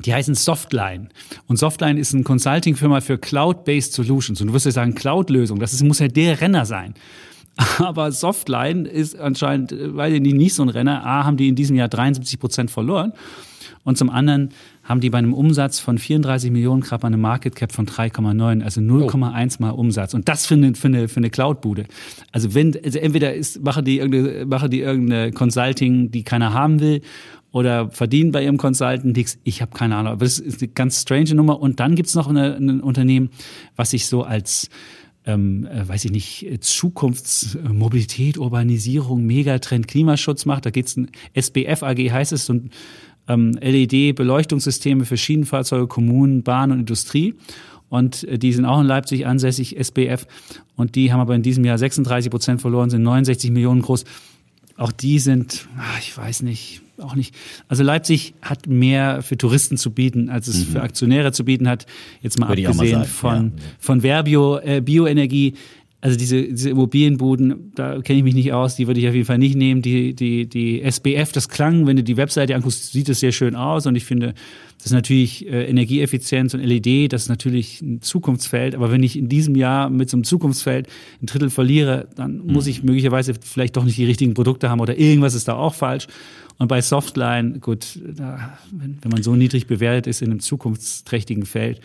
die 0.00 0.12
heißen 0.12 0.34
Softline. 0.34 1.10
Und 1.46 1.58
Softline 1.58 1.98
ist 1.98 2.14
eine 2.14 2.24
Consulting-Firma 2.24 3.00
für 3.00 3.18
Cloud-Based 3.18 3.92
Solutions. 3.92 4.40
Und 4.40 4.48
du 4.48 4.52
wirst 4.54 4.66
ja 4.66 4.72
sagen, 4.72 4.94
Cloud-Lösung, 4.94 5.60
das 5.60 5.72
ist, 5.72 5.82
muss 5.84 6.00
ja 6.00 6.08
der 6.08 6.40
Renner 6.40 6.66
sein. 6.66 6.94
Aber 7.78 8.12
Softline 8.12 8.86
ist 8.86 9.18
anscheinend, 9.18 9.72
äh, 9.72 9.94
weiß 9.94 10.14
ich 10.14 10.20
nicht, 10.20 10.54
so 10.54 10.62
ein 10.62 10.68
Renner. 10.68 11.04
A, 11.04 11.24
haben 11.24 11.36
die 11.36 11.48
in 11.48 11.54
diesem 11.54 11.76
Jahr 11.76 11.88
73 11.88 12.38
Prozent 12.38 12.70
verloren. 12.70 13.12
Und 13.84 13.98
zum 13.98 14.10
anderen 14.10 14.50
haben 14.84 15.00
die 15.00 15.10
bei 15.10 15.18
einem 15.18 15.34
Umsatz 15.34 15.80
von 15.80 15.98
34 15.98 16.50
Millionen 16.50 16.82
gerade 16.82 17.04
eine 17.04 17.16
Market 17.16 17.56
Cap 17.56 17.72
von 17.72 17.86
3,9, 17.86 18.62
also 18.62 18.80
0,1 18.80 19.60
mal 19.60 19.70
Umsatz. 19.70 20.14
Und 20.14 20.28
das 20.28 20.46
für 20.46 20.54
eine, 20.54 20.74
für 20.74 20.88
eine, 20.88 21.08
für 21.08 21.18
eine 21.18 21.30
Cloud-Bude. 21.30 21.86
Also 22.30 22.54
wenn, 22.54 22.76
also 22.84 22.98
entweder 22.98 23.34
ist, 23.34 23.62
machen 23.62 23.84
die 23.84 23.98
irgendeine, 23.98 24.46
machen 24.46 24.70
die 24.70 24.80
irgendeine 24.80 25.32
Consulting, 25.32 26.10
die 26.10 26.22
keiner 26.22 26.52
haben 26.52 26.80
will, 26.80 27.02
oder 27.52 27.90
verdienen 27.90 28.32
bei 28.32 28.42
ihrem 28.42 28.56
Consultant 28.56 29.14
nichts. 29.14 29.38
Ich 29.44 29.60
habe 29.60 29.76
keine 29.76 29.96
Ahnung. 29.96 30.12
Aber 30.12 30.24
das 30.24 30.38
ist 30.38 30.62
eine 30.62 30.72
ganz 30.72 31.02
strange 31.02 31.34
Nummer. 31.34 31.60
Und 31.60 31.80
dann 31.80 31.94
gibt's 31.94 32.14
noch 32.14 32.28
eine, 32.28 32.56
ein 32.56 32.80
Unternehmen, 32.80 33.30
was 33.76 33.90
sich 33.90 34.06
so 34.06 34.22
als 34.22 34.70
ähm, 35.26 35.66
äh, 35.66 35.88
weiß 35.88 36.04
ich 36.06 36.10
nicht, 36.10 36.64
Zukunftsmobilität, 36.64 38.38
Urbanisierung, 38.38 39.24
Megatrend, 39.24 39.88
Klimaschutz 39.88 40.44
macht. 40.44 40.66
Da 40.66 40.70
geht's 40.70 40.96
ein 40.96 41.10
SBF 41.34 41.82
AG 41.82 41.98
heißt 42.10 42.32
es, 42.32 42.46
so 42.46 42.54
ein 42.54 42.70
ähm, 43.28 43.52
LED-Beleuchtungssysteme 43.60 45.04
für 45.04 45.16
Schienenfahrzeuge, 45.16 45.86
Kommunen, 45.86 46.42
Bahn 46.42 46.72
und 46.72 46.80
Industrie. 46.80 47.34
und 47.88 48.24
äh, 48.24 48.38
die 48.38 48.52
sind 48.52 48.64
auch 48.64 48.80
in 48.80 48.86
Leipzig 48.86 49.26
ansässig, 49.26 49.76
SBF. 49.78 50.26
Und 50.76 50.94
die 50.96 51.12
haben 51.12 51.20
aber 51.20 51.34
in 51.34 51.42
diesem 51.42 51.64
Jahr 51.64 51.78
36 51.78 52.30
Prozent 52.30 52.60
verloren, 52.60 52.90
sind 52.90 53.02
69 53.02 53.50
Millionen 53.50 53.82
groß. 53.82 54.04
Auch 54.82 54.90
die 54.90 55.20
sind, 55.20 55.68
ach, 55.78 56.00
ich 56.00 56.18
weiß 56.18 56.42
nicht, 56.42 56.82
auch 56.98 57.14
nicht. 57.14 57.36
Also 57.68 57.84
Leipzig 57.84 58.34
hat 58.42 58.66
mehr 58.66 59.22
für 59.22 59.38
Touristen 59.38 59.76
zu 59.76 59.92
bieten, 59.92 60.28
als 60.28 60.48
es 60.48 60.66
mhm. 60.66 60.72
für 60.72 60.82
Aktionäre 60.82 61.30
zu 61.30 61.44
bieten 61.44 61.68
hat. 61.68 61.86
Jetzt 62.20 62.36
mal 62.36 62.48
Würde 62.48 62.66
abgesehen 62.66 62.98
mal 62.98 63.04
von, 63.04 63.52
ja. 63.56 63.62
von 63.78 64.00
Verbio, 64.00 64.58
äh, 64.58 64.80
Bioenergie 64.80 65.54
also 66.02 66.18
diese, 66.18 66.42
diese 66.42 66.70
Immobilienbuden, 66.70 67.70
da 67.76 68.00
kenne 68.00 68.18
ich 68.18 68.24
mich 68.24 68.34
nicht 68.34 68.52
aus, 68.52 68.74
die 68.74 68.88
würde 68.88 68.98
ich 68.98 69.06
auf 69.06 69.14
jeden 69.14 69.24
Fall 69.24 69.38
nicht 69.38 69.54
nehmen. 69.54 69.82
Die, 69.82 70.14
die, 70.14 70.48
die 70.48 70.82
SBF, 70.82 71.30
das 71.30 71.48
klang, 71.48 71.86
wenn 71.86 71.96
du 71.96 72.02
die 72.02 72.16
Webseite 72.16 72.56
anguckst, 72.56 72.90
sieht 72.90 73.08
das 73.08 73.20
sehr 73.20 73.30
schön 73.30 73.54
aus 73.54 73.86
und 73.86 73.94
ich 73.94 74.04
finde, 74.04 74.34
das 74.78 74.86
ist 74.86 74.92
natürlich 74.94 75.46
äh, 75.46 75.64
Energieeffizienz 75.66 76.54
und 76.54 76.60
LED, 76.60 77.12
das 77.12 77.22
ist 77.22 77.28
natürlich 77.28 77.80
ein 77.82 78.02
Zukunftsfeld. 78.02 78.74
Aber 78.74 78.90
wenn 78.90 79.04
ich 79.04 79.16
in 79.16 79.28
diesem 79.28 79.54
Jahr 79.54 79.90
mit 79.90 80.10
so 80.10 80.16
einem 80.16 80.24
Zukunftsfeld 80.24 80.88
ein 81.22 81.26
Drittel 81.26 81.50
verliere, 81.50 82.08
dann 82.16 82.38
muss 82.38 82.66
ich 82.66 82.82
möglicherweise 82.82 83.34
vielleicht 83.40 83.76
doch 83.76 83.84
nicht 83.84 83.96
die 83.96 84.04
richtigen 84.04 84.34
Produkte 84.34 84.70
haben 84.70 84.80
oder 84.80 84.98
irgendwas 84.98 85.34
ist 85.34 85.46
da 85.46 85.54
auch 85.54 85.74
falsch. 85.74 86.08
Und 86.58 86.66
bei 86.66 86.82
Softline, 86.82 87.60
gut, 87.60 88.00
da, 88.04 88.58
wenn, 88.72 88.98
wenn 89.00 89.10
man 89.12 89.22
so 89.22 89.36
niedrig 89.36 89.68
bewertet 89.68 90.08
ist 90.08 90.20
in 90.20 90.32
einem 90.32 90.40
zukunftsträchtigen 90.40 91.46
Feld, 91.46 91.80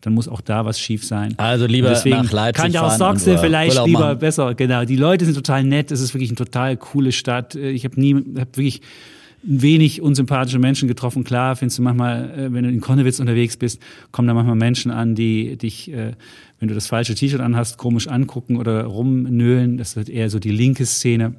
dann 0.00 0.14
muss 0.14 0.28
auch 0.28 0.40
da 0.40 0.64
was 0.64 0.80
schief 0.80 1.04
sein. 1.04 1.34
Also 1.36 1.66
lieber 1.66 1.90
nach 1.90 2.32
Leipzig 2.32 2.62
kann 2.62 2.72
ja 2.72 2.82
auch 2.82 2.90
Sachse 2.90 3.38
vielleicht 3.38 3.84
lieber 3.84 4.00
machen. 4.00 4.18
besser. 4.18 4.54
Genau, 4.54 4.84
die 4.84 4.96
Leute 4.96 5.24
sind 5.24 5.34
total 5.34 5.64
nett. 5.64 5.90
Es 5.90 6.00
ist 6.00 6.14
wirklich 6.14 6.30
eine 6.30 6.36
total 6.36 6.76
coole 6.76 7.12
Stadt. 7.12 7.54
Ich 7.54 7.84
habe 7.84 8.00
nie, 8.00 8.14
habe 8.14 8.50
wirklich 8.54 8.80
wenig 9.42 10.02
unsympathische 10.02 10.58
Menschen 10.58 10.88
getroffen. 10.88 11.24
Klar, 11.24 11.56
findest 11.56 11.78
du 11.78 11.82
manchmal, 11.82 12.30
äh, 12.30 12.52
wenn 12.52 12.64
du 12.64 12.70
in 12.70 12.80
Konnewitz 12.80 13.20
unterwegs 13.20 13.56
bist, 13.56 13.80
kommen 14.12 14.28
da 14.28 14.34
manchmal 14.34 14.56
Menschen 14.56 14.90
an, 14.90 15.14
die 15.14 15.56
dich, 15.56 15.90
äh, 15.92 16.12
wenn 16.58 16.68
du 16.68 16.74
das 16.74 16.86
falsche 16.86 17.14
T-Shirt 17.14 17.40
anhast, 17.40 17.78
komisch 17.78 18.08
angucken 18.08 18.56
oder 18.56 18.84
rumnöhlen. 18.84 19.78
Das 19.78 19.96
ist 19.96 20.08
eher 20.08 20.28
so 20.30 20.38
die 20.38 20.50
linke 20.50 20.84
Szene. 20.84 21.34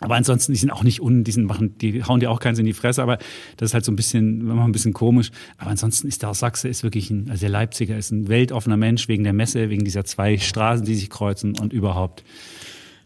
Aber 0.00 0.16
ansonsten, 0.16 0.52
die 0.52 0.58
sind 0.58 0.70
auch 0.70 0.82
nicht 0.82 1.00
un, 1.00 1.24
die, 1.24 1.32
sind, 1.32 1.44
machen, 1.44 1.78
die 1.78 2.02
hauen 2.02 2.20
dir 2.20 2.30
auch 2.30 2.40
keins 2.40 2.58
in 2.58 2.66
die 2.66 2.72
Fresse, 2.72 3.02
aber 3.02 3.18
das 3.56 3.70
ist 3.70 3.74
halt 3.74 3.84
so 3.84 3.92
ein 3.92 3.96
bisschen, 3.96 4.50
ein 4.50 4.72
bisschen 4.72 4.92
komisch. 4.92 5.30
Aber 5.56 5.70
ansonsten 5.70 6.08
ist 6.08 6.22
der 6.22 6.30
aus 6.30 6.40
Sachse 6.40 6.68
ist 6.68 6.82
wirklich 6.82 7.10
ein, 7.10 7.30
also 7.30 7.40
der 7.40 7.50
Leipziger 7.50 7.96
ist 7.96 8.10
ein 8.10 8.28
weltoffener 8.28 8.76
Mensch 8.76 9.08
wegen 9.08 9.24
der 9.24 9.32
Messe, 9.32 9.70
wegen 9.70 9.84
dieser 9.84 10.04
zwei 10.04 10.36
Straßen, 10.36 10.84
die 10.84 10.96
sich 10.96 11.10
kreuzen 11.10 11.56
und 11.58 11.72
überhaupt. 11.72 12.24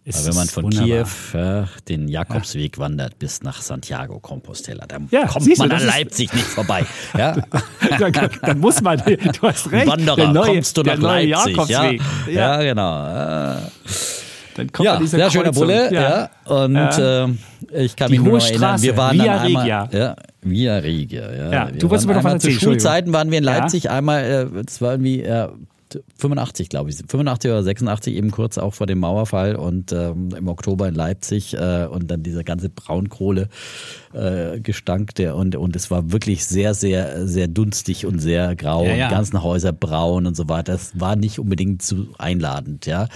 Aber 0.09 0.25
wenn 0.25 0.35
man 0.35 0.49
von 0.49 0.65
wunderbar. 0.65 1.07
Kiew 1.33 1.39
äh, 1.39 1.67
den 1.89 2.09
Jakobsweg 2.09 2.77
ja. 2.77 2.83
wandert 2.83 3.19
bis 3.19 3.43
nach 3.43 3.61
Santiago 3.61 4.19
Compostela, 4.21 4.87
dann 4.87 5.09
ja, 5.11 5.27
kommt 5.27 5.59
man 5.59 5.69
du, 5.69 5.77
an 5.77 5.87
Leipzig 5.87 6.33
nicht 6.33 6.47
vorbei. 6.47 6.87
Ja? 7.19 7.37
dann, 7.99 8.31
dann, 8.43 8.59
muss 8.59 8.81
man, 8.81 8.99
du 8.99 9.43
hast 9.43 9.71
recht. 9.73 9.87
Wanderer, 9.87 10.33
neue, 10.33 10.47
kommst 10.47 10.77
du 10.77 10.83
nach 10.83 10.97
Leipzig. 10.99 11.57
Jakobsweg. 11.57 12.03
Ja? 12.27 12.63
ja, 12.63 12.63
genau. 12.63 13.69
Dann 14.59 14.73
kommt 14.73 14.87
ja, 14.87 15.01
sehr 15.07 15.31
schöner 15.31 15.53
Bulle. 15.53 15.93
Ja. 15.95 16.31
Und 16.45 16.77
äh, 16.77 17.27
ich 17.85 17.95
kann 17.95 18.11
Die 18.11 18.19
mich 18.19 18.29
nur 18.29 18.41
erinnern, 18.41 18.83
wir 18.83 18.97
waren 18.97 19.17
Via 19.17 19.25
dann 19.25 19.47
einmal, 19.47 19.63
Regia. 19.63 19.89
Ja, 19.93 20.17
Via 20.43 20.77
Regia. 20.79 21.33
Ja. 21.33 21.53
ja 21.53 21.71
du 21.71 21.89
wolltest 21.89 22.09
mir 22.09 22.15
doch 22.15 22.25
was 22.25 22.33
erzählen. 22.35 22.55
Zu 22.55 22.61
Schulzeiten 22.61 23.13
waren 23.13 23.31
wir 23.31 23.39
in 23.39 23.45
Leipzig 23.45 23.89
einmal, 23.89 24.25
äh, 24.25 24.65
das 24.65 24.83
war 24.83 24.93
irgendwie, 24.95 25.23
äh, 25.23 25.49
85, 26.19 26.69
glaube 26.69 26.91
ich, 26.91 26.97
85 26.97 27.51
oder 27.51 27.63
86, 27.63 28.15
eben 28.15 28.31
kurz 28.31 28.59
auch 28.59 28.75
vor 28.75 28.87
dem 28.87 28.99
Mauerfall 28.99 29.57
und 29.57 29.93
ähm, 29.93 30.31
im 30.37 30.49
Oktober 30.49 30.89
in 30.89 30.95
Leipzig 30.95 31.55
äh, 31.55 31.87
und 31.87 32.11
dann 32.11 32.23
dieser 32.23 32.45
ganze 32.45 32.69
Braunkohle 32.69 33.49
äh, 34.13 34.61
der 35.17 35.37
und 35.37 35.57
und 35.57 35.77
es 35.77 35.91
war 35.91 36.13
wirklich 36.13 36.45
sehr 36.45 36.75
sehr 36.75 37.27
sehr 37.27 37.49
dunstig 37.49 38.07
und 38.07 38.19
sehr 38.21 38.57
grau 38.57 38.85
ja, 38.85 38.95
ja. 38.95 39.09
die 39.09 39.15
ganzen 39.15 39.43
Häuser 39.43 39.73
braun 39.73 40.27
und 40.27 40.37
so 40.37 40.49
weiter. 40.49 40.73
Das 40.73 40.99
war 40.99 41.17
nicht 41.17 41.39
unbedingt 41.39 41.83
zu 41.83 42.09
einladend, 42.19 42.87
ja. 42.87 43.09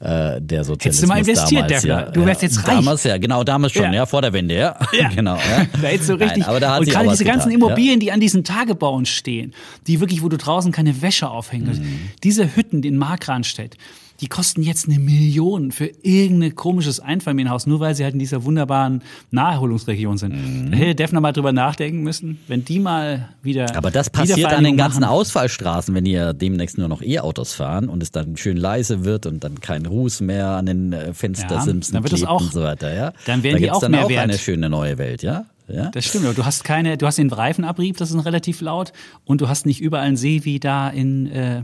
Äh, 0.00 0.40
der 0.40 0.64
Sozialismus 0.64 0.84
Hättest 0.84 1.02
du 1.02 1.06
mal 1.06 1.18
investiert, 1.18 1.70
damals, 1.70 1.84
ja. 1.84 2.10
Du 2.10 2.24
wärst 2.24 2.42
jetzt 2.42 2.58
reich. 2.58 2.76
Damals 2.76 3.04
ja, 3.04 3.18
genau, 3.18 3.44
damals 3.44 3.72
schon, 3.72 3.92
ja, 3.92 4.06
vor 4.06 4.22
der 4.22 4.32
Wende, 4.32 4.54
ja. 4.54 4.78
genau. 5.14 5.36
Ja. 5.36 5.66
Da 5.82 5.88
hättest 5.88 6.08
du 6.08 6.14
richtig. 6.14 6.38
Nein, 6.38 6.48
aber 6.48 6.60
da 6.60 6.74
hat 6.74 6.80
und 6.80 6.88
gerade 6.88 7.08
diese 7.10 7.24
ganzen 7.24 7.50
getan, 7.50 7.62
Immobilien, 7.62 8.00
die 8.00 8.10
an 8.12 8.20
diesen 8.20 8.44
Tagebauen 8.44 9.06
stehen, 9.06 9.52
die 9.86 10.00
wirklich, 10.00 10.22
wo 10.22 10.28
du 10.28 10.36
draußen 10.36 10.72
keine 10.72 11.02
Wäsche 11.02 11.28
aufhängen 11.28 11.66
mhm. 11.66 11.98
Diese 12.22 12.56
Hütten, 12.56 12.82
die 12.82 12.88
in 12.88 12.98
Markranstädt, 12.98 13.76
die 14.20 14.28
kosten 14.28 14.62
jetzt 14.62 14.88
eine 14.88 14.98
Million 14.98 15.72
für 15.72 15.90
irgendein 16.02 16.54
komisches 16.54 17.00
Einfamilienhaus, 17.00 17.66
nur 17.66 17.80
weil 17.80 17.94
sie 17.94 18.04
halt 18.04 18.14
in 18.14 18.18
dieser 18.18 18.44
wunderbaren 18.44 19.02
Naherholungsregion 19.30 20.16
sind. 20.18 20.34
Mhm. 20.34 20.70
Da 20.70 20.76
hätte 20.78 20.94
Defner 20.94 21.20
mal 21.20 21.32
drüber 21.32 21.52
nachdenken 21.52 22.02
müssen, 22.02 22.38
wenn 22.48 22.64
die 22.64 22.78
mal 22.78 23.28
wieder. 23.42 23.76
Aber 23.76 23.90
das 23.90 24.10
passiert 24.10 24.52
an 24.52 24.64
den 24.64 24.76
ganzen 24.76 25.00
machen. 25.00 25.12
Ausfallstraßen, 25.12 25.94
wenn 25.94 26.06
ihr 26.06 26.32
demnächst 26.32 26.78
nur 26.78 26.88
noch 26.88 27.02
E-Autos 27.02 27.52
fahren 27.52 27.88
und 27.88 28.02
es 28.02 28.10
dann 28.10 28.36
schön 28.36 28.56
leise 28.56 29.04
wird 29.04 29.26
und 29.26 29.44
dann 29.44 29.60
kein 29.60 29.86
Ruß 29.86 30.20
mehr 30.22 30.48
an 30.48 30.66
den 30.66 30.92
äh, 30.92 31.12
Fenstersimsen 31.12 31.94
ja, 31.94 32.00
dann 32.00 32.04
wird 32.04 32.12
das 32.12 32.24
auch, 32.24 32.40
und 32.40 32.52
so 32.52 32.62
weiter. 32.62 32.94
Ja? 32.94 33.12
Dann 33.26 33.42
werden 33.42 33.56
da 33.56 33.58
die 33.58 33.70
auch 33.70 33.80
dann 33.80 33.90
mehr 33.90 34.06
auch 34.06 34.08
wert. 34.08 34.22
eine 34.22 34.38
schöne 34.38 34.70
neue 34.70 34.98
Welt, 34.98 35.22
ja? 35.22 35.44
Ja? 35.68 35.90
Das 35.90 36.04
stimmt, 36.04 36.26
aber 36.26 36.34
du 36.34 36.44
hast 36.44 36.62
keine, 36.62 36.96
du 36.96 37.06
hast 37.06 37.18
den 37.18 37.30
Reifenabrieb, 37.30 37.96
das 37.96 38.12
ist 38.12 38.24
relativ 38.24 38.60
laut, 38.60 38.92
und 39.24 39.40
du 39.40 39.48
hast 39.48 39.66
nicht 39.66 39.80
überall 39.80 40.06
einen 40.06 40.16
See 40.16 40.44
wie 40.44 40.60
da 40.60 40.88
in 40.88 41.26
äh, 41.26 41.62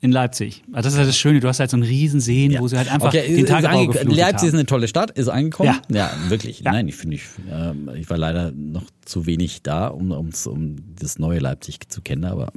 in 0.00 0.12
Leipzig. 0.12 0.62
Also 0.72 0.86
das 0.86 0.92
ist 0.92 0.98
halt 0.98 1.08
das 1.08 1.18
Schöne, 1.18 1.40
du 1.40 1.48
hast 1.48 1.58
halt 1.58 1.70
so 1.70 1.76
einen 1.76 1.84
riesen 1.84 2.20
Seen, 2.20 2.50
ja. 2.50 2.60
wo 2.60 2.68
sie 2.68 2.76
halt 2.76 2.92
einfach 2.92 3.08
okay, 3.08 3.34
den 3.34 3.46
Tagebau 3.46 3.92
Leipzig 4.04 4.48
ist 4.48 4.54
eine 4.54 4.66
tolle 4.66 4.88
Stadt, 4.88 5.10
ist 5.12 5.28
angekommen. 5.28 5.74
Ja, 5.88 5.96
ja 5.96 6.30
wirklich. 6.30 6.60
Ja. 6.60 6.72
Nein, 6.72 6.88
ich 6.88 6.96
finde, 6.96 7.16
ich, 7.16 7.22
äh, 7.50 7.98
ich 7.98 8.10
war 8.10 8.18
leider 8.18 8.52
noch 8.52 8.84
zu 9.04 9.26
wenig 9.26 9.62
da, 9.62 9.88
um, 9.88 10.10
um, 10.12 10.76
das 11.00 11.18
neue 11.18 11.38
Leipzig 11.38 11.88
zu 11.88 12.02
kennen, 12.02 12.24
aber 12.24 12.52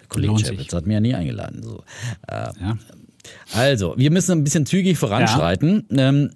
der 0.00 0.06
Kollege 0.08 0.34
Chapitz 0.42 0.72
hat 0.72 0.86
mir 0.86 0.94
ja 0.94 1.00
nie 1.00 1.14
eingeladen. 1.14 1.62
So. 1.62 1.82
Äh. 2.28 2.52
Also, 3.52 3.94
wir 3.96 4.10
müssen 4.10 4.32
ein 4.32 4.44
bisschen 4.44 4.66
zügig 4.66 4.98
voranschreiten. 4.98 5.86
Ähm, 5.90 6.30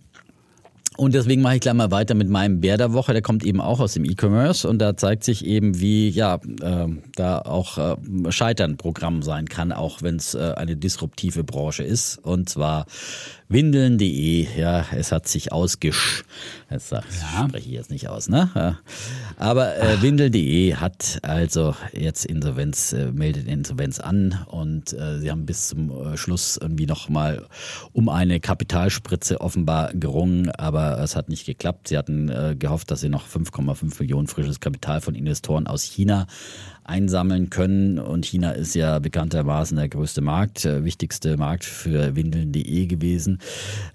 und 0.97 1.14
deswegen 1.14 1.43
mache 1.43 1.57
ich 1.57 1.61
gleich 1.61 1.74
mal 1.74 1.91
weiter 1.93 2.14
mit 2.14 2.28
meinem 2.28 2.61
Bär 2.61 2.76
der 2.76 2.93
Woche. 2.93 3.12
Der 3.12 3.22
kommt 3.22 3.45
eben 3.45 3.61
auch 3.61 3.78
aus 3.78 3.95
dem 3.95 4.05
E-Commerce 4.05 4.68
und 4.68 4.80
da 4.80 4.97
zeigt 4.97 5.22
sich 5.22 5.45
eben, 5.45 5.78
wie 5.80 6.09
ja 6.09 6.41
äh, 6.61 6.86
da 7.14 7.39
auch 7.39 7.78
äh, 7.78 7.97
Scheitern 8.32 8.76
Programm 8.76 9.22
sein 9.22 9.49
kann, 9.49 9.70
auch 9.70 10.03
wenn 10.03 10.16
es 10.16 10.34
äh, 10.34 10.55
eine 10.57 10.76
disruptive 10.76 11.45
Branche 11.45 11.84
ist. 11.84 12.18
Und 12.18 12.49
zwar 12.49 12.86
Windeln.de, 13.51 14.46
ja, 14.59 14.84
es 14.94 15.11
hat 15.11 15.26
sich 15.26 15.53
ausgesch. 15.53 16.24
Jetzt 16.70 16.90
sag, 16.90 17.05
ja. 17.05 17.49
spreche 17.49 17.68
ich 17.68 17.74
jetzt 17.74 17.90
nicht 17.90 18.09
aus, 18.09 18.28
ne? 18.28 18.76
Aber 19.38 19.74
äh, 19.78 20.03
Windeln.de 20.03 20.74
hat 20.74 21.18
also 21.22 21.74
jetzt 21.92 22.26
Insolvenz, 22.26 22.92
äh, 22.92 23.11
meldet 23.11 23.46
Insolvenz 23.46 24.01
an 24.01 24.44
und 24.49 24.92
äh, 24.92 25.18
sie 25.18 25.30
haben 25.30 25.46
bis 25.46 25.68
zum 25.68 25.90
äh, 25.90 26.18
Schluss 26.18 26.59
irgendwie 26.61 26.84
noch 26.84 27.09
mal 27.09 27.46
um 27.92 28.11
eine 28.11 28.38
Kapitalspritze 28.38 29.40
offenbar 29.40 29.94
gerungen, 29.94 30.51
aber 30.51 30.99
es 31.01 31.16
hat 31.16 31.30
nicht 31.30 31.46
geklappt. 31.46 31.88
Sie 31.88 31.96
hatten 31.96 32.28
äh, 32.28 32.55
gehofft, 32.59 32.90
dass 32.90 33.01
sie 33.01 33.09
noch 33.09 33.26
5,5 33.26 33.99
Millionen 33.99 34.26
frisches 34.26 34.61
Kapital 34.61 35.01
von 35.01 35.14
Investoren 35.14 35.66
aus 35.66 35.82
China 35.82 36.26
einsammeln 36.89 37.51
können. 37.51 37.99
Und 37.99 38.24
China 38.24 38.53
ist 38.53 38.74
ja 38.74 38.99
bekanntermaßen 38.99 39.76
der 39.76 39.89
größte 39.89 40.20
Markt, 40.20 40.64
äh, 40.64 40.84
wichtigste 40.84 41.36
Markt 41.36 41.64
für 41.64 42.16
Windeln.de 42.16 42.86
gewesen. 42.86 43.39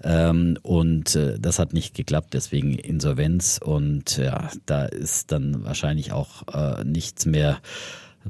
Ähm, 0.02 0.58
und 0.62 1.16
äh, 1.16 1.38
das 1.38 1.58
hat 1.58 1.72
nicht 1.72 1.94
geklappt, 1.94 2.34
deswegen 2.34 2.74
Insolvenz. 2.74 3.60
Und 3.62 4.16
ja, 4.18 4.48
da 4.66 4.84
ist 4.86 5.32
dann 5.32 5.64
wahrscheinlich 5.64 6.12
auch 6.12 6.42
äh, 6.52 6.84
nichts 6.84 7.26
mehr 7.26 7.60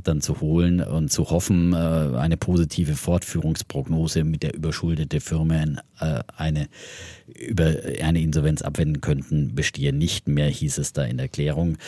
dann 0.03 0.21
zu 0.21 0.41
holen 0.41 0.81
und 0.81 1.13
zu 1.13 1.31
hoffen, 1.31 1.73
äh, 1.73 1.77
eine 1.77 2.37
positive 2.37 2.97
Fortführungsprognose 2.97 4.25
mit 4.25 4.43
der 4.43 4.55
überschuldete 4.55 5.21
Firmen 5.21 5.81
äh, 6.01 6.21
eine 6.37 6.69
über 7.27 7.75
eine 8.03 8.21
Insolvenz 8.21 8.63
abwenden 8.63 9.01
könnten, 9.01 9.55
bestehe 9.55 9.93
nicht 9.93 10.29
mehr, 10.29 10.49
hieß 10.49 10.79
es 10.79 10.93
da 10.93 11.05
in 11.05 11.17
der 11.17 11.27
Erklärung. 11.27 11.79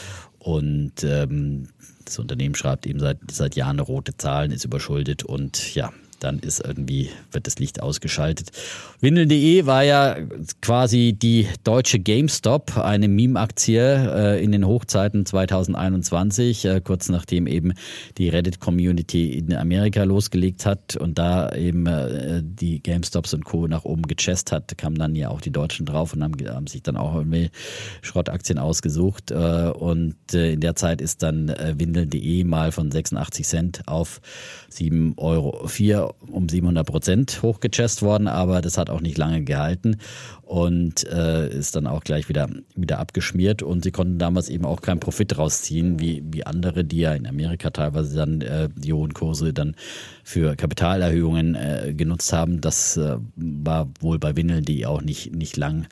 Und 0.47 1.03
ähm, 1.03 1.67
das 2.05 2.21
Unternehmen 2.21 2.55
schreibt 2.55 2.87
eben 2.87 3.01
seit, 3.01 3.19
seit 3.33 3.57
Jahren 3.57 3.81
rote 3.81 4.17
Zahlen, 4.17 4.53
ist 4.53 4.65
überschuldet. 4.65 5.25
Und 5.25 5.75
ja, 5.75 5.93
dann 6.21 6.39
ist 6.39 6.65
irgendwie, 6.65 7.11
wird 7.33 7.47
das 7.47 7.59
Licht 7.59 7.83
ausgeschaltet. 7.83 8.51
Windel.de 9.01 9.67
war 9.67 9.85
ja 9.85 10.17
quasi 10.63 11.13
die 11.13 11.47
deutsche 11.65 11.99
GameStop, 11.99 12.79
eine 12.79 13.09
Meme-Aktie 13.09 13.83
äh, 13.83 14.45
in 14.45 14.53
den 14.53 14.67
Hochzeiten 14.67 15.27
2021, 15.27 16.65
äh, 16.65 16.81
kurz 16.83 17.09
nachdem 17.09 17.47
eben 17.47 17.75
die 18.19 18.29
Reddit-Community 18.29 19.39
in 19.39 19.55
Amerika 19.55 20.05
losgelegt 20.05 20.67
hat 20.67 20.97
und 20.97 21.19
da 21.19 21.53
eben 21.53 21.87
äh, 21.87 22.43
die 22.43 22.83
GameStops 22.83 23.35
und 23.35 23.45
Co. 23.45 23.67
nach 23.67 23.85
oben 23.85 24.03
gechest 24.03 24.53
hat, 24.53 24.77
kamen 24.79 24.97
dann 24.97 25.15
ja 25.15 25.29
auch 25.29 25.41
die 25.41 25.51
Deutschen 25.53 25.87
drauf 25.87 26.13
und 26.13 26.23
haben, 26.23 26.35
haben 26.49 26.67
sich 26.67 26.83
dann 26.83 26.97
auch 26.97 27.15
irgendwie 27.15 27.51
Schrottaktien 28.03 28.59
ausgesucht. 28.59 29.31
Äh, 29.31 29.71
und 29.71 30.17
äh, 30.33 30.53
in 30.53 30.61
der 30.61 30.77
Zeit 30.77 31.01
ist 31.01 31.23
dann 31.23 31.49
äh, 31.49 31.75
Windel.de 31.77 32.45
mal 32.45 32.73
von 32.73 32.91
86 32.91 33.47
Cent 33.47 33.83
auf 33.87 34.21
7 34.69 35.15
Euro, 35.17 35.67
4 35.67 36.06
um 36.31 36.49
700 36.49 36.87
Prozent 36.87 37.43
hochgechest 37.43 38.03
worden, 38.03 38.29
aber 38.29 38.61
das 38.61 38.79
hat 38.79 38.91
auch 38.91 39.01
nicht 39.01 39.19
lange 39.19 39.43
gehalten 39.43 39.99
und 40.43 41.07
äh, 41.09 41.49
ist 41.49 41.75
dann 41.75 41.87
auch 41.87 42.05
gleich 42.05 42.29
wieder, 42.29 42.49
wieder 42.75 42.99
abgeschmiert. 42.99 43.63
Und 43.63 43.85
sie 43.85 43.91
konnten 43.91 44.19
damals 44.19 44.49
eben 44.49 44.65
auch 44.65 44.81
keinen 44.81 45.01
Profit 45.01 45.39
rausziehen, 45.39 45.99
wie, 45.99 46.23
wie 46.31 46.47
andere, 46.47 46.85
die 46.85 46.99
ja 46.99 47.15
in 47.15 47.27
Amerika 47.27 47.71
teilweise 47.71 48.17
dann 48.17 48.41
äh, 48.43 48.69
die 48.75 48.93
hohen 48.93 49.13
Kurse 49.13 49.53
dann 49.53 49.75
für 50.23 50.55
Kapitalerhöhungen 50.55 51.55
äh, 51.55 51.95
genutzt 51.97 52.33
haben. 52.33 52.61
Das 52.61 52.97
äh, 52.97 53.17
war 53.37 53.89
wohl 54.01 54.19
bei 54.19 54.37
Windeln.de 54.37 54.87
auch 54.87 55.03
nicht, 55.03 55.35
nicht 55.35 55.57
lang 55.57 55.87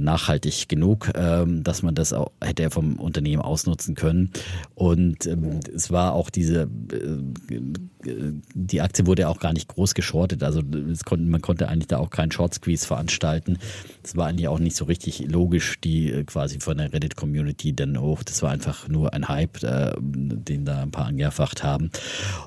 nachhaltig 0.00 0.68
genug, 0.68 1.10
ähm, 1.14 1.62
dass 1.62 1.82
man 1.82 1.94
das 1.94 2.12
auch 2.12 2.32
hätte 2.42 2.70
vom 2.70 2.96
Unternehmen 2.96 3.42
ausnutzen 3.42 3.94
können. 3.94 4.30
Und 4.74 5.26
ähm, 5.26 5.60
es 5.74 5.90
war 5.90 6.14
auch 6.14 6.30
diese, 6.30 6.62
äh, 6.62 8.18
die 8.54 8.80
Aktie 8.80 9.06
wurde 9.06 9.28
auch 9.28 9.40
gar 9.40 9.52
nicht 9.52 9.68
groß 9.68 9.94
geschortet. 9.94 10.42
Also 10.42 10.62
konnte, 11.04 11.26
man 11.26 11.42
konnte 11.42 11.68
eigentlich 11.68 11.88
da 11.88 11.98
auch 11.98 12.10
keinen 12.10 12.32
Short 12.32 12.54
Squeeze 12.54 12.86
veranstalten. 12.86 13.58
Es 14.02 14.16
war 14.16 14.26
eigentlich 14.26 14.48
auch 14.48 14.58
nicht 14.58 14.76
so 14.76 14.86
richtig 14.86 15.26
logisch, 15.28 15.78
die 15.82 16.10
äh, 16.10 16.24
quasi 16.24 16.60
von 16.60 16.78
der 16.78 16.92
Reddit-Community 16.92 17.74
dann 17.74 18.00
hoch. 18.00 18.22
Das 18.22 18.42
war 18.42 18.50
einfach 18.50 18.88
nur 18.88 19.12
ein 19.12 19.28
Hype, 19.28 19.58
den 19.60 20.64
da 20.64 20.82
ein 20.82 20.90
paar 20.90 21.06
angefacht 21.06 21.62
haben. 21.62 21.90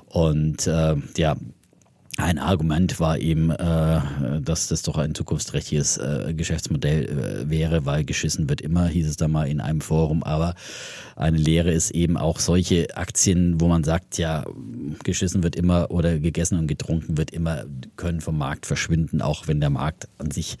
Und 0.06 0.66
äh, 0.66 0.96
ja, 1.16 1.36
ein 2.18 2.38
Argument 2.38 2.98
war 2.98 3.18
eben, 3.18 3.50
äh, 3.50 4.00
dass 4.40 4.66
das 4.66 4.82
doch 4.82 4.98
ein 4.98 5.14
zukunftsträchtiges 5.14 5.98
äh, 5.98 6.34
Geschäftsmodell 6.34 7.04
äh, 7.04 7.50
wäre, 7.50 7.86
weil 7.86 8.04
geschissen 8.04 8.48
wird 8.48 8.60
immer, 8.60 8.88
hieß 8.88 9.08
es 9.08 9.16
da 9.16 9.28
mal 9.28 9.48
in 9.48 9.60
einem 9.60 9.80
Forum. 9.80 10.24
Aber 10.24 10.54
eine 11.18 11.36
Lehre 11.36 11.72
ist 11.72 11.90
eben 11.90 12.16
auch 12.16 12.38
solche 12.38 12.96
Aktien, 12.96 13.60
wo 13.60 13.66
man 13.66 13.82
sagt, 13.82 14.18
ja, 14.18 14.44
geschissen 15.02 15.42
wird 15.42 15.56
immer 15.56 15.90
oder 15.90 16.20
gegessen 16.20 16.58
und 16.58 16.68
getrunken 16.68 17.18
wird 17.18 17.32
immer, 17.32 17.64
können 17.96 18.20
vom 18.20 18.38
Markt 18.38 18.66
verschwinden, 18.66 19.20
auch 19.20 19.48
wenn 19.48 19.58
der 19.58 19.70
Markt 19.70 20.08
an 20.18 20.30
sich 20.30 20.58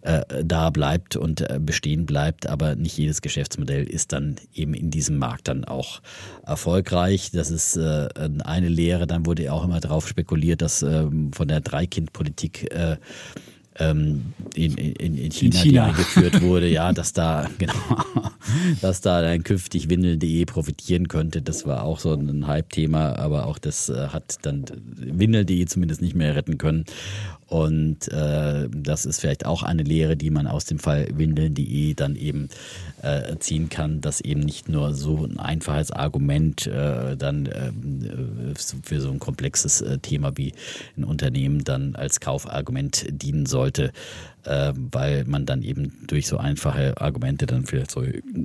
äh, 0.00 0.22
da 0.42 0.70
bleibt 0.70 1.16
und 1.16 1.42
äh, 1.42 1.60
bestehen 1.60 2.06
bleibt. 2.06 2.46
Aber 2.46 2.74
nicht 2.74 2.96
jedes 2.96 3.20
Geschäftsmodell 3.20 3.84
ist 3.84 4.12
dann 4.12 4.36
eben 4.54 4.72
in 4.72 4.90
diesem 4.90 5.18
Markt 5.18 5.48
dann 5.48 5.66
auch 5.66 6.00
erfolgreich. 6.46 7.30
Das 7.32 7.50
ist 7.50 7.76
äh, 7.76 8.08
eine 8.44 8.68
Lehre. 8.68 9.06
Dann 9.06 9.26
wurde 9.26 9.52
auch 9.52 9.64
immer 9.64 9.80
darauf 9.80 10.08
spekuliert, 10.08 10.62
dass 10.62 10.82
ähm, 10.82 11.32
von 11.34 11.48
der 11.48 11.60
Dreikindpolitik 11.60 12.72
äh, 12.74 12.96
ähm, 13.78 14.32
in, 14.54 14.76
in, 14.76 15.16
in, 15.16 15.30
China, 15.30 15.56
in 15.56 15.62
China. 15.62 15.62
die 15.62 15.80
eingeführt 15.80 16.40
wurde, 16.42 16.68
ja, 16.68 16.92
dass 16.92 17.12
da, 17.12 17.48
genau, 17.58 17.74
dass 18.80 19.00
da 19.00 19.22
dann 19.22 19.44
künftig 19.44 19.88
Windel.de 19.88 20.44
profitieren 20.44 21.08
könnte. 21.08 21.42
Das 21.42 21.66
war 21.66 21.84
auch 21.84 22.00
so 22.00 22.12
ein 22.12 22.46
Hype-Thema, 22.46 23.18
aber 23.18 23.46
auch 23.46 23.58
das 23.58 23.88
äh, 23.88 24.08
hat 24.08 24.36
dann 24.42 24.64
Windel.de 24.96 25.64
zumindest 25.66 26.02
nicht 26.02 26.14
mehr 26.14 26.34
retten 26.34 26.58
können. 26.58 26.84
Und 27.48 28.08
äh, 28.08 28.68
das 28.70 29.06
ist 29.06 29.20
vielleicht 29.20 29.46
auch 29.46 29.62
eine 29.62 29.82
Lehre, 29.82 30.16
die 30.16 30.30
man 30.30 30.46
aus 30.46 30.66
dem 30.66 30.78
Fall 30.78 31.08
Windeln.de 31.14 31.94
dann 31.94 32.14
eben 32.14 32.50
äh, 33.02 33.36
ziehen 33.38 33.70
kann, 33.70 34.02
dass 34.02 34.20
eben 34.20 34.40
nicht 34.40 34.68
nur 34.68 34.94
so 34.94 35.24
ein 35.24 35.38
einfaches 35.38 35.90
Argument 35.90 36.66
äh, 36.66 37.16
dann 37.16 37.48
ähm, 37.52 38.54
für 38.56 39.00
so 39.00 39.10
ein 39.10 39.18
komplexes 39.18 39.80
äh, 39.80 39.98
Thema 39.98 40.36
wie 40.36 40.52
ein 40.98 41.04
Unternehmen 41.04 41.64
dann 41.64 41.96
als 41.96 42.20
Kaufargument 42.20 43.06
dienen 43.10 43.46
sollte, 43.46 43.92
äh, 44.48 44.72
weil 44.76 45.24
man 45.24 45.46
dann 45.46 45.62
eben 45.62 45.92
durch 46.06 46.26
so 46.26 46.38
einfache 46.38 47.00
Argumente 47.00 47.46
dann 47.46 47.66
vielleicht 47.66 47.90
so 47.90 48.02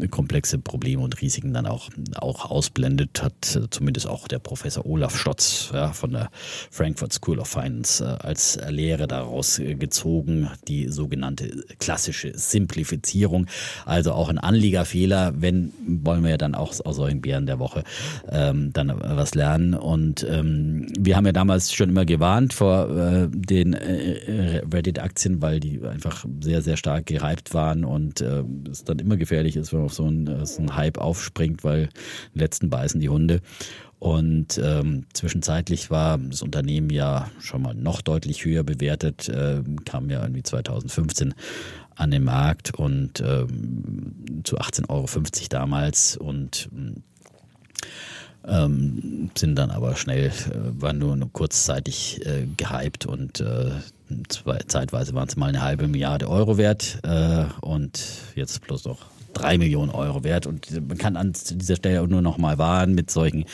komplexe 0.09 0.57
Probleme 0.57 1.01
und 1.01 1.21
Risiken 1.21 1.53
dann 1.53 1.65
auch, 1.65 1.89
auch 2.15 2.49
ausblendet, 2.49 3.23
hat 3.23 3.59
zumindest 3.69 4.07
auch 4.07 4.27
der 4.27 4.39
Professor 4.39 4.85
Olaf 4.85 5.17
Stotz 5.17 5.71
ja, 5.73 5.93
von 5.93 6.11
der 6.11 6.29
Frankfurt 6.71 7.13
School 7.13 7.39
of 7.39 7.47
Finance 7.47 8.03
äh, 8.03 8.25
als 8.25 8.59
Lehre 8.69 9.07
daraus 9.07 9.61
gezogen, 9.63 10.49
die 10.67 10.89
sogenannte 10.89 11.63
klassische 11.79 12.31
Simplifizierung, 12.35 13.47
also 13.85 14.11
auch 14.13 14.29
ein 14.29 14.37
Anliegerfehler, 14.37 15.33
wenn, 15.37 15.73
wollen 15.85 16.23
wir 16.23 16.31
ja 16.31 16.37
dann 16.37 16.55
auch 16.55 16.73
aus 16.83 16.95
solchen 16.95 17.21
Bären 17.21 17.45
der 17.45 17.59
Woche 17.59 17.83
ähm, 18.29 18.71
dann 18.73 18.93
was 18.99 19.35
lernen. 19.35 19.73
Und 19.73 20.25
ähm, 20.29 20.87
wir 20.99 21.15
haben 21.15 21.25
ja 21.25 21.31
damals 21.31 21.73
schon 21.73 21.89
immer 21.89 22.05
gewarnt 22.05 22.53
vor 22.53 22.89
äh, 22.89 23.27
den 23.29 23.73
äh, 23.73 24.63
Reddit-Aktien, 24.71 25.41
weil 25.41 25.59
die 25.59 25.79
einfach 25.93 26.25
sehr, 26.41 26.61
sehr 26.61 26.77
stark 26.77 27.05
gehypt 27.05 27.53
waren 27.53 27.85
und 27.85 28.21
äh, 28.21 28.43
es 28.69 28.83
dann 28.83 28.99
immer 28.99 29.15
gefährlich 29.15 29.55
ist, 29.55 29.71
wenn 29.71 29.79
man 29.79 29.85
auf 29.85 29.93
so 29.93 30.05
einen, 30.05 30.27
äh, 30.27 30.45
so 30.45 30.59
einen 30.59 30.75
Hype 30.75 30.97
aufspringt, 30.97 31.63
weil 31.63 31.89
letzten 32.33 32.69
beißen 32.69 32.99
die 32.99 33.09
Hunde. 33.09 33.41
Und 33.99 34.59
ähm, 34.61 35.05
zwischenzeitlich 35.13 35.89
war 35.89 36.17
das 36.17 36.41
Unternehmen 36.41 36.89
ja 36.89 37.31
schon 37.39 37.61
mal 37.61 37.73
noch 37.73 38.01
deutlich 38.01 38.43
höher 38.43 38.63
bewertet, 38.63 39.29
äh, 39.29 39.63
kam 39.85 40.09
ja 40.09 40.21
irgendwie 40.21 40.43
2015 40.43 41.33
an 41.95 42.11
den 42.11 42.25
Markt 42.25 42.73
und 42.73 43.21
ähm, 43.21 44.41
zu 44.43 44.57
18,50 44.57 44.89
Euro 44.89 45.07
damals 45.49 46.17
und 46.17 46.69
ähm, 48.45 49.29
sind 49.37 49.55
dann 49.55 49.71
aber 49.71 49.95
schnell, 49.95 50.27
äh, 50.27 50.31
waren 50.81 50.97
nur, 50.97 51.15
nur 51.15 51.31
kurzzeitig 51.31 52.25
äh, 52.25 52.47
gehypt 52.57 53.05
und 53.05 53.39
äh, 53.39 53.71
zwei, 54.29 54.59
zeitweise 54.67 55.13
waren 55.13 55.27
es 55.27 55.35
mal 55.35 55.49
eine 55.49 55.61
halbe 55.61 55.87
Milliarde 55.87 56.29
Euro 56.29 56.57
wert 56.57 56.99
äh, 57.03 57.45
und 57.61 58.03
jetzt 58.35 58.61
plus 58.61 58.85
noch 58.85 59.13
drei 59.33 59.57
Millionen 59.57 59.91
Euro 59.91 60.23
wert. 60.23 60.47
Und 60.47 60.69
man 60.87 60.97
kann 60.97 61.17
an 61.17 61.33
dieser 61.33 61.75
Stelle 61.75 62.07
nur 62.07 62.21
noch 62.21 62.37
mal 62.37 62.57
warnen, 62.57 62.95
mit 62.95 63.11
solchen 63.11 63.45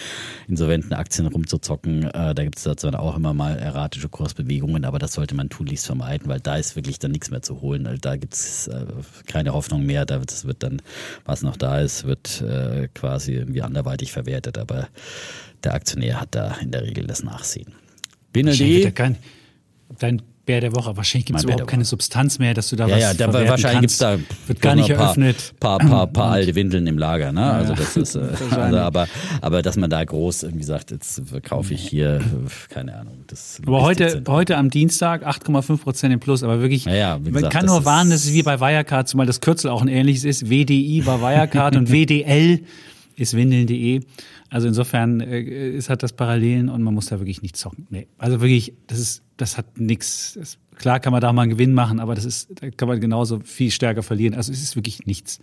insolventen 0.47 0.93
Aktien 0.93 1.27
rumzuzocken. 1.27 2.03
Äh, 2.03 2.35
da 2.35 2.43
gibt 2.43 2.57
es 2.57 2.63
dazu 2.63 2.89
auch 2.89 3.15
immer 3.15 3.33
mal 3.33 3.57
erratische 3.57 4.09
Kursbewegungen, 4.09 4.85
aber 4.85 4.99
das 4.99 5.13
sollte 5.13 5.35
man 5.35 5.49
tunlichst 5.49 5.85
vermeiden, 5.85 6.27
weil 6.27 6.39
da 6.39 6.57
ist 6.57 6.75
wirklich 6.75 6.99
dann 6.99 7.11
nichts 7.11 7.31
mehr 7.31 7.41
zu 7.41 7.61
holen. 7.61 7.87
Also 7.87 7.99
da 7.99 8.15
gibt 8.15 8.33
es 8.33 8.67
äh, 8.67 8.85
keine 9.25 9.53
Hoffnung 9.53 9.85
mehr. 9.85 10.05
Das 10.05 10.45
wird 10.45 10.63
dann, 10.63 10.81
was 11.25 11.41
noch 11.41 11.57
da 11.57 11.79
ist, 11.79 12.05
wird 12.05 12.41
äh, 12.41 12.89
quasi 12.93 13.33
irgendwie 13.33 13.61
anderweitig 13.61 14.11
verwertet. 14.11 14.57
Aber 14.57 14.87
der 15.63 15.73
Aktionär 15.73 16.21
hat 16.21 16.35
da 16.35 16.55
in 16.61 16.71
der 16.71 16.83
Regel 16.83 17.07
das 17.07 17.23
Nachsehen. 17.23 17.73
BNLD. 18.33 18.93
Dein 19.97 20.21
Bär 20.49 20.61
der 20.61 20.75
Woche. 20.75 20.97
Wahrscheinlich 20.97 21.27
gibt 21.27 21.37
es 21.37 21.45
überhaupt 21.45 21.67
keine 21.67 21.85
Substanz 21.85 22.39
mehr, 22.39 22.55
dass 22.55 22.69
du 22.69 22.75
da 22.75 22.87
ja, 22.87 22.95
was 22.95 23.01
Ja, 23.01 23.13
da, 23.13 23.31
wahrscheinlich 23.31 23.81
gibt 23.81 23.91
es 23.91 23.99
da 23.99 24.17
wird 24.47 24.59
gar 24.59 24.73
nicht 24.73 24.89
eröffnet. 24.89 25.53
Paar, 25.59 25.77
paar, 25.77 25.89
paar, 25.89 26.07
paar 26.07 26.31
alte 26.31 26.55
Windeln 26.55 26.87
im 26.87 26.97
Lager. 26.97 27.31
Ne? 27.31 27.43
Also 27.43 27.75
das 27.75 27.95
ist, 27.95 28.15
äh, 28.15 28.21
also, 28.49 28.77
aber, 28.79 29.07
aber 29.41 29.61
dass 29.61 29.77
man 29.77 29.91
da 29.91 30.03
groß 30.03 30.41
irgendwie 30.41 30.63
sagt, 30.63 30.89
jetzt 30.89 31.21
verkaufe 31.23 31.75
ich 31.75 31.87
hier, 31.87 32.19
keine 32.69 32.95
Ahnung. 32.97 33.25
Das 33.27 33.61
aber 33.63 33.83
heute, 33.83 34.23
heute 34.27 34.57
am 34.57 34.71
Dienstag 34.71 35.23
8,5 35.23 35.77
Prozent 35.77 36.15
im 36.15 36.19
Plus, 36.19 36.41
aber 36.41 36.61
wirklich, 36.61 36.85
ja, 36.85 37.19
man 37.19 37.31
gesagt, 37.31 37.53
kann 37.53 37.67
nur 37.67 37.85
warnen, 37.85 38.09
dass 38.09 38.25
es 38.25 38.33
wie 38.33 38.41
bei 38.41 38.59
Wirecard, 38.59 39.07
zumal 39.07 39.27
das 39.27 39.41
Kürzel 39.41 39.69
auch 39.69 39.83
ein 39.83 39.87
ähnliches 39.87 40.23
ist. 40.23 40.49
WDI 40.49 41.05
war 41.05 41.21
Wirecard 41.21 41.75
und 41.75 41.89
WDL 41.91 42.61
ist 43.17 43.35
windeln.de. 43.35 44.01
Also 44.49 44.67
insofern 44.67 45.21
äh, 45.21 45.41
ist 45.41 45.91
hat 45.91 46.01
das 46.01 46.13
Parallelen 46.13 46.69
und 46.69 46.81
man 46.81 46.95
muss 46.95 47.05
da 47.05 47.19
wirklich 47.19 47.43
nicht 47.43 47.55
zocken. 47.55 47.85
Nee. 47.91 48.07
Also 48.17 48.41
wirklich, 48.41 48.73
das 48.87 48.97
ist, 48.97 49.21
das 49.39 49.57
hat 49.57 49.79
nichts. 49.79 50.57
Klar 50.75 50.99
kann 50.99 51.11
man 51.13 51.21
da 51.21 51.31
mal 51.31 51.43
einen 51.43 51.51
Gewinn 51.51 51.73
machen, 51.73 51.99
aber 51.99 52.13
das 52.13 52.25
ist, 52.25 52.49
da 52.61 52.69
kann 52.69 52.87
man 52.87 52.99
genauso 52.99 53.39
viel 53.39 53.71
stärker 53.71 54.03
verlieren. 54.03 54.35
Also 54.35 54.51
es 54.51 54.61
ist 54.61 54.75
wirklich 54.75 55.05
nichts. 55.05 55.39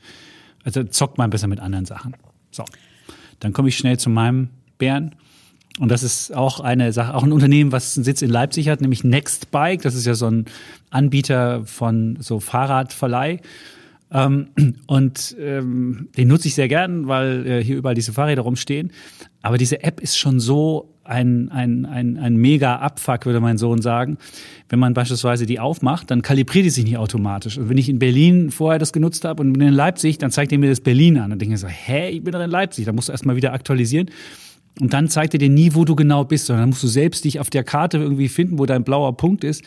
Also 0.64 0.84
zockt 0.84 1.16
man 1.18 1.30
besser 1.30 1.47
mit 1.47 1.61
anderen 1.61 1.86
Sachen. 1.86 2.14
So. 2.51 2.64
Dann 3.40 3.53
komme 3.53 3.68
ich 3.68 3.76
schnell 3.76 3.99
zu 3.99 4.11
meinem 4.11 4.51
Bären. 4.78 5.14
Und 5.78 5.90
das 5.90 6.03
ist 6.03 6.34
auch 6.34 6.61
eine 6.61 6.92
Sache, 6.92 7.14
auch 7.14 7.22
ein 7.22 7.32
Unternehmen, 7.32 7.72
was 7.72 7.97
einen 7.97 8.05
Sitz 8.05 8.22
in 8.22 8.30
Leipzig 8.30 8.68
hat, 8.68 8.80
nämlich 8.80 9.03
Nextbike. 9.03 9.82
Das 9.82 9.94
ist 9.94 10.07
ja 10.07 10.14
so 10.14 10.26
ein 10.26 10.44
Anbieter 10.90 11.64
von 11.64 12.18
so 12.20 12.40
Fahrradverleih. 12.40 13.40
Ähm, 14.11 14.49
und 14.87 15.37
ähm, 15.39 16.09
den 16.17 16.29
nutze 16.29 16.49
ich 16.49 16.55
sehr 16.55 16.69
gern, 16.69 17.09
weil 17.09 17.47
äh, 17.47 17.65
hier 17.65 17.77
überall 17.77 17.95
diese 17.95 18.13
Fahrräder 18.13 18.43
rumstehen. 18.43 18.93
Aber 19.43 19.59
diese 19.59 19.83
App 19.83 20.01
ist 20.01 20.19
schon 20.19 20.41
so 20.41 20.93
ein, 21.05 21.51
ein, 21.51 21.87
ein, 21.87 22.17
ein 22.17 22.37
mega 22.37 22.77
Abfuck, 22.77 23.27
würde 23.27 23.41
mein 23.41 23.59
Sohn 23.59 23.81
sagen. 23.81 24.19
Wenn 24.69 24.81
man 24.81 24.93
beispielsweise 24.93 25.47
die 25.47 25.61
aufmacht, 25.61 26.11
dann 26.11 26.23
kalibriert 26.23 26.65
die 26.65 26.71
sich 26.71 26.85
nicht 26.85 26.99
automatisch. 26.99 27.59
Und 27.59 27.69
wenn 27.69 27.79
ich 27.79 27.89
in 27.89 28.01
Berlin 28.01 28.51
vorher 28.51 28.79
das 28.79 28.93
genutzt 28.93 29.25
habe 29.25 29.43
und 29.43 29.53
bin 29.53 29.69
in 29.69 29.75
Leipzig, 29.75 30.19
dann 30.19 30.31
zeigt 30.31 30.51
er 30.53 30.59
mir 30.59 30.71
das 30.71 30.81
Berlin 30.81 31.19
an. 31.19 31.31
Dann 31.31 31.39
denke 31.39 31.55
ich 31.55 31.61
so, 31.61 31.69
hä, 31.69 32.09
ich 32.11 32.25
bin 32.25 32.33
doch 32.33 32.41
in 32.41 32.51
Leipzig. 32.51 32.87
Da 32.87 32.93
musst 32.93 33.09
du 33.09 33.13
erstmal 33.13 33.37
wieder 33.37 33.53
aktualisieren. 33.53 34.11
Und 34.81 34.93
dann 34.93 35.09
zeigt 35.09 35.33
er 35.35 35.39
dir 35.39 35.49
nie, 35.49 35.75
wo 35.75 35.85
du 35.85 35.95
genau 35.95 36.25
bist, 36.25 36.47
sondern 36.47 36.65
dann 36.65 36.69
musst 36.71 36.83
du 36.83 36.89
selbst 36.89 37.25
dich 37.25 37.41
auf 37.41 37.51
der 37.51 37.65
Karte 37.65 37.99
irgendwie 37.99 38.29
finden, 38.29 38.59
wo 38.59 38.67
dein 38.67 38.85
blauer 38.85 39.17
Punkt 39.17 39.45
ist 39.45 39.63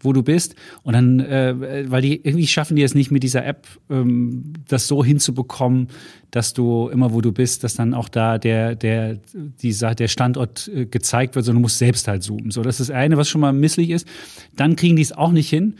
wo 0.00 0.12
du 0.12 0.22
bist. 0.22 0.54
Und 0.82 0.94
dann, 0.94 1.20
äh, 1.20 1.84
weil 1.90 2.02
die 2.02 2.16
irgendwie 2.24 2.46
schaffen 2.46 2.76
die 2.76 2.82
es 2.82 2.94
nicht 2.94 3.10
mit 3.10 3.22
dieser 3.22 3.44
App, 3.44 3.66
ähm, 3.90 4.52
das 4.68 4.86
so 4.86 5.04
hinzubekommen, 5.04 5.88
dass 6.30 6.52
du 6.52 6.88
immer, 6.88 7.12
wo 7.12 7.20
du 7.20 7.32
bist, 7.32 7.64
dass 7.64 7.74
dann 7.74 7.94
auch 7.94 8.08
da 8.08 8.38
der, 8.38 8.74
der, 8.74 9.18
dieser, 9.34 9.94
der 9.94 10.08
Standort 10.08 10.70
äh, 10.74 10.86
gezeigt 10.86 11.34
wird, 11.34 11.44
sondern 11.44 11.62
du 11.62 11.66
musst 11.66 11.78
selbst 11.78 12.06
halt 12.08 12.22
zoomen. 12.22 12.50
So, 12.50 12.62
das 12.62 12.80
ist 12.80 12.90
das 12.90 12.96
eine, 12.96 13.16
was 13.16 13.28
schon 13.28 13.40
mal 13.40 13.52
misslich 13.52 13.90
ist. 13.90 14.06
Dann 14.56 14.76
kriegen 14.76 14.96
die 14.96 15.02
es 15.02 15.12
auch 15.12 15.32
nicht 15.32 15.48
hin 15.48 15.74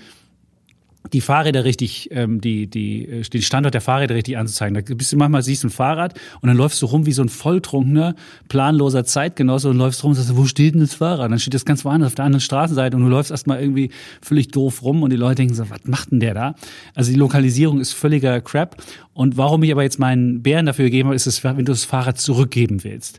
die 1.13 1.21
Fahrräder 1.21 1.65
richtig, 1.65 2.09
ähm, 2.13 2.41
die, 2.41 2.67
die, 2.67 3.07
äh, 3.07 3.23
den 3.23 3.43
Standort 3.43 3.75
der 3.75 3.81
Fahrräder 3.81 4.15
richtig 4.15 4.37
anzuzeigen. 4.37 4.75
Da 4.75 4.95
bist 4.95 5.13
du 5.13 5.17
manchmal 5.17 5.43
siehst 5.43 5.63
du 5.65 5.69
ein 5.69 5.71
Fahrrad 5.71 6.15
und 6.41 6.49
dann 6.49 6.57
läufst 6.57 6.81
du 6.83 6.87
rum 6.87 7.07
wie 7.07 7.13
so 7.13 7.23
ein 7.23 7.29
volltrunkener, 7.29 8.15
planloser 8.49 9.05
Zeitgenosse 9.05 9.71
und 9.71 9.79
läufst 9.79 10.03
rum 10.03 10.11
und 10.11 10.17
sagst, 10.17 10.37
wo 10.37 10.47
steht 10.47 10.75
denn 10.75 10.81
das 10.81 10.95
Fahrrad? 10.95 11.27
Und 11.27 11.31
dann 11.33 11.41
steht 11.41 11.55
das 11.55 11.65
ganz 11.65 11.85
woanders 11.85 12.09
auf 12.09 12.15
der 12.15 12.25
anderen 12.25 12.41
Straßenseite 12.41 12.97
und 12.97 13.03
du 13.03 13.09
läufst 13.09 13.31
erstmal 13.31 13.61
irgendwie 13.61 13.91
völlig 14.23 14.49
doof 14.49 14.83
rum 14.83 15.03
und 15.03 15.11
die 15.11 15.17
Leute 15.17 15.37
denken 15.37 15.55
so, 15.55 15.69
was 15.71 15.85
macht 15.85 16.11
denn 16.13 16.21
der 16.21 16.35
da? 16.35 16.55
Also 16.95 17.13
die 17.13 17.19
Lokalisierung 17.19 17.81
ist 17.81 17.93
völliger 17.93 18.41
Crap. 18.41 18.77
Und 19.15 19.37
warum 19.37 19.63
ich 19.65 19.73
aber 19.73 19.83
jetzt 19.83 19.99
meinen 19.99 20.43
Bären 20.43 20.67
dafür 20.67 20.85
gegeben 20.85 21.09
habe, 21.09 21.17
ist 21.17 21.27
es, 21.27 21.43
wenn 21.43 21.57
du 21.57 21.65
das 21.65 21.85
Fahrrad 21.85 22.19
zurückgeben 22.21 22.85
willst 22.85 23.19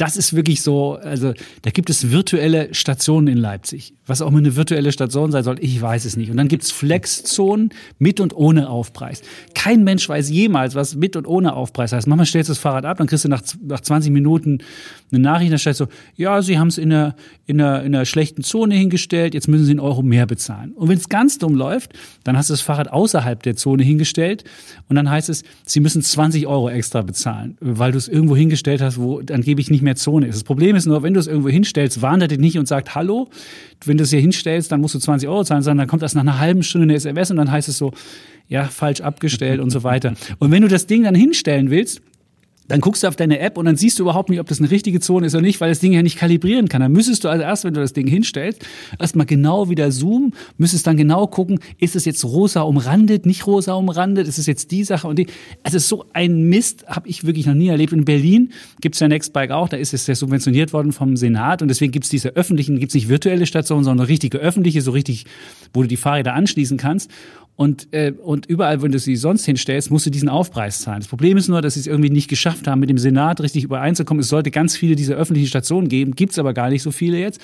das 0.00 0.16
ist 0.16 0.34
wirklich 0.34 0.62
so, 0.62 0.94
also 0.94 1.34
da 1.60 1.70
gibt 1.70 1.90
es 1.90 2.10
virtuelle 2.10 2.72
Stationen 2.72 3.26
in 3.26 3.36
Leipzig. 3.36 3.92
Was 4.06 4.22
auch 4.22 4.30
mal 4.30 4.38
eine 4.38 4.56
virtuelle 4.56 4.92
Station 4.92 5.30
sein 5.30 5.44
soll, 5.44 5.56
ich 5.60 5.80
weiß 5.80 6.06
es 6.06 6.16
nicht. 6.16 6.30
Und 6.30 6.38
dann 6.38 6.48
gibt's 6.48 6.70
Flex-Zonen 6.70 7.68
mit 7.98 8.18
und 8.18 8.34
ohne 8.34 8.70
Aufpreis. 8.70 9.20
Kein 9.54 9.84
Mensch 9.84 10.08
weiß 10.08 10.30
jemals, 10.30 10.74
was 10.74 10.96
mit 10.96 11.16
und 11.16 11.26
ohne 11.26 11.52
Aufpreis 11.52 11.92
heißt. 11.92 12.06
Manchmal 12.06 12.24
stellst 12.24 12.48
du 12.48 12.52
das 12.52 12.58
Fahrrad 12.58 12.86
ab, 12.86 12.96
dann 12.96 13.08
kriegst 13.08 13.26
du 13.26 13.28
nach, 13.28 13.42
nach 13.62 13.80
20 13.80 14.10
Minuten 14.10 14.60
eine 15.12 15.22
Nachricht, 15.22 15.52
dann 15.52 15.58
steht 15.58 15.76
so, 15.76 15.88
ja, 16.16 16.40
sie 16.40 16.58
haben 16.58 16.68
es 16.68 16.78
in 16.78 16.92
einer, 16.92 17.14
in, 17.46 17.60
einer, 17.60 17.82
in 17.82 17.94
einer 17.94 18.04
schlechten 18.04 18.42
Zone 18.42 18.74
hingestellt, 18.74 19.34
jetzt 19.34 19.48
müssen 19.48 19.64
sie 19.64 19.72
einen 19.72 19.80
Euro 19.80 20.02
mehr 20.02 20.26
bezahlen. 20.26 20.72
Und 20.72 20.88
wenn 20.88 20.96
es 20.96 21.08
ganz 21.08 21.38
dumm 21.38 21.54
läuft, 21.54 21.92
dann 22.24 22.36
hast 22.36 22.48
du 22.48 22.54
das 22.54 22.62
Fahrrad 22.62 22.90
außerhalb 22.90 23.42
der 23.42 23.56
Zone 23.56 23.82
hingestellt 23.82 24.44
und 24.88 24.96
dann 24.96 25.10
heißt 25.10 25.28
es, 25.28 25.44
sie 25.66 25.80
müssen 25.80 26.02
20 26.02 26.46
Euro 26.46 26.70
extra 26.70 27.02
bezahlen, 27.02 27.56
weil 27.60 27.92
du 27.92 27.98
es 27.98 28.08
irgendwo 28.08 28.34
hingestellt 28.34 28.80
hast, 28.80 28.98
wo 28.98 29.20
dann 29.20 29.42
gebe 29.42 29.60
ich 29.60 29.70
nicht 29.70 29.82
mehr 29.82 29.89
mehr 29.90 29.96
Zone 29.96 30.26
ist. 30.26 30.36
Das 30.36 30.44
Problem 30.44 30.76
ist 30.76 30.86
nur, 30.86 31.02
wenn 31.02 31.14
du 31.14 31.20
es 31.20 31.26
irgendwo 31.26 31.48
hinstellst, 31.48 32.00
warnt 32.00 32.22
er 32.22 32.28
dich 32.28 32.38
nicht 32.38 32.58
und 32.58 32.66
sagt 32.66 32.94
Hallo. 32.94 33.28
Wenn 33.84 33.96
du 33.96 34.04
es 34.04 34.10
hier 34.10 34.20
hinstellst, 34.20 34.70
dann 34.70 34.80
musst 34.80 34.94
du 34.94 34.98
20 34.98 35.28
Euro 35.28 35.42
zahlen, 35.42 35.62
sondern 35.62 35.78
dann 35.78 35.88
kommt 35.88 36.02
das 36.02 36.14
nach 36.14 36.22
einer 36.22 36.38
halben 36.38 36.62
Stunde 36.62 36.84
eine 36.84 36.94
SMS 36.94 37.30
und 37.30 37.36
dann 37.36 37.50
heißt 37.50 37.68
es 37.68 37.78
so, 37.78 37.92
ja, 38.48 38.64
falsch 38.64 39.00
abgestellt 39.00 39.60
und 39.60 39.70
so 39.70 39.82
weiter. 39.82 40.14
Und 40.38 40.50
wenn 40.50 40.62
du 40.62 40.68
das 40.68 40.86
Ding 40.86 41.02
dann 41.02 41.14
hinstellen 41.14 41.70
willst, 41.70 42.02
dann 42.70 42.80
guckst 42.80 43.02
du 43.02 43.08
auf 43.08 43.16
deine 43.16 43.40
App 43.40 43.58
und 43.58 43.64
dann 43.64 43.76
siehst 43.76 43.98
du 43.98 44.04
überhaupt 44.04 44.30
nicht, 44.30 44.38
ob 44.38 44.46
das 44.46 44.60
eine 44.60 44.70
richtige 44.70 45.00
Zone 45.00 45.26
ist 45.26 45.34
oder 45.34 45.42
nicht, 45.42 45.60
weil 45.60 45.70
das 45.70 45.80
Ding 45.80 45.92
ja 45.92 46.02
nicht 46.02 46.16
kalibrieren 46.16 46.68
kann. 46.68 46.80
Dann 46.80 46.92
müsstest 46.92 47.24
du 47.24 47.28
also 47.28 47.42
erst, 47.42 47.64
wenn 47.64 47.74
du 47.74 47.80
das 47.80 47.94
Ding 47.94 48.06
hinstellst, 48.06 48.64
erstmal 48.96 49.26
genau 49.26 49.68
wieder 49.68 49.90
zoomen, 49.90 50.34
müsstest 50.56 50.86
dann 50.86 50.96
genau 50.96 51.26
gucken, 51.26 51.58
ist 51.78 51.96
es 51.96 52.04
jetzt 52.04 52.24
rosa 52.24 52.60
umrandet, 52.60 53.26
nicht 53.26 53.44
rosa 53.44 53.74
umrandet, 53.74 54.28
ist 54.28 54.38
es 54.38 54.46
jetzt 54.46 54.70
die 54.70 54.84
Sache 54.84 55.08
und 55.08 55.18
die. 55.18 55.26
Also 55.64 55.80
so 55.80 56.04
ein 56.12 56.44
Mist 56.44 56.86
habe 56.86 57.08
ich 57.08 57.24
wirklich 57.24 57.46
noch 57.46 57.54
nie 57.54 57.68
erlebt. 57.68 57.92
In 57.92 58.04
Berlin 58.04 58.52
gibt 58.80 58.94
es 58.94 59.00
ja 59.00 59.08
Nextbike 59.08 59.50
auch, 59.50 59.68
da 59.68 59.76
ist 59.76 59.92
es 59.92 60.06
ja 60.06 60.14
subventioniert 60.14 60.72
worden 60.72 60.92
vom 60.92 61.16
Senat 61.16 61.62
und 61.62 61.68
deswegen 61.68 61.90
gibt 61.90 62.04
es 62.04 62.10
diese 62.10 62.36
öffentlichen, 62.36 62.78
gibt 62.78 62.90
es 62.90 62.94
nicht 62.94 63.08
virtuelle 63.08 63.46
Stationen, 63.46 63.82
sondern 63.82 64.06
richtige 64.06 64.38
öffentliche, 64.38 64.80
so 64.80 64.92
richtig, 64.92 65.24
wo 65.74 65.82
du 65.82 65.88
die 65.88 65.96
Fahrräder 65.96 66.34
anschließen 66.34 66.76
kannst. 66.76 67.10
Und, 67.60 67.88
äh, 67.92 68.14
und 68.18 68.46
überall, 68.46 68.80
wenn 68.80 68.90
du 68.90 68.98
sie 68.98 69.16
sonst 69.16 69.44
hinstellst, 69.44 69.90
musst 69.90 70.06
du 70.06 70.10
diesen 70.10 70.30
Aufpreis 70.30 70.78
zahlen. 70.78 71.00
Das 71.00 71.08
Problem 71.08 71.36
ist 71.36 71.48
nur, 71.48 71.60
dass 71.60 71.74
sie 71.74 71.80
es 71.80 71.86
irgendwie 71.86 72.08
nicht 72.08 72.28
geschafft 72.28 72.66
haben, 72.66 72.80
mit 72.80 72.88
dem 72.88 72.96
Senat 72.96 73.42
richtig 73.42 73.64
übereinzukommen. 73.64 74.22
Es 74.22 74.28
sollte 74.28 74.50
ganz 74.50 74.78
viele 74.78 74.96
dieser 74.96 75.16
öffentlichen 75.16 75.46
Stationen 75.46 75.88
geben, 75.88 76.12
gibt's 76.16 76.38
aber 76.38 76.54
gar 76.54 76.70
nicht 76.70 76.80
so 76.82 76.90
viele 76.90 77.18
jetzt. 77.18 77.38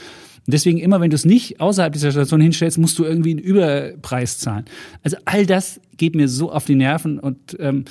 Und 0.47 0.55
deswegen 0.55 0.78
immer, 0.78 1.02
wenn 1.02 1.10
du 1.10 1.16
es 1.16 1.26
nicht 1.26 1.60
außerhalb 1.60 1.93
dieser 1.93 2.12
Station 2.12 2.40
hinstellst, 2.40 2.78
musst 2.78 2.98
du 2.98 3.05
irgendwie 3.05 3.32
einen 3.32 3.40
Überpreis 3.40 4.38
zahlen. 4.38 4.64
Also 5.02 5.18
all 5.26 5.44
das 5.44 5.82
geht 5.98 6.14
mir 6.14 6.28
so 6.28 6.51
auf 6.51 6.64
die 6.64 6.76
Nerven 6.76 7.18
und 7.18 7.55
ähm, 7.60 7.84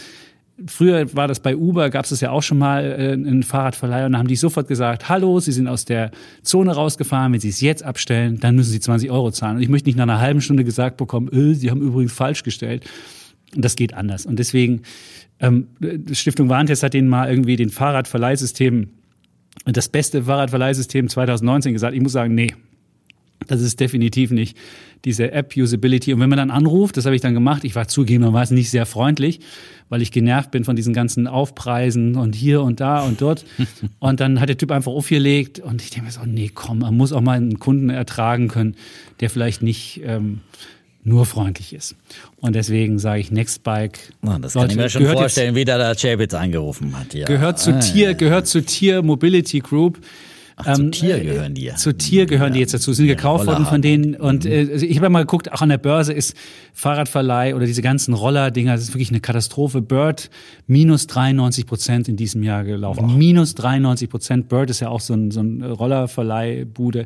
Früher 0.67 1.13
war 1.13 1.27
das 1.27 1.41
bei 1.41 1.57
Uber, 1.57 1.89
gab 1.89 2.05
es 2.05 2.11
das 2.11 2.21
ja 2.21 2.31
auch 2.31 2.41
schon 2.41 2.57
mal 2.57 2.85
äh, 2.85 3.11
einen 3.11 3.43
Fahrradverleih 3.43 4.05
und 4.05 4.13
da 4.13 4.19
haben 4.19 4.29
die 4.29 4.37
sofort 4.37 4.69
gesagt, 4.69 5.09
hallo, 5.09 5.41
Sie 5.41 5.51
sind 5.51 5.67
aus 5.67 5.83
der 5.83 6.11
Zone 6.43 6.73
rausgefahren, 6.73 7.33
wenn 7.33 7.41
Sie 7.41 7.49
es 7.49 7.59
jetzt 7.59 7.83
abstellen, 7.83 8.39
dann 8.39 8.55
müssen 8.55 8.71
Sie 8.71 8.79
20 8.79 9.11
Euro 9.11 9.31
zahlen. 9.31 9.57
Und 9.57 9.63
ich 9.63 9.69
möchte 9.69 9.89
nicht 9.89 9.97
nach 9.97 10.03
einer 10.03 10.21
halben 10.21 10.39
Stunde 10.39 10.63
gesagt 10.63 10.95
bekommen, 10.95 11.27
äh, 11.33 11.55
Sie 11.55 11.69
haben 11.69 11.81
übrigens 11.81 12.13
falsch 12.13 12.43
gestellt. 12.43 12.85
Und 13.53 13.65
das 13.65 13.75
geht 13.75 13.93
anders. 13.93 14.25
Und 14.25 14.39
deswegen, 14.39 14.83
ähm, 15.41 15.67
Stiftung 16.13 16.47
Warntest 16.47 16.83
hat 16.83 16.93
denen 16.93 17.09
mal 17.09 17.29
irgendwie 17.29 17.57
den 17.57 17.69
Fahrradverleihsystem, 17.69 18.89
das 19.65 19.89
beste 19.89 20.23
Fahrradverleihsystem 20.23 21.09
2019 21.09 21.73
gesagt. 21.73 21.95
Ich 21.95 22.01
muss 22.01 22.13
sagen, 22.13 22.33
nee, 22.33 22.53
das 23.47 23.61
ist 23.61 23.79
definitiv 23.79 24.31
nicht 24.31 24.57
diese 25.03 25.31
App-Usability. 25.31 26.13
Und 26.13 26.19
wenn 26.19 26.29
man 26.29 26.37
dann 26.37 26.51
anruft, 26.51 26.97
das 26.97 27.05
habe 27.05 27.15
ich 27.15 27.21
dann 27.21 27.33
gemacht, 27.33 27.63
ich 27.63 27.75
war 27.75 27.87
zugegebenermaßen 27.87 28.55
nicht 28.55 28.71
sehr 28.71 28.85
freundlich, 28.85 29.39
weil 29.87 30.01
ich 30.01 30.11
genervt 30.11 30.49
bin 30.51 30.63
von 30.63 30.75
diesen 30.75 30.93
ganzen 30.93 31.27
Aufpreisen 31.27 32.15
und 32.15 32.33
hier 32.33 32.63
und 32.63 32.79
da 32.79 33.03
und 33.03 33.21
dort. 33.21 33.45
und 33.99 34.19
dann 34.19 34.39
hat 34.39 34.49
der 34.49 34.57
Typ 34.57 34.71
einfach 34.71 34.91
aufgelegt 34.91 35.59
und 35.59 35.81
ich 35.81 35.91
denke 35.91 36.07
mir 36.07 36.11
so, 36.11 36.21
nee, 36.25 36.49
komm, 36.53 36.79
man 36.79 36.97
muss 36.97 37.13
auch 37.13 37.21
mal 37.21 37.37
einen 37.37 37.59
Kunden 37.59 37.89
ertragen 37.89 38.47
können, 38.47 38.75
der 39.19 39.29
vielleicht 39.29 39.61
nicht 39.61 40.01
ähm, 40.03 40.41
nur 41.03 41.27
freundlich 41.27 41.73
ist. 41.73 41.95
Und 42.37 42.55
deswegen 42.55 42.97
sage 42.97 43.21
ich 43.21 43.29
Nextbike. 43.29 43.99
Oh, 44.25 44.37
das 44.41 44.53
kann 44.53 44.71
ich 44.71 44.75
mir 44.75 44.89
schon 44.89 45.05
vorstellen, 45.05 45.55
jetzt, 45.55 45.55
wie 45.55 45.65
da 45.65 45.77
der 45.77 45.95
Chapitz 45.95 46.33
angerufen 46.33 46.97
hat. 46.97 47.13
Ja. 47.13 47.27
Gehört 47.27 47.59
zu 47.59 47.75
ah, 47.75 47.79
Tier, 47.79 48.15
gehört 48.15 48.47
zu 48.47 48.65
Tier 48.65 49.03
Mobility 49.03 49.59
Group. 49.59 49.99
Ach, 50.57 50.73
zu 50.73 50.83
ähm, 50.83 50.91
Tier 50.91 51.19
gehören 51.19 51.53
die. 51.53 51.73
Zu 51.75 51.97
Tier 51.97 52.25
gehören 52.25 52.53
die 52.53 52.59
jetzt 52.59 52.73
dazu, 52.73 52.93
sind 52.93 53.07
gekauft 53.07 53.45
worden 53.45 53.65
von 53.65 53.81
denen. 53.81 54.15
Und 54.15 54.45
mhm. 54.45 54.51
äh, 54.51 54.67
also 54.71 54.85
ich 54.85 54.97
habe 54.97 55.09
mal 55.09 55.21
geguckt, 55.21 55.51
auch 55.51 55.61
an 55.61 55.69
der 55.69 55.77
Börse 55.77 56.13
ist 56.13 56.35
Fahrradverleih 56.73 57.55
oder 57.55 57.65
diese 57.65 57.81
ganzen 57.81 58.13
Roller-Dinger, 58.13 58.73
das 58.73 58.83
ist 58.83 58.93
wirklich 58.93 59.09
eine 59.09 59.19
Katastrophe. 59.19 59.81
Bird 59.81 60.29
minus 60.65 61.07
93 61.07 61.65
Prozent 61.65 62.07
in 62.07 62.15
diesem 62.15 62.41
Jahr 62.43 62.63
gelaufen. 62.63 63.07
Boah. 63.07 63.17
Minus 63.17 63.55
93 63.55 64.09
Prozent. 64.09 64.49
Bird 64.49 64.69
ist 64.69 64.79
ja 64.79 64.89
auch 64.89 65.01
so 65.01 65.13
ein, 65.13 65.31
so 65.31 65.41
ein 65.41 65.61
Rollerverleihbude 65.61 67.05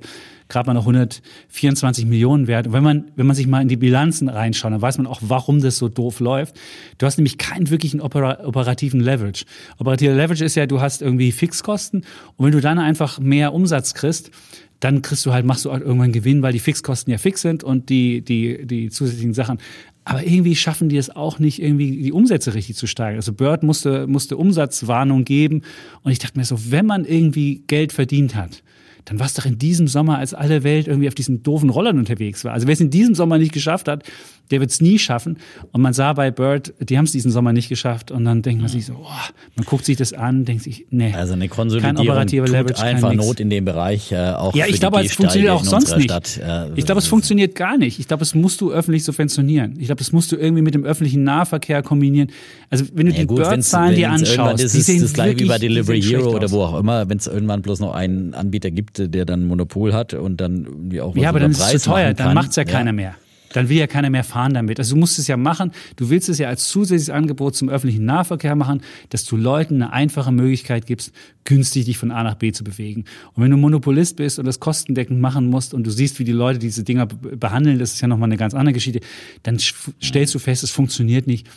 gerade 0.50 0.68
mal 0.68 0.74
noch 0.74 0.82
124 0.82 2.06
Millionen 2.06 2.48
wert. 2.48 2.68
Und 2.68 2.74
wenn 2.74 2.84
man, 2.84 3.12
wenn 3.16 3.28
man 3.28 3.36
sich 3.36 3.48
mal 3.48 3.62
in 3.62 3.68
die 3.68 3.78
Bilanzen 3.78 4.28
reinschaut, 4.28 4.74
dann 4.74 4.82
weiß 4.82 4.98
man 4.98 5.08
auch, 5.08 5.22
warum 5.24 5.62
das 5.62 5.78
so 5.78 5.88
doof 5.88 6.20
läuft. 6.20 6.60
Du 6.98 7.06
hast 7.06 7.18
nämlich 7.18 7.38
keinen 7.38 7.70
wirklichen 7.70 8.02
opera 8.02 8.46
operativen 8.46 9.00
Leverage. 9.00 9.46
Operativer 9.78 10.14
Leverage 10.14 10.44
ist 10.44 10.56
ja, 10.56 10.66
du 10.66 10.82
hast 10.82 11.02
irgendwie 11.02 11.32
Fixkosten 11.32 12.04
und 12.36 12.46
wenn 12.46 12.52
du 12.52 12.60
dann 12.60 12.80
einfach 12.80 13.20
mehr 13.20 13.54
Umsatz 13.54 13.94
kriegst, 13.94 14.32
dann 14.80 15.02
kriegst 15.02 15.26
du 15.26 15.34
halt, 15.34 15.46
machst 15.46 15.66
du 15.66 15.72
halt 15.72 15.84
irgendwann 15.84 16.12
Gewinn, 16.12 16.42
weil 16.42 16.54
die 16.54 16.60
Fixkosten 16.60 17.12
ja 17.12 17.18
fix 17.18 17.42
sind 17.42 17.64
und 17.64 17.90
die, 17.90 18.22
die, 18.22 18.66
die 18.66 18.90
zusätzlichen 18.90 19.34
Sachen. 19.34 19.60
Aber 20.06 20.24
irgendwie 20.24 20.56
schaffen 20.56 20.90
die 20.90 20.98
es 20.98 21.16
auch 21.16 21.38
nicht, 21.38 21.62
irgendwie 21.62 22.02
die 22.02 22.12
Umsätze 22.12 22.54
richtig 22.54 22.78
zu 22.78 22.88
steigern. 22.88 23.18
Also 23.18 23.34
Bird 23.34 23.62
musste, 23.64 24.08
musste 24.08 24.38
Umsatzwarnung 24.38 25.26
geben. 25.26 25.62
Und 26.02 26.12
ich 26.12 26.20
dachte 26.20 26.40
mir 26.40 26.46
so, 26.46 26.72
wenn 26.72 26.86
man 26.86 27.06
irgendwie 27.06 27.64
Geld 27.68 27.92
verdient 27.92 28.36
hat, 28.36 28.64
dann 29.06 29.20
war 29.20 29.26
es 29.26 29.34
doch 29.34 29.46
in 29.46 29.58
diesem 29.58 29.88
Sommer, 29.88 30.18
als 30.18 30.34
alle 30.34 30.64
Welt 30.64 30.88
irgendwie 30.88 31.08
auf 31.08 31.16
diesen 31.16 31.44
doofen 31.44 31.70
Rollern 31.70 31.98
unterwegs 31.98 32.44
war. 32.46 32.54
Also 32.54 32.68
wer 32.68 32.74
es 32.74 32.82
in 32.82 32.90
diesem 32.90 33.16
Sommer 33.16 33.38
nicht 33.38 33.54
geschafft 33.54 33.88
hat, 33.88 34.04
der 34.52 34.60
wird 34.60 34.72
es 34.72 34.82
nie 34.82 35.00
schaffen. 35.00 35.38
Und 35.72 35.82
man 35.82 35.94
sah 35.94 36.14
bei 36.14 36.32
Bird, 36.32 36.74
die 36.80 36.98
haben 36.98 37.06
es 37.06 37.12
diesen 37.12 37.32
Sommer 37.32 37.54
nicht 37.54 37.70
geschafft. 37.70 38.12
Und 38.12 38.26
dann 38.26 38.42
denkt 38.42 38.62
man 38.62 38.70
sich 38.70 38.86
so, 38.86 38.94
oh, 38.94 39.34
man 39.56 39.66
guckt 39.66 39.86
sich 39.86 39.98
das 39.98 40.14
an, 40.14 40.46
denkt 40.46 40.64
sich, 40.64 40.86
nee. 40.90 41.14
Also 41.14 41.34
eine 41.34 41.50
Konsolidierung 41.50 42.28
tut 42.28 42.50
Leverage, 42.50 42.84
einfach 42.84 43.14
Not 43.14 43.40
in 43.40 43.50
dem 43.50 43.66
Bereich. 43.66 44.12
Äh, 44.12 44.32
auch 44.32 44.56
ja, 44.56 44.66
ich 44.68 44.80
glaube, 44.80 45.02
es 45.02 45.14
funktioniert 45.14 45.52
auch 45.52 45.64
sonst 45.64 45.96
nicht. 45.96 46.10
Stadt, 46.10 46.40
äh, 46.44 46.72
ich 46.76 46.86
glaube, 46.86 47.00
es 47.00 47.08
funktioniert 47.08 47.56
gar 47.56 47.78
nicht. 47.78 48.00
Ich 48.00 48.08
glaube, 48.08 48.24
es 48.24 48.34
musst 48.34 48.62
du 48.62 48.72
öffentlich 48.72 49.04
subventionieren. 49.04 49.76
Ich 49.80 49.86
glaube, 49.86 50.00
das 50.00 50.12
musst 50.12 50.32
du 50.32 50.36
irgendwie 50.36 50.62
mit 50.62 50.74
dem 50.74 50.84
öffentlichen 50.84 51.24
Nahverkehr 51.24 51.84
kombinieren. 51.84 52.32
Also 52.70 52.86
wenn 52.94 53.08
du 53.08 53.14
ja, 53.14 53.20
die 53.20 53.26
Bird-Zahlen 53.26 53.96
dir 53.96 54.12
anschaust, 54.12 54.64
ist 54.64 55.04
das 55.04 55.14
gleiche 55.14 55.40
wie 55.40 55.46
bei 55.46 55.58
Delivery 55.58 56.02
Hero 56.02 56.36
oder 56.36 56.50
wo 56.52 56.64
auch 56.64 56.80
immer, 56.80 57.10
wenn 57.10 57.18
es 57.18 57.28
irgendwann 57.28 57.62
bloß 57.62 57.80
noch 57.80 57.94
einen 57.94 58.34
Anbieter 58.34 58.72
gibt, 58.72 59.14
der 59.14 59.26
dann 59.26 59.46
Monopol 59.46 59.94
hat 59.94 60.14
und 60.14 60.42
dann 60.42 60.68
wie 60.92 61.02
auch 61.02 61.16
was 61.16 61.22
Ja, 61.22 61.30
aber 61.30 61.40
dann 61.40 61.52
ist 61.52 61.62
es 61.62 61.84
zu 61.84 61.90
teuer, 61.90 62.14
dann 62.14 62.34
macht 62.34 62.50
es 62.52 62.56
ja, 62.56 62.64
ja 62.64 62.72
keiner 62.72 62.94
mehr. 62.94 63.16
Dann 63.54 63.70
will 63.70 63.78
ja 63.78 63.88
keiner 63.88 64.10
mehr 64.10 64.24
fahren 64.24 64.54
damit. 64.54 64.80
Also 64.80 64.96
du 64.96 65.00
musst 65.00 65.20
es 65.20 65.28
ja 65.28 65.38
machen, 65.38 65.72
du 65.96 66.10
willst 66.10 66.30
es 66.30 66.38
ja 66.38 66.48
als 66.48 66.70
zusätzliches 66.70 67.10
Angebot 67.10 67.56
zum 67.56 67.70
öffentlichen 67.70 68.06
Nahverkehr 68.06 68.56
machen, 68.56 68.82
dass 69.10 69.26
du 69.26 69.38
Leuten 69.38 69.76
eine 69.76 69.94
einfache 69.94 70.32
Möglichkeit 70.32 70.86
gibst, 70.86 71.14
günstig 71.44 71.86
dich 71.86 71.98
von 71.98 72.12
A 72.12 72.24
nach 72.24 72.36
B 72.36 72.52
zu 72.52 72.64
bewegen. 72.64 73.06
Und 73.34 73.44
wenn 73.44 73.52
du 73.52 73.58
Monopolist 73.58 74.16
bist 74.16 74.40
und 74.40 74.46
das 74.46 74.60
kostendeckend 74.60 75.20
machen 75.20 75.48
musst 75.48 75.74
und 75.74 75.86
du 75.86 75.92
siehst, 75.92 76.20
wie 76.20 76.24
die 76.24 76.32
Leute 76.32 76.60
diese 76.60 76.84
Dinger 76.84 77.06
behandeln, 77.06 77.80
das 77.80 77.94
ist 77.94 78.02
ja 78.02 78.08
nochmal 78.08 78.30
eine 78.30 78.38
ganz 78.38 78.54
andere 78.54 78.74
Geschichte, 78.74 79.00
dann 79.44 79.58
stellst 79.60 80.36
du 80.36 80.40
fest, 80.40 80.64
es 80.64 80.72
funktioniert 80.72 81.28
nicht. 81.28 81.48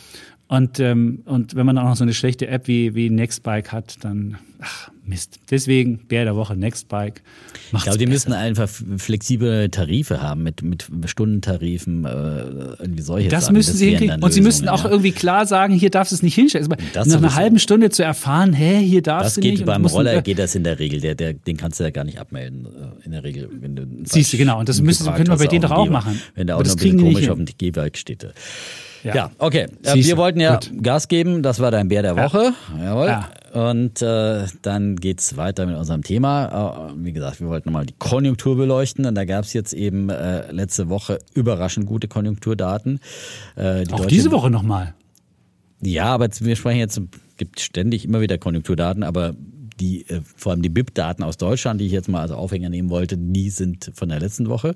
Und, 0.47 0.79
ähm, 0.79 1.23
und 1.25 1.55
wenn 1.55 1.65
man 1.65 1.77
auch 1.77 1.85
noch 1.85 1.95
so 1.95 2.03
eine 2.03 2.13
schlechte 2.13 2.47
App 2.47 2.67
wie, 2.67 2.93
wie 2.95 3.09
Nextbike 3.09 3.71
hat, 3.71 3.97
dann, 4.01 4.37
ach, 4.59 4.89
Mist. 5.05 5.39
Deswegen, 5.51 5.97
Bär 6.07 6.23
der 6.23 6.35
Woche, 6.35 6.55
Nextbike. 6.55 7.21
Ich 7.75 7.83
glaube, 7.83 7.97
die 7.97 8.05
müssen 8.05 8.31
einfach 8.31 8.69
flexible 8.97 9.69
Tarife 9.69 10.21
haben 10.21 10.43
mit, 10.43 10.61
mit 10.61 10.85
Stundentarifen, 11.05 12.05
äh, 12.05 12.09
irgendwie 12.79 13.01
solche 13.01 13.29
Das 13.29 13.45
Sachen. 13.45 13.55
müssen 13.55 13.71
das 13.71 13.79
sie 13.79 13.89
hinkriegen. 13.89 14.23
Und 14.23 14.31
sie 14.31 14.41
müssen 14.41 14.69
auch 14.69 14.83
ja. 14.85 14.91
irgendwie 14.91 15.11
klar 15.11 15.45
sagen, 15.45 15.73
hier 15.73 15.89
darfst 15.89 16.11
du 16.11 16.15
es 16.15 16.23
nicht 16.23 16.35
hinstellen. 16.35 16.71
Also 16.95 17.09
nach 17.09 17.17
einer 17.17 17.35
halben 17.35 17.59
Stunde 17.59 17.89
zu 17.89 18.03
erfahren, 18.03 18.53
hä, 18.53 18.79
hier 18.79 19.01
darfst 19.01 19.37
du 19.37 19.41
nicht. 19.41 19.57
Geht, 19.57 19.65
beim 19.65 19.85
Roller 19.85 20.21
geht 20.21 20.39
das 20.39 20.55
in 20.55 20.63
der 20.63 20.79
Regel. 20.79 21.01
Der, 21.01 21.15
der, 21.15 21.33
den 21.33 21.57
kannst 21.57 21.79
du 21.79 21.83
ja 21.83 21.89
gar 21.89 22.03
nicht 22.03 22.19
abmelden, 22.19 22.67
äh, 22.67 23.05
in 23.05 23.11
der 23.11 23.23
Regel. 23.23 23.49
Wenn 23.59 23.75
du 23.75 23.87
Siehst 24.03 24.31
du, 24.31 24.37
genau. 24.37 24.59
Und 24.59 24.69
das 24.69 24.79
müssen, 24.81 25.05
können 25.13 25.29
wir 25.29 25.37
bei 25.37 25.47
denen 25.47 25.63
doch 25.63 25.71
auch 25.71 25.89
machen. 25.89 26.21
Wenn 26.35 26.47
der 26.47 26.57
auch 26.57 26.63
noch 26.63 26.69
ein 26.69 26.77
bisschen 26.77 26.99
komisch 26.99 27.27
auf 27.27 27.37
dem 27.37 27.47
Gehwerk 27.57 27.97
steht. 27.97 28.27
Ja, 29.03 29.15
ja 29.15 29.31
okay. 29.37 29.67
Siehst 29.81 30.07
wir 30.07 30.17
wollten 30.17 30.39
ja 30.39 30.55
Gut. 30.55 30.71
Gas 30.81 31.07
geben. 31.07 31.43
Das 31.43 31.59
war 31.59 31.71
dein 31.71 31.87
Bär 31.87 32.01
der 32.01 32.15
Woche. 32.15 32.53
Ja. 32.77 32.83
Jawohl. 32.83 33.07
Ja. 33.07 33.29
Und 33.53 34.01
äh, 34.01 34.45
dann 34.61 34.95
geht's 34.95 35.37
weiter 35.37 35.65
mit 35.65 35.75
unserem 35.77 36.03
Thema. 36.03 36.89
Äh, 36.89 36.93
wie 37.03 37.13
gesagt, 37.13 37.39
wir 37.39 37.47
wollten 37.47 37.69
nochmal 37.69 37.85
die 37.85 37.95
Konjunktur 37.99 38.57
beleuchten. 38.57 39.05
Und 39.05 39.15
da 39.15 39.25
gab 39.25 39.45
es 39.45 39.53
jetzt 39.53 39.73
eben 39.73 40.09
äh, 40.09 40.51
letzte 40.51 40.89
Woche 40.89 41.19
überraschend 41.33 41.85
gute 41.85 42.07
Konjunkturdaten. 42.07 42.99
Äh, 43.55 43.83
die 43.83 43.93
Auch 43.93 44.05
diese 44.05 44.31
Woche 44.31 44.49
nochmal. 44.49 44.95
Ja, 45.81 46.05
aber 46.05 46.29
wir 46.39 46.55
sprechen 46.55 46.79
jetzt, 46.79 47.01
gibt 47.37 47.59
ständig 47.59 48.05
immer 48.05 48.21
wieder 48.21 48.37
Konjunkturdaten, 48.37 49.03
aber 49.03 49.35
die, 49.79 50.07
äh, 50.07 50.21
vor 50.35 50.53
allem 50.53 50.61
die 50.61 50.69
BIP-Daten 50.69 51.23
aus 51.23 51.37
Deutschland, 51.37 51.81
die 51.81 51.85
ich 51.85 51.91
jetzt 51.91 52.07
mal 52.07 52.21
als 52.21 52.31
Aufhänger 52.31 52.69
nehmen 52.69 52.89
wollte, 52.89 53.17
die 53.17 53.49
sind 53.49 53.91
von 53.93 54.09
der 54.09 54.19
letzten 54.19 54.47
Woche 54.47 54.75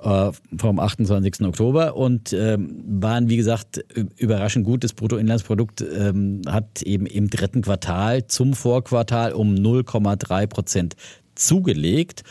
vom 0.00 0.78
28. 0.78 1.42
Oktober 1.42 1.96
und 1.96 2.32
ähm, 2.32 2.84
waren, 2.86 3.28
wie 3.28 3.36
gesagt, 3.36 3.84
überraschend 4.16 4.64
gut. 4.64 4.84
Das 4.84 4.92
Bruttoinlandsprodukt 4.92 5.80
ähm, 5.80 6.42
hat 6.46 6.82
eben 6.82 7.06
im 7.06 7.28
dritten 7.30 7.62
Quartal 7.62 8.26
zum 8.26 8.54
Vorquartal 8.54 9.32
um 9.32 9.54
0,3 9.54 10.46
Prozent 10.46 10.96
zugelegt. 11.34 12.22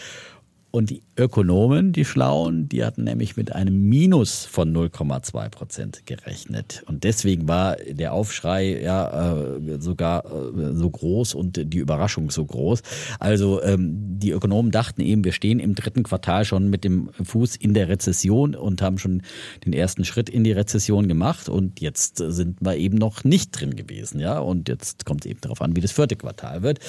Und 0.70 0.90
die 0.90 1.02
Ökonomen, 1.18 1.94
die 1.94 2.04
Schlauen, 2.04 2.68
die 2.68 2.84
hatten 2.84 3.06
nämlich 3.06 3.38
mit 3.38 3.54
einem 3.54 3.88
Minus 3.88 4.46
von 4.46 4.76
0,2 4.76 5.50
Prozent 5.50 6.06
gerechnet. 6.06 6.84
Und 6.86 7.06
deswegen 7.06 7.48
war 7.48 7.78
der 7.78 8.14
Aufschrei 8.14 8.82
ja 8.82 9.56
äh, 9.56 9.80
sogar 9.80 10.26
äh, 10.26 10.74
so 10.74 10.90
groß 10.90 11.36
und 11.36 11.74
die 11.74 11.78
Überraschung 11.78 12.30
so 12.30 12.46
groß. 12.46 12.82
Also 13.20 13.64
ähm, 13.64 14.20
die 14.20 14.32
Ökonomen 14.32 14.72
dachten 14.72 15.02
eben, 15.02 15.24
wir 15.24 15.32
stehen 15.32 15.60
im 15.60 15.74
dritten 15.74 16.04
Quartal 16.04 16.44
schon 16.44 16.70
mit 16.70 16.84
dem 16.84 17.10
Fuß 17.24 17.56
in 17.56 17.74
der 17.74 17.88
Rezession 17.88 18.54
und 18.54 18.82
haben 18.82 18.98
schon 18.98 19.22
den 19.66 19.74
ersten 19.74 20.04
Schritt 20.04 20.30
in 20.30 20.44
die 20.44 20.52
Rezession 20.52 21.08
gemacht. 21.08 21.48
Und 21.50 21.80
jetzt 21.80 22.18
sind 22.18 22.60
wir 22.62 22.76
eben 22.76 22.98
noch 22.98 23.24
nicht 23.24 23.60
drin 23.60 23.76
gewesen. 23.76 24.20
Ja, 24.20 24.40
und 24.40 24.68
jetzt 24.68 25.06
kommt 25.06 25.26
es 25.26 25.32
eben 25.32 25.40
darauf 25.42 25.62
an, 25.62 25.76
wie 25.76 25.82
das 25.82 25.94
vierte 25.94 26.18
Quartal 26.18 26.62
wird. 26.62 26.80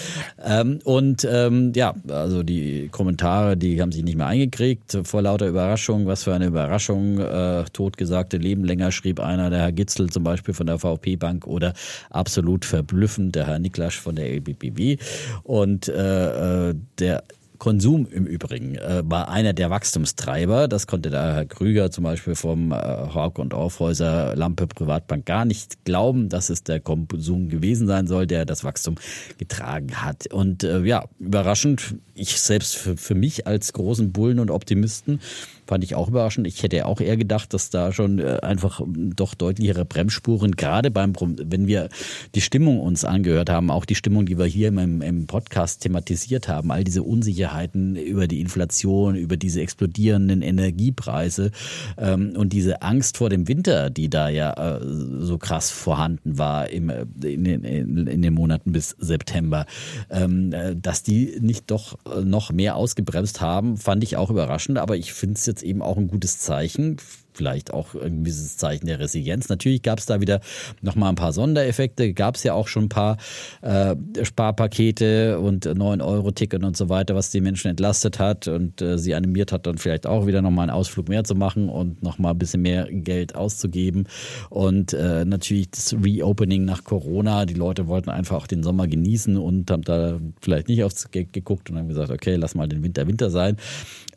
Ähm, 0.44 0.80
und 0.84 1.26
ähm, 1.30 1.72
ja, 1.76 1.94
also 2.08 2.42
die 2.42 2.88
Kommentare, 2.88 3.56
die 3.56 3.67
haben 3.76 3.92
sich 3.92 4.02
nicht 4.02 4.16
mehr 4.16 4.26
eingekriegt 4.26 4.98
vor 5.04 5.22
lauter 5.22 5.46
Überraschung. 5.46 6.06
Was 6.06 6.24
für 6.24 6.34
eine 6.34 6.46
Überraschung. 6.46 7.18
Äh, 7.18 7.64
totgesagte 7.72 8.36
Leben 8.36 8.64
länger, 8.64 8.92
schrieb 8.92 9.20
einer, 9.20 9.50
der 9.50 9.60
Herr 9.60 9.72
Gitzel 9.72 10.10
zum 10.10 10.24
Beispiel 10.24 10.54
von 10.54 10.66
der 10.66 10.78
VP 10.78 11.16
Bank 11.16 11.46
oder 11.46 11.74
absolut 12.10 12.64
verblüffend, 12.64 13.34
der 13.34 13.46
Herr 13.46 13.58
Niklasch 13.58 14.00
von 14.00 14.16
der 14.16 14.30
LBBW. 14.32 14.96
Und 15.42 15.88
äh, 15.88 16.70
äh, 16.70 16.74
der 16.98 17.24
Konsum 17.58 18.06
im 18.10 18.26
Übrigen 18.26 18.76
äh, 18.76 19.02
war 19.04 19.28
einer 19.28 19.52
der 19.52 19.70
Wachstumstreiber. 19.70 20.68
Das 20.68 20.86
konnte 20.86 21.10
der 21.10 21.34
Herr 21.34 21.44
Krüger 21.44 21.90
zum 21.90 22.04
Beispiel 22.04 22.34
vom 22.34 22.72
äh, 22.72 22.76
Hauck 22.76 23.38
und 23.38 23.54
Aufhäuser 23.54 24.36
Lampe 24.36 24.66
Privatbank 24.66 25.26
gar 25.26 25.44
nicht 25.44 25.84
glauben, 25.84 26.28
dass 26.28 26.50
es 26.50 26.62
der 26.62 26.80
Konsum 26.80 27.48
gewesen 27.48 27.86
sein 27.86 28.06
soll, 28.06 28.26
der 28.26 28.44
das 28.44 28.64
Wachstum 28.64 28.96
getragen 29.38 30.02
hat. 30.02 30.32
Und 30.32 30.64
äh, 30.64 30.80
ja, 30.82 31.04
überraschend, 31.18 31.96
ich 32.14 32.40
selbst 32.40 32.76
für, 32.76 32.96
für 32.96 33.14
mich 33.14 33.46
als 33.46 33.72
großen 33.72 34.12
Bullen 34.12 34.38
und 34.38 34.50
Optimisten 34.50 35.20
Fand 35.68 35.84
ich 35.84 35.94
auch 35.94 36.08
überraschend. 36.08 36.46
Ich 36.46 36.62
hätte 36.62 36.86
auch 36.86 36.98
eher 36.98 37.18
gedacht, 37.18 37.52
dass 37.52 37.68
da 37.68 37.92
schon 37.92 38.20
äh, 38.20 38.38
einfach 38.42 38.80
doch 38.86 39.34
deutlichere 39.34 39.84
Bremsspuren, 39.84 40.52
gerade 40.52 40.90
beim, 40.90 41.12
wenn 41.20 41.66
wir 41.66 41.90
die 42.34 42.40
Stimmung 42.40 42.80
uns 42.80 43.04
angehört 43.04 43.50
haben, 43.50 43.70
auch 43.70 43.84
die 43.84 43.94
Stimmung, 43.94 44.24
die 44.24 44.38
wir 44.38 44.46
hier 44.46 44.68
im, 44.68 45.02
im 45.02 45.26
Podcast 45.26 45.82
thematisiert 45.82 46.48
haben, 46.48 46.70
all 46.70 46.84
diese 46.84 47.02
Unsicherheiten 47.02 47.96
über 47.96 48.26
die 48.26 48.40
Inflation, 48.40 49.14
über 49.14 49.36
diese 49.36 49.60
explodierenden 49.60 50.40
Energiepreise 50.40 51.50
ähm, 51.98 52.32
und 52.34 52.54
diese 52.54 52.80
Angst 52.80 53.18
vor 53.18 53.28
dem 53.28 53.46
Winter, 53.46 53.90
die 53.90 54.08
da 54.08 54.30
ja 54.30 54.78
äh, 54.78 54.80
so 55.18 55.36
krass 55.36 55.70
vorhanden 55.70 56.38
war 56.38 56.70
im, 56.70 56.88
äh, 56.88 57.04
in, 57.22 57.44
den, 57.44 57.62
in 57.62 58.22
den 58.22 58.32
Monaten 58.32 58.72
bis 58.72 58.96
September, 58.98 59.66
ähm, 60.08 60.50
äh, 60.54 60.74
dass 60.74 61.02
die 61.02 61.36
nicht 61.42 61.70
doch 61.70 61.98
noch 62.24 62.52
mehr 62.52 62.74
ausgebremst 62.76 63.42
haben, 63.42 63.76
fand 63.76 64.02
ich 64.02 64.16
auch 64.16 64.30
überraschend. 64.30 64.78
Aber 64.78 64.96
ich 64.96 65.12
finde 65.12 65.34
es 65.34 65.44
jetzt 65.44 65.57
jetzt 65.58 65.68
eben 65.68 65.82
auch 65.82 65.96
ein 65.96 66.08
gutes 66.08 66.38
Zeichen 66.38 66.98
vielleicht 67.38 67.72
auch 67.72 67.94
ein 67.94 68.24
gewisses 68.24 68.56
Zeichen 68.56 68.86
der 68.86 68.98
Resilienz. 68.98 69.48
Natürlich 69.48 69.82
gab 69.82 70.00
es 70.00 70.06
da 70.06 70.20
wieder 70.20 70.40
nochmal 70.82 71.10
ein 71.10 71.14
paar 71.14 71.32
Sondereffekte, 71.32 72.12
gab 72.12 72.34
es 72.34 72.42
ja 72.42 72.52
auch 72.52 72.66
schon 72.66 72.84
ein 72.84 72.88
paar 72.88 73.16
äh, 73.62 73.94
Sparpakete 74.22 75.38
und 75.38 75.64
9-Euro-Ticket 75.64 76.64
und 76.64 76.76
so 76.76 76.88
weiter, 76.88 77.14
was 77.14 77.30
die 77.30 77.40
Menschen 77.40 77.70
entlastet 77.70 78.18
hat 78.18 78.48
und 78.48 78.82
äh, 78.82 78.98
sie 78.98 79.14
animiert 79.14 79.52
hat, 79.52 79.66
dann 79.66 79.78
vielleicht 79.78 80.06
auch 80.06 80.26
wieder 80.26 80.42
nochmal 80.42 80.64
einen 80.64 80.76
Ausflug 80.76 81.08
mehr 81.08 81.22
zu 81.22 81.36
machen 81.36 81.68
und 81.68 82.02
nochmal 82.02 82.32
ein 82.32 82.38
bisschen 82.38 82.62
mehr 82.62 82.88
Geld 82.90 83.36
auszugeben. 83.36 84.08
Und 84.50 84.92
äh, 84.92 85.24
natürlich 85.24 85.70
das 85.70 85.94
Reopening 85.94 86.64
nach 86.64 86.82
Corona. 86.82 87.46
Die 87.46 87.54
Leute 87.54 87.86
wollten 87.86 88.10
einfach 88.10 88.36
auch 88.36 88.46
den 88.48 88.64
Sommer 88.64 88.88
genießen 88.88 89.36
und 89.36 89.70
haben 89.70 89.82
da 89.82 90.18
vielleicht 90.40 90.68
nicht 90.68 90.82
aufs 90.82 91.10
Geld 91.12 91.32
geguckt 91.32 91.70
und 91.70 91.78
haben 91.78 91.88
gesagt, 91.88 92.10
okay, 92.10 92.34
lass 92.34 92.56
mal 92.56 92.66
den 92.66 92.82
Winter 92.82 93.06
Winter 93.06 93.30
sein. 93.30 93.56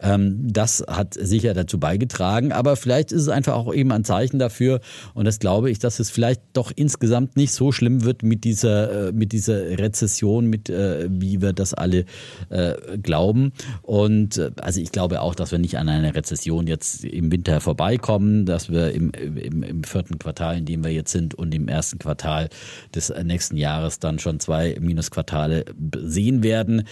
Ähm, 0.02 0.40
das 0.52 0.84
hat 0.88 1.14
sicher 1.14 1.54
dazu 1.54 1.80
beigetragen, 1.80 2.52
aber 2.52 2.76
vielleicht 2.76 3.12
ist 3.12 3.24
es 3.24 3.30
einfach 3.30 3.54
auch 3.54 3.74
eben 3.74 3.92
ein 3.92 4.04
Zeichen 4.04 4.40
dafür 4.40 4.82
und 5.14 5.26
das 5.26 5.40
glaube 5.40 5.70
ich, 5.70 5.80
dass 5.80 6.00
es 6.00 6.10
vielleicht 6.10 6.42
doch 6.54 6.72
insgesamt 6.76 7.38
nicht 7.38 7.54
so 7.54 7.72
schlimm 7.72 8.04
wird 8.04 8.24
mit 8.24 8.44
dieser, 8.44 9.10
äh, 9.10 9.12
mit 9.12 9.32
dieser 9.32 9.78
Rezession, 9.78 10.48
mit 10.48 10.70
äh, 10.70 11.08
wie 11.10 11.42
wir 11.42 11.54
das 11.54 11.74
alle 11.74 12.06
äh, 12.50 12.98
glauben. 12.98 13.54
Und 13.82 14.42
also 14.62 14.82
ich 14.82 14.92
glaube 14.92 15.22
auch, 15.22 15.36
dass 15.36 15.52
wir 15.52 15.60
nicht 15.60 15.78
an 15.78 15.90
einer 15.90 16.16
Rezession 16.16 16.68
jetzt 16.68 17.04
im 17.06 17.32
Winter 17.32 17.62
vorbeikommen, 17.62 18.46
dass 18.46 18.70
wir 18.72 18.92
im, 18.92 19.12
im, 19.12 19.64
im 19.64 19.84
vierten 19.84 20.18
Quartal, 20.18 20.58
in 20.58 20.66
dem 20.66 20.84
wir 20.84 20.92
jetzt 20.92 21.12
sind 21.12 21.36
und 21.36 21.54
im 21.54 21.68
ersten 21.68 22.00
Quartal 22.00 22.50
des 22.96 23.14
nächsten 23.24 23.58
Jahres 23.58 24.00
dann 24.00 24.20
schon 24.20 24.40
zwei 24.40 24.78
Minusquartale 24.80 25.66
sehen 25.98 26.44
werden, 26.44 26.84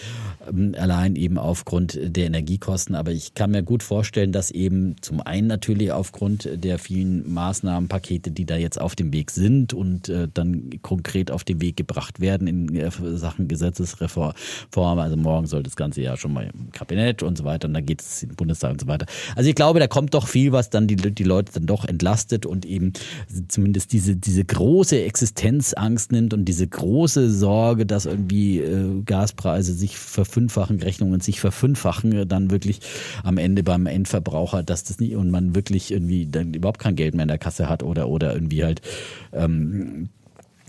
ähm, 0.47 0.75
allein 0.77 1.15
eben 1.15 1.37
aufgrund 1.37 1.99
der 2.01 2.25
Energiekosten 2.25 2.95
aber 2.99 3.11
ich 3.11 3.33
kann 3.33 3.51
mir 3.51 3.63
gut 3.63 3.81
vorstellen, 3.81 4.31
dass 4.31 4.51
eben 4.51 4.95
zum 5.01 5.21
einen 5.21 5.47
natürlich 5.47 5.91
aufgrund 5.91 6.49
der 6.53 6.77
vielen 6.77 7.33
Maßnahmenpakete, 7.33 8.31
die 8.31 8.45
da 8.45 8.57
jetzt 8.57 8.79
auf 8.79 8.95
dem 8.95 9.13
Weg 9.13 9.31
sind 9.31 9.73
und 9.73 10.09
äh, 10.09 10.27
dann 10.33 10.69
konkret 10.81 11.31
auf 11.31 11.43
den 11.43 11.61
Weg 11.61 11.77
gebracht 11.77 12.19
werden 12.19 12.47
in 12.47 12.75
äh, 12.75 12.91
Sachen 13.15 13.47
Gesetzesreform, 13.47 14.33
also 14.75 15.17
morgen 15.17 15.47
soll 15.47 15.63
das 15.63 15.75
Ganze 15.75 16.01
ja 16.01 16.17
schon 16.17 16.33
mal 16.33 16.49
im 16.53 16.71
Kabinett 16.71 17.23
und 17.23 17.37
so 17.37 17.45
weiter 17.45 17.67
und 17.67 17.73
dann 17.73 17.85
geht 17.85 18.01
es 18.01 18.23
im 18.23 18.35
Bundestag 18.35 18.71
und 18.71 18.81
so 18.81 18.87
weiter. 18.87 19.05
Also 19.35 19.49
ich 19.49 19.55
glaube, 19.55 19.79
da 19.79 19.87
kommt 19.87 20.13
doch 20.13 20.27
viel, 20.27 20.51
was 20.51 20.69
dann 20.69 20.87
die, 20.87 20.95
die 20.95 21.23
Leute 21.23 21.53
dann 21.53 21.65
doch 21.65 21.85
entlastet 21.85 22.45
und 22.45 22.65
eben 22.65 22.93
zumindest 23.47 23.93
diese, 23.93 24.15
diese 24.15 24.43
große 24.43 25.01
Existenzangst 25.01 26.11
nimmt 26.11 26.33
und 26.33 26.45
diese 26.45 26.67
große 26.67 27.31
Sorge, 27.31 27.85
dass 27.85 28.05
irgendwie 28.05 28.59
äh, 28.59 29.01
Gaspreise 29.05 29.73
sich 29.73 29.97
verfünffachen, 29.97 30.81
Rechnungen 30.81 31.21
sich 31.21 31.39
verfünffachen, 31.39 32.27
dann 32.27 32.51
wirklich 32.51 32.81
am 33.23 33.37
Ende 33.37 33.63
beim 33.63 33.85
Endverbraucher, 33.85 34.63
dass 34.63 34.83
das 34.83 34.99
nicht 34.99 35.15
und 35.15 35.31
man 35.31 35.55
wirklich 35.55 35.91
irgendwie 35.91 36.25
dann 36.25 36.53
überhaupt 36.53 36.79
kein 36.79 36.95
Geld 36.95 37.15
mehr 37.15 37.23
in 37.23 37.29
der 37.29 37.37
Kasse 37.37 37.69
hat 37.69 37.83
oder, 37.83 38.09
oder 38.09 38.33
irgendwie 38.33 38.63
halt 38.63 38.81
ähm, 39.33 40.09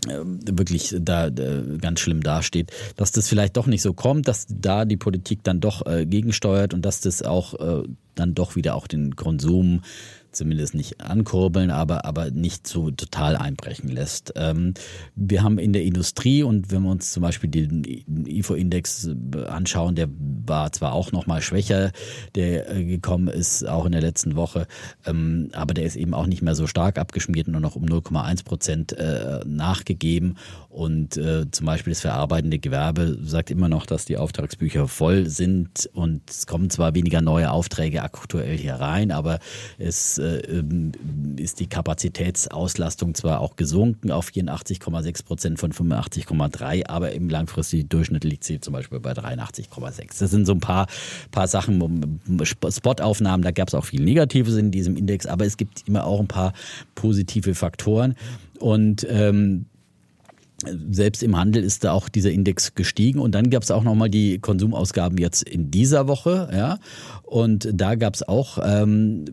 äh, 0.09 0.17
wirklich 0.57 0.95
da 0.99 1.27
äh, 1.27 1.79
ganz 1.79 2.01
schlimm 2.01 2.23
dasteht, 2.23 2.73
dass 2.97 3.13
das 3.13 3.29
vielleicht 3.29 3.57
doch 3.59 3.67
nicht 3.67 3.83
so 3.83 3.93
kommt, 3.93 4.29
dass 4.29 4.47
da 4.49 4.87
die 4.87 4.97
Politik 4.97 5.41
dann 5.43 5.61
doch 5.61 5.85
äh, 5.85 6.07
gegensteuert 6.07 6.73
und 6.73 6.87
dass 6.87 7.03
das 7.03 7.23
auch 7.23 7.55
äh, 7.61 7.83
dann 8.15 8.35
doch 8.35 8.57
wieder 8.57 8.77
auch 8.77 8.87
den 8.87 9.15
Konsum 9.15 9.83
zumindest 10.33 10.75
nicht 10.75 11.01
ankurbeln, 11.01 11.71
aber, 11.71 12.05
aber 12.05 12.31
nicht 12.31 12.67
so 12.67 12.91
total 12.91 13.37
einbrechen 13.37 13.89
lässt. 13.89 14.33
Ähm, 14.37 14.75
wir 15.15 15.43
haben 15.43 15.59
in 15.59 15.73
der 15.73 15.83
Industrie 15.83 16.43
und 16.43 16.71
wenn 16.71 16.83
wir 16.83 16.91
uns 16.91 17.13
zum 17.13 17.23
Beispiel 17.23 17.51
den 17.51 17.83
IFO-Index 18.27 19.11
anschauen, 19.49 19.95
der 19.95 20.09
war 20.47 20.73
zwar 20.73 20.93
auch 20.93 21.13
noch 21.13 21.27
mal 21.27 21.43
schwächer, 21.43 21.93
der 22.35 22.71
äh, 22.71 22.85
gekommen 22.85 23.29
ist, 23.29 23.67
auch 23.67 23.87
in 23.87 23.93
der 23.93 24.01
letzten 24.01 24.37
Woche, 24.37 24.67
ähm, 25.07 25.51
aber 25.53 25.75
der 25.75 25.85
ist 25.85 25.97
eben 25.97 26.15
auch 26.15 26.27
nicht 26.27 26.43
mehr 26.43 26.55
so 26.55 26.67
stark 26.67 26.99
abgeschmiert, 26.99 27.49
nur 27.49 27.61
noch 27.61 27.77
um 27.77 27.85
0,1 27.85 28.45
Prozent 28.45 28.93
äh, 28.93 29.41
nachgegeben 29.47 30.37
und 30.69 31.17
äh, 31.17 31.51
zum 31.51 31.67
Beispiel 31.67 31.93
das 31.93 32.01
verarbeitende 32.01 32.59
Gewerbe 32.59 33.19
sagt 33.23 33.51
immer 33.51 33.69
noch, 33.69 33.87
dass 33.87 34.05
die 34.05 34.17
Auftragsbücher 34.17 34.87
voll 34.87 35.27
sind 35.27 35.91
und 35.93 36.31
es 36.31 36.47
kommen 36.47 36.71
zwar 36.71 36.95
weniger 36.95 37.21
neue 37.21 37.51
Aufträge 37.51 38.03
aktuell 38.03 38.57
hier 38.57 38.75
rein, 38.75 39.11
aber 39.11 39.41
es 39.79 40.20
äh, 40.21 40.39
ähm, 40.59 40.93
ist 41.37 41.61
die 41.61 41.67
Kapazitätsauslastung 41.67 43.15
zwar 43.15 43.41
auch 43.41 43.57
gesunken 43.57 44.11
auf 44.11 44.29
84,6 44.29 45.25
Prozent 45.25 45.59
von 45.59 45.73
85,3, 45.73 46.87
aber 46.87 47.13
im 47.13 47.29
langfristigen 47.29 47.89
Durchschnitt 47.89 48.25
liegt 48.25 48.45
sie 48.45 48.61
zum 48.61 48.75
Beispiel 48.75 49.01
bei 49.01 49.13
83,6. 49.13 50.19
Das 50.21 50.31
sind 50.31 50.47
so 50.47 50.53
ein 50.53 50.61
paar, 50.61 50.87
paar 51.31 51.49
Sachen, 51.49 52.21
Spotaufnahmen, 52.45 53.43
da 53.43 53.51
gab 53.51 53.69
es 53.69 53.75
auch 53.75 53.85
viel 53.85 54.03
Negatives 54.03 54.57
in 54.57 54.71
diesem 54.71 54.97
Index, 54.97 55.27
aber 55.27 55.47
es 55.47 55.57
gibt 55.57 55.89
immer 55.89 56.05
auch 56.05 56.21
ein 56.21 56.29
paar 56.29 56.53
positive 56.95 57.55
Faktoren. 57.55 58.15
Und 58.59 59.07
ähm, 59.09 59.65
selbst 60.91 61.23
im 61.23 61.37
Handel 61.37 61.63
ist 61.63 61.85
da 61.85 61.93
auch 61.93 62.09
dieser 62.09 62.31
Index 62.31 62.75
gestiegen 62.75 63.19
und 63.19 63.35
dann 63.35 63.51
gab 63.51 63.63
es 63.63 63.71
auch 63.71 63.83
nochmal 63.83 64.11
die 64.11 64.39
Konsumausgaben 64.39 65.19
jetzt 65.19 65.43
in 65.43 65.71
dieser 65.71 66.07
Woche, 66.07 66.51
ja. 66.53 66.79
Und 67.23 67.69
da 67.73 67.95
gab 67.95 68.15
es 68.15 68.27
auch 68.27 68.59
ähm, 68.63 69.25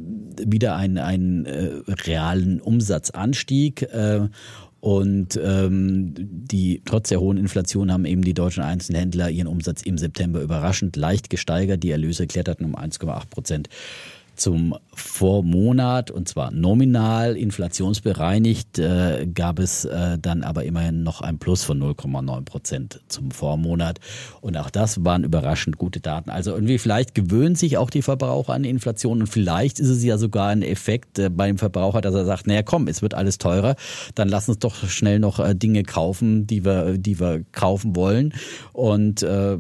wieder 0.41 0.75
einen, 0.75 0.97
einen 0.97 1.45
äh, 1.45 1.69
realen 2.05 2.61
Umsatzanstieg. 2.61 3.81
Äh, 3.81 4.27
Und 4.79 5.39
ähm, 5.43 6.13
die 6.15 6.81
trotz 6.85 7.09
der 7.09 7.19
hohen 7.19 7.37
Inflation 7.37 7.91
haben 7.91 8.05
eben 8.05 8.21
die 8.21 8.35
deutschen 8.35 8.63
Einzelhändler 8.63 9.29
ihren 9.29 9.47
Umsatz 9.47 9.81
im 9.81 9.97
September 9.97 10.39
überraschend 10.41 10.95
leicht 10.95 11.29
gesteigert. 11.31 11.81
Die 11.83 11.89
Erlöse 11.91 12.27
kletterten 12.27 12.65
um 12.65 12.75
1,8 12.75 13.29
Prozent 13.29 13.69
zum 14.35 14.75
Vormonat 14.97 16.09
und 16.11 16.27
zwar 16.27 16.51
nominal 16.51 17.37
inflationsbereinigt 17.37 18.79
äh, 18.79 19.27
gab 19.33 19.59
es 19.59 19.85
äh, 19.85 20.17
dann 20.19 20.43
aber 20.43 20.63
immerhin 20.63 21.03
noch 21.03 21.21
ein 21.21 21.37
Plus 21.37 21.63
von 21.63 21.81
0,9 21.81 22.43
Prozent 22.45 23.01
zum 23.07 23.31
Vormonat. 23.31 23.99
Und 24.41 24.57
auch 24.57 24.69
das 24.69 25.05
waren 25.05 25.23
überraschend 25.23 25.77
gute 25.77 25.99
Daten. 25.99 26.29
Also 26.29 26.51
irgendwie 26.51 26.79
vielleicht 26.79 27.13
gewöhnen 27.13 27.55
sich 27.55 27.77
auch 27.77 27.89
die 27.89 28.01
Verbraucher 28.01 28.53
an 28.53 28.63
Inflation 28.63 29.21
und 29.21 29.27
vielleicht 29.27 29.79
ist 29.79 29.89
es 29.89 30.03
ja 30.03 30.17
sogar 30.17 30.49
ein 30.49 30.63
Effekt 30.63 31.19
äh, 31.19 31.29
beim 31.29 31.57
Verbraucher, 31.57 32.01
dass 32.01 32.15
er 32.15 32.25
sagt, 32.25 32.47
naja 32.47 32.63
komm, 32.63 32.87
es 32.87 33.01
wird 33.01 33.13
alles 33.13 33.37
teurer, 33.37 33.75
dann 34.15 34.29
lass 34.29 34.49
uns 34.49 34.59
doch 34.59 34.87
schnell 34.89 35.19
noch 35.19 35.39
äh, 35.39 35.53
Dinge 35.53 35.83
kaufen, 35.83 36.47
die 36.47 36.65
wir, 36.65 36.97
die 36.97 37.19
wir 37.19 37.43
kaufen 37.51 37.95
wollen. 37.95 38.33
Und 38.73 39.21
äh, 39.21 39.57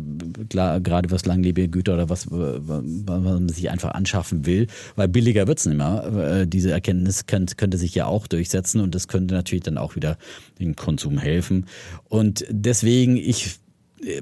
klar, 0.49 0.79
gerade 0.79 1.11
was 1.11 1.25
langlebige 1.25 1.69
Güter 1.69 1.93
oder 1.93 2.09
was, 2.09 2.27
was 2.31 3.21
man 3.21 3.49
sich 3.49 3.69
einfach 3.69 3.91
anschaffen 3.91 4.45
will, 4.45 4.67
weil 4.95 5.07
billiger 5.27 5.47
wird 5.47 5.59
es 5.59 5.65
nicht 5.65 5.75
mehr. 5.75 6.39
Äh, 6.41 6.47
diese 6.47 6.71
Erkenntnis 6.71 7.25
könnte, 7.25 7.55
könnte 7.55 7.77
sich 7.77 7.93
ja 7.93 8.05
auch 8.05 8.27
durchsetzen 8.27 8.79
und 8.79 8.95
das 8.95 9.09
könnte 9.09 9.33
natürlich 9.33 9.63
dann 9.63 9.77
auch 9.77 9.97
wieder 9.97 10.17
dem 10.57 10.77
Konsum 10.77 11.17
helfen. 11.17 11.65
Und 12.05 12.45
deswegen, 12.49 13.17
ich 13.17 13.59
äh, 14.03 14.21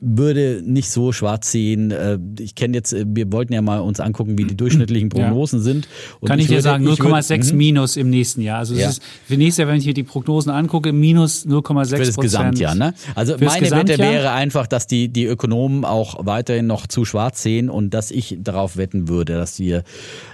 würde 0.00 0.62
nicht 0.64 0.90
so 0.90 1.12
schwarz 1.12 1.50
sehen. 1.50 1.90
Äh, 1.90 2.18
ich 2.38 2.54
kenne 2.54 2.76
jetzt, 2.76 2.92
äh, 2.92 3.04
wir 3.06 3.30
wollten 3.32 3.52
ja 3.52 3.60
mal 3.60 3.80
uns 3.80 4.00
angucken, 4.00 4.38
wie 4.38 4.44
die 4.44 4.56
durchschnittlichen 4.56 5.10
Prognosen 5.10 5.58
ja. 5.60 5.64
sind. 5.64 5.88
Und 6.20 6.28
Kann 6.28 6.38
ich, 6.38 6.46
ich 6.46 6.50
dir 6.50 6.62
sagen, 6.62 6.88
0,6 6.88 7.52
mhm. 7.52 7.58
minus 7.58 7.96
im 7.96 8.08
nächsten 8.08 8.40
Jahr. 8.40 8.58
Also 8.58 8.74
ja. 8.74 8.88
es 8.88 8.98
ist 8.98 9.02
für 9.26 9.36
nächstes 9.36 9.58
Jahr, 9.58 9.68
wenn 9.68 9.76
ich 9.76 9.84
hier 9.84 9.94
die 9.94 10.02
Prognosen 10.02 10.50
angucke, 10.50 10.92
minus 10.92 11.46
0,6 11.46 11.62
Prozent. 11.62 11.90
Für 11.90 12.06
das 12.06 12.16
Gesamtjahr, 12.16 12.74
ne? 12.74 12.94
Also 13.14 13.36
meine 13.40 13.70
Wette 13.70 13.98
wäre 13.98 14.32
einfach, 14.32 14.66
dass 14.66 14.86
die, 14.86 15.08
die 15.08 15.26
Ökonomen 15.26 15.84
auch 15.84 16.24
weiterhin 16.24 16.66
noch 16.66 16.86
zu 16.86 17.04
schwarz 17.04 17.42
sehen 17.42 17.68
und 17.68 17.90
dass 17.90 18.10
ich 18.10 18.38
darauf 18.40 18.76
wetten 18.76 19.08
würde, 19.08 19.34
dass 19.34 19.58
wir 19.58 19.82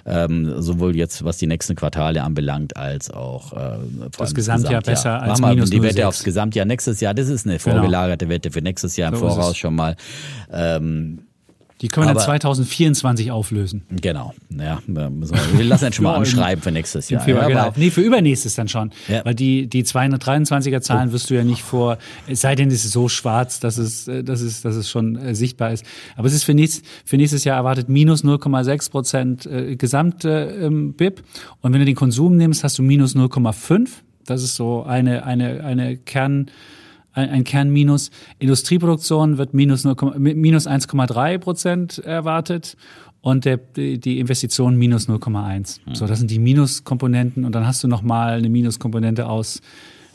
ähm, 0.05 0.63
sowohl 0.63 0.95
jetzt, 0.95 1.25
was 1.25 1.39
die 1.39 1.47
nächsten 1.47 1.75
Quartale 1.75 2.23
anbelangt, 2.23 2.77
als 2.77 3.11
auch 3.11 3.53
äh, 3.53 3.79
das 4.17 4.35
Gesamtjahr, 4.35 4.81
Gesamtjahr 4.81 4.83
besser 4.83 5.23
als 5.23 5.41
Mach 5.41 5.51
minus 5.51 5.71
mal 5.71 5.77
die 5.77 5.83
Wette 5.83 6.07
aufs 6.07 6.23
Gesamtjahr 6.23 6.67
nächstes 6.67 7.01
Jahr. 7.01 7.15
Das 7.15 7.29
ist 7.29 7.47
eine 7.47 7.59
genau. 7.59 7.77
vorgelagerte 7.77 8.27
genau. 8.27 8.35
Wette 8.37 8.51
für 8.51 8.63
nächstes 8.63 8.97
Jahr 8.97 9.13
im 9.13 9.19
so 9.19 9.29
Voraus 9.29 9.56
schon 9.59 9.75
mal. 9.75 9.97
Ähm, 10.53 11.21
die 11.83 11.89
können 11.89 12.07
wir 12.07 12.15
dann 12.15 12.23
2024 12.23 13.31
auflösen. 13.31 13.83
Genau. 13.91 14.33
Ja, 14.49 14.81
wir, 14.87 15.13
wir 15.13 15.65
lassen 15.65 15.85
jetzt 15.85 15.97
schon 15.97 16.05
mal 16.05 16.15
anschreiben 16.17 16.63
für 16.63 16.73
nächstes 16.73 17.11
Jahr. 17.11 17.21
Februar, 17.23 17.51
ja, 17.51 17.65
genau. 17.65 17.77
Nee, 17.77 17.91
für 17.91 18.01
übernächstes 18.01 18.55
dann 18.55 18.69
schon. 18.69 18.93
Ja. 19.09 19.23
Weil 19.27 19.35
die, 19.35 19.67
die 19.67 19.85
223er 19.85 20.81
Zahlen 20.81 21.13
wirst 21.13 21.29
du 21.29 21.35
ja 21.35 21.45
nicht 21.45 21.63
vor, 21.63 21.99
es 22.27 22.41
sei 22.41 22.55
denn, 22.55 22.69
es 22.69 22.87
ist 22.87 22.93
so 22.93 23.11
schwarz, 23.11 23.61
dass 23.61 23.77
es, 23.77 24.07
dass 24.07 24.41
es, 24.41 24.63
dass 24.63 24.75
es 24.75 24.89
schon 24.89 25.17
äh, 25.17 25.35
sichtbar 25.35 25.73
ist. 25.73 25.85
Aber 26.17 26.29
es 26.29 26.33
ist 26.33 26.45
für, 26.45 26.55
nächstes, 26.55 26.83
für 27.05 27.19
nächstes 27.19 27.45
Jahr 27.45 27.59
erwartet 27.59 27.91
minus 27.91 28.25
0,6 28.25 28.91
Prozent 28.91 29.47
äh, 29.47 29.77
gesamte 29.77 30.57
ähm, 30.59 30.95
BIP. 30.95 31.23
Und 31.61 31.75
wenn 31.75 31.81
du 31.81 31.87
den 31.87 31.95
Konsum 31.95 32.39
nimmst, 32.39 32.65
hast 32.65 32.79
du 32.79 32.83
minus 32.83 33.15
0,5. 33.15 33.89
Das 34.25 34.43
ist 34.43 34.57
so 34.57 34.83
eine, 34.83 35.27
eine, 35.27 35.63
eine 35.63 35.99
Kern, 35.99 36.47
ein, 37.17 37.31
ein 37.31 37.45
Kernminus. 37.45 38.11
Industrieproduktion 38.39 39.39
wird 39.39 39.55
minus, 39.55 39.85
minus 39.85 40.69
1,3 40.69 41.39
Prozent 41.39 41.99
erwartet 41.99 42.77
und 43.23 43.45
der, 43.45 43.57
die 43.57 44.21
Investition 44.21 44.77
minus 44.77 45.09
0,1. 45.09 45.81
Mhm. 45.85 45.95
So, 45.95 46.07
das 46.07 46.19
sind 46.19 46.31
die 46.31 46.39
Minuskomponenten 46.39 47.45
und 47.45 47.55
dann 47.55 47.67
hast 47.67 47.83
du 47.83 47.89
nochmal 47.89 48.39
eine 48.39 48.49
Minuskomponente 48.49 49.27
aus 49.27 49.61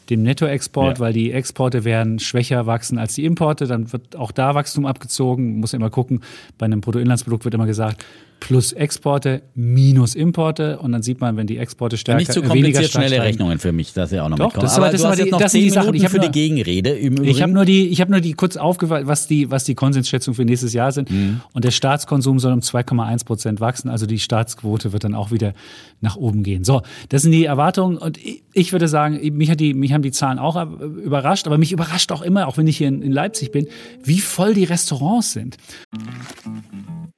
dem 0.10 0.24
Nettoexport, 0.24 0.98
ja. 0.98 1.00
weil 1.00 1.14
die 1.14 1.32
Exporte 1.32 1.84
werden 1.84 2.20
schwächer 2.20 2.66
wachsen 2.66 2.98
als 2.98 3.16
die 3.16 3.26
Importe. 3.26 3.66
Dann 3.66 3.92
wird 3.92 4.16
auch 4.16 4.32
da 4.32 4.56
Wachstum 4.56 4.86
abgezogen. 4.86 5.60
Muss 5.60 5.74
immer 5.74 5.90
gucken. 5.90 6.22
Bei 6.58 6.66
einem 6.66 6.82
Bruttoinlandsprodukt 6.82 7.46
wird 7.46 7.54
immer 7.54 7.66
gesagt, 7.66 8.06
plus 8.42 8.74
Exporte 8.74 9.44
minus 9.54 10.16
Importe 10.16 10.80
und 10.80 10.92
dann 10.92 11.04
sieht 11.04 11.22
man, 11.22 11.38
wenn 11.38 11.46
die 11.48 11.58
Exporte 11.58 11.96
stärker 11.96 12.18
Nicht 12.18 12.34
zu 12.34 12.42
kompliziert 12.42 12.92
schnelle 12.92 13.10
steigen. 13.10 13.22
Rechnungen 13.22 13.60
für 13.60 13.72
mich, 13.72 13.94
dass 13.94 14.12
ja 14.12 14.26
auch 14.26 14.30
noch 14.30 14.38
Doch, 14.38 14.46
mitkommen. 14.48 14.64
Das, 14.64 14.78
aber, 14.78 14.90
das, 14.90 15.04
aber 15.06 15.16
die, 15.16 15.30
das 15.30 15.52
sind 15.52 15.62
die 15.62 15.70
Sachen. 15.70 15.94
Ich 15.94 16.04
habe 16.04 16.16
für 16.16 16.20
die 16.20 16.32
Gegenrede. 16.32 16.98
ich 16.98 17.42
habe 17.42 17.54
nur 17.54 17.66
die, 17.66 17.88
ich 17.88 18.02
habe 18.02 18.12
nur 18.12 18.20
die 18.20 18.34
kurz 18.34 18.58
aufgefallen, 18.58 19.06
was 19.08 19.28
die, 19.28 19.52
was 19.52 19.64
die 19.64 19.76
Konsensschätzungen 19.76 20.36
für 20.36 20.44
nächstes 20.44 20.74
Jahr 20.74 20.92
sind. 20.92 21.12
Mhm. 21.12 21.42
Und 21.54 21.64
der 21.64 21.72
Staatskonsum 21.72 22.40
soll 22.40 22.52
um 22.52 22.60
2,1 22.60 23.26
Prozent 23.26 23.62
wachsen. 23.62 23.90
Also 23.90 24.08
die 24.08 24.20
Staatsquote 24.20 24.92
wird 24.92 25.04
dann 25.04 25.14
auch 25.14 25.32
wieder 25.32 25.54
nach 26.02 26.16
oben 26.18 26.42
gehen. 26.42 26.64
So, 26.64 26.82
das 27.10 27.22
sind 27.22 27.32
die 27.32 27.46
Erwartungen. 27.46 27.98
Und 27.98 28.20
ich 28.54 28.72
würde 28.72 28.88
sagen, 28.88 29.20
mich 29.38 29.52
hat 29.52 29.60
die, 29.60 29.76
mich 29.76 29.94
haben 29.94 30.02
die 30.02 30.12
Zahlen 30.12 30.40
auch 30.40 30.60
überrascht. 30.82 31.46
Aber 31.46 31.60
mich 31.60 31.72
überrascht 31.72 32.12
auch 32.12 32.24
immer, 32.24 32.48
auch 32.48 32.58
wenn 32.58 32.66
ich 32.66 32.78
hier 32.78 32.88
in, 32.88 33.04
in 33.04 33.12
Leipzig 33.12 33.52
bin, 33.52 33.68
wie 34.04 34.20
voll 34.20 34.56
die 34.56 34.64
Restaurants 34.64 35.32
sind. 35.32 35.58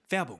Werbung 0.10 0.40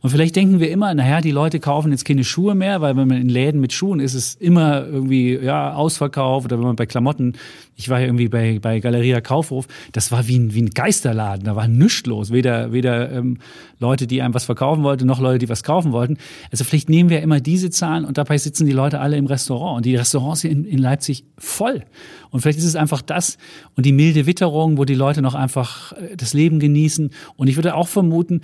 Und 0.00 0.10
vielleicht 0.10 0.34
denken 0.34 0.58
wir 0.58 0.68
immer, 0.70 0.92
naja, 0.94 1.20
die 1.20 1.30
Leute 1.30 1.60
kaufen 1.60 1.92
jetzt 1.92 2.04
keine 2.04 2.24
Schuhe 2.24 2.56
mehr, 2.56 2.80
weil 2.80 2.96
wenn 2.96 3.06
man 3.06 3.20
in 3.20 3.28
Läden 3.28 3.60
mit 3.60 3.72
Schuhen 3.72 4.00
ist, 4.00 4.14
ist 4.14 4.26
es 4.26 4.34
immer 4.34 4.84
irgendwie 4.84 5.36
ja 5.36 5.74
ausverkauft 5.74 6.46
oder 6.46 6.58
wenn 6.58 6.66
man 6.66 6.74
bei 6.76 6.86
Klamotten, 6.86 7.34
ich 7.76 7.88
war 7.88 8.00
ja 8.00 8.06
irgendwie 8.06 8.28
bei, 8.28 8.58
bei 8.58 8.80
Galeria 8.80 9.20
Kaufhof, 9.20 9.68
das 9.92 10.10
war 10.10 10.26
wie 10.26 10.40
ein, 10.40 10.54
wie 10.54 10.62
ein 10.62 10.70
Geisterladen, 10.70 11.44
da 11.44 11.54
war 11.54 11.68
nichts 11.68 12.04
los, 12.06 12.32
weder, 12.32 12.72
weder 12.72 13.12
ähm, 13.12 13.38
Leute, 13.78 14.08
die 14.08 14.22
einem 14.22 14.34
was 14.34 14.44
verkaufen 14.44 14.82
wollten, 14.82 15.06
noch 15.06 15.20
Leute, 15.20 15.38
die 15.38 15.48
was 15.48 15.62
kaufen 15.62 15.92
wollten. 15.92 16.18
Also 16.50 16.64
vielleicht 16.64 16.88
nehmen 16.88 17.08
wir 17.08 17.22
immer 17.22 17.40
diese 17.40 17.70
Zahlen 17.70 18.04
und 18.04 18.18
dabei 18.18 18.38
sitzen 18.38 18.66
die 18.66 18.72
Leute 18.72 18.98
alle 18.98 19.16
im 19.16 19.26
Restaurant 19.26 19.76
und 19.76 19.86
die 19.86 19.94
Restaurants 19.94 20.40
sind 20.40 20.50
in, 20.50 20.64
in 20.64 20.78
Leipzig 20.78 21.24
voll. 21.38 21.84
Und 22.30 22.40
vielleicht 22.40 22.58
ist 22.58 22.64
es 22.64 22.74
einfach 22.74 23.02
das 23.02 23.38
und 23.76 23.86
die 23.86 23.92
milde 23.92 24.26
Witterung, 24.26 24.78
wo 24.78 24.84
die 24.84 24.94
Leute 24.94 25.22
noch 25.22 25.36
einfach 25.36 25.92
äh, 25.92 26.16
das 26.16 26.34
Leben 26.34 26.58
genießen. 26.58 27.10
Und 27.36 27.46
ich 27.46 27.54
würde 27.54 27.76
auch 27.76 27.86
vermuten, 27.86 28.40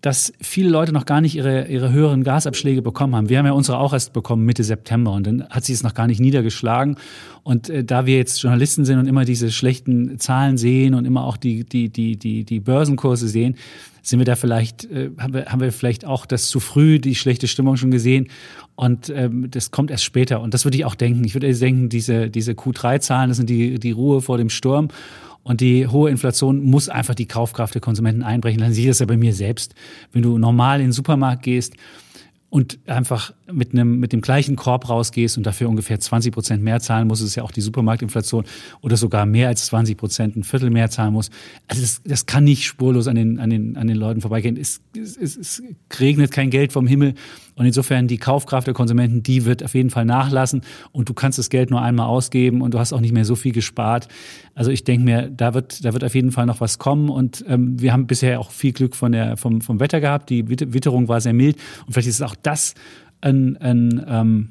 dass 0.00 0.32
viele 0.40 0.70
Leute 0.70 0.92
noch 0.92 1.04
gar 1.04 1.20
nicht 1.20 1.36
ihre, 1.36 1.66
ihre 1.68 1.92
höheren 1.92 2.24
Gasabschläge 2.24 2.80
bekommen 2.80 3.14
haben. 3.14 3.28
Wir 3.28 3.38
haben 3.38 3.46
ja 3.46 3.52
unsere 3.52 3.78
auch 3.78 3.92
erst 3.92 4.12
bekommen 4.12 4.46
Mitte 4.46 4.64
September 4.64 5.12
und 5.12 5.26
dann 5.26 5.48
hat 5.50 5.64
sich 5.64 5.74
es 5.74 5.82
noch 5.82 5.92
gar 5.92 6.06
nicht 6.06 6.20
niedergeschlagen. 6.20 6.96
Und 7.42 7.68
äh, 7.68 7.84
da 7.84 8.06
wir 8.06 8.16
jetzt 8.16 8.42
Journalisten 8.42 8.84
sind 8.84 8.98
und 8.98 9.06
immer 9.06 9.24
diese 9.24 9.50
schlechten 9.50 10.18
Zahlen 10.18 10.56
sehen 10.56 10.94
und 10.94 11.04
immer 11.04 11.24
auch 11.24 11.36
die, 11.36 11.64
die, 11.64 11.90
die, 11.90 12.16
die, 12.16 12.44
die 12.44 12.60
Börsenkurse 12.60 13.28
sehen, 13.28 13.56
sind 14.02 14.18
wir 14.18 14.24
da 14.24 14.36
vielleicht, 14.36 14.84
äh, 14.90 15.10
haben, 15.18 15.34
wir, 15.34 15.46
haben 15.46 15.60
wir 15.60 15.72
vielleicht 15.72 16.06
auch 16.06 16.24
das 16.24 16.48
zu 16.48 16.60
früh, 16.60 16.98
die 16.98 17.14
schlechte 17.14 17.46
Stimmung 17.46 17.76
schon 17.76 17.90
gesehen. 17.90 18.28
Und 18.76 19.10
ähm, 19.14 19.50
das 19.50 19.70
kommt 19.70 19.90
erst 19.90 20.04
später. 20.04 20.40
Und 20.40 20.54
das 20.54 20.64
würde 20.64 20.78
ich 20.78 20.86
auch 20.86 20.94
denken. 20.94 21.22
Ich 21.24 21.34
würde 21.34 21.52
denken, 21.54 21.90
diese, 21.90 22.30
diese 22.30 22.52
Q3-Zahlen, 22.52 23.28
das 23.28 23.36
sind 23.36 23.50
die, 23.50 23.78
die 23.78 23.90
Ruhe 23.90 24.22
vor 24.22 24.38
dem 24.38 24.48
Sturm. 24.48 24.88
Und 25.42 25.60
die 25.60 25.86
hohe 25.86 26.10
Inflation 26.10 26.62
muss 26.64 26.88
einfach 26.88 27.14
die 27.14 27.26
Kaufkraft 27.26 27.74
der 27.74 27.80
Konsumenten 27.80 28.22
einbrechen. 28.22 28.60
Dann 28.60 28.72
sehe 28.72 28.84
ich 28.84 28.90
das 28.90 28.98
ja 28.98 29.06
bei 29.06 29.16
mir 29.16 29.32
selbst. 29.32 29.74
Wenn 30.12 30.22
du 30.22 30.38
normal 30.38 30.80
in 30.80 30.88
den 30.88 30.92
Supermarkt 30.92 31.42
gehst 31.42 31.74
und 32.50 32.80
einfach 32.86 33.32
mit 33.50 33.72
einem 33.72 34.00
mit 34.00 34.12
dem 34.12 34.20
gleichen 34.20 34.56
Korb 34.56 34.88
rausgehst 34.88 35.38
und 35.38 35.46
dafür 35.46 35.68
ungefähr 35.68 36.00
20 36.00 36.32
Prozent 36.32 36.62
mehr 36.62 36.80
zahlen 36.80 37.06
musst, 37.06 37.22
ist 37.22 37.36
ja 37.36 37.44
auch 37.44 37.52
die 37.52 37.60
Supermarktinflation 37.60 38.44
oder 38.80 38.96
sogar 38.96 39.24
mehr 39.24 39.48
als 39.48 39.66
20 39.66 39.96
Prozent, 39.96 40.36
ein 40.36 40.42
Viertel 40.42 40.70
mehr 40.70 40.90
zahlen 40.90 41.12
musst. 41.12 41.32
Also 41.68 41.80
das, 41.80 42.02
das 42.04 42.26
kann 42.26 42.42
nicht 42.44 42.66
spurlos 42.66 43.06
an 43.06 43.14
den 43.14 43.38
an 43.38 43.50
den 43.50 43.76
an 43.76 43.86
den 43.86 43.96
Leuten 43.96 44.20
vorbeigehen. 44.20 44.56
Es, 44.56 44.80
es, 44.96 45.16
es 45.36 45.62
regnet 45.98 46.32
kein 46.32 46.50
Geld 46.50 46.72
vom 46.72 46.88
Himmel 46.88 47.14
und 47.54 47.66
insofern 47.66 48.08
die 48.08 48.18
Kaufkraft 48.18 48.66
der 48.66 48.74
Konsumenten, 48.74 49.22
die 49.22 49.44
wird 49.44 49.62
auf 49.62 49.74
jeden 49.74 49.90
Fall 49.90 50.04
nachlassen 50.04 50.62
und 50.92 51.08
du 51.08 51.14
kannst 51.14 51.38
das 51.38 51.50
Geld 51.50 51.70
nur 51.70 51.82
einmal 51.82 52.06
ausgeben 52.06 52.62
und 52.62 52.74
du 52.74 52.78
hast 52.78 52.92
auch 52.92 53.00
nicht 53.00 53.12
mehr 53.12 53.24
so 53.24 53.36
viel 53.36 53.52
gespart. 53.52 54.08
Also 54.54 54.72
ich 54.72 54.82
denke 54.82 55.04
mir, 55.04 55.30
da 55.30 55.54
wird 55.54 55.84
da 55.84 55.92
wird 55.92 56.02
auf 56.02 56.14
jeden 56.16 56.32
Fall 56.32 56.46
noch 56.46 56.60
was 56.60 56.78
kommen 56.78 57.10
und 57.10 57.44
ähm, 57.46 57.80
wir 57.80 57.92
haben 57.92 58.08
bisher 58.08 58.40
auch 58.40 58.50
viel 58.50 58.72
Glück 58.72 58.96
von 58.96 59.12
der 59.12 59.36
vom 59.36 59.60
vom 59.60 59.78
Wetter 59.78 60.00
gehabt. 60.00 60.30
Die 60.30 60.48
Witterung 60.48 61.06
war 61.06 61.20
sehr 61.20 61.32
mild 61.32 61.56
und 61.86 61.92
vielleicht 61.92 62.08
ist 62.08 62.22
auch 62.22 62.34
das 62.42 62.74
ein, 63.20 63.56
ein, 63.58 64.04
ähm, 64.08 64.48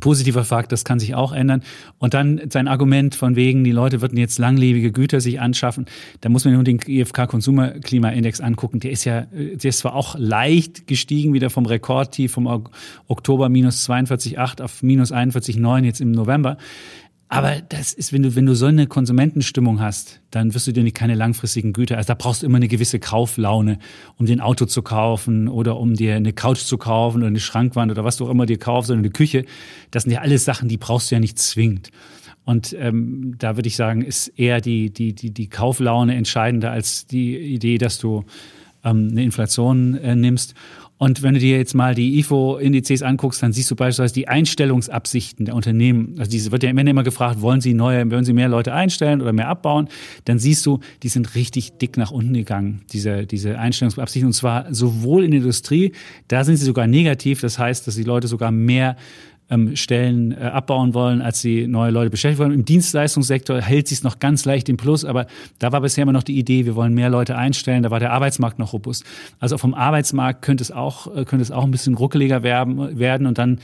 positiver 0.00 0.44
Fakt, 0.44 0.72
das 0.72 0.84
kann 0.84 0.98
sich 0.98 1.14
auch 1.14 1.32
ändern. 1.32 1.62
Und 1.98 2.14
dann 2.14 2.40
sein 2.50 2.68
Argument 2.68 3.14
von 3.14 3.36
wegen, 3.36 3.64
die 3.64 3.72
Leute 3.72 4.00
würden 4.00 4.18
jetzt 4.18 4.38
langlebige 4.38 4.92
Güter 4.92 5.20
sich 5.20 5.40
anschaffen. 5.40 5.86
Da 6.20 6.28
muss 6.28 6.44
man 6.44 6.54
nur 6.54 6.64
den 6.64 6.78
IFK 6.86 7.26
Consumer 7.26 7.70
Klimaindex 7.80 8.40
angucken. 8.40 8.80
Der 8.80 8.90
ist 8.90 9.04
ja, 9.04 9.22
der 9.22 9.68
ist 9.68 9.78
zwar 9.78 9.94
auch 9.94 10.16
leicht 10.18 10.86
gestiegen, 10.86 11.32
wieder 11.32 11.50
vom 11.50 11.66
Rekordtief 11.66 12.32
vom 12.32 12.46
Oktober 13.08 13.48
minus 13.48 13.88
42,8 13.88 14.62
auf 14.62 14.82
minus 14.82 15.12
41,9 15.12 15.84
jetzt 15.84 16.00
im 16.00 16.12
November. 16.12 16.58
Aber 17.28 17.60
das 17.60 17.92
ist, 17.92 18.12
wenn 18.12 18.22
du, 18.22 18.36
wenn 18.36 18.46
du 18.46 18.54
so 18.54 18.66
eine 18.66 18.86
Konsumentenstimmung 18.86 19.80
hast, 19.80 20.20
dann 20.30 20.54
wirst 20.54 20.68
du 20.68 20.72
dir 20.72 20.84
nicht 20.84 20.94
keine 20.94 21.16
langfristigen 21.16 21.72
Güter. 21.72 21.96
Also 21.96 22.08
da 22.08 22.14
brauchst 22.14 22.42
du 22.42 22.46
immer 22.46 22.56
eine 22.56 22.68
gewisse 22.68 23.00
Kauflaune, 23.00 23.78
um 24.16 24.26
den 24.26 24.40
Auto 24.40 24.66
zu 24.66 24.82
kaufen 24.82 25.48
oder 25.48 25.76
um 25.76 25.94
dir 25.94 26.14
eine 26.14 26.32
Couch 26.32 26.60
zu 26.60 26.78
kaufen 26.78 27.18
oder 27.18 27.26
eine 27.26 27.40
Schrankwand 27.40 27.90
oder 27.90 28.04
was 28.04 28.16
du 28.16 28.26
auch 28.26 28.30
immer 28.30 28.46
dir 28.46 28.58
kaufst 28.58 28.90
oder 28.90 29.00
eine 29.00 29.10
Küche. 29.10 29.44
Das 29.90 30.04
sind 30.04 30.12
ja 30.12 30.20
alles 30.20 30.44
Sachen, 30.44 30.68
die 30.68 30.76
brauchst 30.76 31.10
du 31.10 31.16
ja 31.16 31.20
nicht 31.20 31.38
zwingend. 31.38 31.90
Und 32.44 32.76
ähm, 32.78 33.34
da 33.38 33.56
würde 33.56 33.66
ich 33.66 33.74
sagen, 33.74 34.02
ist 34.02 34.28
eher 34.28 34.60
die, 34.60 34.90
die, 34.90 35.12
die, 35.12 35.32
die 35.32 35.48
Kauflaune 35.48 36.14
entscheidender 36.14 36.70
als 36.70 37.08
die 37.08 37.36
Idee, 37.36 37.76
dass 37.76 37.98
du 37.98 38.24
ähm, 38.84 39.08
eine 39.10 39.24
Inflation 39.24 39.94
äh, 39.96 40.14
nimmst. 40.14 40.54
Und 40.98 41.22
wenn 41.22 41.34
du 41.34 41.40
dir 41.40 41.58
jetzt 41.58 41.74
mal 41.74 41.94
die 41.94 42.18
IFO-Indizes 42.20 43.02
anguckst, 43.02 43.42
dann 43.42 43.52
siehst 43.52 43.70
du 43.70 43.76
beispielsweise 43.76 44.14
die 44.14 44.28
Einstellungsabsichten 44.28 45.44
der 45.44 45.54
Unternehmen. 45.54 46.14
Also 46.18 46.30
diese 46.30 46.52
wird 46.52 46.62
ja 46.62 46.70
immer, 46.70 46.86
immer 46.86 47.02
gefragt, 47.02 47.42
wollen 47.42 47.60
sie 47.60 47.74
neue, 47.74 48.10
wollen 48.10 48.24
sie 48.24 48.32
mehr 48.32 48.48
Leute 48.48 48.72
einstellen 48.72 49.20
oder 49.20 49.34
mehr 49.34 49.48
abbauen? 49.48 49.88
Dann 50.24 50.38
siehst 50.38 50.64
du, 50.64 50.80
die 51.02 51.08
sind 51.08 51.34
richtig 51.34 51.76
dick 51.78 51.98
nach 51.98 52.12
unten 52.12 52.32
gegangen, 52.32 52.80
diese, 52.92 53.26
diese 53.26 53.58
Einstellungsabsichten. 53.58 54.28
Und 54.28 54.32
zwar 54.32 54.72
sowohl 54.72 55.24
in 55.24 55.32
der 55.32 55.40
Industrie, 55.40 55.92
da 56.28 56.44
sind 56.44 56.56
sie 56.56 56.64
sogar 56.64 56.86
negativ. 56.86 57.42
Das 57.42 57.58
heißt, 57.58 57.86
dass 57.86 57.96
die 57.96 58.04
Leute 58.04 58.26
sogar 58.26 58.50
mehr 58.50 58.96
ähm, 59.50 59.76
Stellen 59.76 60.32
äh, 60.32 60.36
abbauen 60.36 60.94
wollen, 60.94 61.22
als 61.22 61.40
sie 61.40 61.66
neue 61.66 61.90
Leute 61.90 62.10
beschäftigen 62.10 62.38
wollen. 62.38 62.52
Im 62.52 62.64
Dienstleistungssektor 62.64 63.60
hält 63.60 63.88
sich 63.88 63.98
es 63.98 64.04
noch 64.04 64.18
ganz 64.18 64.44
leicht 64.44 64.68
im 64.68 64.76
Plus, 64.76 65.04
aber 65.04 65.26
da 65.58 65.72
war 65.72 65.80
bisher 65.80 66.02
immer 66.02 66.12
noch 66.12 66.22
die 66.22 66.38
Idee, 66.38 66.66
wir 66.66 66.74
wollen 66.74 66.94
mehr 66.94 67.10
Leute 67.10 67.36
einstellen, 67.36 67.82
da 67.82 67.90
war 67.90 68.00
der 68.00 68.12
Arbeitsmarkt 68.12 68.58
noch 68.58 68.72
robust. 68.72 69.04
Also 69.38 69.58
vom 69.58 69.74
Arbeitsmarkt 69.74 70.42
könnte 70.42 70.62
es 70.62 70.72
auch, 70.72 71.06
äh, 71.14 71.24
könnte 71.24 71.42
es 71.42 71.50
auch 71.50 71.64
ein 71.64 71.70
bisschen 71.70 71.94
ruckeliger 71.94 72.42
werden, 72.42 72.98
werden 72.98 73.26
und 73.26 73.38
dann 73.38 73.58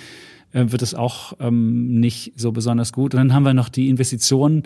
äh, 0.53 0.67
wird 0.69 0.83
es 0.83 0.95
auch 0.95 1.35
ähm, 1.41 2.01
nicht 2.01 2.33
so 2.37 2.53
besonders 2.53 2.93
gut. 2.93 3.15
Und 3.15 3.19
dann 3.19 3.35
haben 3.35 3.45
wir 3.45 3.55
noch 3.55 3.69
die 3.69 3.89
Investitionen 3.89 4.65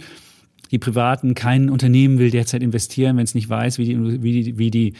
die 0.71 0.79
Privaten, 0.79 1.35
kein 1.35 1.71
Unternehmen 1.71 2.19
will 2.19 2.31
derzeit 2.31 2.63
investieren, 2.63 3.17
wenn 3.17 3.25
es 3.25 3.35
nicht 3.35 3.49
weiß, 3.49 3.79
wie 3.79 3.85
die, 3.85 4.23
wie 4.23 4.43
die, 4.43 4.59
wie 4.59 4.71
die, 4.71 4.95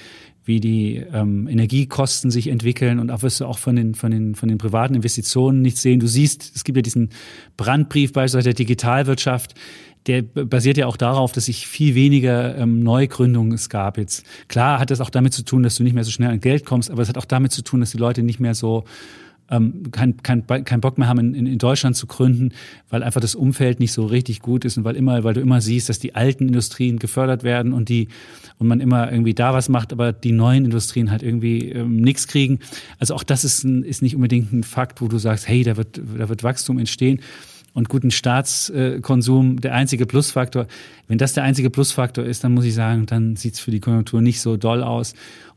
wie 0.47 0.61
die 0.61 1.05
ähm, 1.13 1.49
Energiekosten 1.49 2.31
sich 2.31 2.47
entwickeln 2.47 3.01
und 3.01 3.11
auch 3.11 3.23
wirst 3.23 3.41
du 3.41 3.47
auch 3.47 3.59
von 3.59 3.77
den, 3.77 3.95
von, 3.95 4.11
den, 4.13 4.35
von 4.35 4.49
den 4.49 4.59
privaten 4.59 4.95
Investitionen 4.95 5.61
nicht 5.61 5.77
sehen. 5.77 6.01
Du 6.01 6.07
siehst, 6.07 6.53
es 6.55 6.65
gibt 6.65 6.77
ja 6.77 6.83
diesen 6.83 7.11
Brandbrief 7.57 8.13
beispielsweise 8.13 8.45
der 8.45 8.55
Digitalwirtschaft, 8.55 9.55
der 10.07 10.23
basiert 10.23 10.77
ja 10.77 10.87
auch 10.87 10.97
darauf, 10.97 11.33
dass 11.33 11.47
sich 11.47 11.67
viel 11.67 11.97
weniger 11.97 12.57
ähm, 12.57 12.81
Neugründungen 12.85 13.53
es 13.53 13.69
gab 13.69 13.99
jetzt. 13.99 14.25
Klar 14.47 14.79
hat 14.79 14.91
das 14.93 15.01
auch 15.01 15.11
damit 15.11 15.35
zu 15.35 15.43
tun, 15.43 15.65
dass 15.65 15.75
du 15.75 15.83
nicht 15.83 15.95
mehr 15.95 16.05
so 16.05 16.13
schnell 16.13 16.31
an 16.31 16.41
Geld 16.41 16.65
kommst, 16.65 16.93
aber 16.93 17.03
es 17.03 17.09
hat 17.09 17.19
auch 17.19 17.25
damit 17.25 17.51
zu 17.51 17.63
tun, 17.63 17.81
dass 17.81 17.91
die 17.91 17.99
Leute 17.99 18.23
nicht 18.23 18.39
mehr 18.39 18.55
so 18.55 18.85
ähm, 19.51 19.91
kein, 19.93 20.17
kein, 20.23 20.47
kein 20.47 20.81
Bock 20.81 20.99
mehr 20.99 21.09
haben, 21.09 21.35
in, 21.35 21.47
in 21.47 21.59
Deutschland 21.59 21.97
zu 21.97 22.07
gründen, 22.07 22.53
weil 22.91 23.03
einfach 23.03 23.21
das 23.21 23.35
Umfeld 23.35 23.81
nicht 23.81 23.93
so 23.93 24.07
richtig 24.07 24.41
gut 24.41 24.65
ist 24.65 24.77
und 24.77 24.85
weil 24.85 24.97
immer, 24.97 25.25
weil 25.25 25.35
du 25.35 25.41
immer 25.41 25.61
siehst, 25.61 25.89
dass 25.89 25.99
die 25.99 26.15
alten 26.15 26.49
Industrien 26.49 26.99
gefördert 26.99 27.45
werden 27.45 27.73
und 27.73 27.89
die 27.89 28.09
und 28.59 28.69
man 28.69 28.81
immer 28.81 29.11
irgendwie 29.11 29.35
da 29.35 29.53
was 29.53 29.69
macht, 29.69 29.93
aber 29.93 30.13
die 30.13 30.33
neuen 30.33 30.65
Industrien 30.65 31.11
halt 31.11 31.23
irgendwie 31.23 31.71
ähm, 31.71 31.97
nichts 32.01 32.27
kriegen. 32.27 32.61
Also 32.99 33.15
auch 33.15 33.23
das 33.23 33.45
ist, 33.45 33.65
ein, 33.65 33.83
ist 33.83 34.03
nicht 34.03 34.17
unbedingt 34.17 34.53
ein 34.53 34.63
Fakt, 34.63 35.01
wo 35.01 35.09
du 35.09 35.19
sagst, 35.19 35.47
hey, 35.47 35.63
da 35.63 35.77
wird, 35.77 36.01
da 36.19 36.29
wird 36.29 36.43
Wachstum 36.43 36.79
entstehen 36.79 37.21
und 37.75 37.91
guten 37.91 38.11
Staatskonsum 38.11 39.61
der 39.61 39.75
einzige 39.75 40.07
Plusfaktor. 40.07 40.67
Wenn 41.09 41.19
das 41.19 41.35
der 41.35 41.45
einzige 41.45 41.69
Plusfaktor 41.69 42.25
ist, 42.25 42.43
dann 42.43 42.55
muss 42.55 42.65
ich 42.65 42.75
sagen, 42.75 43.05
dann 43.05 43.37
sieht's 43.37 43.61
für 43.61 43.71
die 43.71 43.81
Konjunktur 43.81 44.23
nicht 44.23 44.41
so 44.41 44.57
doll 44.57 44.83
aus. 44.83 45.13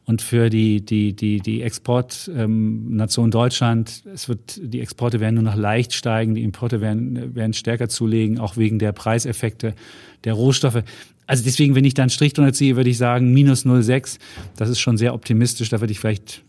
Und 0.10 0.24
für 0.24 0.50
die, 0.50 0.84
die, 0.84 1.16
die, 1.16 1.40
die 1.40 1.62
Exportnation 1.62 3.26
ähm, 3.26 3.32
Deutschland, 3.32 4.02
es 4.12 4.28
wird, 4.28 4.60
die 4.60 4.82
Exporte 4.82 5.20
werden 5.20 5.36
nur 5.36 5.44
noch 5.44 5.56
leicht 5.56 5.94
steigen, 5.94 6.34
die 6.34 6.42
Importe 6.42 6.82
werden, 6.82 7.36
werden 7.36 7.54
stärker 7.54 7.90
zulegen, 7.90 8.40
auch 8.40 8.58
wegen 8.58 8.80
der 8.80 8.92
Preiseffekte 8.92 9.76
der 10.24 10.34
Rohstoffe. 10.34 10.82
Also 11.28 11.44
deswegen, 11.44 11.76
wenn 11.76 11.86
ich 11.86 11.94
da 11.94 12.02
einen 12.02 12.10
Strich 12.10 12.34
drunter 12.34 12.54
ziehe, 12.54 12.76
würde 12.76 12.90
ich 12.90 12.98
sagen, 12.98 13.36
minus 13.36 13.68
0,6. 13.68 14.18
Das 14.56 14.68
ist 14.68 14.80
schon 14.80 14.98
sehr 14.98 15.14
optimistisch. 15.14 15.70
Da 15.70 15.80
würde 15.80 15.92
ich 15.92 16.00
vielleicht, 16.00 16.42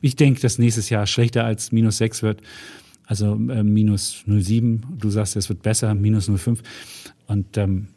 ich 0.00 0.16
denke, 0.16 0.40
dass 0.40 0.58
nächstes 0.58 0.88
Jahr 0.88 1.06
schlechter 1.06 1.44
als 1.44 1.70
minus 1.70 1.98
6 1.98 2.22
wird. 2.22 2.40
Also 3.04 3.34
äh, 3.34 3.62
minus 3.62 4.24
0,7. 4.26 4.80
Du 4.98 5.10
sagst, 5.10 5.36
es 5.36 5.50
wird 5.50 5.60
besser, 5.60 5.94
minus 5.94 6.30
0,5. 6.30 6.60
Und 7.26 7.58
ähm, 7.58 7.88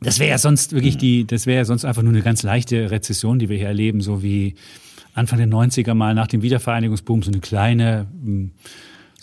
das 0.00 0.18
wäre 0.18 0.30
ja 0.30 0.38
sonst 0.38 0.72
wirklich 0.72 0.96
die, 0.98 1.26
das 1.26 1.46
wäre 1.46 1.58
ja 1.58 1.64
sonst 1.64 1.84
einfach 1.84 2.02
nur 2.02 2.12
eine 2.12 2.22
ganz 2.22 2.42
leichte 2.42 2.90
Rezession, 2.90 3.38
die 3.38 3.48
wir 3.48 3.56
hier 3.56 3.68
erleben, 3.68 4.00
so 4.00 4.22
wie 4.22 4.54
Anfang 5.14 5.38
der 5.38 5.48
90er 5.48 5.94
mal 5.94 6.14
nach 6.14 6.26
dem 6.26 6.42
Wiedervereinigungsboom, 6.42 7.22
so 7.22 7.30
eine 7.30 7.40
kleine, 7.40 8.06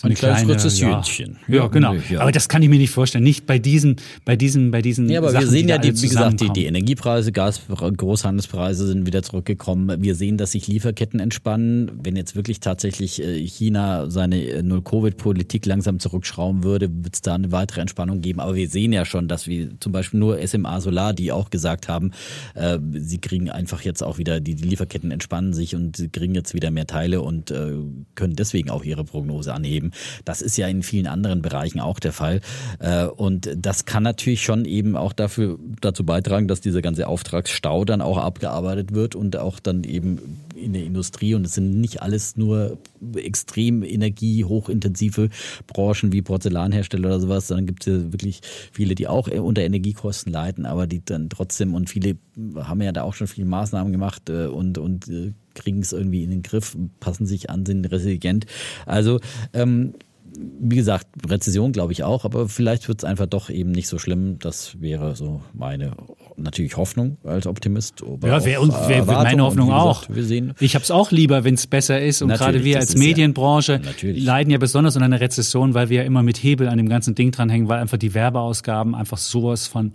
so 0.04 0.10
ein 0.10 0.16
kleines 0.16 0.44
kurzes 0.44 0.80
ja. 0.80 0.98
Hühnchen. 0.98 1.38
Ja, 1.48 1.68
genau. 1.68 1.96
Ja. 2.10 2.20
Aber 2.20 2.34
das 2.34 2.50
kann 2.50 2.62
ich 2.62 2.70
mir 2.70 2.78
nicht 2.78 2.92
vorstellen. 2.92 3.24
Nicht 3.24 3.46
bei 3.46 3.58
diesen, 3.58 3.96
bei 4.26 4.36
diesen, 4.36 4.70
bei 4.70 4.82
diesen. 4.82 5.10
Ja, 5.10 5.20
aber 5.20 5.32
Sachen, 5.32 5.46
wir 5.46 5.50
sehen 5.50 5.70
ja, 5.70 5.78
die, 5.78 5.96
wie 6.02 6.08
gesagt, 6.08 6.42
die, 6.42 6.50
die 6.50 6.66
Energiepreise, 6.66 7.32
Gas, 7.32 7.62
Großhandelspreise 7.70 8.86
sind 8.86 9.06
wieder 9.06 9.24
zurückgekommen. 9.24 10.02
Wir 10.02 10.16
sehen, 10.16 10.38
dass 10.38 10.52
sich 10.52 10.68
Lieferketten 10.68 11.22
entspannen. 11.22 11.92
Wenn 12.04 12.18
jetzt 12.18 12.36
wirklich 12.36 12.60
tatsächlich 12.60 13.22
äh, 13.24 13.48
China 13.48 14.10
seine 14.10 14.44
äh, 14.46 14.62
Null-Covid-Politik 14.62 15.66
langsam 15.66 16.00
zurückschrauben 16.00 16.64
würde, 16.64 16.90
wird 16.92 17.16
es 17.16 17.22
da 17.22 17.36
eine 17.36 17.54
weitere 17.54 17.80
Entspannung 17.80 18.20
geben. 18.20 18.42
Aber 18.42 18.56
wir 18.56 18.68
sehen 18.68 18.92
ja 18.92 19.06
schon, 19.06 19.30
dass 19.30 19.48
wir 19.48 19.80
zum 19.80 19.94
Beispiel 19.94 20.20
nur 20.20 20.46
SMA 20.46 20.82
Solar, 20.82 21.14
die 21.14 21.32
auch 21.32 21.50
gesagt 21.50 21.88
haben, 21.88 22.12
äh, 22.56 22.78
sie 22.94 23.20
kriegen 23.20 23.50
einfach 23.50 23.82
jetzt 23.82 24.04
auch 24.04 24.18
wieder, 24.18 24.42
die, 24.42 24.56
die 24.56 24.68
Lieferketten 24.68 25.12
entspannen 25.12 25.54
sich 25.54 25.76
und 25.76 25.96
sie 25.96 26.10
kriegen 26.10 26.36
jetzt 26.36 26.54
wieder 26.54 26.72
mehr 26.72 26.88
Teile 26.88 27.22
und 27.22 27.52
äh, 27.52 27.72
können 28.16 28.36
deswegen 28.36 28.70
auch 28.70 28.84
ihre 28.84 29.06
Prognose 29.06 29.54
anheben. 29.54 29.93
Das 30.26 30.42
ist 30.42 30.58
ja 30.58 30.68
in 30.68 30.84
vielen 30.84 31.08
anderen 31.08 31.42
Bereichen 31.42 31.80
auch 31.80 32.00
der 32.00 32.14
Fall. 32.14 32.42
Äh, 32.80 33.06
und 33.06 33.50
das 33.56 33.86
kann 33.86 34.04
natürlich 34.04 34.44
schon 34.44 34.66
eben 34.66 34.96
auch 34.96 35.14
dafür, 35.14 35.58
dazu 35.82 36.06
beitragen, 36.06 36.48
dass 36.48 36.62
dieser 36.62 36.82
ganze 36.82 37.08
Auftragsstau 37.08 37.86
dann 37.86 38.02
auch 38.02 38.18
abgearbeitet 38.18 38.94
wird 38.94 39.16
und 39.16 39.38
auch 39.38 39.60
dann 39.60 39.84
eben 39.84 40.40
in 40.56 40.74
der 40.74 40.84
Industrie 40.84 41.36
und 41.36 41.46
es 41.46 41.54
sind 41.54 41.80
nicht 41.80 42.02
alles 42.02 42.38
nur 42.38 42.78
extrem 43.16 43.84
energiehochintensive 43.84 45.30
Branchen 45.68 46.12
wie 46.12 46.22
Porzellanhersteller 46.22 47.08
oder 47.10 47.20
sowas, 47.20 47.48
sondern 47.48 47.66
gibt 47.66 47.86
es 47.86 47.94
ja 47.94 48.12
wirklich 48.14 48.42
viele, 48.72 48.96
die 48.96 49.08
auch 49.08 49.28
unter 49.28 49.62
Energiekosten 49.62 50.32
leiden, 50.32 50.66
aber 50.66 50.88
die 50.88 51.04
dann 51.04 51.30
trotzdem 51.30 51.74
und 51.74 51.90
viele 51.90 52.18
haben 52.56 52.82
ja 52.82 52.92
da 52.92 53.04
auch 53.04 53.14
schon 53.14 53.28
viele 53.28 53.48
Maßnahmen 53.48 53.92
gemacht 53.92 54.30
äh, 54.30 54.46
und, 54.46 54.78
und 54.78 55.08
äh, 55.10 55.34
kriegen 55.56 55.80
es 55.80 55.94
irgendwie 55.94 56.24
in 56.24 56.32
den 56.32 56.44
Griff, 56.44 56.78
passen 57.00 57.26
sich 57.26 57.50
an, 57.50 57.66
sind 57.66 57.86
resilient. 57.92 58.46
Also 58.86 59.20
ähm, 59.54 59.94
wie 60.36 60.76
gesagt, 60.76 61.08
Rezession 61.28 61.72
glaube 61.72 61.94
ich 61.94 62.04
auch, 62.04 62.26
aber 62.26 62.50
vielleicht 62.50 62.88
wird 62.88 63.00
es 63.00 63.04
einfach 63.04 63.28
doch 63.28 63.50
eben 63.50 63.72
nicht 63.72 63.88
so 63.88 64.00
schlimm. 64.00 64.40
Das 64.40 64.80
wäre 64.82 65.16
so 65.16 65.42
meine 65.54 65.92
natürlich 66.38 66.78
Hoffnung 66.78 67.18
als 67.24 67.46
Optimist. 67.46 68.04
ja, 68.24 68.44
wär, 68.44 68.62
und 68.62 68.72
wär, 68.72 69.06
meine 69.06 69.44
Hoffnung 69.44 69.68
gesagt, 69.68 69.82
auch. 69.82 70.04
Wir 70.10 70.24
sehen, 70.24 70.54
ich 70.60 70.76
habe 70.76 70.84
es 70.84 70.92
auch 70.92 71.12
lieber, 71.12 71.44
wenn 71.44 71.54
es 71.54 71.68
besser 71.68 72.02
ist. 72.02 72.22
Und 72.22 72.30
gerade 72.30 72.64
wir 72.64 72.80
als 72.80 72.96
Medienbranche 72.96 73.82
ja, 73.84 74.12
leiden 74.16 74.50
ja 74.52 74.58
besonders 74.58 74.96
unter 74.96 75.06
einer 75.06 75.22
Rezession, 75.22 75.74
weil 75.74 75.90
wir 75.90 76.02
ja 76.02 76.04
immer 76.04 76.24
mit 76.24 76.42
Hebel 76.42 76.68
an 76.68 76.78
dem 76.78 76.90
ganzen 76.90 77.16
Ding 77.16 77.32
dranhängen, 77.32 77.68
weil 77.68 77.80
einfach 77.80 77.98
die 77.98 78.14
Werbeausgaben 78.14 78.96
einfach 78.96 79.18
sowas 79.18 79.68
von 79.68 79.92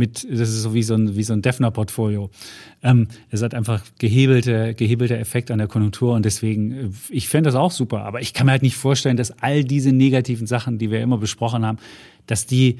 mit, 0.00 0.24
das 0.24 0.48
ist 0.48 0.62
so 0.62 0.74
wie 0.74 0.82
so 0.82 0.94
ein, 0.94 1.14
wie 1.14 1.22
so 1.22 1.32
ein 1.32 1.42
Defner-Portfolio. 1.42 2.30
Ähm, 2.82 3.06
es 3.30 3.42
hat 3.42 3.54
einfach 3.54 3.84
gehebelte, 3.98 4.74
gehebelte 4.74 5.16
Effekt 5.18 5.50
an 5.52 5.58
der 5.58 5.68
Konjunktur 5.68 6.14
und 6.14 6.24
deswegen, 6.24 6.72
äh, 6.72 6.88
ich 7.10 7.28
fände 7.28 7.48
das 7.48 7.54
auch 7.54 7.70
super, 7.70 8.04
aber 8.04 8.20
ich 8.20 8.34
kann 8.34 8.46
mir 8.46 8.52
halt 8.52 8.62
nicht 8.62 8.76
vorstellen, 8.76 9.16
dass 9.16 9.30
all 9.42 9.62
diese 9.62 9.92
negativen 9.92 10.48
Sachen, 10.48 10.78
die 10.78 10.90
wir 10.90 11.00
immer 11.00 11.18
besprochen 11.18 11.64
haben, 11.64 11.78
dass 12.26 12.46
die 12.46 12.78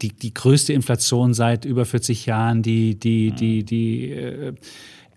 die, 0.00 0.12
die 0.12 0.34
größte 0.34 0.72
Inflation 0.72 1.34
seit 1.34 1.64
über 1.64 1.84
40 1.84 2.26
Jahren, 2.26 2.62
die, 2.62 2.98
die, 2.98 3.30
die, 3.30 3.62
die, 3.62 4.10
äh, 4.10 4.54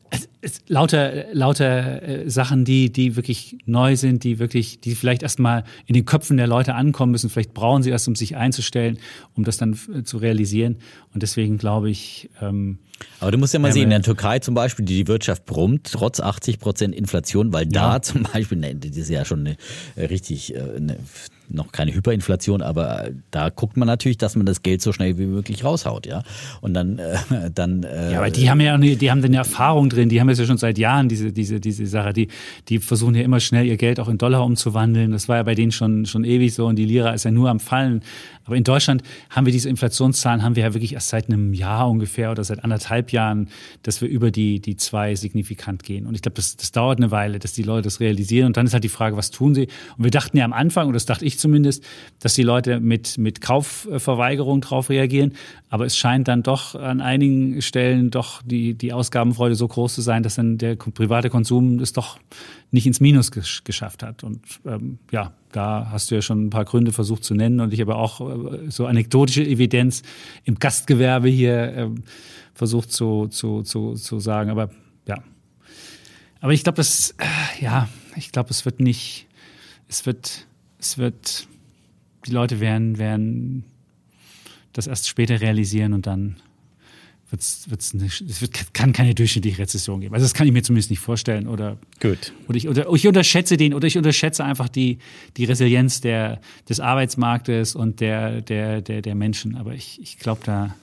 es, 0.10 0.30
es, 0.42 0.62
lauter, 0.68 1.34
lauter 1.34 2.04
äh, 2.04 2.30
Sachen, 2.30 2.66
die, 2.66 2.92
die 2.92 3.16
wirklich 3.16 3.58
neu 3.66 3.96
sind, 3.96 4.24
die 4.24 4.40
wirklich, 4.40 4.80
die 4.80 4.96
vielleicht 4.96 5.24
erstmal 5.24 5.64
in 5.86 5.94
den 5.94 6.06
Köpfen 6.06 6.38
der 6.38 6.48
Leute 6.48 6.76
ankommen 6.76 7.12
müssen. 7.12 7.30
Vielleicht 7.30 7.54
brauchen 7.54 7.84
sie 7.84 7.92
das, 7.92 8.08
um 8.08 8.16
sich 8.16 8.36
einzustellen, 8.36 9.00
um 9.36 9.44
das 9.44 9.58
dann 9.58 9.78
äh, 9.94 10.04
zu 10.04 10.18
realisieren. 10.18 10.78
Und 11.14 11.24
deswegen 11.24 11.58
glaube 11.58 11.90
ich. 11.90 12.30
Ähm, 12.42 12.80
aber 13.20 13.32
du 13.32 13.38
musst 13.38 13.54
ja 13.54 13.60
mal 13.60 13.74
sehen, 13.74 13.84
in 13.84 13.90
der 13.90 14.02
Türkei 14.02 14.40
zum 14.40 14.56
Beispiel, 14.56 14.86
die, 14.86 14.96
die 14.96 15.08
Wirtschaft 15.08 15.46
brummt, 15.46 15.92
trotz 15.92 16.20
80 16.20 16.60
Prozent 16.60 16.96
Inflation, 16.96 17.52
weil 17.52 17.66
ja. 17.66 17.94
da 17.94 18.02
zum 18.02 18.24
Beispiel, 18.24 18.58
ne, 18.58 18.76
das 18.76 18.96
ist 18.96 19.10
ja 19.10 19.26
schon 19.26 19.42
eine, 19.42 19.58
äh, 19.96 20.06
richtig 20.06 20.56
eine 20.56 20.98
noch 21.50 21.72
keine 21.72 21.94
Hyperinflation, 21.94 22.62
aber 22.62 23.10
da 23.32 23.50
guckt 23.50 23.78
man 23.78 23.88
natürlich, 23.88 24.18
dass 24.18 24.36
man 24.36 24.46
das 24.46 24.64
Geld 24.64 24.82
so 24.82 24.92
schnell 24.92 25.18
wie 25.18 25.26
möglich 25.26 25.64
raushaut, 25.64 26.06
ja. 26.06 26.24
Und 26.62 26.74
dann, 26.74 27.00
äh, 27.00 27.18
dann. 27.54 27.84
Äh, 27.84 28.14
ja, 28.14 28.20
aber 28.20 28.30
die 28.30 28.50
haben 28.50 28.60
ja, 28.62 28.78
die 28.78 29.12
haben 29.12 29.24
eine 29.24 29.38
Erfahrung 29.38 29.90
drin, 29.90 30.10
die 30.10 30.20
haben 30.20 30.28
das 30.28 30.40
ja 30.40 30.46
schon 30.46 30.58
seit 30.58 30.78
Jahren, 30.78 31.10
diese, 31.10 31.32
diese, 31.32 31.60
diese 31.60 31.86
Sache. 31.86 32.14
Die, 32.14 32.28
die 32.70 32.80
versuchen 32.80 33.16
ja 33.16 33.22
immer 33.22 33.40
schnell 33.40 33.66
ihr 33.66 33.78
Geld 33.78 34.00
auch 34.00 34.08
in 34.08 34.18
Dollar 34.18 34.44
umzuwandeln. 34.44 35.12
Das 35.12 35.28
war 35.28 35.38
ja 35.38 35.44
bei 35.44 35.56
denen 35.56 35.72
schon, 35.72 36.06
schon 36.06 36.24
ewig 36.24 36.54
so 36.54 36.66
und 36.66 36.78
die 36.78 36.86
Lira 36.86 37.12
ist 37.12 37.26
ja 37.26 37.32
nur 37.32 37.50
am 37.50 37.60
Fallen. 37.60 38.02
Aber 38.46 38.56
in 38.56 38.64
Deutschland 38.64 39.02
haben 39.30 39.46
wir 39.46 39.52
diese 39.52 39.70
Inflationszahlen, 39.70 40.44
haben 40.44 40.56
wir 40.56 40.64
ja 40.64 40.74
wirklich 40.74 40.94
erst 40.94 41.10
seit 41.10 41.28
einem 41.28 41.54
Jahr 41.54 41.90
ungefähr 41.90 42.32
oder 42.32 42.44
seit 42.44 42.64
anderthalb 42.64 43.12
Jahren, 43.12 43.50
dass 43.84 44.02
wir 44.02 44.08
über 44.08 44.32
die, 44.32 44.60
die 44.60 44.78
zwei 44.78 45.16
signifikant 45.16 45.84
gehen. 45.84 46.06
Und 46.06 46.16
ich 46.16 46.22
glaube, 46.22 46.36
das, 46.36 46.56
das 46.56 46.72
dauert 46.72 47.00
eine 47.00 47.12
Weile, 47.12 47.40
dass 47.40 47.54
die 47.54 47.64
Leute 47.64 47.84
das 47.84 48.00
realisieren. 48.00 48.48
Und 48.48 48.58
dann 48.58 48.66
ist 48.66 48.74
halt 48.74 48.84
die 48.84 48.90
Frage, 48.90 49.18
was 49.18 49.32
tun 49.32 49.56
sie? 49.56 49.68
Und 49.98 50.04
wir 50.04 50.12
dachten 50.12 50.38
ja 50.38 50.46
am 50.46 50.54
Anfang, 50.54 50.88
und 50.88 50.94
das 50.94 51.06
dachte 51.06 51.26
ich 51.26 51.40
zumindest, 51.40 51.84
dass 52.20 52.36
die 52.36 52.44
Leute 52.44 52.80
mit, 52.80 53.18
mit 53.18 53.42
Kaufverweigerung 53.42 54.62
drauf 54.62 54.90
reagieren. 54.90 55.34
Aber 55.70 55.86
es 55.86 55.98
scheint 55.98 56.28
dann 56.28 56.44
doch 56.44 56.76
an 56.76 57.02
einigen 57.02 57.62
Stellen 57.62 58.12
doch 58.12 58.42
die, 58.44 58.76
die 58.76 58.94
Ausgabenfreude 58.94 59.56
so 59.56 59.68
groß 59.68 59.96
zu 59.96 60.02
sein, 60.02 60.24
dass 60.24 60.36
dann 60.36 60.58
der 60.58 60.76
private 60.76 61.30
Konsum 61.30 61.80
es 61.80 61.94
doch 61.94 62.20
nicht 62.72 62.86
ins 62.86 63.00
Minus 63.00 63.32
gesch 63.32 63.64
geschafft 63.64 64.04
hat. 64.04 64.24
Und 64.24 64.42
ähm, 64.66 65.00
ja, 65.12 65.34
da 65.56 65.88
hast 65.92 66.12
du 66.12 66.16
ja 66.16 66.22
schon 66.22 66.48
ein 66.48 66.50
paar 66.50 66.66
Gründe 66.66 66.92
versucht 66.92 67.24
zu 67.24 67.34
nennen. 67.34 67.60
Und 67.60 67.74
ich 67.74 67.80
habe 67.80 67.96
auch 67.96 68.22
äh, 68.22 68.70
so 68.70 68.86
anekdotische 68.86 69.44
Evidenz 69.44 70.02
im 70.44 70.56
Gastgewerbe 70.56 71.30
hier 71.30 71.56
äh, 71.76 71.90
versucht 72.54 72.92
zu, 72.92 73.28
zu, 73.28 73.62
zu, 73.62 73.94
zu 73.94 74.20
sagen. 74.20 74.50
Aber 74.50 74.70
ja. 75.08 75.18
Aber 76.42 76.54
ich 76.54 76.64
glaube, 76.64 76.78
das, 76.78 77.12
äh, 77.18 77.64
ja, 77.64 77.88
ich 78.16 78.32
glaube, 78.32 78.50
es 78.50 78.66
wird 78.66 78.80
nicht, 78.80 79.28
es 79.88 80.06
wird, 80.06 80.46
es 80.80 80.98
wird, 80.98 81.48
die 82.26 82.32
Leute 82.32 82.60
werden, 82.60 82.98
werden 82.98 83.64
das 84.74 84.88
erst 84.88 85.08
später 85.08 85.40
realisieren 85.40 85.94
und 85.94 86.06
dann 86.06 86.36
wird's, 87.30 87.70
wird's 87.70 87.94
eine, 87.94 88.06
es 88.06 88.42
wird, 88.42 88.74
kann 88.74 88.94
keine 88.94 89.16
durchschnittliche 89.16 89.60
Rezession 89.60 90.02
geben. 90.02 90.14
Also 90.14 90.26
das 90.26 90.34
kann 90.34 90.48
ich 90.48 90.54
mir 90.54 90.64
zumindest 90.64 90.90
nicht 90.90 91.00
vorstellen. 91.00 91.48
Oder, 91.48 91.78
Gut. 92.00 92.34
Oder 92.48 92.58
ich, 92.58 92.68
oder 92.68 92.88
ich 92.94 93.08
unterschätze 93.08 93.58
den, 93.58 93.74
oder 93.74 93.88
ich 93.88 93.98
unterschätze 93.98 94.44
einfach 94.44 94.70
die, 94.70 95.00
die 95.38 95.46
Resilienz 95.46 96.02
der, 96.02 96.40
des 96.70 96.80
Arbeitsmarktes 96.80 97.76
und 97.76 98.00
der, 98.00 98.42
der, 98.42 98.82
der, 98.82 99.02
der 99.02 99.16
Menschen. 99.16 99.56
Aber 99.56 99.74
ich, 99.74 100.00
ich 100.02 100.18
glaube, 100.18 100.42
da, 100.46 100.76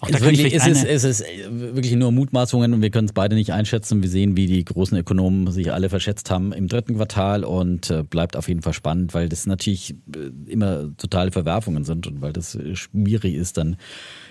auch 0.00 0.10
da 0.10 0.20
wirklich, 0.20 0.54
es, 0.54 0.66
ist, 0.66 0.84
es 0.84 1.04
ist 1.04 1.24
wirklich 1.48 1.94
nur 1.94 2.12
Mutmaßungen 2.12 2.74
und 2.74 2.82
wir 2.82 2.90
können 2.90 3.06
es 3.06 3.14
beide 3.14 3.34
nicht 3.34 3.52
einschätzen. 3.54 4.02
Wir 4.02 4.10
sehen, 4.10 4.36
wie 4.36 4.46
die 4.46 4.62
großen 4.62 4.96
Ökonomen 4.98 5.50
sich 5.50 5.72
alle 5.72 5.88
verschätzt 5.88 6.30
haben 6.30 6.52
im 6.52 6.68
dritten 6.68 6.96
Quartal 6.96 7.44
und 7.44 7.90
äh, 7.90 8.02
bleibt 8.02 8.36
auf 8.36 8.48
jeden 8.48 8.60
Fall 8.60 8.74
spannend, 8.74 9.14
weil 9.14 9.30
das 9.30 9.46
natürlich 9.46 9.94
äh, 10.14 10.50
immer 10.50 10.94
totale 10.98 11.32
Verwerfungen 11.32 11.84
sind 11.84 12.06
und 12.06 12.20
weil 12.20 12.34
das 12.34 12.58
schwierig 12.74 13.34
ist, 13.34 13.56
dann 13.56 13.76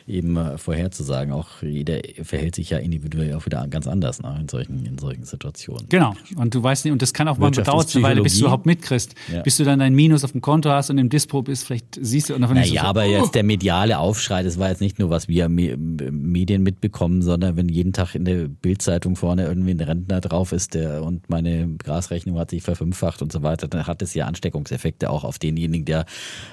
eben 0.08 0.38
äh, 0.38 0.58
vorherzusagen. 0.58 1.34
Auch 1.34 1.62
jeder 1.62 2.00
verhält 2.22 2.56
sich 2.56 2.70
ja 2.70 2.78
individuell 2.78 3.34
auch 3.34 3.46
wieder 3.46 3.68
ganz 3.68 3.88
anders 3.88 4.22
ne, 4.22 4.38
in, 4.40 4.48
solchen, 4.48 4.86
in 4.86 4.98
solchen 4.98 5.24
Situationen. 5.24 5.88
Genau. 5.90 6.14
Und 6.36 6.54
du 6.54 6.62
weißt 6.62 6.86
nicht, 6.86 6.92
und 6.92 7.02
das 7.02 7.14
kann 7.14 7.28
auch 7.28 7.38
mal 7.38 7.52
bedauert 7.52 7.96
eine 7.96 8.04
Weile, 8.04 8.22
bis 8.22 8.36
du 8.36 8.42
überhaupt 8.42 8.66
mitkriegst. 8.66 9.16
Ja. 9.32 9.42
Bis 9.42 9.58
du 9.58 9.64
dann 9.64 9.80
dein 9.80 9.96
Minus 9.96 10.24
auf 10.24 10.32
dem 10.32 10.42
Konto 10.42 10.70
hast 10.70 10.90
und 10.90 10.98
im 10.98 11.10
Dispo 11.10 11.42
bist, 11.42 11.66
vielleicht 11.66 11.98
siehst 12.00 12.30
du. 12.30 12.36
Und 12.36 12.42
naja, 12.42 12.82
so, 12.82 12.88
aber 12.88 13.02
oh. 13.02 13.10
jetzt 13.10 13.36
der 13.36 13.44
mediale 13.44 13.98
Aufschrei, 13.98 14.44
das 14.44 14.60
war 14.60 14.70
jetzt 14.70 14.82
nicht 14.82 15.00
nur, 15.00 15.10
was 15.10 15.28
wir 15.28 15.50
Medien 15.50 16.62
mitbekommen, 16.62 17.22
sondern 17.22 17.58
wenn 17.58 17.70
jeden 17.70 17.94
Tag 17.94 18.14
in 18.14 18.26
der 18.26 18.48
Bildzeitung 18.48 19.16
vorne 19.16 19.46
irgendwie 19.46 19.72
ein 19.72 19.82
Rentner 19.82 20.22
drauf 20.22 20.52
ist 20.52 20.76
der 20.76 21.04
und 21.04 21.30
meine 21.30 21.68
Gasrechnung 21.84 22.38
hat 22.38 22.52
sich 22.52 22.62
verfünffacht 22.62 23.22
und 23.22 23.32
so 23.32 23.42
weiter, 23.42 23.68
dann 23.68 23.88
hat 23.88 24.02
es 24.02 24.14
ja 24.14 24.26
Ansteckungseffekte 24.28 25.10
auch 25.10 25.24
auf 25.24 25.40
denjenigen, 25.40 25.86
der 25.86 26.06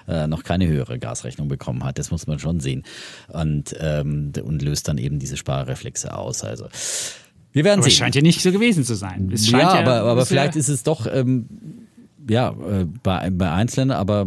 äh, 0.08 0.26
noch 0.26 0.42
keine 0.42 0.66
höhere 0.66 0.98
Gasrechnung 0.98 1.48
bekommen 1.48 1.84
hat. 1.84 1.98
Das 1.98 2.10
muss 2.10 2.26
man 2.26 2.38
schon 2.38 2.60
sehen 2.60 2.82
und, 3.42 3.76
ähm, 3.78 4.32
und 4.42 4.62
löst 4.62 4.88
dann 4.88 4.98
eben 4.98 5.18
diese 5.18 5.36
Sparreflexe 5.36 6.16
aus. 6.16 6.44
Also 6.44 6.66
wir 7.52 7.64
werden 7.64 7.80
aber 7.80 7.82
sehen. 7.84 7.92
Es 7.92 7.98
scheint 7.98 8.14
ja 8.14 8.22
nicht 8.22 8.40
so 8.40 8.52
gewesen 8.52 8.84
zu 8.84 8.94
sein. 8.94 9.30
Es 9.32 9.50
ja, 9.50 9.58
ja, 9.58 9.68
aber, 9.74 10.02
aber 10.02 10.26
vielleicht 10.26 10.56
ist 10.56 10.68
es 10.68 10.82
doch 10.82 11.06
ähm, 11.12 11.46
ja 12.28 12.50
äh, 12.50 12.86
bei, 13.02 13.30
bei 13.30 13.50
Einzelnen, 13.50 13.90
aber 13.90 14.26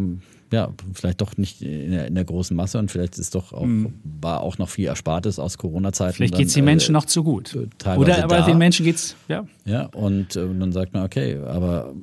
ja, 0.52 0.70
vielleicht 0.94 1.22
doch 1.22 1.36
nicht 1.38 1.62
in 1.62 1.92
der, 1.92 2.08
in 2.08 2.16
der, 2.16 2.24
großen 2.24 2.56
Masse 2.56 2.78
und 2.78 2.92
vielleicht 2.92 3.18
ist 3.18 3.36
doch 3.36 3.52
auch, 3.52 3.66
mhm. 3.66 3.94
war 4.22 4.42
auch 4.42 4.58
noch 4.58 4.70
viel 4.70 4.86
Erspartes 4.86 5.40
aus 5.40 5.58
Corona-Zeiten. 5.58 6.14
Vielleicht 6.14 6.36
geht 6.36 6.48
es 6.48 6.54
den 6.54 6.66
Menschen 6.66 6.92
äh, 6.92 6.94
noch 6.94 7.06
zu 7.06 7.24
gut. 7.24 7.56
Oder 7.56 8.24
aber 8.24 8.38
da. 8.38 8.46
den 8.46 8.58
Menschen 8.58 8.86
geht's, 8.86 9.16
ja. 9.28 9.46
Ja, 9.66 9.88
und 9.88 10.36
äh, 10.36 10.48
dann 10.60 10.72
sagt 10.72 10.94
man, 10.94 11.04
okay, 11.04 11.38
aber 11.46 11.94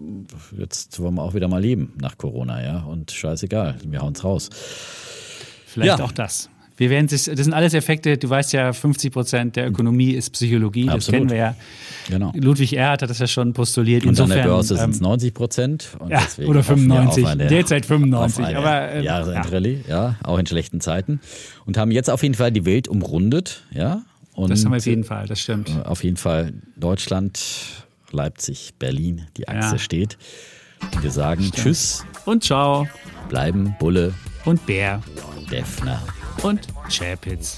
jetzt 0.59 0.98
wollen 1.01 1.14
wir 1.14 1.22
auch 1.22 1.34
wieder 1.34 1.48
mal 1.48 1.62
leben 1.62 1.94
nach 2.01 2.18
Corona, 2.18 2.62
ja, 2.62 2.80
und 2.80 3.10
scheißegal, 3.10 3.76
wir 3.86 4.01
hauen's 4.01 4.24
raus. 4.24 4.51
Vielleicht 5.66 5.98
ja. 5.98 6.05
auch 6.05 6.12
das. 6.12 6.51
Wir 6.76 6.90
werden 6.90 7.06
das, 7.06 7.24
das 7.24 7.38
sind 7.38 7.52
alles 7.52 7.74
Effekte, 7.74 8.16
du 8.16 8.28
weißt 8.28 8.52
ja, 8.52 8.72
50 8.72 9.12
Prozent 9.12 9.56
der 9.56 9.68
Ökonomie 9.68 10.12
ist 10.12 10.30
Psychologie, 10.30 10.88
Absolut. 10.88 10.98
das 10.98 11.06
kennen 11.06 11.30
wir 11.30 11.36
ja. 11.36 11.56
Genau. 12.08 12.32
Ludwig 12.34 12.74
Erhard 12.76 13.02
hat 13.02 13.10
das 13.10 13.18
ja 13.18 13.26
schon 13.26 13.52
postuliert. 13.52 14.04
Und 14.04 14.10
Insofern, 14.10 14.32
an 14.32 14.38
der 14.38 14.44
Börse 14.50 14.76
sind 14.76 14.90
es 14.90 15.00
90 15.00 15.34
Prozent. 15.34 15.88
Ja, 16.08 16.22
oder 16.46 16.62
95, 16.62 17.26
derzeit 17.48 17.86
95. 17.86 18.56
aber, 18.56 18.92
ähm, 18.92 19.04
Jahresendrallye, 19.04 19.84
ja. 19.86 20.04
ja, 20.04 20.16
auch 20.24 20.38
in 20.38 20.46
schlechten 20.46 20.80
Zeiten. 20.80 21.20
Und 21.66 21.76
haben 21.76 21.90
jetzt 21.90 22.10
auf 22.10 22.22
jeden 22.22 22.34
Fall 22.34 22.50
die 22.50 22.64
Welt 22.64 22.88
umrundet, 22.88 23.64
ja. 23.72 24.02
Und 24.34 24.50
das 24.50 24.64
haben 24.64 24.72
wir 24.72 24.78
auf 24.78 24.86
jeden 24.86 25.04
Fall, 25.04 25.26
das 25.26 25.40
stimmt. 25.40 25.68
Äh, 25.68 25.86
auf 25.86 26.02
jeden 26.02 26.16
Fall 26.16 26.54
Deutschland, 26.76 27.40
Leipzig, 28.10 28.74
Berlin, 28.78 29.26
die 29.36 29.46
Achse 29.48 29.72
ja. 29.72 29.78
steht. 29.78 30.18
Wir 31.00 31.10
sagen 31.10 31.42
stimmt. 31.42 31.56
Tschüss. 31.56 32.04
Und 32.24 32.42
ciao. 32.42 32.88
Bleiben 33.28 33.76
Bulle. 33.78 34.14
Und 34.44 34.64
Bär. 34.66 35.00
Defner 35.50 36.02
und 36.42 36.66
Chapitz. 36.88 37.56